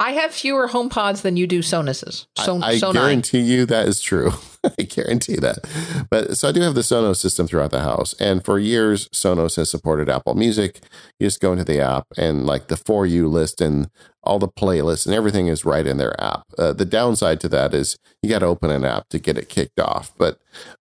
I 0.00 0.12
have 0.12 0.32
fewer 0.32 0.68
home 0.68 0.88
pods 0.88 1.22
than 1.22 1.36
you 1.36 1.46
do 1.48 1.60
Sonuses. 1.60 2.28
So, 2.36 2.60
I, 2.62 2.74
I 2.74 2.78
guarantee 2.78 3.40
you 3.40 3.66
that 3.66 3.88
is 3.88 4.00
true. 4.00 4.30
I 4.78 4.82
guarantee 4.82 5.36
that. 5.36 5.58
But 6.08 6.36
so 6.36 6.48
I 6.48 6.52
do 6.52 6.60
have 6.60 6.74
the 6.74 6.82
Sonos 6.82 7.16
system 7.16 7.46
throughout 7.46 7.72
the 7.72 7.80
house. 7.80 8.14
And 8.20 8.44
for 8.44 8.58
years, 8.58 9.08
Sonos 9.08 9.56
has 9.56 9.70
supported 9.70 10.08
Apple 10.08 10.34
Music. 10.34 10.80
You 11.18 11.26
just 11.26 11.40
go 11.40 11.52
into 11.52 11.64
the 11.64 11.80
app 11.80 12.06
and 12.16 12.46
like 12.46 12.68
the 12.68 12.76
For 12.76 13.06
You 13.06 13.28
list 13.28 13.60
and 13.60 13.90
all 14.22 14.38
the 14.38 14.48
playlists 14.48 15.06
and 15.06 15.14
everything 15.14 15.48
is 15.48 15.64
right 15.64 15.86
in 15.86 15.96
their 15.96 16.20
app. 16.20 16.42
Uh, 16.56 16.72
the 16.72 16.84
downside 16.84 17.40
to 17.40 17.48
that 17.48 17.74
is 17.74 17.98
you 18.22 18.28
got 18.28 18.40
to 18.40 18.46
open 18.46 18.70
an 18.70 18.84
app 18.84 19.08
to 19.08 19.18
get 19.18 19.38
it 19.38 19.48
kicked 19.48 19.80
off. 19.80 20.12
But 20.18 20.38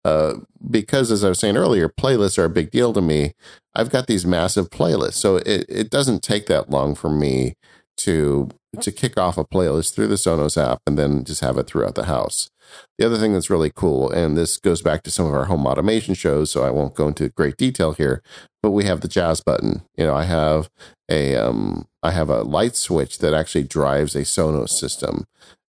uh, 0.06 0.36
because, 0.70 1.12
as 1.12 1.24
I 1.24 1.30
was 1.30 1.40
saying 1.40 1.58
earlier, 1.58 1.90
playlists 1.90 2.38
are 2.38 2.46
a 2.46 2.50
big 2.50 2.72
deal 2.72 2.94
to 2.94 3.02
me, 3.02 3.34
I've 3.76 3.90
got 3.90 4.08
these 4.08 4.26
massive 4.26 4.70
playlists. 4.70 5.16
So 5.16 5.38
it, 5.38 5.66
it 5.68 5.90
doesn't 5.90 6.24
take 6.24 6.46
that 6.48 6.70
long 6.70 6.96
for 6.96 7.10
me 7.10 7.56
to 7.98 8.50
to 8.82 8.92
kick 8.92 9.18
off 9.18 9.38
a 9.38 9.46
playlist 9.46 9.94
through 9.94 10.08
the 10.08 10.16
Sonos 10.16 10.58
app 10.58 10.80
and 10.88 10.98
then 10.98 11.24
just 11.24 11.42
have 11.42 11.58
it 11.58 11.68
throughout 11.68 11.96
the 11.96 12.06
house. 12.06 12.50
The 12.98 13.06
other 13.06 13.18
thing 13.18 13.34
that's 13.34 13.50
really 13.50 13.72
cool, 13.74 14.10
and 14.10 14.36
this 14.36 14.58
goes 14.58 14.82
back 14.82 15.04
to 15.04 15.12
some 15.12 15.26
of 15.28 15.34
our 15.34 15.46
home 15.46 15.68
automation 15.68 16.16
shows, 16.16 16.50
so 16.50 16.64
I 16.64 16.72
won't 16.72 16.96
go 16.96 17.08
into 17.08 17.30
great 17.30 17.58
detail 17.58 17.94
here, 17.94 18.24
but 18.64 18.72
we 18.72 18.86
have 18.86 19.02
the 19.02 19.08
jazz 19.08 19.42
button. 19.42 19.84
You 19.96 20.06
know, 20.06 20.16
I 20.16 20.24
have 20.24 20.70
a 21.10 21.36
um, 21.36 21.88
I 22.02 22.12
have 22.12 22.30
a 22.30 22.42
light 22.42 22.76
switch 22.76 23.20
that 23.20 23.34
actually 23.34 23.66
drives 23.66 24.16
a 24.16 24.22
Sonos 24.22 24.70
system, 24.70 25.26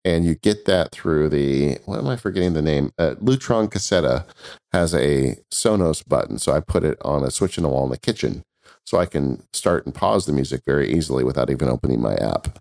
and 0.04 0.24
you 0.24 0.34
get 0.34 0.64
that 0.64 0.90
through 0.90 1.28
the 1.28 1.78
what 1.84 1.98
am 1.98 2.08
I 2.08 2.16
forgetting 2.16 2.54
the 2.54 2.62
name? 2.62 2.90
Uh, 2.98 3.14
Lutron 3.20 3.70
Caseta 3.70 4.24
has 4.72 4.94
a 4.94 5.36
Sonos 5.52 6.06
button, 6.06 6.38
so 6.38 6.52
I 6.52 6.60
put 6.60 6.84
it 6.84 6.98
on 7.02 7.22
a 7.22 7.30
switch 7.30 7.58
in 7.58 7.62
the 7.62 7.68
wall 7.68 7.84
in 7.84 7.90
the 7.90 7.98
kitchen, 7.98 8.42
so 8.88 8.96
I 8.96 9.04
can 9.04 9.42
start 9.52 9.84
and 9.84 9.94
pause 9.94 10.24
the 10.24 10.32
music 10.32 10.62
very 10.64 10.90
easily 10.90 11.22
without 11.22 11.50
even 11.50 11.68
opening 11.68 12.00
my 12.00 12.14
app. 12.14 12.58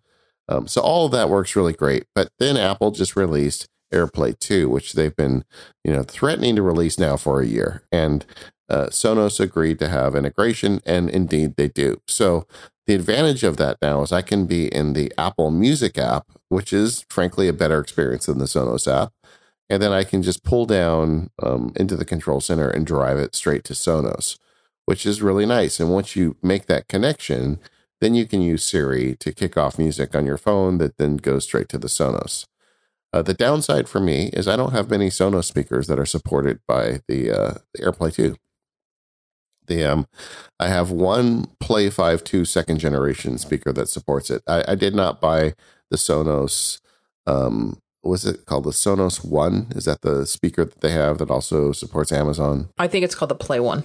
Um, 0.50 0.68
so 0.68 0.82
all 0.82 1.06
of 1.06 1.14
that 1.14 1.30
works 1.30 1.56
really 1.56 1.72
great. 1.72 2.04
But 2.14 2.32
then 2.38 2.58
Apple 2.58 2.92
just 2.92 3.16
released 3.16 3.70
AirPlay 3.94 4.38
2, 4.38 4.68
which 4.68 4.92
they've 4.92 5.16
been, 5.16 5.46
you 5.86 5.94
know, 5.94 6.04
threatening 6.04 6.58
to 6.58 6.62
release 6.62 7.00
now 7.00 7.16
for 7.16 7.40
a 7.40 7.46
year. 7.46 7.84
And 7.94 8.26
uh, 8.70 8.88
Sonos 8.88 9.40
agreed 9.40 9.80
to 9.80 9.88
have 9.88 10.16
integration, 10.18 10.82
and 10.86 11.10
indeed 11.10 11.56
they 11.56 11.70
do. 11.70 12.02
So 12.10 12.46
the 12.88 12.96
advantage 12.96 13.46
of 13.46 13.56
that 13.56 13.78
now 13.82 14.02
is 14.02 14.12
I 14.12 14.22
can 14.22 14.46
be 14.46 14.68
in 14.68 14.92
the 14.92 15.14
Apple 15.18 15.50
Music 15.50 15.98
app, 15.98 16.26
which 16.50 16.74
is 16.74 17.06
frankly 17.10 17.48
a 17.48 17.54
better 17.54 17.80
experience 17.80 18.26
than 18.26 18.40
the 18.40 18.46
Sonos 18.46 18.86
app. 18.86 19.14
And 19.70 19.82
then 19.82 19.94
I 19.94 20.04
can 20.04 20.24
just 20.24 20.44
pull 20.44 20.66
down 20.66 21.30
um, 21.42 21.72
into 21.78 21.96
the 21.96 22.04
control 22.06 22.42
center 22.42 22.70
and 22.70 22.86
drive 22.86 23.18
it 23.18 23.34
straight 23.34 23.64
to 23.66 23.74
Sonos, 23.74 24.38
which 24.88 25.06
is 25.06 25.22
really 25.22 25.46
nice. 25.46 25.82
And 25.82 25.92
once 25.92 26.16
you 26.16 26.38
make 26.42 26.66
that 26.68 26.88
connection, 26.88 27.60
then 28.00 28.16
you 28.16 28.26
can 28.26 28.42
use 28.42 28.64
Siri 28.64 29.18
to 29.18 29.34
kick 29.34 29.58
off 29.58 29.78
music 29.78 30.16
on 30.16 30.26
your 30.26 30.38
phone 30.38 30.78
that 30.78 30.98
then 30.98 31.18
goes 31.18 31.44
straight 31.44 31.68
to 31.70 31.78
the 31.78 31.90
Sonos. 31.90 32.46
Uh, 33.12 33.22
the 33.22 33.34
downside 33.34 33.90
for 33.90 34.00
me 34.00 34.30
is 34.32 34.48
I 34.48 34.56
don't 34.56 34.72
have 34.72 34.90
many 34.90 35.10
Sonos 35.10 35.44
speakers 35.44 35.88
that 35.88 36.00
are 36.00 36.06
supported 36.06 36.62
by 36.66 37.02
the, 37.10 37.30
uh, 37.30 37.54
the 37.74 37.84
AirPlay 37.84 38.14
2. 38.14 38.38
The 39.68 39.84
um, 39.84 40.08
I 40.58 40.70
have 40.70 40.90
one 40.90 41.48
Play 41.60 41.90
5 41.90 42.24
2 42.24 42.46
second 42.46 42.80
generation 42.80 43.38
speaker 43.38 43.74
that 43.74 43.90
supports 43.90 44.30
it. 44.30 44.42
I, 44.48 44.64
I 44.70 44.76
did 44.76 44.96
not 44.96 45.20
buy 45.20 45.54
the 45.92 45.98
Sonos. 45.98 46.80
Um, 47.26 47.80
was 48.02 48.26
it 48.26 48.46
called 48.46 48.64
the 48.64 48.72
Sonos 48.72 49.26
One? 49.26 49.68
Is 49.76 49.84
that 49.84 50.04
the 50.04 50.26
speaker 50.26 50.64
that 50.64 50.80
they 50.80 50.92
have 50.92 51.18
that 51.18 51.30
also 51.30 51.74
supports 51.74 52.14
Amazon? 52.14 52.70
I 52.78 52.88
think 52.88 53.04
it's 53.04 53.16
called 53.16 53.28
the 53.28 53.36
Play 53.36 53.60
One. 53.60 53.84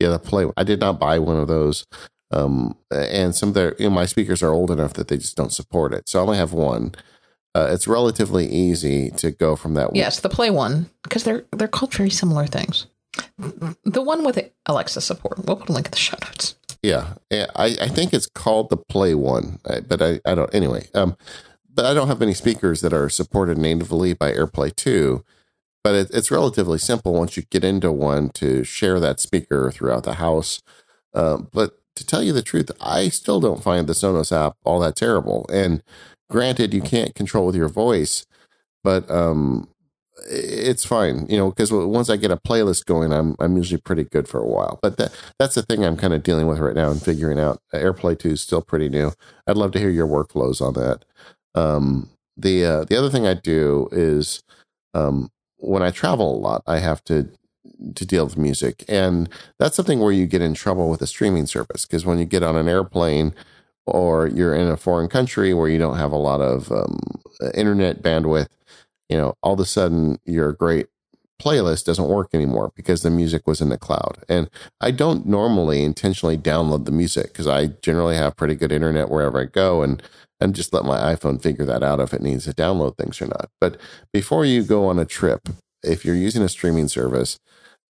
Yeah, 0.00 0.08
the 0.08 0.18
Play. 0.18 0.46
One. 0.46 0.54
I 0.56 0.64
did 0.64 0.80
not 0.80 0.98
buy 0.98 1.18
one 1.18 1.36
of 1.36 1.48
those. 1.48 1.86
Um, 2.32 2.76
and 2.90 3.34
some 3.34 3.50
of 3.50 3.54
their, 3.54 3.74
you 3.78 3.84
know, 3.84 3.94
my 3.94 4.06
speakers 4.06 4.42
are 4.42 4.52
old 4.52 4.70
enough 4.70 4.92
that 4.94 5.08
they 5.08 5.16
just 5.16 5.36
don't 5.36 5.52
support 5.52 5.92
it. 5.92 6.08
So 6.08 6.18
I 6.18 6.22
only 6.22 6.38
have 6.38 6.52
one. 6.52 6.94
Uh, 7.54 7.68
it's 7.72 7.88
relatively 7.88 8.46
easy 8.46 9.10
to 9.10 9.32
go 9.32 9.56
from 9.56 9.74
that. 9.74 9.88
One. 9.88 9.96
Yes, 9.96 10.20
the 10.20 10.28
Play 10.28 10.50
one 10.50 10.88
because 11.02 11.24
they're 11.24 11.44
they're 11.50 11.66
called 11.68 11.92
very 11.92 12.10
similar 12.10 12.46
things. 12.46 12.86
The 13.38 14.02
one 14.02 14.24
with 14.24 14.38
Alexa 14.66 15.00
support. 15.00 15.44
We'll 15.44 15.56
put 15.56 15.68
a 15.68 15.72
link 15.72 15.86
in 15.86 15.90
the 15.90 15.96
show 15.96 16.16
notes. 16.24 16.54
Yeah, 16.82 17.14
I, 17.30 17.76
I 17.80 17.88
think 17.88 18.14
it's 18.14 18.28
called 18.28 18.70
the 18.70 18.76
Play 18.76 19.14
One, 19.14 19.58
but 19.64 20.00
I, 20.00 20.20
I 20.24 20.34
don't. 20.36 20.54
Anyway, 20.54 20.86
um, 20.94 21.16
but 21.68 21.84
I 21.84 21.92
don't 21.92 22.08
have 22.08 22.20
many 22.20 22.34
speakers 22.34 22.80
that 22.80 22.92
are 22.92 23.08
supported 23.08 23.58
natively 23.58 24.14
by 24.14 24.32
AirPlay 24.32 24.74
Two. 24.76 25.24
But 25.82 25.94
it, 25.94 26.10
it's 26.12 26.30
relatively 26.30 26.78
simple 26.78 27.14
once 27.14 27.36
you 27.36 27.44
get 27.50 27.64
into 27.64 27.90
one 27.90 28.30
to 28.30 28.64
share 28.64 29.00
that 29.00 29.20
speaker 29.20 29.70
throughout 29.70 30.04
the 30.04 30.14
house. 30.14 30.60
Uh, 31.14 31.38
but 31.38 31.78
to 31.96 32.06
tell 32.06 32.22
you 32.22 32.32
the 32.32 32.42
truth, 32.42 32.70
I 32.80 33.08
still 33.08 33.40
don't 33.40 33.62
find 33.62 33.86
the 33.86 33.94
Sonos 33.94 34.32
app 34.32 34.56
all 34.64 34.80
that 34.80 34.96
terrible. 34.96 35.46
And 35.52 35.82
granted, 36.28 36.74
you 36.74 36.82
can't 36.82 37.14
control 37.14 37.46
with 37.46 37.56
your 37.56 37.68
voice, 37.68 38.26
but 38.84 39.10
um, 39.10 39.68
it's 40.28 40.84
fine, 40.84 41.26
you 41.28 41.36
know, 41.36 41.50
because 41.50 41.72
once 41.72 42.10
I 42.10 42.16
get 42.16 42.30
a 42.30 42.36
playlist 42.36 42.86
going, 42.86 43.12
I'm 43.12 43.36
I'm 43.38 43.56
usually 43.56 43.80
pretty 43.80 44.04
good 44.04 44.28
for 44.28 44.40
a 44.40 44.46
while. 44.46 44.78
But 44.82 44.96
that 44.98 45.12
that's 45.38 45.54
the 45.54 45.62
thing 45.62 45.84
I'm 45.84 45.96
kind 45.96 46.14
of 46.14 46.22
dealing 46.22 46.46
with 46.46 46.58
right 46.58 46.74
now 46.74 46.90
and 46.90 47.02
figuring 47.02 47.38
out. 47.38 47.60
AirPlay 47.74 48.18
two 48.18 48.30
is 48.30 48.40
still 48.40 48.62
pretty 48.62 48.88
new. 48.88 49.12
I'd 49.46 49.56
love 49.56 49.72
to 49.72 49.78
hear 49.78 49.90
your 49.90 50.06
workflows 50.06 50.60
on 50.60 50.74
that. 50.74 51.04
Um, 51.54 52.10
the 52.36 52.64
uh, 52.64 52.84
the 52.84 52.96
other 52.96 53.10
thing 53.10 53.26
I 53.26 53.34
do 53.34 53.88
is 53.92 54.42
um, 54.94 55.30
when 55.60 55.82
I 55.82 55.90
travel 55.90 56.34
a 56.34 56.38
lot, 56.38 56.62
I 56.66 56.78
have 56.78 57.04
to 57.04 57.28
to 57.94 58.06
deal 58.06 58.24
with 58.24 58.36
music, 58.38 58.84
and 58.88 59.28
that's 59.58 59.76
something 59.76 60.00
where 60.00 60.12
you 60.12 60.26
get 60.26 60.42
in 60.42 60.54
trouble 60.54 60.90
with 60.90 61.02
a 61.02 61.06
streaming 61.06 61.46
service 61.46 61.86
because 61.86 62.04
when 62.06 62.18
you 62.18 62.24
get 62.24 62.42
on 62.42 62.56
an 62.56 62.68
airplane 62.68 63.34
or 63.86 64.28
you're 64.28 64.54
in 64.54 64.68
a 64.68 64.76
foreign 64.76 65.08
country 65.08 65.54
where 65.54 65.68
you 65.68 65.78
don't 65.78 65.96
have 65.96 66.12
a 66.12 66.16
lot 66.16 66.40
of 66.40 66.70
um, 66.72 66.98
internet 67.54 68.02
bandwidth 68.02 68.48
you 69.10 69.16
know, 69.16 69.34
all 69.42 69.54
of 69.54 69.60
a 69.60 69.64
sudden 69.66 70.18
your 70.24 70.52
great 70.52 70.86
playlist 71.40 71.84
doesn't 71.84 72.08
work 72.08 72.28
anymore 72.34 72.72
because 72.76 73.02
the 73.02 73.10
music 73.10 73.46
was 73.46 73.60
in 73.60 73.70
the 73.70 73.78
cloud. 73.78 74.18
And 74.28 74.50
I 74.80 74.90
don't 74.90 75.26
normally 75.26 75.82
intentionally 75.82 76.38
download 76.38 76.84
the 76.84 76.92
music 76.92 77.28
because 77.28 77.46
I 77.46 77.68
generally 77.82 78.16
have 78.16 78.36
pretty 78.36 78.54
good 78.54 78.72
internet 78.72 79.10
wherever 79.10 79.40
I 79.40 79.46
go 79.46 79.82
and 79.82 80.02
and 80.40 80.54
just 80.54 80.72
let 80.72 80.84
my 80.84 80.98
iPhone 81.14 81.42
figure 81.42 81.66
that 81.66 81.82
out 81.82 82.00
if 82.00 82.14
it 82.14 82.22
needs 82.22 82.44
to 82.44 82.54
download 82.54 82.96
things 82.96 83.20
or 83.20 83.26
not. 83.26 83.50
But 83.60 83.78
before 84.12 84.46
you 84.46 84.62
go 84.62 84.86
on 84.86 84.98
a 84.98 85.04
trip, 85.04 85.50
if 85.82 86.04
you're 86.04 86.14
using 86.14 86.42
a 86.42 86.48
streaming 86.48 86.88
service, 86.88 87.38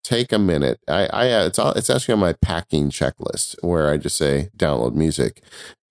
take 0.04 0.32
a 0.32 0.40
minute. 0.40 0.80
I, 0.88 1.08
I 1.08 1.32
uh, 1.32 1.46
it's 1.46 1.60
it's 1.60 1.90
actually 1.90 2.14
on 2.14 2.20
my 2.20 2.34
packing 2.42 2.90
checklist 2.90 3.56
where 3.62 3.90
I 3.90 3.98
just 3.98 4.18
say 4.18 4.50
download 4.58 4.96
music, 4.96 5.42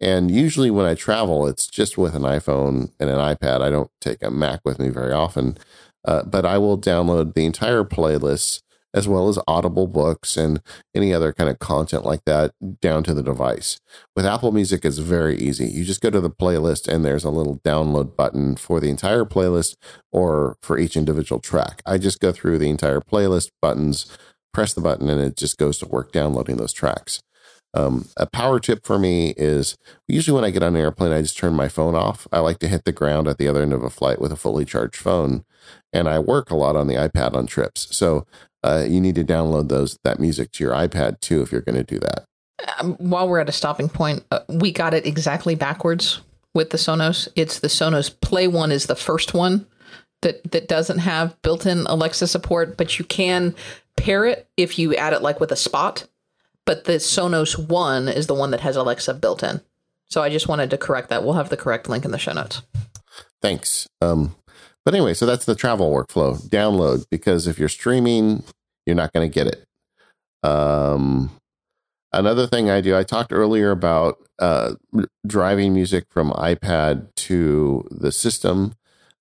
and 0.00 0.30
usually 0.30 0.70
when 0.70 0.86
I 0.86 0.94
travel, 0.94 1.46
it's 1.46 1.66
just 1.66 1.98
with 1.98 2.14
an 2.14 2.22
iPhone 2.22 2.90
and 2.98 3.10
an 3.10 3.18
iPad. 3.18 3.62
I 3.62 3.70
don't 3.70 3.90
take 4.00 4.22
a 4.22 4.30
Mac 4.30 4.60
with 4.64 4.78
me 4.78 4.88
very 4.88 5.12
often, 5.12 5.58
uh, 6.04 6.22
but 6.24 6.44
I 6.44 6.58
will 6.58 6.78
download 6.78 7.34
the 7.34 7.44
entire 7.44 7.84
playlist 7.84 8.62
as 8.94 9.06
well 9.06 9.28
as 9.28 9.38
Audible 9.46 9.86
books 9.86 10.36
and 10.36 10.60
any 10.94 11.12
other 11.12 11.32
kind 11.32 11.50
of 11.50 11.58
content 11.58 12.04
like 12.04 12.24
that 12.24 12.52
down 12.80 13.04
to 13.04 13.14
the 13.14 13.22
device. 13.22 13.78
With 14.16 14.24
Apple 14.24 14.50
Music, 14.50 14.84
it's 14.84 14.98
very 14.98 15.36
easy. 15.36 15.66
You 15.66 15.84
just 15.84 16.00
go 16.00 16.10
to 16.10 16.20
the 16.20 16.30
playlist 16.30 16.88
and 16.88 17.04
there's 17.04 17.24
a 17.24 17.30
little 17.30 17.58
download 17.58 18.16
button 18.16 18.56
for 18.56 18.80
the 18.80 18.88
entire 18.88 19.24
playlist 19.24 19.76
or 20.10 20.56
for 20.62 20.78
each 20.78 20.96
individual 20.96 21.40
track. 21.40 21.82
I 21.84 21.98
just 21.98 22.20
go 22.20 22.32
through 22.32 22.58
the 22.58 22.70
entire 22.70 23.00
playlist 23.00 23.50
buttons, 23.60 24.06
press 24.54 24.72
the 24.72 24.80
button, 24.80 25.08
and 25.08 25.20
it 25.20 25.36
just 25.36 25.58
goes 25.58 25.78
to 25.78 25.86
work 25.86 26.10
downloading 26.10 26.56
those 26.56 26.72
tracks. 26.72 27.20
Um, 27.74 28.06
a 28.16 28.26
power 28.26 28.58
tip 28.60 28.84
for 28.84 28.98
me 28.98 29.34
is 29.36 29.76
usually 30.06 30.34
when 30.34 30.44
I 30.44 30.50
get 30.50 30.62
on 30.62 30.74
an 30.74 30.80
airplane, 30.80 31.12
I 31.12 31.22
just 31.22 31.36
turn 31.36 31.54
my 31.54 31.68
phone 31.68 31.94
off. 31.94 32.26
I 32.32 32.38
like 32.38 32.58
to 32.60 32.68
hit 32.68 32.84
the 32.84 32.92
ground 32.92 33.28
at 33.28 33.38
the 33.38 33.46
other 33.46 33.62
end 33.62 33.72
of 33.72 33.82
a 33.82 33.90
flight 33.90 34.20
with 34.20 34.32
a 34.32 34.36
fully 34.36 34.64
charged 34.64 34.96
phone. 34.96 35.44
And 35.92 36.08
I 36.08 36.18
work 36.18 36.50
a 36.50 36.56
lot 36.56 36.76
on 36.76 36.86
the 36.86 36.94
iPad 36.94 37.34
on 37.34 37.46
trips. 37.46 37.94
So 37.94 38.26
uh, 38.62 38.86
you 38.88 39.00
need 39.00 39.14
to 39.16 39.24
download 39.24 39.68
those 39.68 39.98
that 40.04 40.18
music 40.18 40.52
to 40.52 40.64
your 40.64 40.72
iPad 40.72 41.20
too 41.20 41.42
if 41.42 41.52
you're 41.52 41.60
going 41.60 41.76
to 41.76 41.84
do 41.84 41.98
that. 42.00 42.24
Um, 42.78 42.94
while 42.94 43.28
we're 43.28 43.38
at 43.38 43.48
a 43.48 43.52
stopping 43.52 43.88
point, 43.88 44.24
uh, 44.30 44.40
we 44.48 44.72
got 44.72 44.94
it 44.94 45.06
exactly 45.06 45.54
backwards 45.54 46.20
with 46.54 46.70
the 46.70 46.78
Sonos. 46.78 47.28
It's 47.36 47.60
the 47.60 47.68
Sonos 47.68 48.12
Play 48.20 48.48
one 48.48 48.72
is 48.72 48.86
the 48.86 48.96
first 48.96 49.34
one 49.34 49.66
that 50.22 50.50
that 50.50 50.68
doesn't 50.68 50.98
have 50.98 51.40
built-in 51.42 51.86
Alexa 51.86 52.26
support, 52.26 52.76
but 52.76 52.98
you 52.98 53.04
can 53.04 53.54
pair 53.96 54.24
it 54.24 54.48
if 54.56 54.78
you 54.78 54.94
add 54.96 55.12
it 55.12 55.22
like 55.22 55.38
with 55.38 55.52
a 55.52 55.56
spot. 55.56 56.06
But 56.68 56.84
the 56.84 56.96
Sonos 56.96 57.58
one 57.58 58.08
is 58.08 58.26
the 58.26 58.34
one 58.34 58.50
that 58.50 58.60
has 58.60 58.76
Alexa 58.76 59.14
built 59.14 59.42
in. 59.42 59.62
So 60.10 60.22
I 60.22 60.28
just 60.28 60.48
wanted 60.48 60.68
to 60.68 60.76
correct 60.76 61.08
that. 61.08 61.24
We'll 61.24 61.32
have 61.32 61.48
the 61.48 61.56
correct 61.56 61.88
link 61.88 62.04
in 62.04 62.10
the 62.10 62.18
show 62.18 62.34
notes. 62.34 62.60
Thanks. 63.40 63.88
Um, 64.02 64.36
but 64.84 64.92
anyway, 64.92 65.14
so 65.14 65.24
that's 65.24 65.46
the 65.46 65.54
travel 65.54 65.90
workflow. 65.90 66.36
Download 66.50 67.06
because 67.10 67.46
if 67.46 67.58
you're 67.58 67.70
streaming, 67.70 68.44
you're 68.84 68.96
not 68.96 69.14
going 69.14 69.26
to 69.26 69.34
get 69.34 69.46
it. 69.46 69.64
Um, 70.46 71.30
another 72.12 72.46
thing 72.46 72.68
I 72.68 72.82
do, 72.82 72.94
I 72.94 73.02
talked 73.02 73.32
earlier 73.32 73.70
about 73.70 74.18
uh, 74.38 74.74
driving 75.26 75.72
music 75.72 76.04
from 76.10 76.32
iPad 76.32 77.14
to 77.14 77.88
the 77.90 78.12
system. 78.12 78.74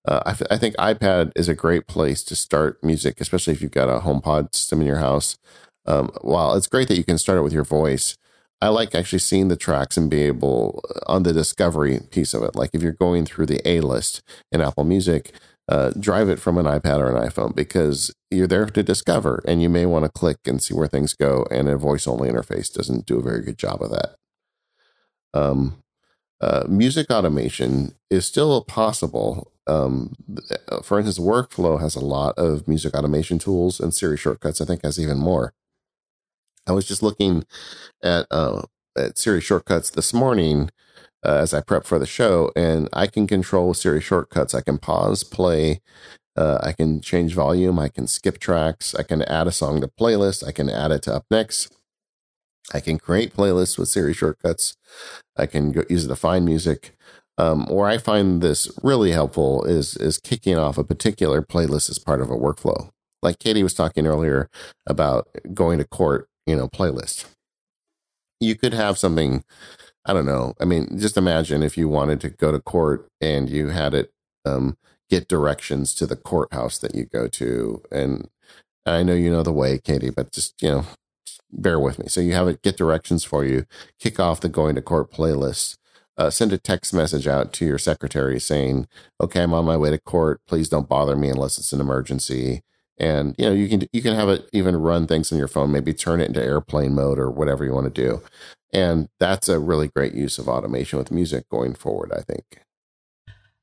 Uh, 0.06 0.20
I, 0.26 0.54
I 0.54 0.58
think 0.58 0.76
iPad 0.76 1.32
is 1.34 1.48
a 1.48 1.56
great 1.56 1.88
place 1.88 2.24
to 2.24 2.36
start 2.36 2.84
music, 2.84 3.22
especially 3.22 3.54
if 3.54 3.62
you've 3.62 3.72
got 3.72 3.88
a 3.88 4.02
HomePod 4.02 4.54
system 4.54 4.82
in 4.82 4.88
your 4.88 4.98
house. 4.98 5.38
Um, 5.88 6.12
while 6.22 6.56
it's 6.56 6.68
great 6.68 6.88
that 6.90 6.98
you 6.98 7.04
can 7.04 7.18
start 7.18 7.38
it 7.38 7.44
with 7.44 7.54
your 7.54 7.64
voice, 7.64 8.18
I 8.62 8.70
like 8.70 8.96
actually 8.96 9.20
seeing 9.20 9.48
the 9.48 9.56
tracks 9.56 9.98
and 9.98 10.10
be 10.10 10.24
able 10.24 10.84
uh, 10.90 11.12
on 11.12 11.24
the 11.24 11.34
discovery 11.34 12.00
piece 12.12 12.34
of 12.34 12.44
it. 12.44 12.56
Like 12.56 12.72
if 12.74 12.82
you're 12.82 12.92
going 12.92 13.26
through 13.26 13.46
the 13.46 13.68
A 13.68 13.82
list 13.82 14.22
in 14.52 14.62
Apple 14.62 14.84
Music, 14.84 15.32
uh, 15.70 15.92
drive 16.00 16.30
it 16.30 16.40
from 16.40 16.58
an 16.58 16.66
iPad 16.66 17.00
or 17.00 17.16
an 17.16 17.30
iPhone 17.30 17.56
because 17.56 18.14
you're 18.32 18.48
there 18.48 18.66
to 18.66 18.84
discover 18.84 19.44
and 19.46 19.62
you 19.62 19.70
may 19.70 19.86
want 19.86 20.06
to 20.06 20.12
click 20.12 20.38
and 20.46 20.62
see 20.62 20.74
where 20.74 20.88
things 20.88 21.14
go. 21.14 21.46
And 21.52 21.68
a 21.68 21.78
voice 21.78 22.08
only 22.08 22.30
interface 22.30 22.74
doesn't 22.74 23.06
do 23.06 23.20
a 23.20 23.24
very 23.24 23.42
good 23.42 23.58
job 23.58 23.82
of 23.82 23.92
that. 23.92 24.16
Um, 25.34 25.84
uh, 26.40 26.64
music 26.68 27.12
automation 27.12 27.96
is 28.10 28.26
still 28.26 28.64
possible. 28.64 29.52
Um, 29.66 30.16
uh, 30.72 30.82
for 30.82 31.00
instance, 31.00 31.20
Workflow 31.20 31.80
has 31.82 31.96
a 31.96 32.00
lot 32.00 32.38
of 32.38 32.68
music 32.68 32.94
automation 32.94 33.40
tools, 33.40 33.80
and 33.80 33.94
Siri 33.94 34.18
Shortcuts, 34.18 34.62
I 34.62 34.66
think, 34.66 34.84
has 34.84 35.00
even 35.00 35.18
more. 35.18 35.54
I 36.68 36.72
was 36.72 36.86
just 36.86 37.02
looking 37.02 37.46
at 38.04 38.28
uh, 38.32 38.64
at 38.98 39.18
Siri 39.18 39.42
Shortcuts 39.42 39.90
this 39.90 40.14
morning 40.14 40.70
uh, 41.26 41.36
as 41.36 41.54
I 41.54 41.62
prep 41.62 41.86
for 41.86 42.00
the 42.00 42.06
show, 42.06 42.52
and 42.56 42.90
I 42.94 43.08
can 43.08 43.28
control 43.28 43.74
Siri 43.74 44.02
shortcuts. 44.02 44.54
I 44.54 44.62
can 44.62 44.78
pause, 44.78 45.24
play, 45.24 45.82
uh, 46.36 46.60
I 46.62 46.72
can 46.72 47.02
change 47.02 47.34
volume, 47.34 47.80
I 47.80 47.90
can 47.90 48.08
skip 48.08 48.40
tracks, 48.40 48.94
I 48.96 49.04
can 49.04 49.24
add 49.24 49.48
a 49.48 49.52
song 49.52 49.82
to 49.82 49.88
playlist, 49.88 50.48
I 50.48 50.52
can 50.52 50.70
add 50.70 50.92
it 50.92 51.04
to 51.04 51.16
up 51.16 51.26
next. 51.32 51.74
I 52.74 52.82
can 52.82 53.00
create 53.00 53.34
playlists 53.34 53.78
with 53.78 53.88
Siri 53.88 54.14
shortcuts. 54.14 54.76
I 55.38 55.46
can 55.46 55.72
go, 55.72 55.84
use 55.90 56.04
it 56.06 56.10
to 56.10 56.16
find 56.18 56.46
music. 56.46 56.94
Um, 57.38 57.66
where 57.68 57.88
I 57.88 57.98
find 57.98 58.42
this 58.42 58.70
really 58.84 59.12
helpful 59.12 59.64
is 59.64 59.96
is 59.96 60.18
kicking 60.18 60.58
off 60.58 60.78
a 60.78 60.84
particular 60.84 61.42
playlist 61.42 61.90
as 61.90 62.00
part 62.00 62.20
of 62.20 62.30
a 62.30 62.36
workflow. 62.36 62.90
Like 63.22 63.40
Katie 63.40 63.64
was 63.64 63.74
talking 63.74 64.08
earlier 64.08 64.50
about 64.88 65.28
going 65.54 65.78
to 65.78 65.86
court, 65.86 66.28
you 66.48 66.56
know, 66.56 66.70
playlist. 66.70 67.26
You 68.40 68.56
could 68.56 68.74
have 68.74 68.98
something 68.98 69.44
I 70.06 70.14
don't 70.14 70.26
know. 70.26 70.56
I 70.62 70.66
mean, 70.66 71.00
just 71.00 71.18
imagine 71.18 71.64
if 71.64 71.78
you 71.78 71.90
wanted 71.90 72.22
to 72.22 72.30
go 72.30 72.52
to 72.52 72.62
court 72.62 73.08
and 73.22 73.50
you 73.50 73.70
had 73.70 73.94
it 73.94 74.12
um, 74.46 74.78
get 75.10 75.28
directions 75.28 75.94
to 75.96 76.08
the 76.08 76.16
courthouse 76.16 76.80
that 76.80 76.96
you 76.96 77.06
go 77.06 77.28
to. 77.28 77.84
And 77.92 78.30
I 78.86 79.04
know 79.04 79.16
you 79.16 79.30
know 79.30 79.44
the 79.44 79.54
way, 79.54 79.80
Katie, 79.80 80.10
but 80.10 80.32
just, 80.32 80.62
you 80.62 80.70
know, 80.70 80.86
bear 81.52 81.80
with 81.80 82.00
me. 82.00 82.08
So 82.08 82.22
you 82.22 82.34
have 82.34 82.48
it 82.48 82.62
get 82.62 82.78
directions 82.78 83.26
for 83.26 83.46
you, 83.46 83.66
kick 84.00 84.20
off 84.20 84.42
the 84.42 84.50
going 84.50 84.76
to 84.76 84.82
court 84.82 85.12
playlist. 85.12 85.78
Uh, 86.18 86.30
send 86.32 86.54
a 86.54 86.58
text 86.58 86.94
message 86.94 87.28
out 87.28 87.54
to 87.54 87.66
your 87.66 87.78
secretary 87.78 88.40
saying, 88.40 88.88
"Okay, 89.22 89.44
I'm 89.44 89.54
on 89.54 89.66
my 89.66 89.78
way 89.78 89.92
to 89.92 90.00
court. 90.00 90.42
Please 90.48 90.68
don't 90.70 90.90
bother 90.90 91.16
me 91.16 91.30
unless 91.30 91.60
it's 91.60 91.74
an 91.74 91.82
emergency." 91.82 92.64
And 93.00 93.36
you 93.38 93.46
know, 93.46 93.54
you 93.54 93.68
can 93.70 93.88
you 93.94 94.02
can 94.02 94.16
have 94.16 94.30
it 94.30 94.50
even 94.54 94.76
run 94.78 95.08
things 95.08 95.32
on 95.32 95.38
your 95.38 95.48
phone. 95.48 95.72
Maybe 95.72 95.94
turn 95.94 96.22
it 96.22 96.28
into 96.28 96.44
airplane 96.44 96.96
mode 96.96 97.20
or 97.20 97.30
whatever 97.30 97.64
you 97.64 97.74
want 97.74 97.94
to 97.94 98.02
do. 98.02 98.22
And 98.74 99.08
that's 99.20 99.48
a 99.48 99.60
really 99.60 99.88
great 99.88 100.14
use 100.14 100.38
of 100.38 100.48
automation 100.48 100.98
with 101.00 101.12
music 101.12 101.48
going 101.50 101.74
forward, 101.74 102.12
I 102.12 102.22
think. 102.22 102.62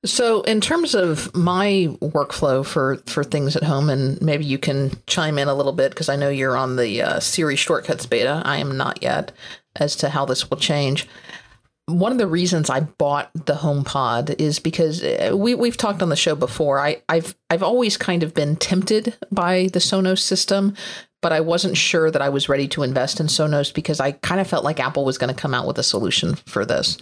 So, 0.04 0.42
in 0.42 0.60
terms 0.60 0.94
of 0.94 1.34
my 1.34 1.88
workflow 2.02 2.64
for 2.64 2.98
for 3.06 3.24
things 3.24 3.56
at 3.56 3.62
home, 3.62 3.88
and 3.88 4.20
maybe 4.20 4.44
you 4.44 4.58
can 4.58 4.92
chime 5.06 5.38
in 5.38 5.48
a 5.48 5.54
little 5.54 5.72
bit 5.72 5.90
because 5.90 6.10
I 6.10 6.16
know 6.16 6.28
you're 6.28 6.58
on 6.58 6.76
the 6.76 7.00
uh, 7.00 7.20
Siri 7.20 7.56
shortcuts 7.56 8.04
beta. 8.04 8.42
I 8.44 8.58
am 8.58 8.76
not 8.76 9.02
yet, 9.02 9.32
as 9.76 9.96
to 9.96 10.10
how 10.10 10.26
this 10.26 10.50
will 10.50 10.58
change. 10.58 11.08
One 11.86 12.12
of 12.12 12.18
the 12.18 12.26
reasons 12.26 12.70
I 12.70 12.80
bought 12.80 13.30
the 13.34 13.54
HomePod 13.54 14.40
is 14.40 14.58
because 14.58 15.02
uh, 15.02 15.32
we 15.34 15.54
we've 15.54 15.76
talked 15.76 16.02
on 16.02 16.08
the 16.08 16.16
show 16.16 16.34
before. 16.34 16.80
I, 16.80 17.02
I've 17.08 17.34
I've 17.50 17.62
always 17.62 17.96
kind 17.96 18.22
of 18.22 18.32
been 18.32 18.56
tempted 18.56 19.16
by 19.30 19.68
the 19.72 19.80
Sonos 19.80 20.20
system 20.20 20.74
but 21.24 21.32
I 21.32 21.40
wasn't 21.40 21.78
sure 21.78 22.10
that 22.10 22.20
I 22.20 22.28
was 22.28 22.50
ready 22.50 22.68
to 22.68 22.82
invest 22.82 23.18
in 23.18 23.28
Sonos 23.28 23.72
because 23.72 23.98
I 23.98 24.12
kind 24.12 24.42
of 24.42 24.46
felt 24.46 24.62
like 24.62 24.78
Apple 24.78 25.06
was 25.06 25.16
going 25.16 25.34
to 25.34 25.40
come 25.40 25.54
out 25.54 25.66
with 25.66 25.78
a 25.78 25.82
solution 25.82 26.34
for 26.34 26.66
this. 26.66 26.98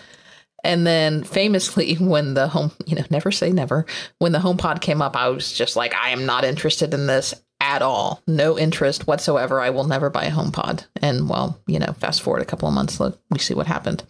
And 0.63 0.87
then 0.87 1.25
famously, 1.25 1.95
when 2.01 2.35
the 2.35 2.47
home, 2.47 2.71
you 2.87 2.95
know, 2.95 3.03
never 3.11 3.33
say 3.33 3.51
never, 3.51 3.85
when 4.21 4.31
the 4.31 4.39
HomePod 4.39 4.81
came 4.81 5.03
up, 5.03 5.17
I 5.17 5.29
was 5.29 5.53
just 5.53 5.75
like, 5.75 5.93
I 5.97 6.11
am 6.11 6.25
not 6.25 6.45
interested 6.45 6.95
in 6.95 7.09
this 7.09 7.35
at 7.59 7.83
all. 7.83 8.23
No 8.29 8.57
interest 8.57 9.09
whatsoever. 9.09 9.61
I 9.61 9.71
will 9.71 9.89
never 9.89 10.09
buy 10.09 10.27
a 10.27 10.31
HomePod. 10.31 10.87
And 11.03 11.29
well, 11.29 11.61
you 11.67 11.81
know, 11.81 11.93
fast 11.95 12.23
forward 12.23 12.43
a 12.43 12.47
couple 12.47 12.69
of 12.69 12.75
months, 12.75 13.01
let 13.01 13.15
we 13.31 13.41
see 13.41 13.55
what 13.55 13.67
happened. 13.67 14.05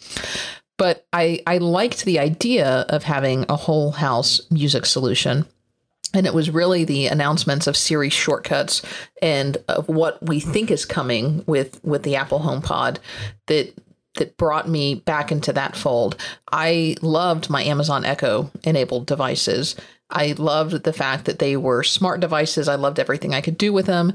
But 0.82 1.06
I, 1.12 1.38
I 1.46 1.58
liked 1.58 2.04
the 2.04 2.18
idea 2.18 2.86
of 2.88 3.04
having 3.04 3.46
a 3.48 3.54
whole 3.54 3.92
house 3.92 4.40
music 4.50 4.84
solution 4.84 5.46
and 6.12 6.26
it 6.26 6.34
was 6.34 6.50
really 6.50 6.82
the 6.84 7.06
announcements 7.06 7.68
of 7.68 7.76
Siri 7.76 8.10
shortcuts 8.10 8.82
and 9.22 9.58
of 9.68 9.88
what 9.88 10.20
we 10.26 10.40
think 10.40 10.72
is 10.72 10.84
coming 10.84 11.44
with 11.46 11.78
with 11.84 12.02
the 12.02 12.16
Apple 12.16 12.40
HomePod 12.40 12.98
that 13.46 13.72
that 14.16 14.36
brought 14.36 14.68
me 14.68 14.96
back 14.96 15.30
into 15.30 15.52
that 15.52 15.76
fold. 15.76 16.16
I 16.50 16.96
loved 17.00 17.48
my 17.48 17.62
Amazon 17.62 18.04
Echo 18.04 18.50
enabled 18.64 19.06
devices. 19.06 19.76
I 20.10 20.32
loved 20.32 20.82
the 20.82 20.92
fact 20.92 21.26
that 21.26 21.38
they 21.38 21.56
were 21.56 21.84
smart 21.84 22.18
devices. 22.18 22.66
I 22.66 22.74
loved 22.74 22.98
everything 22.98 23.34
I 23.34 23.40
could 23.40 23.56
do 23.56 23.72
with 23.72 23.86
them. 23.86 24.14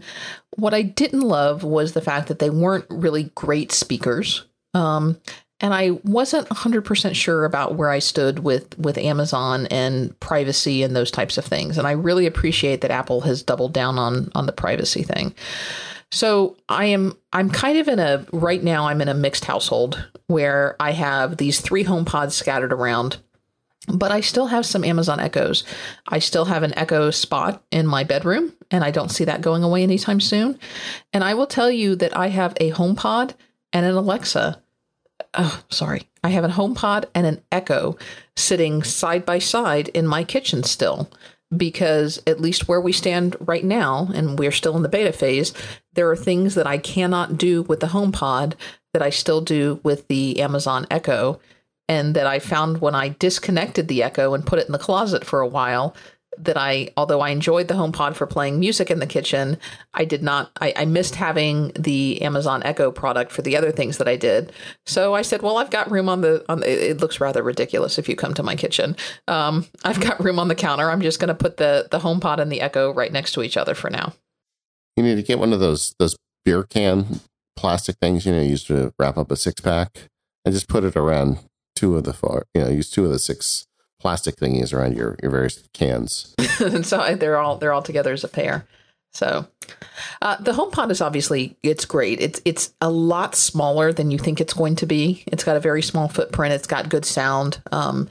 What 0.57 0.73
I 0.73 0.81
didn't 0.81 1.21
love 1.21 1.63
was 1.63 1.93
the 1.93 2.01
fact 2.01 2.27
that 2.27 2.39
they 2.39 2.49
weren't 2.49 2.87
really 2.89 3.31
great 3.35 3.71
speakers. 3.71 4.43
Um, 4.73 5.17
and 5.59 5.73
I 5.73 5.91
wasn't 6.03 6.47
100% 6.49 7.15
sure 7.15 7.45
about 7.45 7.75
where 7.75 7.89
I 7.89 7.99
stood 7.99 8.39
with 8.39 8.77
with 8.77 8.97
Amazon 8.97 9.65
and 9.67 10.17
privacy 10.19 10.83
and 10.83 10.95
those 10.95 11.09
types 11.09 11.37
of 11.37 11.45
things. 11.45 11.77
And 11.77 11.87
I 11.87 11.91
really 11.91 12.27
appreciate 12.27 12.81
that 12.81 12.91
Apple 12.91 13.21
has 13.21 13.43
doubled 13.43 13.73
down 13.73 13.97
on 13.97 14.31
on 14.35 14.45
the 14.45 14.51
privacy 14.51 15.03
thing. 15.03 15.33
So 16.11 16.55
I 16.69 16.85
am 16.85 17.17
I'm 17.33 17.49
kind 17.49 17.77
of 17.77 17.87
in 17.87 17.99
a 17.99 18.25
right 18.31 18.63
now 18.63 18.87
I'm 18.87 19.01
in 19.01 19.09
a 19.09 19.13
mixed 19.13 19.45
household 19.45 20.07
where 20.27 20.75
I 20.79 20.91
have 20.91 21.37
these 21.37 21.59
three 21.59 21.83
home 21.83 22.05
pods 22.05 22.35
scattered 22.35 22.73
around. 22.73 23.17
But 23.89 24.11
I 24.11 24.19
still 24.19 24.47
have 24.47 24.65
some 24.65 24.83
Amazon 24.83 25.21
Echoes. 25.21 25.63
I 26.09 26.19
still 26.19 26.43
have 26.45 26.61
an 26.61 26.77
Echo 26.77 27.09
spot 27.09 27.63
in 27.71 27.87
my 27.87 28.03
bedroom, 28.03 28.51
and 28.69 28.83
I 28.83 28.91
don't 28.91 29.11
see 29.11 29.23
that 29.23 29.39
going 29.39 29.63
away 29.63 29.81
anytime 29.81 30.19
soon. 30.19 30.59
And 31.13 31.23
I 31.23 31.35
will 31.35 31.47
tell 31.47 31.71
you 31.71 31.95
that 31.95 32.15
I 32.15 32.27
have 32.27 32.51
a 32.59 32.71
HomePod 32.71 33.33
and 33.71 33.85
an 33.85 33.95
Alexa 33.95 34.61
oh, 35.33 35.63
sorry. 35.69 36.07
I 36.23 36.29
have 36.29 36.43
a 36.43 36.49
HomePod 36.49 37.05
and 37.15 37.25
an 37.25 37.41
Echo 37.51 37.97
sitting 38.35 38.83
side 38.83 39.25
by 39.25 39.39
side 39.39 39.89
in 39.89 40.07
my 40.07 40.23
kitchen 40.23 40.63
still 40.63 41.09
because 41.55 42.21
at 42.27 42.41
least 42.41 42.67
where 42.67 42.81
we 42.81 42.91
stand 42.91 43.35
right 43.39 43.63
now 43.63 44.09
and 44.13 44.37
we're 44.37 44.51
still 44.51 44.75
in 44.75 44.83
the 44.83 44.89
beta 44.89 45.13
phase, 45.13 45.53
there 45.93 46.09
are 46.09 46.15
things 46.15 46.55
that 46.55 46.67
I 46.67 46.77
cannot 46.77 47.37
do 47.37 47.61
with 47.63 47.79
the 47.79 47.87
HomePod 47.87 48.53
that 48.93 49.01
I 49.01 49.09
still 49.09 49.41
do 49.41 49.79
with 49.83 50.07
the 50.07 50.41
Amazon 50.41 50.85
Echo 50.91 51.39
and 51.87 52.15
that 52.15 52.27
I 52.27 52.39
found 52.39 52.81
when 52.81 52.95
I 52.95 53.09
disconnected 53.19 53.87
the 53.87 54.03
Echo 54.03 54.33
and 54.33 54.45
put 54.45 54.59
it 54.59 54.65
in 54.65 54.73
the 54.73 54.77
closet 54.77 55.25
for 55.25 55.39
a 55.39 55.47
while 55.47 55.95
that 56.39 56.57
I, 56.57 56.89
although 56.97 57.21
I 57.21 57.29
enjoyed 57.29 57.67
the 57.67 57.73
HomePod 57.73 58.15
for 58.15 58.27
playing 58.27 58.59
music 58.59 58.89
in 58.91 58.99
the 58.99 59.07
kitchen, 59.07 59.57
I 59.93 60.05
did 60.05 60.23
not, 60.23 60.51
I, 60.59 60.73
I, 60.75 60.85
missed 60.85 61.15
having 61.15 61.71
the 61.77 62.21
Amazon 62.21 62.61
Echo 62.63 62.91
product 62.91 63.31
for 63.31 63.41
the 63.41 63.57
other 63.57 63.71
things 63.71 63.97
that 63.97 64.07
I 64.07 64.15
did. 64.15 64.51
So 64.85 65.13
I 65.13 65.21
said, 65.21 65.41
well, 65.41 65.57
I've 65.57 65.69
got 65.69 65.89
room 65.91 66.09
on 66.09 66.21
the, 66.21 66.45
on 66.49 66.59
the, 66.59 66.89
it 66.89 67.01
looks 67.01 67.19
rather 67.19 67.43
ridiculous 67.43 67.97
if 67.97 68.07
you 68.07 68.15
come 68.15 68.33
to 68.35 68.43
my 68.43 68.55
kitchen. 68.55 68.95
Um, 69.27 69.65
I've 69.83 69.99
got 69.99 70.23
room 70.23 70.39
on 70.39 70.47
the 70.47 70.55
counter. 70.55 70.89
I'm 70.89 71.01
just 71.01 71.19
going 71.19 71.29
to 71.29 71.35
put 71.35 71.57
the, 71.57 71.87
the 71.91 71.99
HomePod 71.99 72.39
and 72.39 72.51
the 72.51 72.61
Echo 72.61 72.93
right 72.93 73.11
next 73.11 73.33
to 73.33 73.43
each 73.43 73.57
other 73.57 73.75
for 73.75 73.89
now. 73.89 74.13
You 74.95 75.03
need 75.03 75.15
to 75.15 75.23
get 75.23 75.39
one 75.39 75.53
of 75.53 75.59
those, 75.59 75.93
those 75.99 76.15
beer 76.43 76.63
can 76.63 77.21
plastic 77.57 77.97
things, 77.97 78.25
you 78.25 78.31
know, 78.31 78.41
used 78.41 78.67
to 78.67 78.93
wrap 78.97 79.17
up 79.17 79.31
a 79.31 79.35
six 79.35 79.59
pack 79.59 80.07
and 80.45 80.53
just 80.53 80.69
put 80.69 80.85
it 80.85 80.95
around 80.95 81.39
two 81.75 81.97
of 81.97 82.05
the 82.05 82.13
four, 82.13 82.45
you 82.53 82.61
know, 82.61 82.69
use 82.69 82.89
two 82.89 83.03
of 83.03 83.11
the 83.11 83.19
six 83.19 83.65
plastic 83.99 84.35
thingies 84.35 84.73
around 84.73 84.95
your 84.95 85.15
your 85.21 85.31
various 85.31 85.67
cans. 85.73 86.35
and 86.59 86.85
so 86.91 87.15
they're 87.15 87.37
all 87.37 87.57
they're 87.57 87.73
all 87.73 87.81
together 87.81 88.13
as 88.13 88.23
a 88.23 88.29
pair. 88.29 88.67
So 89.13 89.47
uh, 90.21 90.35
the 90.39 90.51
HomePod 90.51 90.91
is 90.91 91.01
obviously 91.01 91.57
it's 91.63 91.85
great. 91.85 92.21
It's 92.21 92.39
it's 92.45 92.73
a 92.81 92.89
lot 92.91 93.33
smaller 93.33 93.91
than 93.91 94.11
you 94.11 94.19
think 94.19 94.39
it's 94.39 94.53
going 94.53 94.75
to 94.75 94.85
be. 94.85 95.23
It's 95.27 95.43
got 95.43 95.57
a 95.57 95.61
very 95.61 95.81
small 95.81 96.07
footprint. 96.07 96.53
It's 96.53 96.67
got 96.67 96.89
good 96.89 97.03
sound, 97.03 97.59
um, 97.71 98.07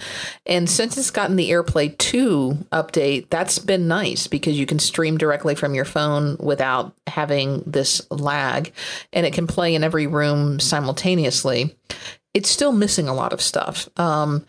and 0.46 0.68
since 0.68 0.98
it's 0.98 1.12
gotten 1.12 1.36
the 1.36 1.50
AirPlay 1.50 1.96
two 1.98 2.58
update, 2.72 3.30
that's 3.30 3.60
been 3.60 3.86
nice 3.86 4.26
because 4.26 4.58
you 4.58 4.66
can 4.66 4.80
stream 4.80 5.16
directly 5.16 5.54
from 5.54 5.74
your 5.74 5.84
phone 5.84 6.36
without 6.40 6.92
having 7.06 7.62
this 7.66 8.04
lag, 8.10 8.72
and 9.12 9.24
it 9.24 9.32
can 9.32 9.46
play 9.46 9.76
in 9.76 9.84
every 9.84 10.08
room 10.08 10.58
simultaneously. 10.58 11.76
It's 12.34 12.50
still 12.50 12.72
missing 12.72 13.06
a 13.06 13.14
lot 13.14 13.32
of 13.32 13.40
stuff. 13.40 13.88
Um, 13.96 14.44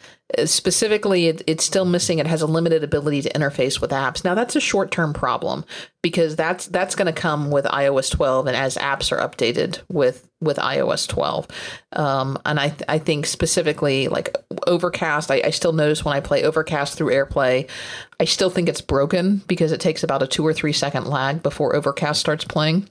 specifically 0.46 1.28
it, 1.28 1.42
it's 1.48 1.64
still 1.64 1.86
missing. 1.86 2.20
It 2.20 2.28
has 2.28 2.42
a 2.42 2.48
limited 2.48 2.84
ability 2.84 3.22
to 3.24 3.30
interface 3.34 3.80
with 3.80 3.92
apps. 3.92 4.24
Now 4.24 4.36
that's 4.36 4.56
a 4.56 4.62
short-term 4.62 5.14
problem 5.14 5.64
because 6.08 6.36
that's 6.36 6.68
that's 6.68 6.96
going 6.96 7.14
to 7.14 7.22
come 7.22 7.52
with 7.52 7.66
ios 7.66 8.10
12 8.12 8.48
and 8.48 8.56
as 8.56 8.78
apps 8.78 9.12
are 9.12 9.28
updated 9.28 9.82
with 9.90 10.30
with 10.40 10.56
ios 10.56 11.08
12 11.08 11.48
um, 11.94 12.38
and 12.46 12.60
i 12.60 12.74
i 12.88 12.98
think 12.98 13.26
specifically 13.26 14.08
like 14.08 14.34
overcast 14.68 15.32
I, 15.32 15.42
I 15.44 15.50
still 15.50 15.74
notice 15.74 16.06
when 16.06 16.16
i 16.16 16.22
play 16.22 16.44
overcast 16.44 16.98
through 16.98 17.12
airplay 17.12 17.70
i 18.22 18.26
still 18.26 18.50
think 18.50 18.70
it's 18.70 18.80
broken 18.80 19.42
because 19.48 19.74
it 19.74 19.82
takes 19.82 20.02
about 20.02 20.24
a 20.24 20.28
two 20.28 20.46
or 20.46 20.54
three 20.54 20.72
second 20.72 21.08
lag 21.08 21.44
before 21.44 21.76
overcast 21.76 22.22
starts 22.22 22.46
playing 22.46 22.88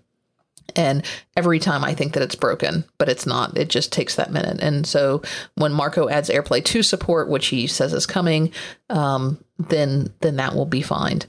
and 0.75 1.05
every 1.37 1.59
time 1.59 1.85
I 1.85 1.95
think 1.95 2.15
that 2.15 2.23
it's 2.23 2.35
broken, 2.35 2.85
but 2.99 3.09
it's 3.09 3.27
not. 3.27 3.57
It 3.57 3.69
just 3.69 3.93
takes 3.93 4.17
that 4.17 4.33
minute. 4.33 4.59
And 4.61 4.87
so 4.87 5.23
when 5.55 5.73
Marco 5.73 6.09
adds 6.09 6.31
AirPlay 6.31 6.65
2 6.65 6.83
support, 6.83 7.29
which 7.29 7.47
he 7.47 7.67
says 7.67 7.93
is 7.93 8.07
coming, 8.07 8.53
um, 8.91 9.39
then 9.59 10.13
then 10.21 10.37
that 10.37 10.55
will 10.55 10.67
be 10.67 10.83
fine. 10.83 11.23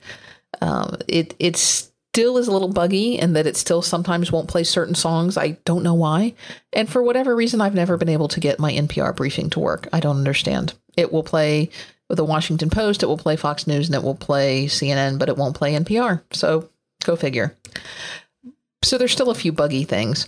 Um, 0.61 0.97
it 1.07 1.35
it 1.39 1.57
still 1.57 2.37
is 2.37 2.47
a 2.47 2.51
little 2.51 2.69
buggy 2.69 3.19
and 3.19 3.35
that 3.35 3.45
it 3.45 3.55
still 3.55 3.81
sometimes 3.81 4.31
won't 4.31 4.49
play 4.49 4.63
certain 4.63 4.95
songs. 4.95 5.37
I 5.37 5.51
don't 5.65 5.83
know 5.83 5.93
why. 5.93 6.33
And 6.73 6.89
for 6.89 7.03
whatever 7.03 7.35
reason, 7.35 7.61
I've 7.61 7.75
never 7.75 7.95
been 7.95 8.09
able 8.09 8.27
to 8.29 8.39
get 8.39 8.59
my 8.59 8.71
NPR 8.71 9.15
briefing 9.15 9.51
to 9.51 9.59
work. 9.59 9.87
I 9.93 9.99
don't 9.99 10.17
understand. 10.17 10.73
It 10.95 11.13
will 11.13 11.23
play 11.23 11.69
the 12.09 12.25
Washington 12.25 12.69
Post, 12.69 13.03
it 13.03 13.07
will 13.07 13.17
play 13.17 13.35
Fox 13.35 13.67
News, 13.67 13.87
and 13.87 13.95
it 13.95 14.03
will 14.03 14.15
play 14.15 14.65
CNN, 14.65 15.19
but 15.19 15.29
it 15.29 15.37
won't 15.37 15.55
play 15.55 15.73
NPR. 15.73 16.21
So 16.31 16.69
go 17.03 17.15
figure. 17.15 17.55
So 18.87 18.97
there's 18.97 19.11
still 19.11 19.29
a 19.29 19.35
few 19.35 19.51
buggy 19.51 19.83
things. 19.83 20.27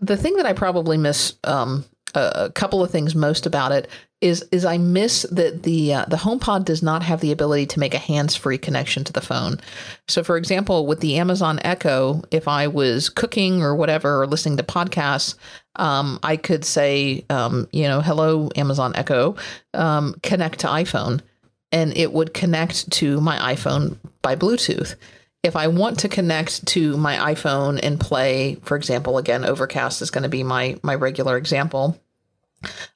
The 0.00 0.16
thing 0.16 0.36
that 0.36 0.46
I 0.46 0.52
probably 0.52 0.96
miss 0.96 1.34
um, 1.44 1.84
a, 2.14 2.50
couple 2.50 2.82
of 2.82 2.90
things 2.90 3.14
most 3.14 3.46
about 3.46 3.72
it 3.72 3.88
is 4.20 4.44
is 4.52 4.64
I 4.64 4.78
miss 4.78 5.22
that 5.30 5.62
the 5.62 5.94
uh, 5.94 6.04
the 6.06 6.16
HomePod 6.16 6.64
does 6.64 6.82
not 6.82 7.02
have 7.02 7.20
the 7.20 7.32
ability 7.32 7.66
to 7.66 7.80
make 7.80 7.94
a 7.94 7.98
hands-free 7.98 8.58
connection 8.58 9.04
to 9.04 9.12
the 9.12 9.20
phone. 9.20 9.60
So, 10.08 10.22
for 10.22 10.36
example, 10.36 10.86
with 10.86 11.00
the 11.00 11.16
Amazon 11.16 11.60
Echo, 11.62 12.22
if 12.30 12.48
I 12.48 12.66
was 12.66 13.08
cooking 13.08 13.62
or 13.62 13.74
whatever 13.74 14.20
or 14.20 14.26
listening 14.26 14.56
to 14.58 14.62
podcasts, 14.62 15.36
um, 15.76 16.18
I 16.22 16.36
could 16.36 16.64
say, 16.64 17.24
um, 17.30 17.68
you 17.72 17.84
know, 17.84 18.00
hello 18.00 18.50
Amazon 18.56 18.92
Echo, 18.94 19.36
um, 19.72 20.16
connect 20.22 20.60
to 20.60 20.66
iPhone, 20.66 21.20
and 21.72 21.96
it 21.96 22.12
would 22.12 22.34
connect 22.34 22.90
to 22.92 23.20
my 23.20 23.54
iPhone 23.54 23.96
by 24.20 24.36
Bluetooth 24.36 24.96
if 25.42 25.56
I 25.56 25.68
want 25.68 26.00
to 26.00 26.08
connect 26.08 26.66
to 26.68 26.96
my 26.96 27.34
iPhone 27.34 27.80
and 27.82 27.98
play, 27.98 28.56
for 28.62 28.76
example, 28.76 29.18
again, 29.18 29.44
Overcast 29.44 30.02
is 30.02 30.10
going 30.10 30.22
to 30.22 30.28
be 30.28 30.42
my 30.42 30.78
my 30.82 30.94
regular 30.94 31.36
example. 31.36 32.00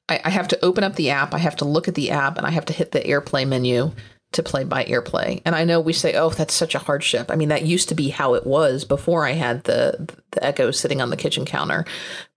I, 0.07 0.21
I, 0.25 0.29
have 0.29 0.47
to 0.49 0.63
open 0.63 0.83
up 0.83 0.95
the 0.95 1.09
app, 1.09 1.33
I 1.33 1.39
have 1.39 1.55
to 1.55 1.65
look 1.65 1.87
at 1.87 1.95
the 1.95 2.11
app, 2.11 2.37
and 2.37 2.45
I 2.45 2.51
have 2.51 2.65
to 2.65 2.73
hit 2.73 2.91
the 2.91 2.99
AirPlay 2.99 3.47
menu 3.47 3.93
to 4.33 4.43
play 4.43 4.63
by 4.63 4.83
AirPlay. 4.83 5.41
And 5.43 5.55
I 5.55 5.63
know 5.63 5.79
we 5.79 5.93
say, 5.93 6.13
"Oh, 6.13 6.29
that's 6.29 6.53
such 6.53 6.75
a 6.75 6.79
hardship." 6.79 7.31
I 7.31 7.35
mean, 7.35 7.49
that 7.49 7.65
used 7.65 7.89
to 7.89 7.95
be 7.95 8.09
how 8.09 8.35
it 8.35 8.45
was 8.45 8.85
before 8.85 9.25
I 9.25 9.31
had 9.31 9.63
the 9.63 10.07
the 10.31 10.45
Echo 10.45 10.69
sitting 10.69 11.01
on 11.01 11.09
the 11.09 11.17
kitchen 11.17 11.45
counter. 11.45 11.85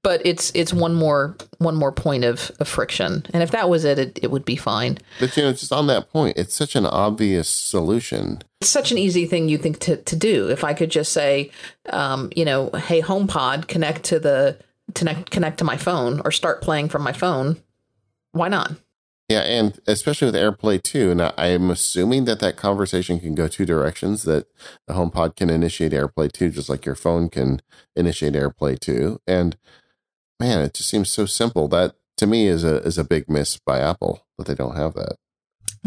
But 0.02 0.22
it's 0.24 0.50
it's 0.54 0.72
one 0.72 0.94
more 0.94 1.36
one 1.58 1.74
more 1.74 1.92
point 1.92 2.24
of, 2.24 2.50
of 2.60 2.68
friction. 2.68 3.26
And 3.34 3.42
if 3.42 3.50
that 3.50 3.68
was 3.68 3.84
it, 3.84 3.98
it, 3.98 4.18
it 4.22 4.30
would 4.30 4.44
be 4.46 4.56
fine. 4.56 4.98
But 5.20 5.36
you 5.36 5.42
know, 5.42 5.52
just 5.52 5.72
on 5.72 5.86
that 5.88 6.10
point, 6.10 6.38
it's 6.38 6.54
such 6.54 6.76
an 6.76 6.86
obvious 6.86 7.48
solution 7.48 8.42
it's 8.60 8.70
such 8.70 8.90
an 8.90 8.98
easy 8.98 9.26
thing 9.26 9.48
you 9.48 9.58
think 9.58 9.78
to, 9.80 9.96
to 9.96 10.16
do. 10.16 10.48
If 10.48 10.64
I 10.64 10.74
could 10.74 10.90
just 10.90 11.12
say, 11.12 11.50
um, 11.90 12.30
you 12.34 12.44
know, 12.44 12.70
hey, 12.70 13.00
HomePod, 13.00 13.68
connect 13.68 14.04
to 14.04 14.18
the 14.18 14.58
connect 14.94 15.30
connect 15.30 15.58
to 15.58 15.64
my 15.64 15.76
phone 15.76 16.20
or 16.24 16.32
start 16.32 16.62
playing 16.62 16.88
from 16.88 17.02
my 17.02 17.12
phone. 17.12 17.58
Why 18.32 18.48
not? 18.48 18.72
Yeah, 19.28 19.40
and 19.40 19.78
especially 19.86 20.26
with 20.26 20.34
AirPlay 20.34 20.82
2. 20.82 21.14
Now, 21.14 21.34
I'm 21.36 21.70
assuming 21.70 22.24
that 22.24 22.40
that 22.40 22.56
conversation 22.56 23.20
can 23.20 23.34
go 23.34 23.46
two 23.46 23.66
directions. 23.66 24.22
That 24.22 24.46
the 24.86 24.94
HomePod 24.94 25.36
can 25.36 25.50
initiate 25.50 25.92
AirPlay 25.92 26.32
2, 26.32 26.48
just 26.48 26.70
like 26.70 26.86
your 26.86 26.94
phone 26.94 27.28
can 27.28 27.60
initiate 27.94 28.32
AirPlay 28.32 28.80
2. 28.80 29.20
And 29.26 29.58
man, 30.40 30.60
it 30.60 30.74
just 30.74 30.88
seems 30.88 31.10
so 31.10 31.26
simple. 31.26 31.68
That 31.68 31.94
to 32.16 32.26
me 32.26 32.48
is 32.48 32.64
a 32.64 32.78
is 32.82 32.98
a 32.98 33.04
big 33.04 33.28
miss 33.28 33.58
by 33.58 33.78
Apple 33.78 34.26
that 34.36 34.46
they 34.46 34.54
don't 34.54 34.76
have 34.76 34.94
that. 34.94 35.16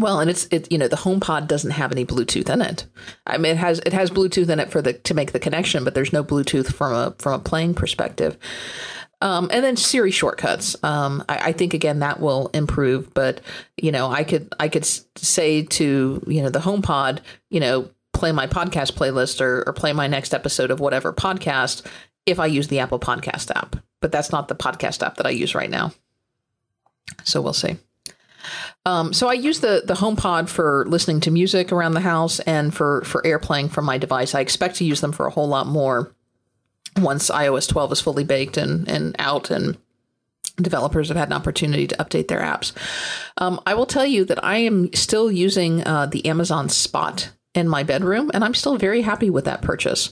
Well, 0.02 0.18
and 0.18 0.28
it's 0.28 0.48
it 0.50 0.70
you 0.72 0.78
know 0.78 0.88
the 0.88 0.96
HomePod 0.96 1.46
doesn't 1.46 1.70
have 1.70 1.92
any 1.92 2.04
Bluetooth 2.04 2.50
in 2.50 2.60
it. 2.60 2.86
I 3.24 3.38
mean, 3.38 3.52
it 3.52 3.58
has 3.58 3.78
it 3.86 3.92
has 3.92 4.10
Bluetooth 4.10 4.48
in 4.48 4.58
it 4.58 4.68
for 4.68 4.82
the 4.82 4.94
to 4.94 5.14
make 5.14 5.30
the 5.30 5.38
connection, 5.38 5.84
but 5.84 5.94
there's 5.94 6.12
no 6.12 6.24
Bluetooth 6.24 6.72
from 6.72 6.92
a 6.92 7.14
from 7.20 7.34
a 7.34 7.38
playing 7.38 7.74
perspective. 7.74 8.36
Um, 9.20 9.48
and 9.52 9.64
then 9.64 9.76
Siri 9.76 10.10
shortcuts. 10.10 10.74
Um, 10.82 11.24
I, 11.28 11.36
I, 11.36 11.52
think 11.52 11.74
again 11.74 12.00
that 12.00 12.18
will 12.18 12.48
improve, 12.48 13.14
but 13.14 13.40
you 13.76 13.92
know, 13.92 14.10
I 14.10 14.24
could 14.24 14.52
I 14.58 14.68
could 14.68 14.84
say 14.84 15.62
to 15.62 16.20
you 16.26 16.42
know 16.42 16.50
the 16.50 16.58
HomePod, 16.58 17.20
you 17.48 17.60
know, 17.60 17.88
play 18.12 18.32
my 18.32 18.48
podcast 18.48 18.94
playlist 18.94 19.40
or, 19.40 19.62
or 19.68 19.72
play 19.72 19.92
my 19.92 20.08
next 20.08 20.34
episode 20.34 20.72
of 20.72 20.80
whatever 20.80 21.12
podcast 21.12 21.86
if 22.26 22.40
I 22.40 22.46
use 22.46 22.66
the 22.66 22.80
Apple 22.80 22.98
Podcast 22.98 23.54
app. 23.54 23.76
But 24.00 24.10
that's 24.10 24.32
not 24.32 24.48
the 24.48 24.56
podcast 24.56 25.06
app 25.06 25.18
that 25.18 25.26
I 25.26 25.30
use 25.30 25.54
right 25.54 25.70
now. 25.70 25.92
So 27.22 27.40
we'll 27.40 27.52
see. 27.52 27.76
Um, 28.84 29.12
so 29.12 29.28
I 29.28 29.34
use 29.34 29.60
the 29.60 29.82
the 29.84 29.94
HomePod 29.94 30.48
for 30.48 30.84
listening 30.88 31.20
to 31.20 31.30
music 31.30 31.72
around 31.72 31.92
the 31.92 32.00
house 32.00 32.40
and 32.40 32.74
for 32.74 33.02
for 33.02 33.22
airplaying 33.22 33.70
from 33.70 33.84
my 33.84 33.98
device. 33.98 34.34
I 34.34 34.40
expect 34.40 34.76
to 34.76 34.84
use 34.84 35.00
them 35.00 35.12
for 35.12 35.26
a 35.26 35.30
whole 35.30 35.48
lot 35.48 35.66
more 35.66 36.14
once 36.96 37.30
iOS 37.30 37.68
12 37.68 37.92
is 37.92 38.00
fully 38.00 38.24
baked 38.24 38.56
and 38.56 38.88
and 38.88 39.16
out 39.18 39.50
and 39.50 39.78
developers 40.56 41.08
have 41.08 41.16
had 41.16 41.28
an 41.28 41.34
opportunity 41.34 41.86
to 41.86 41.96
update 41.96 42.28
their 42.28 42.40
apps. 42.40 42.72
Um, 43.38 43.60
I 43.66 43.74
will 43.74 43.86
tell 43.86 44.06
you 44.06 44.24
that 44.26 44.44
I 44.44 44.58
am 44.58 44.92
still 44.92 45.32
using 45.32 45.86
uh, 45.86 46.06
the 46.06 46.26
Amazon 46.26 46.68
Spot 46.68 47.30
in 47.54 47.68
my 47.68 47.82
bedroom, 47.82 48.30
and 48.32 48.44
I'm 48.44 48.54
still 48.54 48.76
very 48.76 49.02
happy 49.02 49.30
with 49.30 49.44
that 49.44 49.62
purchase. 49.62 50.10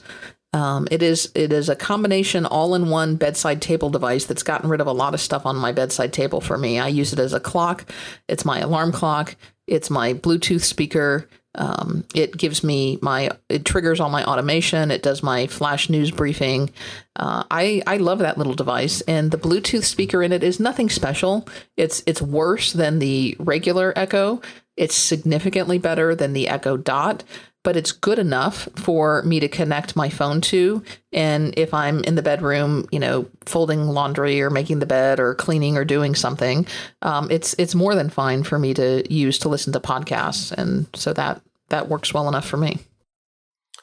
Um, 0.53 0.87
it 0.91 1.01
is 1.01 1.31
it 1.33 1.53
is 1.53 1.69
a 1.69 1.75
combination 1.75 2.45
all-in-one 2.45 3.15
bedside 3.15 3.61
table 3.61 3.89
device 3.89 4.25
that's 4.25 4.43
gotten 4.43 4.69
rid 4.69 4.81
of 4.81 4.87
a 4.87 4.91
lot 4.91 5.13
of 5.13 5.21
stuff 5.21 5.45
on 5.45 5.55
my 5.55 5.71
bedside 5.71 6.11
table 6.11 6.41
for 6.41 6.57
me. 6.57 6.77
I 6.77 6.89
use 6.89 7.13
it 7.13 7.19
as 7.19 7.33
a 7.33 7.39
clock. 7.39 7.89
It's 8.27 8.43
my 8.43 8.59
alarm 8.59 8.91
clock. 8.91 9.35
It's 9.67 9.89
my 9.89 10.13
Bluetooth 10.13 10.63
speaker. 10.63 11.29
Um, 11.55 12.05
it 12.15 12.37
gives 12.37 12.63
me 12.63 12.97
my 13.01 13.31
it 13.49 13.65
triggers 13.65 13.99
all 13.99 14.09
my 14.09 14.23
automation. 14.25 14.91
It 14.91 15.03
does 15.03 15.21
my 15.21 15.47
flash 15.47 15.89
news 15.89 16.11
briefing. 16.11 16.69
Uh, 17.15 17.43
I 17.51 17.81
I 17.87 17.97
love 17.97 18.19
that 18.19 18.37
little 18.37 18.53
device, 18.53 19.01
and 19.01 19.31
the 19.31 19.37
Bluetooth 19.37 19.83
speaker 19.83 20.23
in 20.23 20.31
it 20.31 20.43
is 20.43 20.59
nothing 20.59 20.89
special. 20.89 21.47
It's 21.75 22.03
it's 22.05 22.21
worse 22.21 22.73
than 22.73 22.99
the 22.99 23.35
regular 23.39 23.91
Echo. 23.95 24.41
It's 24.77 24.95
significantly 24.95 25.77
better 25.77 26.15
than 26.15 26.31
the 26.33 26.47
Echo 26.47 26.77
Dot, 26.77 27.23
but 27.63 27.77
it's 27.77 27.91
good 27.91 28.19
enough 28.19 28.67
for 28.75 29.21
me 29.23 29.39
to 29.39 29.47
connect 29.47 29.95
my 29.95 30.09
phone 30.09 30.41
to. 30.41 30.83
And 31.13 31.53
if 31.57 31.73
I'm 31.73 32.03
in 32.03 32.15
the 32.15 32.21
bedroom, 32.21 32.87
you 32.91 32.99
know, 32.99 33.27
folding 33.45 33.87
laundry 33.87 34.41
or 34.41 34.49
making 34.49 34.79
the 34.79 34.85
bed 34.85 35.19
or 35.19 35.35
cleaning 35.35 35.77
or 35.77 35.85
doing 35.85 36.15
something, 36.15 36.65
um, 37.01 37.29
it's 37.29 37.53
it's 37.57 37.75
more 37.75 37.95
than 37.95 38.09
fine 38.09 38.43
for 38.43 38.57
me 38.57 38.73
to 38.73 39.03
use 39.13 39.37
to 39.39 39.49
listen 39.49 39.73
to 39.73 39.79
podcasts, 39.79 40.51
and 40.51 40.87
so 40.93 41.13
that 41.13 41.41
that 41.69 41.87
works 41.87 42.13
well 42.13 42.27
enough 42.27 42.47
for 42.47 42.57
me. 42.57 42.79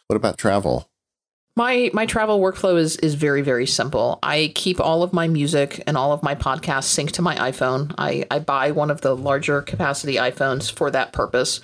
What 0.09 0.17
about 0.17 0.39
travel? 0.39 0.89
My 1.55 1.91
my 1.93 2.07
travel 2.07 2.41
workflow 2.41 2.79
is 2.79 2.97
is 2.99 3.15
very 3.15 3.43
very 3.43 3.67
simple. 3.67 4.19
I 4.23 4.53
keep 4.55 4.81
all 4.81 5.03
of 5.03 5.13
my 5.13 5.27
music 5.27 5.83
and 5.87 5.97
all 5.97 6.13
of 6.13 6.23
my 6.23 6.35
podcasts 6.35 6.97
synced 6.97 7.13
to 7.13 7.23
my 7.23 7.35
iPhone. 7.35 7.95
I 7.99 8.25
I 8.31 8.39
buy 8.39 8.71
one 8.71 8.91
of 8.91 9.01
the 9.01 9.17
larger 9.17 9.63
capacity 9.63 10.15
iPhones 10.15 10.71
for 10.71 10.91
that 10.93 11.13
purpose. 11.13 11.61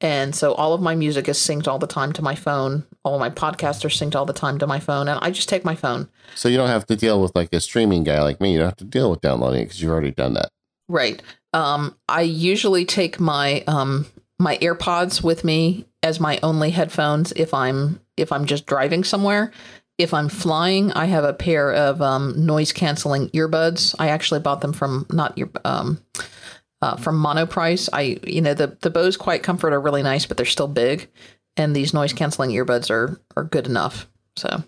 And 0.00 0.34
so 0.34 0.52
all 0.54 0.74
of 0.74 0.82
my 0.82 0.94
music 0.94 1.28
is 1.28 1.38
synced 1.38 1.66
all 1.66 1.78
the 1.78 1.86
time 1.86 2.12
to 2.14 2.22
my 2.22 2.34
phone. 2.34 2.84
All 3.02 3.14
of 3.14 3.20
my 3.20 3.30
podcasts 3.30 3.84
are 3.84 3.88
synced 3.88 4.14
all 4.14 4.26
the 4.26 4.32
time 4.32 4.58
to 4.58 4.66
my 4.66 4.78
phone. 4.78 5.08
And 5.08 5.18
I 5.22 5.30
just 5.30 5.48
take 5.48 5.64
my 5.64 5.74
phone. 5.74 6.08
So 6.34 6.48
you 6.48 6.56
don't 6.56 6.68
have 6.68 6.86
to 6.86 6.96
deal 6.96 7.20
with 7.20 7.34
like 7.34 7.52
a 7.52 7.60
streaming 7.60 8.04
guy 8.04 8.20
like 8.22 8.40
me. 8.40 8.52
You 8.52 8.58
don't 8.58 8.68
have 8.68 8.76
to 8.76 8.84
deal 8.84 9.10
with 9.10 9.22
downloading 9.22 9.62
it 9.62 9.64
because 9.66 9.80
you've 9.80 9.92
already 9.92 10.10
done 10.10 10.34
that. 10.34 10.50
Right. 10.88 11.22
Um, 11.54 11.96
I 12.08 12.22
usually 12.22 12.84
take 12.84 13.18
my 13.18 13.62
um, 13.66 14.06
my 14.38 14.58
AirPods 14.58 15.22
with 15.22 15.44
me 15.44 15.86
as 16.02 16.20
my 16.20 16.38
only 16.42 16.70
headphones 16.70 17.32
if 17.32 17.54
I'm 17.54 18.00
if 18.16 18.32
I'm 18.32 18.44
just 18.44 18.66
driving 18.66 19.02
somewhere. 19.02 19.52
If 19.98 20.12
I'm 20.12 20.28
flying, 20.28 20.92
I 20.92 21.06
have 21.06 21.24
a 21.24 21.32
pair 21.32 21.72
of 21.72 22.02
um, 22.02 22.44
noise 22.44 22.70
canceling 22.70 23.30
earbuds. 23.30 23.94
I 23.98 24.08
actually 24.08 24.40
bought 24.40 24.60
them 24.60 24.74
from 24.74 25.06
not 25.10 25.38
your 25.38 25.48
um, 25.64 26.02
uh, 26.86 26.96
from 26.96 27.20
Monoprice. 27.20 27.88
I 27.92 28.18
you 28.22 28.40
know 28.40 28.54
the 28.54 28.78
the 28.80 28.90
Bose 28.90 29.16
Quiet 29.16 29.42
Comfort 29.42 29.72
are 29.72 29.80
really 29.80 30.02
nice, 30.02 30.24
but 30.24 30.36
they're 30.36 30.46
still 30.46 30.68
big, 30.68 31.08
and 31.56 31.74
these 31.74 31.92
noise 31.92 32.12
canceling 32.12 32.50
earbuds 32.50 32.90
are 32.90 33.20
are 33.36 33.44
good 33.44 33.66
enough. 33.66 34.08
So, 34.36 34.62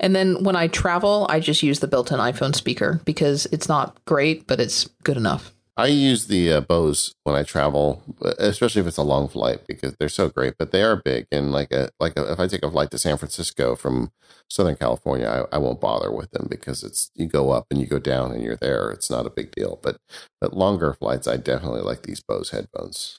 and 0.00 0.14
then 0.14 0.42
when 0.42 0.56
I 0.56 0.66
travel, 0.66 1.26
I 1.30 1.40
just 1.40 1.62
use 1.62 1.80
the 1.80 1.86
built-in 1.86 2.18
iPhone 2.18 2.54
speaker 2.54 3.00
because 3.04 3.46
it's 3.46 3.68
not 3.68 3.96
great, 4.06 4.46
but 4.46 4.60
it's 4.60 4.88
good 5.04 5.16
enough. 5.16 5.53
I 5.76 5.88
use 5.88 6.28
the 6.28 6.52
uh, 6.52 6.60
Bose 6.60 7.14
when 7.24 7.34
I 7.34 7.42
travel, 7.42 8.02
uh, 8.24 8.34
especially 8.38 8.80
if 8.82 8.86
it's 8.86 8.96
a 8.96 9.02
long 9.02 9.28
flight 9.28 9.66
because 9.66 9.96
they're 9.98 10.08
so 10.08 10.28
great. 10.28 10.54
But 10.56 10.70
they 10.70 10.82
are 10.82 10.94
big, 11.04 11.26
and 11.32 11.50
like 11.50 11.72
a 11.72 11.90
like 11.98 12.16
a, 12.16 12.30
if 12.32 12.38
I 12.38 12.46
take 12.46 12.62
a 12.62 12.70
flight 12.70 12.90
to 12.92 12.98
San 12.98 13.16
Francisco 13.16 13.74
from 13.74 14.12
Southern 14.48 14.76
California, 14.76 15.26
I, 15.26 15.56
I 15.56 15.58
won't 15.58 15.80
bother 15.80 16.12
with 16.12 16.30
them 16.30 16.46
because 16.48 16.84
it's 16.84 17.10
you 17.16 17.26
go 17.26 17.50
up 17.50 17.66
and 17.70 17.80
you 17.80 17.86
go 17.86 17.98
down 17.98 18.30
and 18.32 18.42
you're 18.42 18.56
there. 18.56 18.90
It's 18.90 19.10
not 19.10 19.26
a 19.26 19.30
big 19.30 19.50
deal. 19.50 19.80
But 19.82 19.98
but 20.40 20.54
longer 20.56 20.92
flights, 20.94 21.26
I 21.26 21.38
definitely 21.38 21.82
like 21.82 22.02
these 22.02 22.20
Bose 22.20 22.50
headphones. 22.50 23.18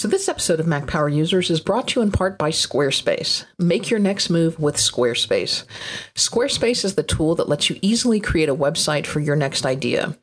So, 0.00 0.08
this 0.08 0.30
episode 0.30 0.60
of 0.60 0.66
Mac 0.66 0.86
Power 0.86 1.10
Users 1.10 1.50
is 1.50 1.60
brought 1.60 1.88
to 1.88 2.00
you 2.00 2.02
in 2.02 2.10
part 2.10 2.38
by 2.38 2.52
Squarespace. 2.52 3.44
Make 3.58 3.90
your 3.90 4.00
next 4.00 4.30
move 4.30 4.58
with 4.58 4.76
Squarespace. 4.76 5.64
Squarespace 6.14 6.86
is 6.86 6.94
the 6.94 7.02
tool 7.02 7.34
that 7.34 7.50
lets 7.50 7.68
you 7.68 7.78
easily 7.82 8.18
create 8.18 8.48
a 8.48 8.54
website 8.54 9.04
for 9.04 9.20
your 9.20 9.36
next 9.36 9.66
idea. 9.66 10.16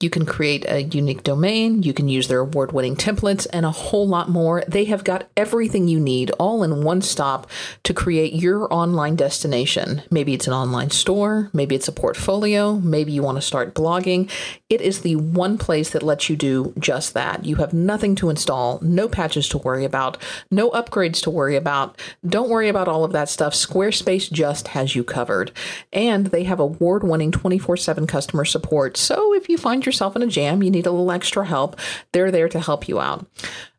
You 0.00 0.10
can 0.10 0.24
create 0.24 0.64
a 0.68 0.84
unique 0.84 1.24
domain, 1.24 1.82
you 1.82 1.92
can 1.92 2.08
use 2.08 2.28
their 2.28 2.38
award 2.38 2.70
winning 2.70 2.94
templates, 2.94 3.48
and 3.52 3.66
a 3.66 3.70
whole 3.70 4.06
lot 4.06 4.30
more. 4.30 4.62
They 4.68 4.84
have 4.84 5.02
got 5.02 5.28
everything 5.36 5.88
you 5.88 5.98
need 5.98 6.30
all 6.38 6.62
in 6.62 6.84
one 6.84 7.02
stop 7.02 7.50
to 7.82 7.92
create 7.92 8.32
your 8.32 8.72
online 8.72 9.16
destination. 9.16 10.02
Maybe 10.08 10.34
it's 10.34 10.46
an 10.46 10.52
online 10.52 10.90
store, 10.90 11.50
maybe 11.52 11.74
it's 11.74 11.88
a 11.88 11.92
portfolio, 11.92 12.74
maybe 12.74 13.10
you 13.10 13.22
want 13.22 13.38
to 13.38 13.42
start 13.42 13.74
blogging. 13.74 14.30
It 14.70 14.80
is 14.80 15.00
the 15.00 15.16
one 15.16 15.58
place 15.58 15.90
that 15.90 16.04
lets 16.04 16.30
you 16.30 16.36
do 16.36 16.72
just 16.78 17.12
that. 17.14 17.44
You 17.44 17.56
have 17.56 17.74
nothing 17.74 18.14
to 18.16 18.30
install, 18.30 18.78
no 18.80 19.08
patches 19.18 19.48
to 19.48 19.58
worry 19.58 19.84
about, 19.84 20.16
no 20.48 20.70
upgrades 20.70 21.20
to 21.24 21.30
worry 21.30 21.56
about. 21.56 22.00
Don't 22.24 22.48
worry 22.48 22.68
about 22.68 22.86
all 22.86 23.02
of 23.02 23.10
that 23.10 23.28
stuff. 23.28 23.52
Squarespace 23.52 24.30
just 24.30 24.68
has 24.68 24.94
you 24.94 25.02
covered. 25.02 25.50
And 25.92 26.26
they 26.26 26.44
have 26.44 26.60
award 26.60 27.02
winning 27.02 27.32
24 27.32 27.78
7 27.78 28.06
customer 28.06 28.44
support. 28.44 28.96
So 28.96 29.34
if 29.34 29.48
you 29.48 29.58
find 29.58 29.84
yourself 29.84 30.14
in 30.14 30.22
a 30.22 30.28
jam, 30.28 30.62
you 30.62 30.70
need 30.70 30.86
a 30.86 30.92
little 30.92 31.10
extra 31.10 31.44
help, 31.44 31.80
they're 32.12 32.30
there 32.30 32.48
to 32.48 32.60
help 32.60 32.86
you 32.86 33.00
out. 33.00 33.26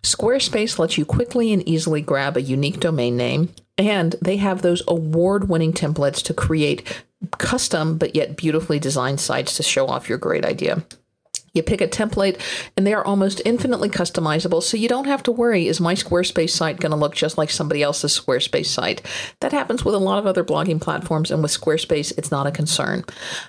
Squarespace 0.03 0.77
lets 0.77 0.97
you 0.97 1.05
quickly 1.05 1.53
and 1.53 1.67
easily 1.67 2.01
grab 2.01 2.35
a 2.35 2.41
unique 2.41 2.81
domain 2.81 3.15
name, 3.15 3.53
and 3.77 4.17
they 4.21 4.35
have 4.37 4.61
those 4.61 4.83
award 4.89 5.47
winning 5.47 5.71
templates 5.71 6.21
to 6.23 6.33
create 6.33 7.01
custom 7.37 7.97
but 7.97 8.13
yet 8.13 8.35
beautifully 8.35 8.79
designed 8.79 9.21
sites 9.21 9.55
to 9.55 9.63
show 9.63 9.87
off 9.87 10.09
your 10.09 10.17
great 10.17 10.43
idea. 10.43 10.83
You 11.53 11.63
pick 11.63 11.81
a 11.81 11.87
template 11.87 12.39
and 12.75 12.85
they 12.85 12.93
are 12.93 13.05
almost 13.05 13.41
infinitely 13.45 13.89
customizable, 13.89 14.61
so 14.61 14.77
you 14.77 14.87
don't 14.87 15.07
have 15.07 15.23
to 15.23 15.31
worry 15.31 15.67
is 15.67 15.79
my 15.79 15.93
Squarespace 15.93 16.51
site 16.51 16.79
going 16.79 16.91
to 16.91 16.97
look 16.97 17.15
just 17.15 17.37
like 17.37 17.49
somebody 17.49 17.83
else's 17.83 18.19
Squarespace 18.19 18.67
site? 18.67 19.01
That 19.39 19.51
happens 19.51 19.83
with 19.83 19.95
a 19.95 19.99
lot 19.99 20.19
of 20.19 20.25
other 20.25 20.43
blogging 20.43 20.81
platforms, 20.81 21.31
and 21.31 21.41
with 21.41 21.51
Squarespace, 21.51 22.11
it's 22.17 22.31
not 22.31 22.47
a 22.47 22.51
concern. 22.51 23.03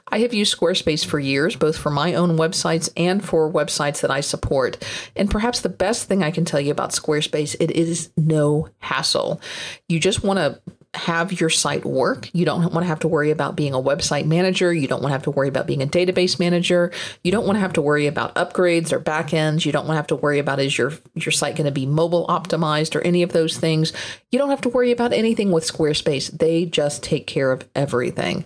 I 0.09 0.21
have 0.21 0.35
used 0.35 0.57
Squarespace 0.57 1.05
for 1.05 1.19
years, 1.19 1.57
both 1.57 1.77
for 1.77 1.91
my 1.91 2.15
own 2.15 2.37
websites 2.37 2.91
and 2.97 3.25
for 3.25 3.51
websites 3.51 4.01
that 4.01 4.11
I 4.11 4.21
support. 4.21 4.85
And 5.17 5.31
perhaps 5.31 5.61
the 5.61 5.69
best 5.69 6.09
thing 6.09 6.23
I 6.23 6.31
can 6.31 6.45
tell 6.45 6.61
you 6.61 6.71
about 6.71 6.91
Squarespace, 6.91 7.57
it 7.61 7.71
is 7.71 8.11
no 8.17 8.69
hassle. 8.79 9.41
You 9.89 10.01
just 10.01 10.23
want 10.23 10.39
to 10.39 10.61
have 10.95 11.41
your 11.41 11.51
site 11.51 11.85
work. 11.85 12.29
You 12.33 12.45
don't 12.45 12.63
want 12.73 12.83
to 12.83 12.89
have 12.89 13.01
to 13.01 13.09
worry 13.09 13.31
about 13.31 13.55
being 13.55 13.75
a 13.75 13.81
website 13.81 14.27
manager. 14.27 14.73
You 14.73 14.89
don't 14.89 15.01
want 15.01 15.11
to 15.11 15.15
have 15.15 15.23
to 15.23 15.31
worry 15.31 15.47
about 15.47 15.69
being 15.69 15.83
a 15.83 15.87
database 15.87 16.41
manager. 16.41 16.91
You 17.23 17.31
don't 17.31 17.47
want 17.47 17.57
to 17.57 17.61
have 17.61 17.75
to 17.75 17.83
worry 17.83 18.09
about 18.09 18.35
upgrades 18.35 18.91
or 18.91 18.99
backends. 18.99 19.65
You 19.65 19.71
don't 19.71 19.87
want 19.87 19.95
to 19.95 19.99
have 19.99 20.09
to 20.09 20.17
worry 20.17 20.41
about 20.41 20.59
is 20.59 20.77
your 20.77 20.93
your 21.15 21.31
site 21.31 21.55
going 21.55 21.67
to 21.67 21.71
be 21.71 21.87
mobile 21.87 22.27
optimized 22.27 22.97
or 22.97 23.03
any 23.03 23.23
of 23.23 23.33
those 23.33 23.57
things. 23.57 23.93
You 24.31 24.39
don't 24.39 24.51
have 24.51 24.63
to 24.63 24.69
worry 24.69 24.91
about 24.91 25.13
anything 25.13 25.53
with 25.53 25.65
Squarespace. 25.65 26.37
They 26.37 26.65
just 26.65 27.05
take 27.05 27.27
care 27.27 27.53
of 27.53 27.69
everything. 27.77 28.45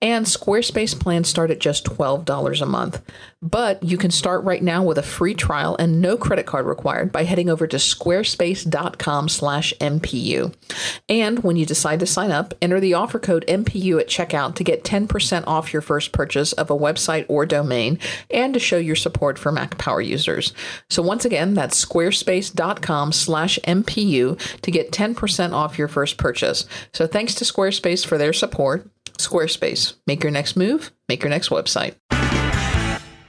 And 0.00 0.24
Squarespace 0.24 0.98
plans 0.98 1.28
start 1.28 1.50
at 1.50 1.58
just 1.58 1.84
$12 1.84 2.62
a 2.62 2.66
month. 2.66 3.02
But 3.46 3.82
you 3.82 3.98
can 3.98 4.10
start 4.10 4.42
right 4.44 4.62
now 4.62 4.82
with 4.82 4.96
a 4.96 5.02
free 5.02 5.34
trial 5.34 5.76
and 5.78 6.00
no 6.00 6.16
credit 6.16 6.46
card 6.46 6.64
required 6.64 7.12
by 7.12 7.24
heading 7.24 7.50
over 7.50 7.66
to 7.66 7.76
squarespace.com/mpu. 7.76 10.54
And 11.10 11.38
when 11.40 11.56
you 11.56 11.66
decide 11.66 12.00
to 12.00 12.06
sign 12.06 12.30
up, 12.30 12.54
enter 12.62 12.80
the 12.80 12.94
offer 12.94 13.18
code 13.18 13.44
MPU 13.46 14.00
at 14.00 14.08
checkout 14.08 14.54
to 14.54 14.64
get 14.64 14.82
10% 14.82 15.46
off 15.46 15.74
your 15.74 15.82
first 15.82 16.12
purchase 16.12 16.54
of 16.54 16.70
a 16.70 16.76
website 16.76 17.26
or 17.28 17.44
domain 17.44 17.98
and 18.30 18.54
to 18.54 18.60
show 18.60 18.78
your 18.78 18.96
support 18.96 19.38
for 19.38 19.52
Mac 19.52 19.76
Power 19.76 20.00
users. 20.00 20.54
So 20.88 21.02
once 21.02 21.26
again, 21.26 21.52
that's 21.52 21.84
squarespace.com/mpu 21.84 24.60
to 24.62 24.70
get 24.70 24.90
10% 24.90 25.52
off 25.52 25.78
your 25.78 25.88
first 25.88 26.16
purchase. 26.16 26.64
So 26.94 27.06
thanks 27.06 27.34
to 27.34 27.44
Squarespace 27.44 28.06
for 28.06 28.16
their 28.16 28.32
support. 28.32 28.88
Squarespace, 29.18 29.92
make 30.06 30.22
your 30.22 30.32
next 30.32 30.56
move, 30.56 30.92
make 31.10 31.22
your 31.22 31.28
next 31.28 31.50
website. 31.50 31.92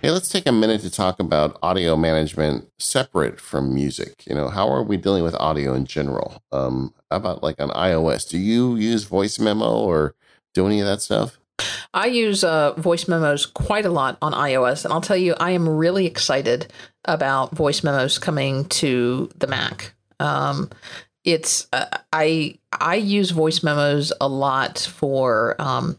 Hey, 0.05 0.11
let's 0.11 0.29
take 0.29 0.45
a 0.45 0.51
minute 0.51 0.81
to 0.81 0.91
talk 0.91 1.19
about 1.19 1.57
audio 1.63 1.95
management 1.95 2.69
separate 2.77 3.39
from 3.39 3.73
music. 3.73 4.23
You 4.27 4.35
know, 4.35 4.49
how 4.49 4.69
are 4.69 4.83
we 4.83 4.97
dealing 4.97 5.23
with 5.23 5.33
audio 5.33 5.73
in 5.73 5.87
general? 5.87 6.43
Um, 6.51 6.93
how 7.09 7.17
about 7.17 7.41
like 7.41 7.59
on 7.59 7.69
iOS? 7.69 8.29
Do 8.29 8.37
you 8.37 8.75
use 8.75 9.05
voice 9.05 9.39
memo 9.39 9.65
or 9.65 10.13
do 10.53 10.67
any 10.67 10.79
of 10.79 10.85
that 10.85 11.01
stuff? 11.01 11.39
I 11.95 12.05
use 12.05 12.43
uh, 12.43 12.73
voice 12.73 13.07
memos 13.07 13.47
quite 13.47 13.83
a 13.83 13.89
lot 13.89 14.19
on 14.21 14.33
iOS, 14.33 14.85
and 14.85 14.93
I'll 14.93 15.01
tell 15.01 15.17
you, 15.17 15.33
I 15.39 15.49
am 15.49 15.67
really 15.67 16.05
excited 16.05 16.71
about 17.05 17.55
voice 17.55 17.83
memos 17.83 18.19
coming 18.19 18.65
to 18.65 19.31
the 19.35 19.47
Mac. 19.47 19.95
Um, 20.19 20.69
it's 21.25 21.67
uh, 21.73 21.85
I 22.13 22.57
I 22.71 22.95
use 22.95 23.31
voice 23.31 23.63
memos 23.63 24.13
a 24.21 24.27
lot 24.27 24.79
for 24.79 25.55
um, 25.59 25.97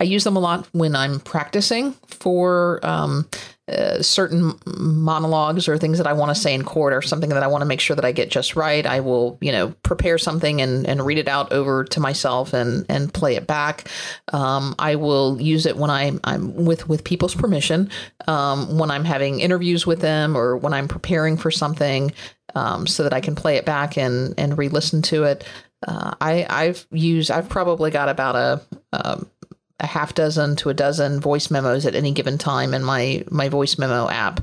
I 0.00 0.04
use 0.04 0.24
them 0.24 0.36
a 0.36 0.40
lot 0.40 0.68
when 0.72 0.94
I'm 0.96 1.20
practicing 1.20 1.92
for 2.08 2.84
um, 2.84 3.28
uh, 3.68 4.00
certain 4.00 4.52
monologues 4.76 5.66
or 5.68 5.76
things 5.76 5.98
that 5.98 6.06
I 6.06 6.12
want 6.12 6.28
to 6.30 6.40
say 6.40 6.54
in 6.54 6.62
court 6.62 6.92
or 6.92 7.02
something 7.02 7.30
that 7.30 7.42
I 7.42 7.48
want 7.48 7.62
to 7.62 7.66
make 7.66 7.80
sure 7.80 7.96
that 7.96 8.04
I 8.04 8.12
get 8.12 8.30
just 8.30 8.54
right, 8.54 8.86
I 8.86 9.00
will, 9.00 9.38
you 9.40 9.50
know, 9.50 9.74
prepare 9.82 10.18
something 10.18 10.60
and, 10.60 10.86
and 10.86 11.04
read 11.04 11.18
it 11.18 11.26
out 11.26 11.52
over 11.52 11.82
to 11.82 11.98
myself 11.98 12.52
and, 12.52 12.86
and 12.88 13.12
play 13.12 13.34
it 13.34 13.48
back. 13.48 13.88
Um, 14.32 14.76
I 14.78 14.94
will 14.94 15.40
use 15.40 15.66
it 15.66 15.76
when 15.76 15.90
I'm 15.90 16.20
I'm 16.22 16.54
with, 16.64 16.88
with 16.88 17.02
people's 17.02 17.34
permission, 17.34 17.90
um, 18.28 18.78
when 18.78 18.92
I'm 18.92 19.04
having 19.04 19.40
interviews 19.40 19.84
with 19.84 20.00
them 20.00 20.36
or 20.36 20.56
when 20.56 20.72
I'm 20.72 20.86
preparing 20.86 21.36
for 21.36 21.50
something, 21.50 22.12
um, 22.56 22.86
so 22.86 23.02
that 23.02 23.12
I 23.12 23.20
can 23.20 23.34
play 23.34 23.56
it 23.56 23.66
back 23.66 23.98
and, 23.98 24.34
and 24.38 24.56
re-listen 24.56 25.02
to 25.02 25.24
it. 25.24 25.44
Uh, 25.86 26.14
I, 26.20 26.46
I've 26.48 26.86
used, 26.90 27.30
I've 27.30 27.50
probably 27.50 27.90
got 27.90 28.08
about 28.08 28.34
a, 28.34 28.62
um, 28.94 29.30
a 29.78 29.86
half 29.86 30.14
dozen 30.14 30.56
to 30.56 30.70
a 30.70 30.74
dozen 30.74 31.20
voice 31.20 31.50
memos 31.50 31.84
at 31.84 31.94
any 31.94 32.12
given 32.12 32.38
time 32.38 32.72
in 32.72 32.82
my 32.82 33.22
my 33.30 33.50
voice 33.50 33.76
memo 33.76 34.08
app, 34.08 34.40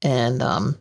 and 0.00 0.42
um, 0.42 0.78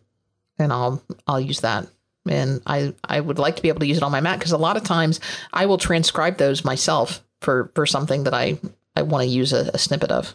and 0.58 0.72
I'll 0.72 1.04
I'll 1.28 1.42
use 1.42 1.60
that. 1.62 1.86
And 2.30 2.62
I 2.66 2.94
I 3.04 3.20
would 3.20 3.40
like 3.40 3.58
to 3.58 3.62
be 3.62 3.68
able 3.68 3.82
to 3.82 3.88
use 3.88 3.98
it 3.98 4.04
on 4.04 4.12
my 4.14 4.22
Mac 4.22 4.40
because 4.40 4.54
a 4.54 4.58
lot 4.58 4.78
of 4.78 4.84
times 4.84 5.20
I 5.52 5.66
will 5.66 5.78
transcribe 5.78 6.38
those 6.38 6.64
myself 6.64 7.22
for 7.42 7.72
for 7.76 7.86
something 7.86 8.24
that 8.24 8.34
I 8.34 8.58
I 8.96 9.02
want 9.02 9.24
to 9.24 9.30
use 9.30 9.52
a, 9.52 9.70
a 9.74 9.78
snippet 9.78 10.12
of. 10.12 10.34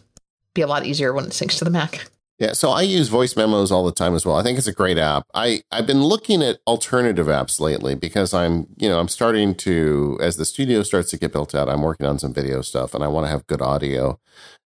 Be 0.53 0.61
a 0.61 0.67
lot 0.67 0.85
easier 0.85 1.11
when 1.11 1.25
it 1.25 1.31
syncs 1.31 1.57
to 1.57 1.65
the 1.65 1.71
Mac. 1.71 2.07
Yeah, 2.37 2.51
so 2.51 2.71
I 2.71 2.81
use 2.81 3.07
voice 3.07 3.37
memos 3.37 3.71
all 3.71 3.85
the 3.85 3.93
time 3.93 4.13
as 4.13 4.25
well. 4.25 4.35
I 4.35 4.43
think 4.43 4.57
it's 4.57 4.67
a 4.67 4.73
great 4.73 4.97
app. 4.97 5.25
I 5.33 5.61
I've 5.71 5.87
been 5.87 6.03
looking 6.03 6.43
at 6.43 6.59
alternative 6.67 7.27
apps 7.27 7.61
lately 7.61 7.95
because 7.95 8.33
I'm, 8.33 8.67
you 8.77 8.89
know, 8.89 8.99
I'm 8.99 9.07
starting 9.07 9.55
to 9.55 10.17
as 10.21 10.35
the 10.35 10.43
studio 10.43 10.83
starts 10.83 11.09
to 11.11 11.17
get 11.17 11.31
built 11.31 11.55
out, 11.55 11.69
I'm 11.69 11.81
working 11.81 12.05
on 12.05 12.19
some 12.19 12.33
video 12.33 12.61
stuff 12.61 12.93
and 12.93 13.03
I 13.03 13.07
want 13.07 13.25
to 13.25 13.31
have 13.31 13.47
good 13.47 13.61
audio. 13.61 14.19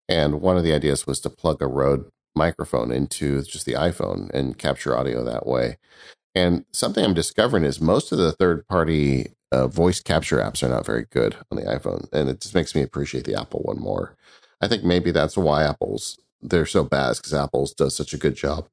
And 0.08 0.42
one 0.42 0.58
of 0.58 0.64
the 0.64 0.74
ideas 0.74 1.06
was 1.06 1.20
to 1.22 1.30
plug 1.30 1.62
a 1.62 1.68
Rode 1.68 2.10
microphone 2.36 2.92
into 2.92 3.44
just 3.44 3.66
the 3.68 3.74
iPhone 3.74 4.32
and 4.32 4.58
capture 4.58 4.98
audio 4.98 5.24
that 5.24 5.46
way. 5.46 5.78
And 6.36 6.66
something 6.72 7.06
I'm 7.06 7.14
discovering 7.14 7.66
is 7.66 7.82
most 7.82 8.12
of 8.12 8.18
the 8.18 8.32
third 8.32 8.68
party 8.68 9.34
uh, 9.52 9.68
voice 9.68 10.02
capture 10.02 10.38
apps 10.38 10.64
are 10.64 10.70
not 10.70 10.86
very 10.86 11.06
good 11.12 11.36
on 11.52 11.58
the 11.58 11.66
iPhone. 11.66 12.08
And 12.14 12.30
it 12.30 12.42
just 12.42 12.56
makes 12.56 12.74
me 12.76 12.82
appreciate 12.82 13.26
the 13.26 13.40
Apple 13.40 13.62
one 13.62 13.80
more. 13.80 14.16
I 14.62 14.68
think 14.68 14.84
maybe 14.84 15.12
that's 15.12 15.38
why 15.38 15.64
Apple's 15.64 16.20
they're 16.42 16.66
so 16.66 16.84
bad 16.84 17.18
because 17.18 17.34
Apple's 17.34 17.74
does 17.74 17.96
such 17.96 18.14
a 18.14 18.18
good 18.18 18.36
job. 18.36 18.68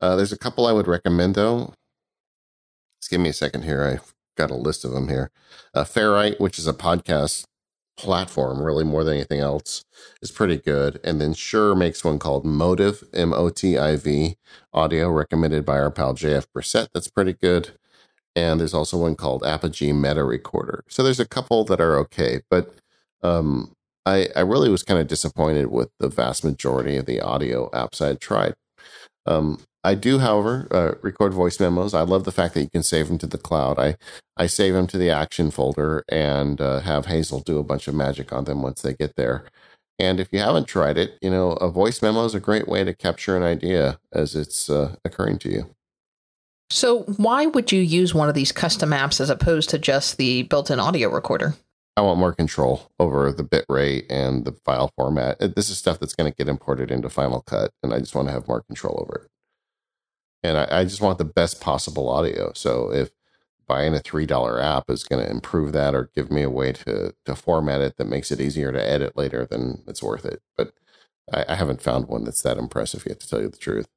Uh, 0.00 0.16
there's 0.16 0.32
a 0.32 0.38
couple 0.38 0.66
I 0.66 0.72
would 0.72 0.88
recommend 0.88 1.34
though. 1.34 1.74
Just 3.00 3.10
give 3.10 3.20
me 3.20 3.28
a 3.30 3.34
second 3.34 3.62
here. 3.62 3.84
I've 3.84 4.14
got 4.36 4.50
a 4.50 4.56
list 4.56 4.84
of 4.84 4.92
them 4.92 5.08
here. 5.08 5.30
Uh, 5.74 5.84
Ferrite, 5.84 6.40
which 6.40 6.58
is 6.58 6.66
a 6.66 6.72
podcast 6.72 7.44
platform, 7.96 8.62
really 8.62 8.84
more 8.84 9.04
than 9.04 9.14
anything 9.14 9.40
else, 9.40 9.84
is 10.22 10.30
pretty 10.30 10.56
good. 10.56 10.98
And 11.04 11.20
then 11.20 11.34
Shure 11.34 11.74
makes 11.74 12.02
one 12.02 12.18
called 12.18 12.44
Motive 12.44 13.04
M 13.12 13.32
O 13.32 13.50
T 13.50 13.78
I 13.78 13.96
V, 13.96 14.36
audio 14.72 15.10
recommended 15.10 15.64
by 15.64 15.78
our 15.78 15.90
pal 15.90 16.14
JF 16.14 16.46
Brissette. 16.54 16.88
That's 16.94 17.08
pretty 17.08 17.34
good. 17.34 17.72
And 18.34 18.60
there's 18.60 18.74
also 18.74 18.96
one 18.96 19.16
called 19.16 19.44
Apogee 19.44 19.92
Meta 19.92 20.24
Recorder. 20.24 20.84
So 20.88 21.02
there's 21.02 21.20
a 21.20 21.28
couple 21.28 21.64
that 21.64 21.80
are 21.80 21.98
okay, 21.98 22.40
but 22.48 22.72
um, 23.22 23.72
I, 24.06 24.28
I 24.34 24.40
really 24.40 24.70
was 24.70 24.82
kind 24.82 25.00
of 25.00 25.06
disappointed 25.06 25.66
with 25.66 25.90
the 25.98 26.08
vast 26.08 26.44
majority 26.44 26.96
of 26.96 27.06
the 27.06 27.20
audio 27.20 27.70
apps 27.70 28.00
I 28.00 28.08
had 28.08 28.20
tried. 28.20 28.54
Um, 29.26 29.60
I 29.82 29.94
do, 29.94 30.18
however, 30.18 30.68
uh, 30.70 30.94
record 31.02 31.32
voice 31.32 31.58
memos. 31.58 31.94
I 31.94 32.02
love 32.02 32.24
the 32.24 32.32
fact 32.32 32.54
that 32.54 32.62
you 32.62 32.70
can 32.70 32.82
save 32.82 33.08
them 33.08 33.18
to 33.18 33.26
the 33.26 33.38
cloud. 33.38 33.78
I, 33.78 33.96
I 34.36 34.46
save 34.46 34.74
them 34.74 34.86
to 34.88 34.98
the 34.98 35.10
action 35.10 35.50
folder 35.50 36.04
and 36.08 36.60
uh, 36.60 36.80
have 36.80 37.06
Hazel 37.06 37.40
do 37.40 37.58
a 37.58 37.62
bunch 37.62 37.88
of 37.88 37.94
magic 37.94 38.32
on 38.32 38.44
them 38.44 38.62
once 38.62 38.82
they 38.82 38.92
get 38.92 39.16
there. 39.16 39.44
And 39.98 40.18
if 40.18 40.32
you 40.32 40.38
haven't 40.38 40.66
tried 40.66 40.96
it, 40.96 41.18
you 41.20 41.30
know, 41.30 41.52
a 41.52 41.70
voice 41.70 42.00
memo 42.02 42.24
is 42.24 42.34
a 42.34 42.40
great 42.40 42.68
way 42.68 42.84
to 42.84 42.94
capture 42.94 43.36
an 43.36 43.42
idea 43.42 43.98
as 44.12 44.34
it's 44.34 44.70
uh, 44.70 44.96
occurring 45.04 45.38
to 45.40 45.50
you. 45.50 45.70
So, 46.70 47.00
why 47.16 47.46
would 47.46 47.72
you 47.72 47.80
use 47.80 48.14
one 48.14 48.28
of 48.28 48.34
these 48.34 48.52
custom 48.52 48.90
apps 48.90 49.20
as 49.20 49.28
opposed 49.28 49.70
to 49.70 49.78
just 49.78 50.16
the 50.16 50.44
built 50.44 50.70
in 50.70 50.78
audio 50.78 51.10
recorder? 51.10 51.54
I 51.96 52.02
want 52.02 52.18
more 52.18 52.32
control 52.32 52.90
over 52.98 53.32
the 53.32 53.42
bit 53.42 53.66
rate 53.68 54.06
and 54.10 54.44
the 54.44 54.52
file 54.52 54.90
format. 54.96 55.36
Uh, 55.40 55.48
this 55.54 55.68
is 55.70 55.78
stuff 55.78 55.98
that's 55.98 56.14
going 56.14 56.30
to 56.30 56.36
get 56.36 56.48
imported 56.48 56.90
into 56.90 57.10
Final 57.10 57.42
Cut, 57.42 57.72
and 57.82 57.92
I 57.92 57.98
just 57.98 58.14
want 58.14 58.28
to 58.28 58.32
have 58.32 58.48
more 58.48 58.62
control 58.62 58.98
over 59.02 59.24
it. 59.24 59.30
And 60.42 60.56
I, 60.56 60.80
I 60.80 60.84
just 60.84 61.00
want 61.02 61.18
the 61.18 61.24
best 61.24 61.60
possible 61.60 62.08
audio. 62.08 62.52
So 62.54 62.92
if 62.92 63.10
buying 63.66 63.94
a 63.94 64.00
three 64.00 64.26
dollar 64.26 64.60
app 64.60 64.90
is 64.90 65.04
going 65.04 65.24
to 65.24 65.30
improve 65.30 65.72
that 65.72 65.94
or 65.94 66.10
give 66.14 66.30
me 66.30 66.42
a 66.42 66.50
way 66.50 66.72
to 66.72 67.14
to 67.24 67.36
format 67.36 67.80
it 67.80 67.96
that 67.98 68.08
makes 68.08 68.32
it 68.32 68.40
easier 68.40 68.72
to 68.72 68.88
edit 68.90 69.16
later, 69.16 69.46
then 69.48 69.82
it's 69.86 70.02
worth 70.02 70.24
it. 70.24 70.42
But 70.56 70.72
I, 71.32 71.44
I 71.50 71.54
haven't 71.56 71.82
found 71.82 72.08
one 72.08 72.24
that's 72.24 72.42
that 72.42 72.58
impressive 72.58 73.04
yet, 73.06 73.20
to 73.20 73.28
tell 73.28 73.40
you 73.42 73.48
the 73.48 73.56
truth. 73.58 73.88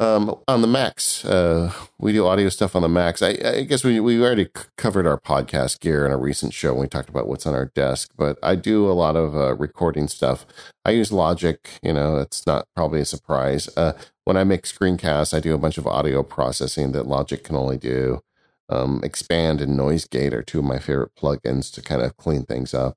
Um, 0.00 0.36
on 0.46 0.62
the 0.62 0.68
Macs, 0.68 1.24
uh, 1.24 1.72
we 1.98 2.12
do 2.12 2.24
audio 2.24 2.48
stuff 2.50 2.76
on 2.76 2.82
the 2.82 2.88
Macs. 2.88 3.20
I, 3.20 3.36
I 3.44 3.62
guess 3.64 3.82
we, 3.82 3.98
we 3.98 4.22
already 4.22 4.44
c- 4.44 4.64
covered 4.76 5.08
our 5.08 5.18
podcast 5.18 5.80
gear 5.80 6.06
in 6.06 6.12
a 6.12 6.16
recent 6.16 6.54
show 6.54 6.72
when 6.72 6.82
we 6.82 6.88
talked 6.88 7.08
about 7.08 7.26
what's 7.26 7.46
on 7.46 7.54
our 7.54 7.66
desk, 7.74 8.12
but 8.16 8.38
I 8.40 8.54
do 8.54 8.88
a 8.88 8.94
lot 8.94 9.16
of 9.16 9.36
uh, 9.36 9.56
recording 9.56 10.06
stuff. 10.06 10.46
I 10.84 10.92
use 10.92 11.10
Logic, 11.10 11.68
you 11.82 11.92
know, 11.92 12.18
it's 12.18 12.46
not 12.46 12.68
probably 12.76 13.00
a 13.00 13.04
surprise. 13.04 13.68
Uh, 13.76 13.94
when 14.24 14.36
I 14.36 14.44
make 14.44 14.62
screencasts, 14.62 15.34
I 15.34 15.40
do 15.40 15.52
a 15.52 15.58
bunch 15.58 15.78
of 15.78 15.86
audio 15.88 16.22
processing 16.22 16.92
that 16.92 17.08
Logic 17.08 17.42
can 17.42 17.56
only 17.56 17.76
do. 17.76 18.20
Um, 18.68 19.00
Expand 19.02 19.60
and 19.60 19.76
Noise 19.76 20.06
Gate 20.06 20.32
are 20.32 20.42
two 20.42 20.60
of 20.60 20.64
my 20.64 20.78
favorite 20.78 21.16
plugins 21.16 21.72
to 21.72 21.82
kind 21.82 22.02
of 22.02 22.16
clean 22.16 22.44
things 22.44 22.72
up. 22.72 22.96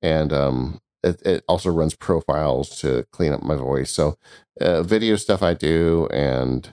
And 0.00 0.32
um, 0.32 0.80
it, 1.02 1.20
it 1.26 1.44
also 1.48 1.70
runs 1.70 1.94
profiles 1.94 2.78
to 2.80 3.06
clean 3.10 3.32
up 3.32 3.42
my 3.42 3.56
voice. 3.56 3.90
So, 3.90 4.16
uh, 4.60 4.82
video 4.82 5.16
stuff 5.16 5.42
I 5.42 5.54
do 5.54 6.06
and 6.12 6.72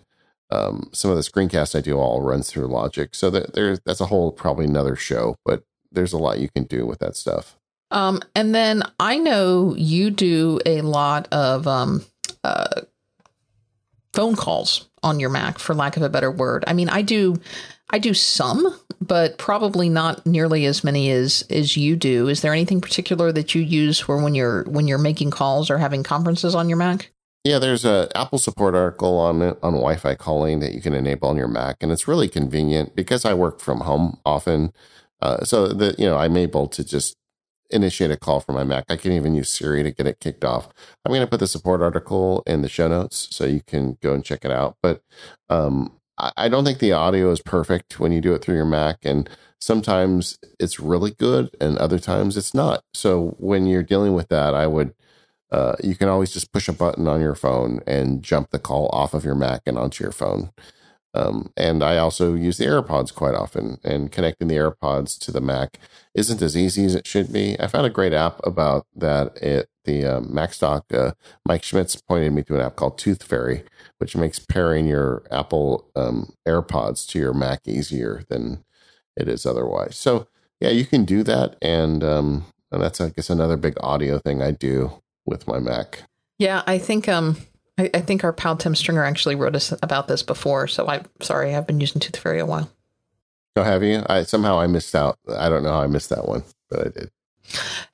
um, 0.50 0.90
some 0.94 1.12
of 1.12 1.18
the 1.18 1.24
screencasts 1.24 1.78
I 1.78 1.82
do 1.82 1.98
all 1.98 2.22
runs 2.22 2.50
through 2.50 2.68
Logic. 2.68 3.14
So 3.14 3.30
that 3.30 3.54
there's 3.54 3.80
that's 3.86 4.02
a 4.02 4.06
whole 4.06 4.32
probably 4.32 4.66
another 4.66 4.96
show, 4.96 5.36
but 5.46 5.64
there's 5.92 6.14
a 6.14 6.18
lot 6.18 6.40
you 6.40 6.50
can 6.50 6.66
do 6.66 6.86
with 6.86 7.00
that 7.00 7.16
stuff. 7.16 7.58
Um, 7.92 8.22
and 8.36 8.54
then 8.54 8.84
I 9.00 9.18
know 9.18 9.74
you 9.78 10.10
do 10.12 10.60
a 10.66 10.82
lot 10.82 11.28
of 11.32 11.68
um, 11.68 12.06
uh, 12.44 12.82
phone 14.14 14.36
calls 14.36 14.90
on 15.04 15.20
your 15.20 15.30
Mac, 15.30 15.60
for 15.60 15.74
lack 15.74 15.96
of 15.96 16.04
a 16.04 16.10
better 16.10 16.32
word. 16.32 16.64
I 16.68 16.74
mean, 16.74 16.90
I 16.90 17.02
do, 17.02 17.40
I 17.90 18.00
do 18.00 18.14
some, 18.14 18.78
but 19.00 19.38
probably 19.38 19.90
not 19.90 20.26
nearly 20.26 20.66
as 20.66 20.84
many 20.84 21.10
as 21.12 21.46
as 21.50 21.78
you 21.78 21.96
do. 21.96 22.28
Is 22.28 22.42
there 22.42 22.54
anything 22.54 22.82
particular 22.82 23.32
that 23.32 23.56
you 23.56 23.62
use 23.62 24.00
for 24.00 24.22
when 24.22 24.36
you're 24.36 24.64
when 24.66 24.88
you're 24.88 24.98
making 24.98 25.32
calls 25.32 25.70
or 25.70 25.78
having 25.78 26.04
conferences 26.04 26.54
on 26.54 26.70
your 26.70 26.78
Mac? 26.78 27.12
Yeah, 27.44 27.60
there's 27.60 27.86
a 27.86 28.10
Apple 28.14 28.40
support 28.40 28.76
article 28.76 29.18
on 29.18 29.42
on 29.42 29.74
Wi-Fi 29.74 30.16
calling 30.16 30.60
that 30.60 30.74
you 30.74 30.82
can 30.82 30.94
enable 30.94 31.30
on 31.30 31.38
your 31.38 31.48
Mac, 31.48 31.78
and 31.82 31.92
it's 31.92 32.08
really 32.08 32.28
convenient 32.28 32.96
because 32.96 33.24
I 33.24 33.34
work 33.34 33.60
from 33.62 33.82
home 33.82 34.20
often. 34.26 34.74
Uh, 35.20 35.44
so 35.44 35.70
that 35.70 35.98
you 35.98 36.06
know, 36.06 36.18
I'm 36.18 36.38
able 36.38 36.68
to 36.68 36.84
just 36.84 37.16
initiate 37.70 38.12
a 38.12 38.18
call 38.18 38.40
from 38.40 38.56
my 38.56 38.64
Mac. 38.64 38.86
I 38.90 38.98
can 38.98 39.12
even 39.12 39.36
use 39.36 39.50
Siri 39.50 39.84
to 39.84 39.92
get 39.92 40.08
it 40.08 40.20
kicked 40.20 40.44
off. 40.44 40.70
I'm 41.04 41.12
going 41.12 41.22
to 41.22 41.28
put 41.28 41.40
the 41.40 41.48
support 41.48 41.82
article 41.82 42.44
in 42.46 42.62
the 42.62 42.70
show 42.70 42.88
notes 42.88 43.28
so 43.32 43.46
you 43.46 43.62
can 43.66 43.98
go 44.02 44.14
and 44.14 44.24
check 44.24 44.46
it 44.46 44.52
out. 44.52 44.78
But 44.82 45.02
um, 45.50 45.97
I 46.18 46.50
don't 46.50 46.66
think 46.66 46.80
the 46.80 46.94
audio 46.94 47.32
is 47.32 47.42
perfect 47.42 48.00
when 48.00 48.12
you 48.12 48.22
do 48.22 48.34
it 48.34 48.42
through 48.42 48.56
your 48.56 48.66
Mac, 48.66 49.00
and 49.04 49.30
sometimes 49.60 50.40
it's 50.60 50.80
really 50.80 51.12
good, 51.12 51.56
and 51.62 51.78
other 51.78 52.00
times 52.00 52.38
it's 52.38 52.54
not. 52.54 52.84
So 52.94 53.36
when 53.40 53.68
you're 53.68 53.84
dealing 53.84 54.14
with 54.14 54.30
that, 54.30 54.54
I 54.54 54.68
would. 54.68 54.94
Uh, 55.50 55.76
you 55.82 55.96
can 55.96 56.10
always 56.10 56.32
just 56.34 56.52
push 56.52 56.68
a 56.68 56.74
button 56.74 57.08
on 57.08 57.22
your 57.22 57.36
phone 57.36 57.80
and 57.88 58.22
jump 58.22 58.50
the 58.50 58.60
call 58.60 58.90
off 58.92 59.14
of 59.14 59.24
your 59.24 59.36
Mac 59.36 59.62
and 59.66 59.78
onto 59.78 60.04
your 60.04 60.12
phone. 60.12 60.52
Um, 61.18 61.52
and 61.58 61.84
I 61.84 61.98
also 61.98 62.36
use 62.36 62.58
the 62.58 62.66
AirPods 62.66 63.14
quite 63.14 63.34
often, 63.34 63.80
and 63.84 64.12
connecting 64.12 64.48
the 64.48 64.56
AirPods 64.56 65.18
to 65.20 65.32
the 65.32 65.42
Mac 65.42 65.80
isn't 66.14 66.42
as 66.42 66.56
easy 66.56 66.86
as 66.86 66.94
it 66.94 67.08
should 67.08 67.34
be. 67.34 67.60
I 67.60 67.68
found 67.68 67.88
a 67.88 67.92
great 67.92 68.14
app 68.14 68.40
about 68.46 68.86
that. 68.96 69.36
It 69.42 69.70
the 69.86 70.06
uh, 70.06 70.20
MacStock 70.20 70.94
uh, 70.94 71.14
Mike 71.46 71.64
Schmitz 71.64 71.96
pointed 71.96 72.34
me 72.34 72.44
to 72.44 72.56
an 72.56 72.62
app 72.62 72.76
called 72.76 72.98
Tooth 72.98 73.24
Fairy, 73.24 73.64
which 74.00 74.18
makes 74.18 74.38
pairing 74.38 74.86
your 74.86 75.24
Apple 75.32 75.90
um, 75.96 76.34
AirPods 76.46 77.08
to 77.10 77.20
your 77.20 77.34
Mac 77.34 77.62
easier 77.66 78.24
than 78.30 78.66
it 79.16 79.30
is 79.30 79.46
otherwise. 79.46 79.98
So 79.98 80.28
yeah, 80.60 80.70
you 80.70 80.86
can 80.86 81.06
do 81.06 81.24
that, 81.24 81.56
and 81.62 82.04
um, 82.04 82.46
and 82.72 82.82
that's 82.82 83.02
I 83.02 83.10
guess 83.10 83.30
another 83.30 83.58
big 83.58 83.76
audio 83.82 84.20
thing 84.20 84.42
I 84.42 84.52
do 84.52 85.02
with 85.26 85.48
my 85.48 85.60
Mac. 85.60 86.04
Yeah, 86.38 86.62
I 86.68 86.78
think 86.78 87.08
um 87.10 87.38
I, 87.78 87.90
I, 87.94 88.02
think 88.02 88.24
our 88.24 88.34
pal 88.34 88.58
Tim 88.58 88.76
Stringer 88.76 89.04
actually 89.04 89.36
wrote 89.36 89.56
us 89.56 89.74
about 89.84 90.08
this 90.08 90.24
before. 90.24 90.68
So 90.68 90.88
I'm 90.88 91.06
sorry, 91.22 91.56
I've 91.56 91.68
been 91.68 91.80
using 91.80 92.00
Tooth 92.00 92.18
Fairy 92.18 92.40
a 92.40 92.46
while. 92.46 92.70
Oh, 93.56 93.64
have 93.64 93.84
you? 93.84 94.04
I 94.08 94.24
somehow 94.24 94.60
I 94.60 94.68
missed 94.68 94.96
out. 94.96 95.18
I 95.36 95.50
don't 95.50 95.64
know 95.64 95.72
how 95.72 95.82
I 95.82 95.88
missed 95.88 96.10
that 96.10 96.28
one, 96.28 96.44
but 96.70 96.80
I 96.80 96.90
did. 96.90 97.12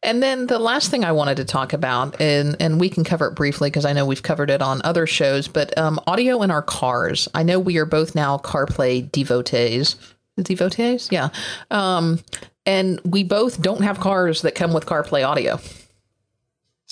And 0.01 0.21
then 0.21 0.47
the 0.47 0.59
last 0.59 0.89
thing 0.89 1.05
I 1.05 1.11
wanted 1.11 1.37
to 1.37 1.45
talk 1.45 1.73
about, 1.73 2.19
and 2.19 2.57
and 2.59 2.79
we 2.79 2.89
can 2.89 3.03
cover 3.03 3.27
it 3.27 3.35
briefly 3.35 3.69
because 3.69 3.85
I 3.85 3.93
know 3.93 4.05
we've 4.05 4.23
covered 4.23 4.49
it 4.49 4.61
on 4.61 4.81
other 4.83 5.07
shows, 5.07 5.47
but 5.47 5.77
um, 5.77 5.99
audio 6.07 6.41
in 6.41 6.51
our 6.51 6.61
cars. 6.61 7.29
I 7.33 7.43
know 7.43 7.59
we 7.59 7.77
are 7.77 7.85
both 7.85 8.15
now 8.15 8.37
CarPlay 8.39 9.11
devotees. 9.11 9.95
Devotees, 10.41 11.09
yeah. 11.11 11.29
Um, 11.69 12.19
and 12.65 12.99
we 13.05 13.23
both 13.23 13.61
don't 13.61 13.83
have 13.83 13.99
cars 13.99 14.41
that 14.41 14.55
come 14.55 14.73
with 14.73 14.85
CarPlay 14.85 15.27
audio. 15.27 15.59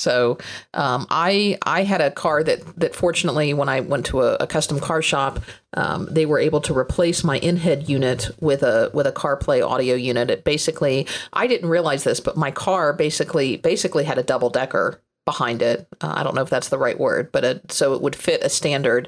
So 0.02 0.40
um, 0.74 1.06
I 1.10 1.60
I 1.62 1.84
had 1.84 2.02
a 2.02 2.10
car 2.10 2.44
that 2.44 2.60
that 2.80 2.96
fortunately 2.96 3.54
when 3.54 3.70
I 3.70 3.82
went 3.82 4.08
to 4.08 4.22
a, 4.22 4.36
a 4.36 4.48
custom 4.48 4.80
car 4.80 5.02
shop, 5.04 5.40
um, 5.76 6.08
they 6.10 6.26
were 6.26 6.40
able 6.40 6.62
to 6.62 6.78
replace 6.78 7.24
my 7.24 7.38
in-head 7.38 7.88
unit 7.88 8.30
with 8.40 8.64
a 8.64 8.90
with 8.94 9.06
a 9.06 9.12
CarPlay 9.12 9.66
audio 9.66 9.96
unit. 9.96 10.32
It 10.32 10.44
basically 10.44 11.08
I 11.34 11.46
didn't 11.46 11.70
realize 11.70 12.04
this, 12.04 12.20
but 12.20 12.36
my 12.36 12.50
car 12.50 12.94
basically 12.94 13.58
basically 13.58 14.04
had 14.04 14.18
a 14.18 14.24
double 14.24 14.50
decker 14.50 15.00
behind 15.24 15.62
it. 15.62 15.88
Uh, 16.02 16.14
I 16.18 16.24
don't 16.24 16.34
know 16.34 16.42
if 16.42 16.50
that's 16.50 16.70
the 16.70 16.80
right 16.80 17.00
word, 17.00 17.32
but 17.32 17.44
it, 17.44 17.72
so 17.72 17.94
it 17.94 18.02
would 18.02 18.16
fit 18.16 18.42
a 18.42 18.50
standard. 18.50 19.08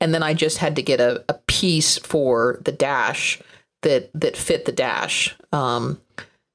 And 0.00 0.12
then 0.12 0.24
I 0.24 0.34
just 0.34 0.58
had 0.58 0.74
to 0.74 0.82
get 0.82 1.00
a, 1.00 1.24
a 1.28 1.34
piece 1.46 1.98
for 1.98 2.58
the 2.64 2.72
dash 2.72 3.40
that 3.82 4.10
that 4.14 4.36
fit 4.36 4.64
the 4.64 4.72
dash. 4.72 5.36
Um, 5.52 6.00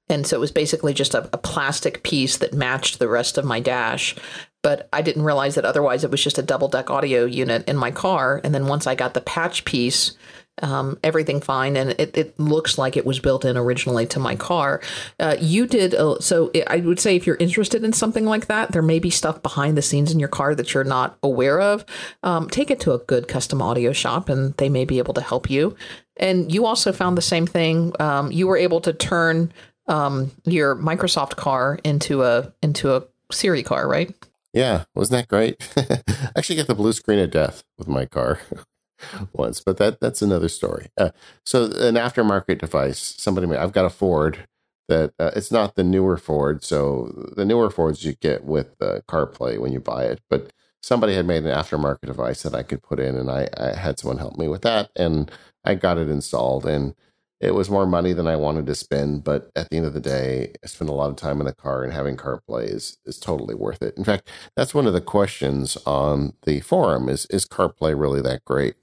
and 0.10 0.26
so 0.26 0.38
it 0.38 0.40
was 0.40 0.52
basically 0.52 0.94
just 0.94 1.14
a, 1.14 1.30
a, 1.34 1.38
plastic 1.38 2.04
piece 2.04 2.38
that 2.38 2.54
matched 2.54 3.00
the 3.00 3.10
rest 3.10 3.38
of 3.38 3.46
my 3.46 3.60
dash. 3.60 4.16
But 4.64 4.90
I 4.92 5.02
didn't 5.02 5.24
realize 5.24 5.56
that 5.56 5.66
otherwise 5.66 6.04
it 6.04 6.12
was 6.12 6.24
just 6.24 6.38
a 6.38 6.44
double 6.44 6.68
deck 6.68 6.90
audio 6.90 7.26
unit 7.26 7.68
in 7.68 7.78
my 7.78 7.92
car. 7.92 8.42
And 8.44 8.54
then 8.54 8.68
once 8.68 8.88
I 8.88 8.96
got 8.96 9.14
the 9.14 9.22
patch 9.22 9.66
piece, 9.66 10.18
um, 10.62 10.98
everything 11.04 11.40
fine, 11.40 11.78
and 11.78 11.92
it, 11.92 12.18
it, 12.18 12.40
looks 12.40 12.78
like 12.78 12.98
it 12.98 13.06
was 13.06 13.20
built 13.20 13.46
in 13.46 13.58
originally 13.58 14.08
to 14.08 14.20
my 14.20 14.36
car. 14.36 14.82
Uh, 15.20 15.36
you 15.40 15.68
did 15.68 15.94
a, 15.94 16.20
so. 16.22 16.52
I 16.66 16.78
would 16.78 17.00
say 17.00 17.16
if 17.16 17.28
you're 17.28 17.36
interested 17.36 17.84
in 17.84 17.94
something 17.94 18.26
like 18.26 18.48
that, 18.48 18.72
there 18.72 18.82
may 18.82 18.98
be 18.98 19.12
stuff 19.12 19.44
behind 19.44 19.78
the 19.78 19.84
scenes 19.84 20.12
in 20.12 20.20
your 20.20 20.30
car 20.30 20.56
that 20.56 20.74
you're 20.74 20.84
not 20.84 21.18
aware 21.22 21.62
of. 21.62 21.86
Um, 22.24 22.50
take 22.50 22.72
it 22.72 22.80
to 22.82 22.94
a 22.94 22.98
good 22.98 23.28
custom 23.28 23.62
audio 23.62 23.94
shop, 23.94 24.30
and 24.30 24.56
they 24.56 24.70
may 24.70 24.86
be 24.86 24.98
able 24.98 25.14
to 25.14 25.22
help 25.22 25.50
you. 25.50 25.76
And 26.18 26.52
you 26.52 26.66
also 26.66 26.92
found 26.92 27.18
the 27.18 27.22
same 27.22 27.46
thing. 27.46 27.94
Um, 28.00 28.32
you 28.32 28.48
were 28.48 28.58
able 28.58 28.82
to 28.82 28.94
turn 28.94 29.54
um, 29.88 30.32
your 30.46 30.76
Microsoft 30.76 31.36
car 31.36 31.80
into 31.84 32.24
a 32.24 32.54
into 32.62 32.96
a 32.96 33.04
Siri 33.32 33.64
car, 33.64 33.88
right? 33.88 34.14
Yeah, 34.54 34.86
wasn't 34.96 35.22
that 35.22 35.28
great? 35.28 35.58
I 35.78 36.30
actually 36.36 36.56
got 36.56 36.68
the 36.68 36.76
blue 36.76 36.94
screen 36.94 37.20
of 37.20 37.32
death 37.32 37.64
with 37.78 37.88
my 37.88 38.06
car 38.06 38.40
once, 39.34 39.62
but 39.62 39.78
that 39.78 40.00
that's 40.00 40.22
another 40.22 40.50
story. 40.50 40.88
Uh, 40.98 41.12
so 41.46 41.66
an 41.66 41.96
aftermarket 41.96 42.60
device. 42.60 43.16
Somebody, 43.18 43.48
I've 43.56 43.74
got 43.74 43.86
a 43.86 43.90
Ford 43.90 44.48
that 44.88 45.14
uh, 45.20 45.32
it's 45.36 45.52
not 45.52 45.76
the 45.76 45.84
newer 45.84 46.18
Ford. 46.18 46.64
So 46.64 47.32
the 47.36 47.46
newer 47.46 47.70
Fords 47.70 48.06
you 48.06 48.14
get 48.14 48.46
with 48.46 48.82
uh, 48.82 49.02
CarPlay 49.08 49.60
when 49.60 49.74
you 49.74 49.80
buy 49.80 50.06
it, 50.06 50.22
but 50.30 50.52
somebody 50.82 51.14
had 51.16 51.28
made 51.28 51.44
an 51.46 51.56
aftermarket 51.56 52.06
device 52.06 52.44
that 52.44 52.56
I 52.56 52.64
could 52.64 52.82
put 52.82 53.00
in, 53.00 53.16
and 53.16 53.30
I, 53.30 53.50
I 53.58 53.76
had 53.76 54.00
someone 54.00 54.18
help 54.18 54.38
me 54.38 54.48
with 54.48 54.62
that, 54.62 54.90
and 54.96 55.30
I 55.66 55.76
got 55.76 55.98
it 55.98 56.10
installed 56.10 56.66
and 56.66 56.96
it 57.40 57.54
was 57.54 57.70
more 57.70 57.86
money 57.86 58.14
than 58.14 58.28
I 58.28 58.36
wanted 58.36 58.66
to 58.66 58.76
spend, 58.76 59.24
but 59.24 59.52
at 59.56 59.70
the 59.70 59.78
end 59.78 59.86
of 59.86 59.94
the 59.94 60.00
day, 60.00 60.54
I 60.64 60.68
spent 60.68 60.90
a 60.90 60.94
lot 60.94 61.10
of 61.10 61.16
time 61.16 61.40
in 61.40 61.46
the 61.46 61.54
car 61.54 61.84
and 61.84 61.94
having 61.94 62.18
CarPlay 62.18 62.64
is, 62.64 62.98
is 63.06 63.20
totally 63.20 63.54
worth 63.54 63.82
it. 63.84 63.96
In 63.96 64.04
fact, 64.04 64.30
that's 64.56 64.74
one 64.74 64.88
of 64.88 64.94
the 64.94 65.02
questions 65.02 65.78
on 65.86 66.34
the 66.44 66.62
forum 66.62 67.10
is, 67.10 67.28
is 67.28 67.46
CarPlay 67.46 68.00
really 68.00 68.22
that 68.22 68.44
great? 68.44 68.76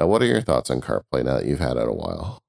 Uh, 0.00 0.06
what 0.06 0.22
are 0.22 0.26
your 0.26 0.40
thoughts 0.40 0.70
on 0.70 0.80
CarPlay 0.80 1.24
now 1.24 1.36
that 1.36 1.46
you've 1.46 1.60
had 1.60 1.76
it 1.76 1.88
a 1.88 1.92
while? 1.92 2.42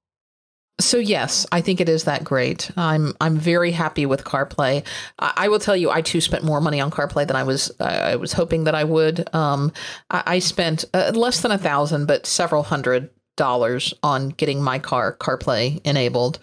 So 0.79 0.97
yes, 0.97 1.45
I 1.53 1.61
think 1.61 1.79
it 1.79 1.87
is 1.87 2.03
that 2.03 2.25
great. 2.25 2.69
I'm 2.75 3.13
I'm 3.21 3.37
very 3.37 3.71
happy 3.71 4.05
with 4.05 4.25
CarPlay. 4.25 4.85
I, 5.19 5.33
I 5.37 5.47
will 5.47 5.59
tell 5.59 5.75
you, 5.75 5.89
I 5.89 6.01
too 6.01 6.19
spent 6.19 6.43
more 6.43 6.59
money 6.59 6.81
on 6.81 6.91
CarPlay 6.91 7.25
than 7.25 7.37
I 7.37 7.43
was 7.43 7.71
uh, 7.79 7.83
I 7.83 8.17
was 8.17 8.33
hoping 8.33 8.65
that 8.65 8.75
I 8.75 8.83
would. 8.83 9.33
Um, 9.33 9.71
I, 10.09 10.23
I, 10.25 10.39
spent 10.39 10.83
uh, 10.93 11.13
less 11.15 11.39
than 11.39 11.51
a 11.51 11.57
thousand, 11.57 12.07
but 12.07 12.25
several 12.25 12.63
hundred 12.63 13.09
dollars 13.35 13.93
on 14.03 14.29
getting 14.29 14.61
my 14.61 14.79
car 14.79 15.15
CarPlay 15.17 15.81
enabled, 15.85 16.39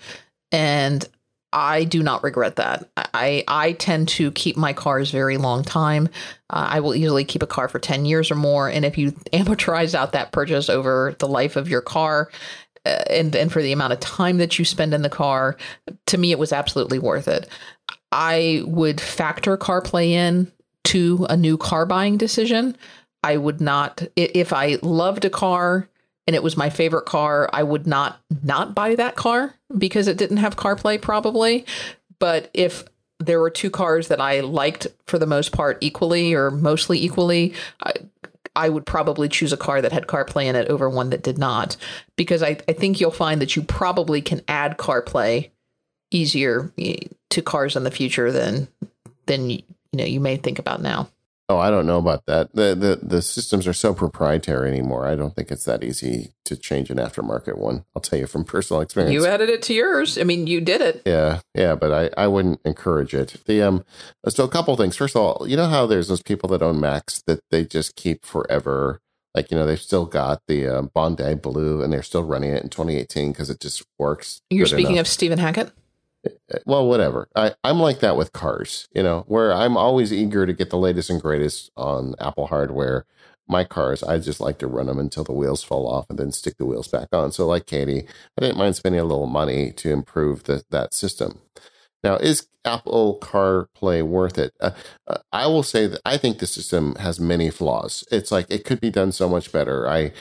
and 0.51 1.07
I 1.53 1.85
do 1.85 2.03
not 2.03 2.23
regret 2.23 2.57
that. 2.57 2.89
I 2.97 3.45
I 3.47 3.73
tend 3.73 4.09
to 4.09 4.31
keep 4.33 4.57
my 4.57 4.73
cars 4.73 5.11
very 5.11 5.37
long 5.37 5.63
time. 5.63 6.09
Uh, 6.51 6.67
I 6.71 6.81
will 6.81 6.95
easily 6.95 7.25
keep 7.25 7.43
a 7.43 7.47
car 7.47 7.69
for 7.69 7.79
ten 7.79 8.05
years 8.05 8.31
or 8.31 8.37
more, 8.37 8.69
and 8.69 8.85
if 8.85 8.97
you 8.97 9.13
amortize 9.33 9.95
out 9.95 10.13
that 10.13 10.33
purchase 10.33 10.69
over 10.69 11.15
the 11.19 11.29
life 11.29 11.57
of 11.57 11.69
your 11.69 11.83
car, 11.83 12.31
uh, 12.87 13.03
and 13.11 13.37
and 13.37 13.53
for 13.53 13.63
the 13.63 13.73
amount 13.73 13.93
of 13.93 14.01
time 14.01 14.39
that 14.39 14.59
you 14.59 14.65
spend 14.65 14.95
in 14.95 15.03
the 15.03 15.11
car, 15.11 15.57
to 16.07 16.19
me 16.19 16.33
it 16.33 16.39
was 16.39 16.53
absolutely 16.53 16.99
worth 16.99 17.29
it. 17.29 17.49
I 18.11 18.63
would 18.67 19.01
factor 19.01 19.57
CarPlay 19.57 20.11
in 20.11 20.51
to 20.85 21.27
a 21.29 21.37
new 21.37 21.57
car 21.57 21.87
buying 21.87 22.17
decision. 22.17 22.77
I 23.23 23.37
would 23.37 23.61
not 23.61 24.03
if 24.17 24.53
I 24.53 24.79
loved 24.83 25.25
a 25.25 25.31
car 25.31 25.89
and 26.27 26.37
it 26.37 26.43
was 26.43 26.57
my 26.57 26.71
favorite 26.71 27.07
car, 27.07 27.49
I 27.53 27.63
would 27.63 27.87
not 27.87 28.21
not 28.43 28.75
buy 28.75 28.95
that 28.95 29.17
car 29.17 29.55
because 29.77 30.09
it 30.09 30.19
didn't 30.19 30.37
have 30.39 30.57
CarPlay 30.57 31.01
probably. 31.01 31.67
But 32.19 32.51
if 32.55 32.85
there 33.19 33.41
were 33.41 33.51
two 33.51 33.71
cars 33.71 34.09
that 34.09 34.21
I 34.21 34.41
liked 34.41 34.87
for 35.07 35.19
the 35.19 35.27
most 35.27 35.53
part 35.53 35.79
equally 35.81 36.35
or 36.35 36.51
mostly 36.51 37.03
equally, 37.03 37.55
I, 37.83 37.93
I 38.55 38.69
would 38.69 38.87
probably 38.87 39.29
choose 39.29 39.53
a 39.53 39.57
car 39.57 39.81
that 39.81 39.93
had 39.93 40.07
CarPlay 40.07 40.45
in 40.45 40.57
it 40.57 40.69
over 40.69 40.89
one 40.89 41.11
that 41.11 41.23
did 41.23 41.39
not, 41.39 41.77
because 42.17 42.43
I, 42.43 42.59
I 42.69 42.73
think 42.73 43.01
you'll 43.01 43.11
find 43.11 43.41
that 43.41 43.57
you 43.57 43.63
probably 43.63 44.21
can 44.21 44.43
add 44.47 44.77
CarPlay 44.77 45.51
easier 46.11 46.73
eh, 46.79 46.97
to 47.31 47.43
cars 47.43 47.77
in 47.77 47.85
the 47.85 47.91
future 47.91 48.31
than 48.31 48.69
than 49.27 49.51
you 49.51 49.63
know 49.95 50.05
you 50.05 50.21
may 50.21 50.37
think 50.37 50.59
about 50.59 50.83
now. 50.83 51.09
Oh, 51.49 51.59
I 51.59 51.71
don't 51.71 51.87
know 51.87 51.99
about 51.99 52.25
that. 52.27 52.55
The, 52.55 52.75
the 52.75 53.01
the 53.03 53.21
systems 53.21 53.67
are 53.67 53.73
so 53.73 53.93
proprietary 53.93 54.71
anymore. 54.71 55.07
I 55.07 55.17
don't 55.17 55.35
think 55.35 55.51
it's 55.51 55.65
that 55.65 55.83
easy 55.83 56.33
to 56.45 56.57
change 56.57 56.89
an 56.89 56.99
aftermarket 56.99 57.59
one. 57.59 57.85
I'll 57.95 58.03
tell 58.03 58.19
you 58.19 58.27
from 58.27 58.45
personal 58.45 58.81
experience. 58.81 59.13
You 59.13 59.27
added 59.27 59.51
it 59.51 59.61
to 59.63 59.75
yours. 59.75 60.17
I 60.17 60.25
mean, 60.25 60.47
you 60.47 60.61
did 60.61 60.81
it. 60.81 61.03
Yeah, 61.05 61.41
yeah, 61.55 61.75
but 61.75 61.93
I, 61.93 62.23
I 62.23 62.29
wouldn't 62.29 62.61
encourage 62.65 63.13
it. 63.13 63.37
The 63.47 63.61
um, 63.63 63.85
so 64.29 64.45
a 64.45 64.49
couple 64.49 64.77
things. 64.77 64.97
First 64.97 65.17
of 65.17 65.23
all, 65.23 65.49
you 65.49 65.57
know 65.57 65.69
how 65.69 65.85
there's 65.85 66.09
those 66.09 66.23
people 66.23 66.49
that 66.51 66.63
own 66.63 66.81
Macs 66.81 67.23
that 67.27 67.41
they 67.51 67.65
just 67.65 67.97
keep 67.97 68.25
forever. 68.25 69.01
Like 69.35 69.51
you 69.51 69.57
know, 69.57 69.67
they've 69.67 69.81
still 69.81 70.07
got 70.07 70.43
the 70.47 70.67
uh, 70.69 70.83
Bondi 70.83 71.35
Blue, 71.35 71.83
and 71.83 71.93
they're 71.93 72.03
still 72.03 72.25
running 72.25 72.51
it 72.51 72.63
in 72.63 72.69
2018 72.71 73.33
because 73.33 73.51
it 73.51 73.61
just 73.61 73.85
works. 73.99 74.41
You're 74.49 74.67
speaking 74.67 74.93
enough. 74.93 75.07
of 75.07 75.09
Stephen 75.09 75.39
Hackett 75.39 75.73
well, 76.67 76.89
whatever. 76.89 77.29
I, 77.37 77.55
I'm 77.65 77.81
like 77.81 78.01
that 78.01 78.17
with 78.17 78.33
cars, 78.33 78.89
you 78.95 79.03
know, 79.03 79.25
where 79.29 79.53
I'm 79.53 79.77
always 79.77 80.13
eager 80.13 80.47
to 80.47 80.53
get 80.53 80.71
the 80.71 80.79
latest 80.79 81.11
and 81.11 81.21
greatest 81.21 81.71
on 81.77 82.15
Apple 82.21 82.49
hardware. 82.49 83.07
My 83.49 83.65
cars, 83.65 84.03
I 84.03 84.19
just 84.19 84.41
like 84.41 84.59
to 84.59 84.69
run 84.69 84.87
them 84.87 84.99
until 84.99 85.25
the 85.25 85.33
wheels 85.33 85.63
fall 85.65 85.87
off 85.89 86.07
and 86.09 86.19
then 86.19 86.33
stick 86.33 86.57
the 86.59 86.67
wheels 86.67 86.89
back 86.89 87.09
on. 87.13 87.33
So, 87.33 87.47
like 87.47 87.67
Katie, 87.67 88.07
I 88.39 88.41
didn't 88.41 88.59
mind 88.59 88.77
spending 88.77 89.01
a 89.01 89.05
little 89.05 89.27
money 89.27 89.73
to 89.73 89.91
improve 89.91 90.45
the, 90.45 90.65
that 90.71 90.95
system. 90.95 91.41
Now, 92.05 92.17
is 92.17 92.49
Apple 92.65 93.19
CarPlay 93.21 94.03
worth 94.03 94.39
it? 94.39 94.55
Uh, 94.61 94.73
uh, 95.07 95.19
I 95.33 95.47
will 95.49 95.63
say 95.65 95.87
that 95.89 96.01
I 96.05 96.19
think 96.19 96.39
the 96.39 96.47
system 96.47 96.95
has 96.97 97.21
many 97.21 97.51
flaws. 97.51 98.05
It's 98.11 98.33
like 98.33 98.47
it 98.51 98.65
could 98.65 98.81
be 98.81 98.91
done 98.91 99.13
so 99.13 99.29
much 99.29 99.53
better. 99.53 99.89
I 99.89 100.13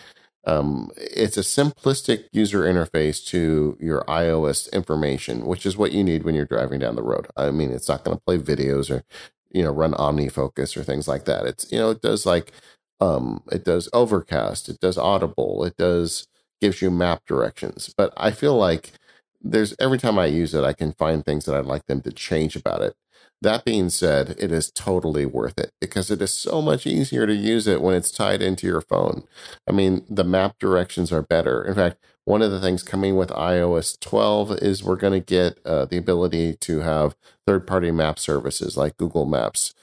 um, 0.46 0.90
it's 0.98 1.38
a 1.38 1.42
simplistic 1.42 2.26
user 2.32 2.62
interface 2.62 3.24
to 3.28 3.78
your 3.80 4.04
iOS 4.06 4.72
information, 4.74 5.46
which 5.46 5.66
is 5.66 5.78
what 5.78 5.92
you 5.92 6.04
need 6.04 6.24
when 6.24 6.36
you're 6.36 6.46
driving 6.46 6.80
down 6.80 6.96
the 6.96 7.04
road. 7.04 7.28
I 7.38 7.52
mean, 7.52 7.72
it's 7.72 7.88
not 7.88 8.04
going 8.04 8.18
to 8.18 8.24
play 8.24 8.38
videos 8.38 8.90
or, 8.90 9.04
you 9.52 9.64
know, 9.64 9.72
run 9.72 9.94
OmniFocus 9.94 10.76
or 10.76 10.84
things 10.84 11.08
like 11.08 11.26
that. 11.26 11.46
It's, 11.46 11.72
you 11.72 11.78
know, 11.78 11.92
it 11.92 12.02
does 12.02 12.26
like, 12.26 12.52
um, 13.00 13.44
it 13.52 13.64
does 13.64 13.88
Overcast, 13.94 14.70
it 14.70 14.80
does 14.80 14.98
Audible, 14.98 15.64
it 15.64 15.78
does, 15.78 16.28
gives 16.60 16.82
you 16.82 16.90
map 16.90 17.24
directions. 17.28 17.94
But 17.96 18.14
I 18.18 18.32
feel 18.32 18.56
like 18.56 18.94
there's 19.42 19.76
every 19.80 19.98
time 19.98 20.18
I 20.20 20.28
use 20.28 20.54
it, 20.54 20.64
I 20.64 20.74
can 20.74 20.94
find 20.94 21.24
things 21.24 21.46
that 21.46 21.56
I'd 21.56 21.66
like 21.66 21.86
them 21.88 22.02
to 22.02 22.12
change 22.12 22.56
about 22.56 22.82
it. 22.82 22.96
That 23.42 23.66
being 23.66 23.90
said, 23.90 24.36
it 24.38 24.52
is 24.52 24.72
totally 24.72 25.26
worth 25.26 25.58
it 25.58 25.72
because 25.82 26.12
it 26.12 26.22
is 26.22 26.32
so 26.32 26.62
much 26.62 26.86
easier 26.86 27.26
to 27.26 27.34
use 27.34 27.66
it 27.66 27.82
when 27.82 27.96
it's 27.96 28.12
tied 28.12 28.42
into 28.42 28.68
your 28.68 28.82
phone. 28.82 29.24
I 29.68 29.72
mean, 29.72 30.06
the 30.08 30.24
map 30.24 30.60
directions 30.60 31.12
are 31.12 31.24
better. 31.24 31.64
In 31.64 31.74
fact, 31.74 31.98
one 32.24 32.44
of 32.44 32.52
the 32.52 32.60
things 32.60 32.84
coming 32.84 33.16
with 33.16 33.30
iOS 33.30 34.00
12 34.00 34.60
is 34.60 34.84
we're 34.84 34.96
going 34.96 35.20
to 35.20 35.26
get 35.26 35.60
uh, 35.66 35.86
the 35.86 35.98
ability 35.98 36.56
to 36.58 36.82
have 36.82 37.16
third 37.48 37.66
party 37.66 37.90
map 37.90 38.20
services 38.20 38.78
like 38.78 38.98
Google 38.98 39.26
Maps 39.26 39.74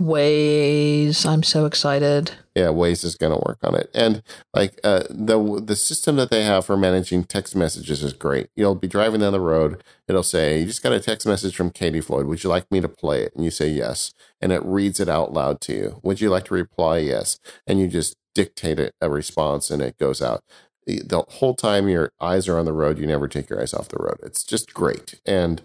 Waze. 0.00 1.26
I'm 1.26 1.42
so 1.42 1.66
excited. 1.66 2.32
Yeah, 2.54 2.68
Waze 2.68 3.04
is 3.04 3.16
going 3.16 3.32
to 3.32 3.44
work 3.46 3.58
on 3.62 3.74
it, 3.74 3.90
and 3.94 4.22
like 4.54 4.80
uh, 4.82 5.04
the 5.10 5.62
the 5.64 5.76
system 5.76 6.16
that 6.16 6.30
they 6.30 6.42
have 6.42 6.64
for 6.64 6.76
managing 6.76 7.24
text 7.24 7.54
messages 7.54 8.02
is 8.02 8.12
great. 8.14 8.48
You'll 8.56 8.74
be 8.74 8.88
driving 8.88 9.20
down 9.20 9.32
the 9.32 9.40
road, 9.40 9.84
it'll 10.08 10.22
say, 10.22 10.60
"You 10.60 10.66
just 10.66 10.82
got 10.82 10.92
a 10.92 11.00
text 11.00 11.26
message 11.26 11.54
from 11.54 11.70
Katie 11.70 12.00
Floyd. 12.00 12.26
Would 12.26 12.42
you 12.42 12.50
like 12.50 12.70
me 12.70 12.80
to 12.80 12.88
play 12.88 13.22
it?" 13.22 13.34
And 13.36 13.44
you 13.44 13.50
say 13.50 13.68
yes, 13.68 14.12
and 14.40 14.52
it 14.52 14.64
reads 14.64 15.00
it 15.00 15.08
out 15.08 15.32
loud 15.34 15.60
to 15.62 15.74
you. 15.74 16.00
Would 16.02 16.20
you 16.20 16.30
like 16.30 16.46
to 16.46 16.54
reply 16.54 16.98
yes? 16.98 17.38
And 17.66 17.78
you 17.78 17.86
just 17.86 18.16
dictate 18.34 18.80
it 18.80 18.94
a 19.00 19.10
response, 19.10 19.70
and 19.70 19.82
it 19.82 19.98
goes 19.98 20.22
out. 20.22 20.42
The 20.86 21.24
whole 21.28 21.54
time 21.54 21.88
your 21.88 22.12
eyes 22.20 22.48
are 22.48 22.58
on 22.58 22.64
the 22.64 22.72
road, 22.72 22.98
you 22.98 23.06
never 23.06 23.28
take 23.28 23.50
your 23.50 23.60
eyes 23.60 23.74
off 23.74 23.88
the 23.88 24.02
road. 24.02 24.18
It's 24.22 24.44
just 24.44 24.72
great, 24.74 25.20
and 25.26 25.62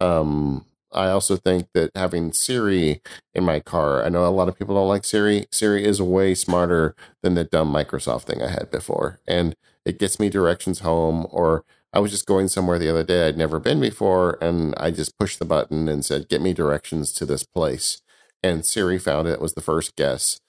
um 0.00 0.64
I 0.94 1.10
also 1.10 1.36
think 1.36 1.68
that 1.74 1.90
having 1.94 2.32
Siri 2.32 3.02
in 3.34 3.44
my 3.44 3.60
car, 3.60 4.04
I 4.04 4.08
know 4.08 4.26
a 4.26 4.28
lot 4.28 4.48
of 4.48 4.58
people 4.58 4.74
don't 4.74 4.88
like 4.88 5.04
Siri. 5.04 5.46
Siri 5.52 5.84
is 5.84 6.00
way 6.00 6.34
smarter 6.34 6.94
than 7.22 7.34
the 7.34 7.44
dumb 7.44 7.72
Microsoft 7.72 8.22
thing 8.22 8.42
I 8.42 8.48
had 8.50 8.70
before. 8.70 9.20
And 9.26 9.54
it 9.84 9.98
gets 9.98 10.18
me 10.20 10.28
directions 10.30 10.80
home. 10.80 11.26
Or 11.30 11.64
I 11.92 12.00
was 12.00 12.10
just 12.10 12.26
going 12.26 12.48
somewhere 12.48 12.78
the 12.78 12.88
other 12.90 13.04
day 13.04 13.28
I'd 13.28 13.38
never 13.38 13.60
been 13.60 13.80
before, 13.80 14.38
and 14.40 14.74
I 14.78 14.90
just 14.90 15.18
pushed 15.18 15.38
the 15.38 15.44
button 15.44 15.88
and 15.88 16.04
said, 16.04 16.28
Get 16.28 16.42
me 16.42 16.52
directions 16.54 17.12
to 17.14 17.26
this 17.26 17.44
place. 17.44 18.00
and 18.42 18.64
Siri 18.66 18.98
found 18.98 19.28
it. 19.28 19.32
It 19.34 19.40
was 19.40 19.54
the 19.54 19.60
first 19.62 19.96
guess. 19.96 20.40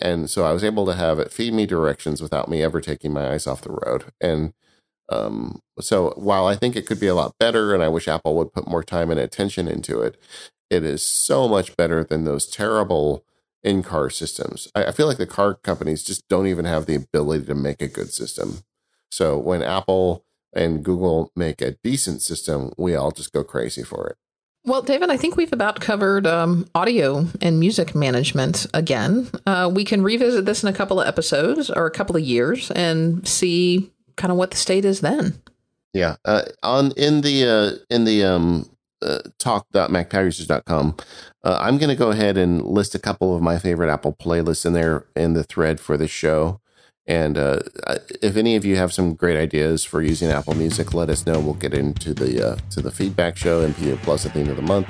And 0.00 0.30
so 0.30 0.44
I 0.44 0.52
was 0.52 0.64
able 0.64 0.86
to 0.86 0.94
have 0.94 1.18
it 1.18 1.32
feed 1.32 1.52
me 1.52 1.66
directions 1.66 2.22
without 2.22 2.48
me 2.48 2.62
ever 2.62 2.80
taking 2.80 3.12
my 3.12 3.32
eyes 3.32 3.46
off 3.46 3.60
the 3.62 3.72
road. 3.72 4.04
And 4.20 4.54
um, 5.08 5.60
so 5.80 6.12
while 6.16 6.46
I 6.46 6.56
think 6.56 6.76
it 6.76 6.86
could 6.86 7.00
be 7.00 7.06
a 7.06 7.14
lot 7.14 7.34
better, 7.38 7.74
and 7.74 7.82
I 7.82 7.88
wish 7.88 8.08
Apple 8.08 8.36
would 8.36 8.52
put 8.52 8.68
more 8.68 8.82
time 8.82 9.10
and 9.10 9.20
attention 9.20 9.68
into 9.68 10.00
it, 10.00 10.16
it 10.70 10.84
is 10.84 11.02
so 11.02 11.48
much 11.48 11.76
better 11.76 12.04
than 12.04 12.24
those 12.24 12.46
terrible 12.46 13.24
in 13.62 13.82
car 13.82 14.10
systems. 14.10 14.68
I, 14.74 14.86
I 14.86 14.92
feel 14.92 15.06
like 15.06 15.18
the 15.18 15.26
car 15.26 15.54
companies 15.54 16.02
just 16.02 16.28
don't 16.28 16.46
even 16.46 16.64
have 16.64 16.86
the 16.86 16.94
ability 16.94 17.46
to 17.46 17.54
make 17.54 17.82
a 17.82 17.88
good 17.88 18.12
system. 18.12 18.60
So 19.10 19.38
when 19.38 19.62
Apple 19.62 20.24
and 20.54 20.84
Google 20.84 21.30
make 21.34 21.60
a 21.60 21.76
decent 21.82 22.22
system, 22.22 22.72
we 22.76 22.94
all 22.94 23.10
just 23.10 23.32
go 23.32 23.44
crazy 23.44 23.82
for 23.82 24.08
it. 24.08 24.16
Well, 24.66 24.80
David, 24.80 25.10
I 25.10 25.18
think 25.18 25.36
we've 25.36 25.52
about 25.52 25.80
covered 25.80 26.26
um, 26.26 26.66
audio 26.74 27.26
and 27.42 27.60
music 27.60 27.94
management 27.94 28.66
again. 28.72 29.30
Uh, 29.46 29.70
we 29.72 29.84
can 29.84 30.02
revisit 30.02 30.46
this 30.46 30.62
in 30.62 30.70
a 30.70 30.72
couple 30.72 31.00
of 31.00 31.06
episodes 31.06 31.68
or 31.68 31.84
a 31.84 31.90
couple 31.90 32.16
of 32.16 32.22
years 32.22 32.70
and 32.70 33.28
see 33.28 33.92
kind 34.16 34.30
of 34.30 34.36
what 34.36 34.50
the 34.50 34.56
state 34.56 34.84
is 34.84 35.00
then. 35.00 35.40
Yeah, 35.92 36.16
uh, 36.24 36.42
on 36.62 36.92
in 36.96 37.20
the 37.20 37.46
uh, 37.48 37.94
in 37.94 38.04
the 38.04 38.24
um, 38.24 38.68
uh, 39.00 39.20
talk.macpowerusers.com, 39.38 40.96
uh, 41.44 41.58
I'm 41.60 41.78
going 41.78 41.90
to 41.90 41.96
go 41.96 42.10
ahead 42.10 42.36
and 42.36 42.64
list 42.64 42.94
a 42.94 42.98
couple 42.98 43.34
of 43.34 43.42
my 43.42 43.58
favorite 43.58 43.92
Apple 43.92 44.12
playlists 44.12 44.66
in 44.66 44.72
there 44.72 45.06
in 45.14 45.34
the 45.34 45.44
thread 45.44 45.78
for 45.78 45.96
the 45.96 46.08
show. 46.08 46.60
And 47.06 47.36
uh, 47.36 47.60
if 48.22 48.36
any 48.36 48.56
of 48.56 48.64
you 48.64 48.76
have 48.76 48.92
some 48.92 49.14
great 49.14 49.36
ideas 49.36 49.84
for 49.84 50.00
using 50.00 50.30
Apple 50.30 50.54
Music, 50.54 50.94
let 50.94 51.10
us 51.10 51.26
know. 51.26 51.38
We'll 51.38 51.54
get 51.54 51.74
into 51.74 52.14
the 52.14 52.52
uh, 52.52 52.56
to 52.70 52.80
the 52.80 52.90
feedback 52.90 53.36
show 53.36 53.60
and 53.60 53.74
Plus 54.02 54.24
at 54.24 54.32
the 54.32 54.40
end 54.40 54.48
of 54.48 54.56
the 54.56 54.62
month, 54.62 54.88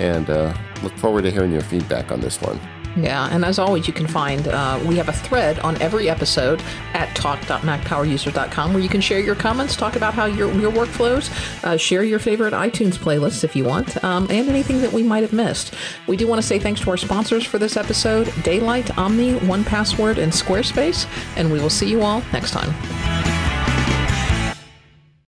and 0.00 0.28
uh, 0.28 0.52
look 0.82 0.96
forward 0.98 1.22
to 1.22 1.30
hearing 1.30 1.52
your 1.52 1.62
feedback 1.62 2.10
on 2.10 2.20
this 2.20 2.40
one. 2.42 2.60
Yeah, 2.96 3.28
and 3.30 3.44
as 3.44 3.58
always, 3.58 3.86
you 3.86 3.92
can 3.92 4.06
find 4.06 4.48
uh, 4.48 4.80
we 4.84 4.96
have 4.96 5.08
a 5.08 5.12
thread 5.12 5.58
on 5.60 5.80
every 5.82 6.08
episode 6.08 6.62
at 6.94 7.14
talk.macpowerusers.com 7.14 8.72
where 8.72 8.82
you 8.82 8.88
can 8.88 9.00
share 9.00 9.20
your 9.20 9.34
comments, 9.34 9.76
talk 9.76 9.96
about 9.96 10.14
how 10.14 10.24
your 10.24 10.52
your 10.54 10.72
workflows, 10.72 11.30
uh, 11.64 11.76
share 11.76 12.02
your 12.02 12.18
favorite 12.18 12.54
iTunes 12.54 12.96
playlists 12.96 13.44
if 13.44 13.54
you 13.54 13.64
want, 13.64 14.02
um, 14.02 14.26
and 14.30 14.48
anything 14.48 14.80
that 14.80 14.92
we 14.92 15.02
might 15.02 15.22
have 15.22 15.32
missed. 15.32 15.74
We 16.06 16.16
do 16.16 16.26
want 16.26 16.40
to 16.40 16.46
say 16.46 16.58
thanks 16.58 16.80
to 16.82 16.90
our 16.90 16.96
sponsors 16.96 17.44
for 17.44 17.58
this 17.58 17.76
episode: 17.76 18.28
Daylite, 18.28 18.96
Omni, 18.96 19.34
1Password, 19.40 20.18
and 20.18 20.32
Squarespace. 20.32 21.06
And 21.36 21.52
we 21.52 21.60
will 21.60 21.70
see 21.70 21.88
you 21.88 22.02
all 22.02 22.22
next 22.32 22.52
time. 22.52 23.45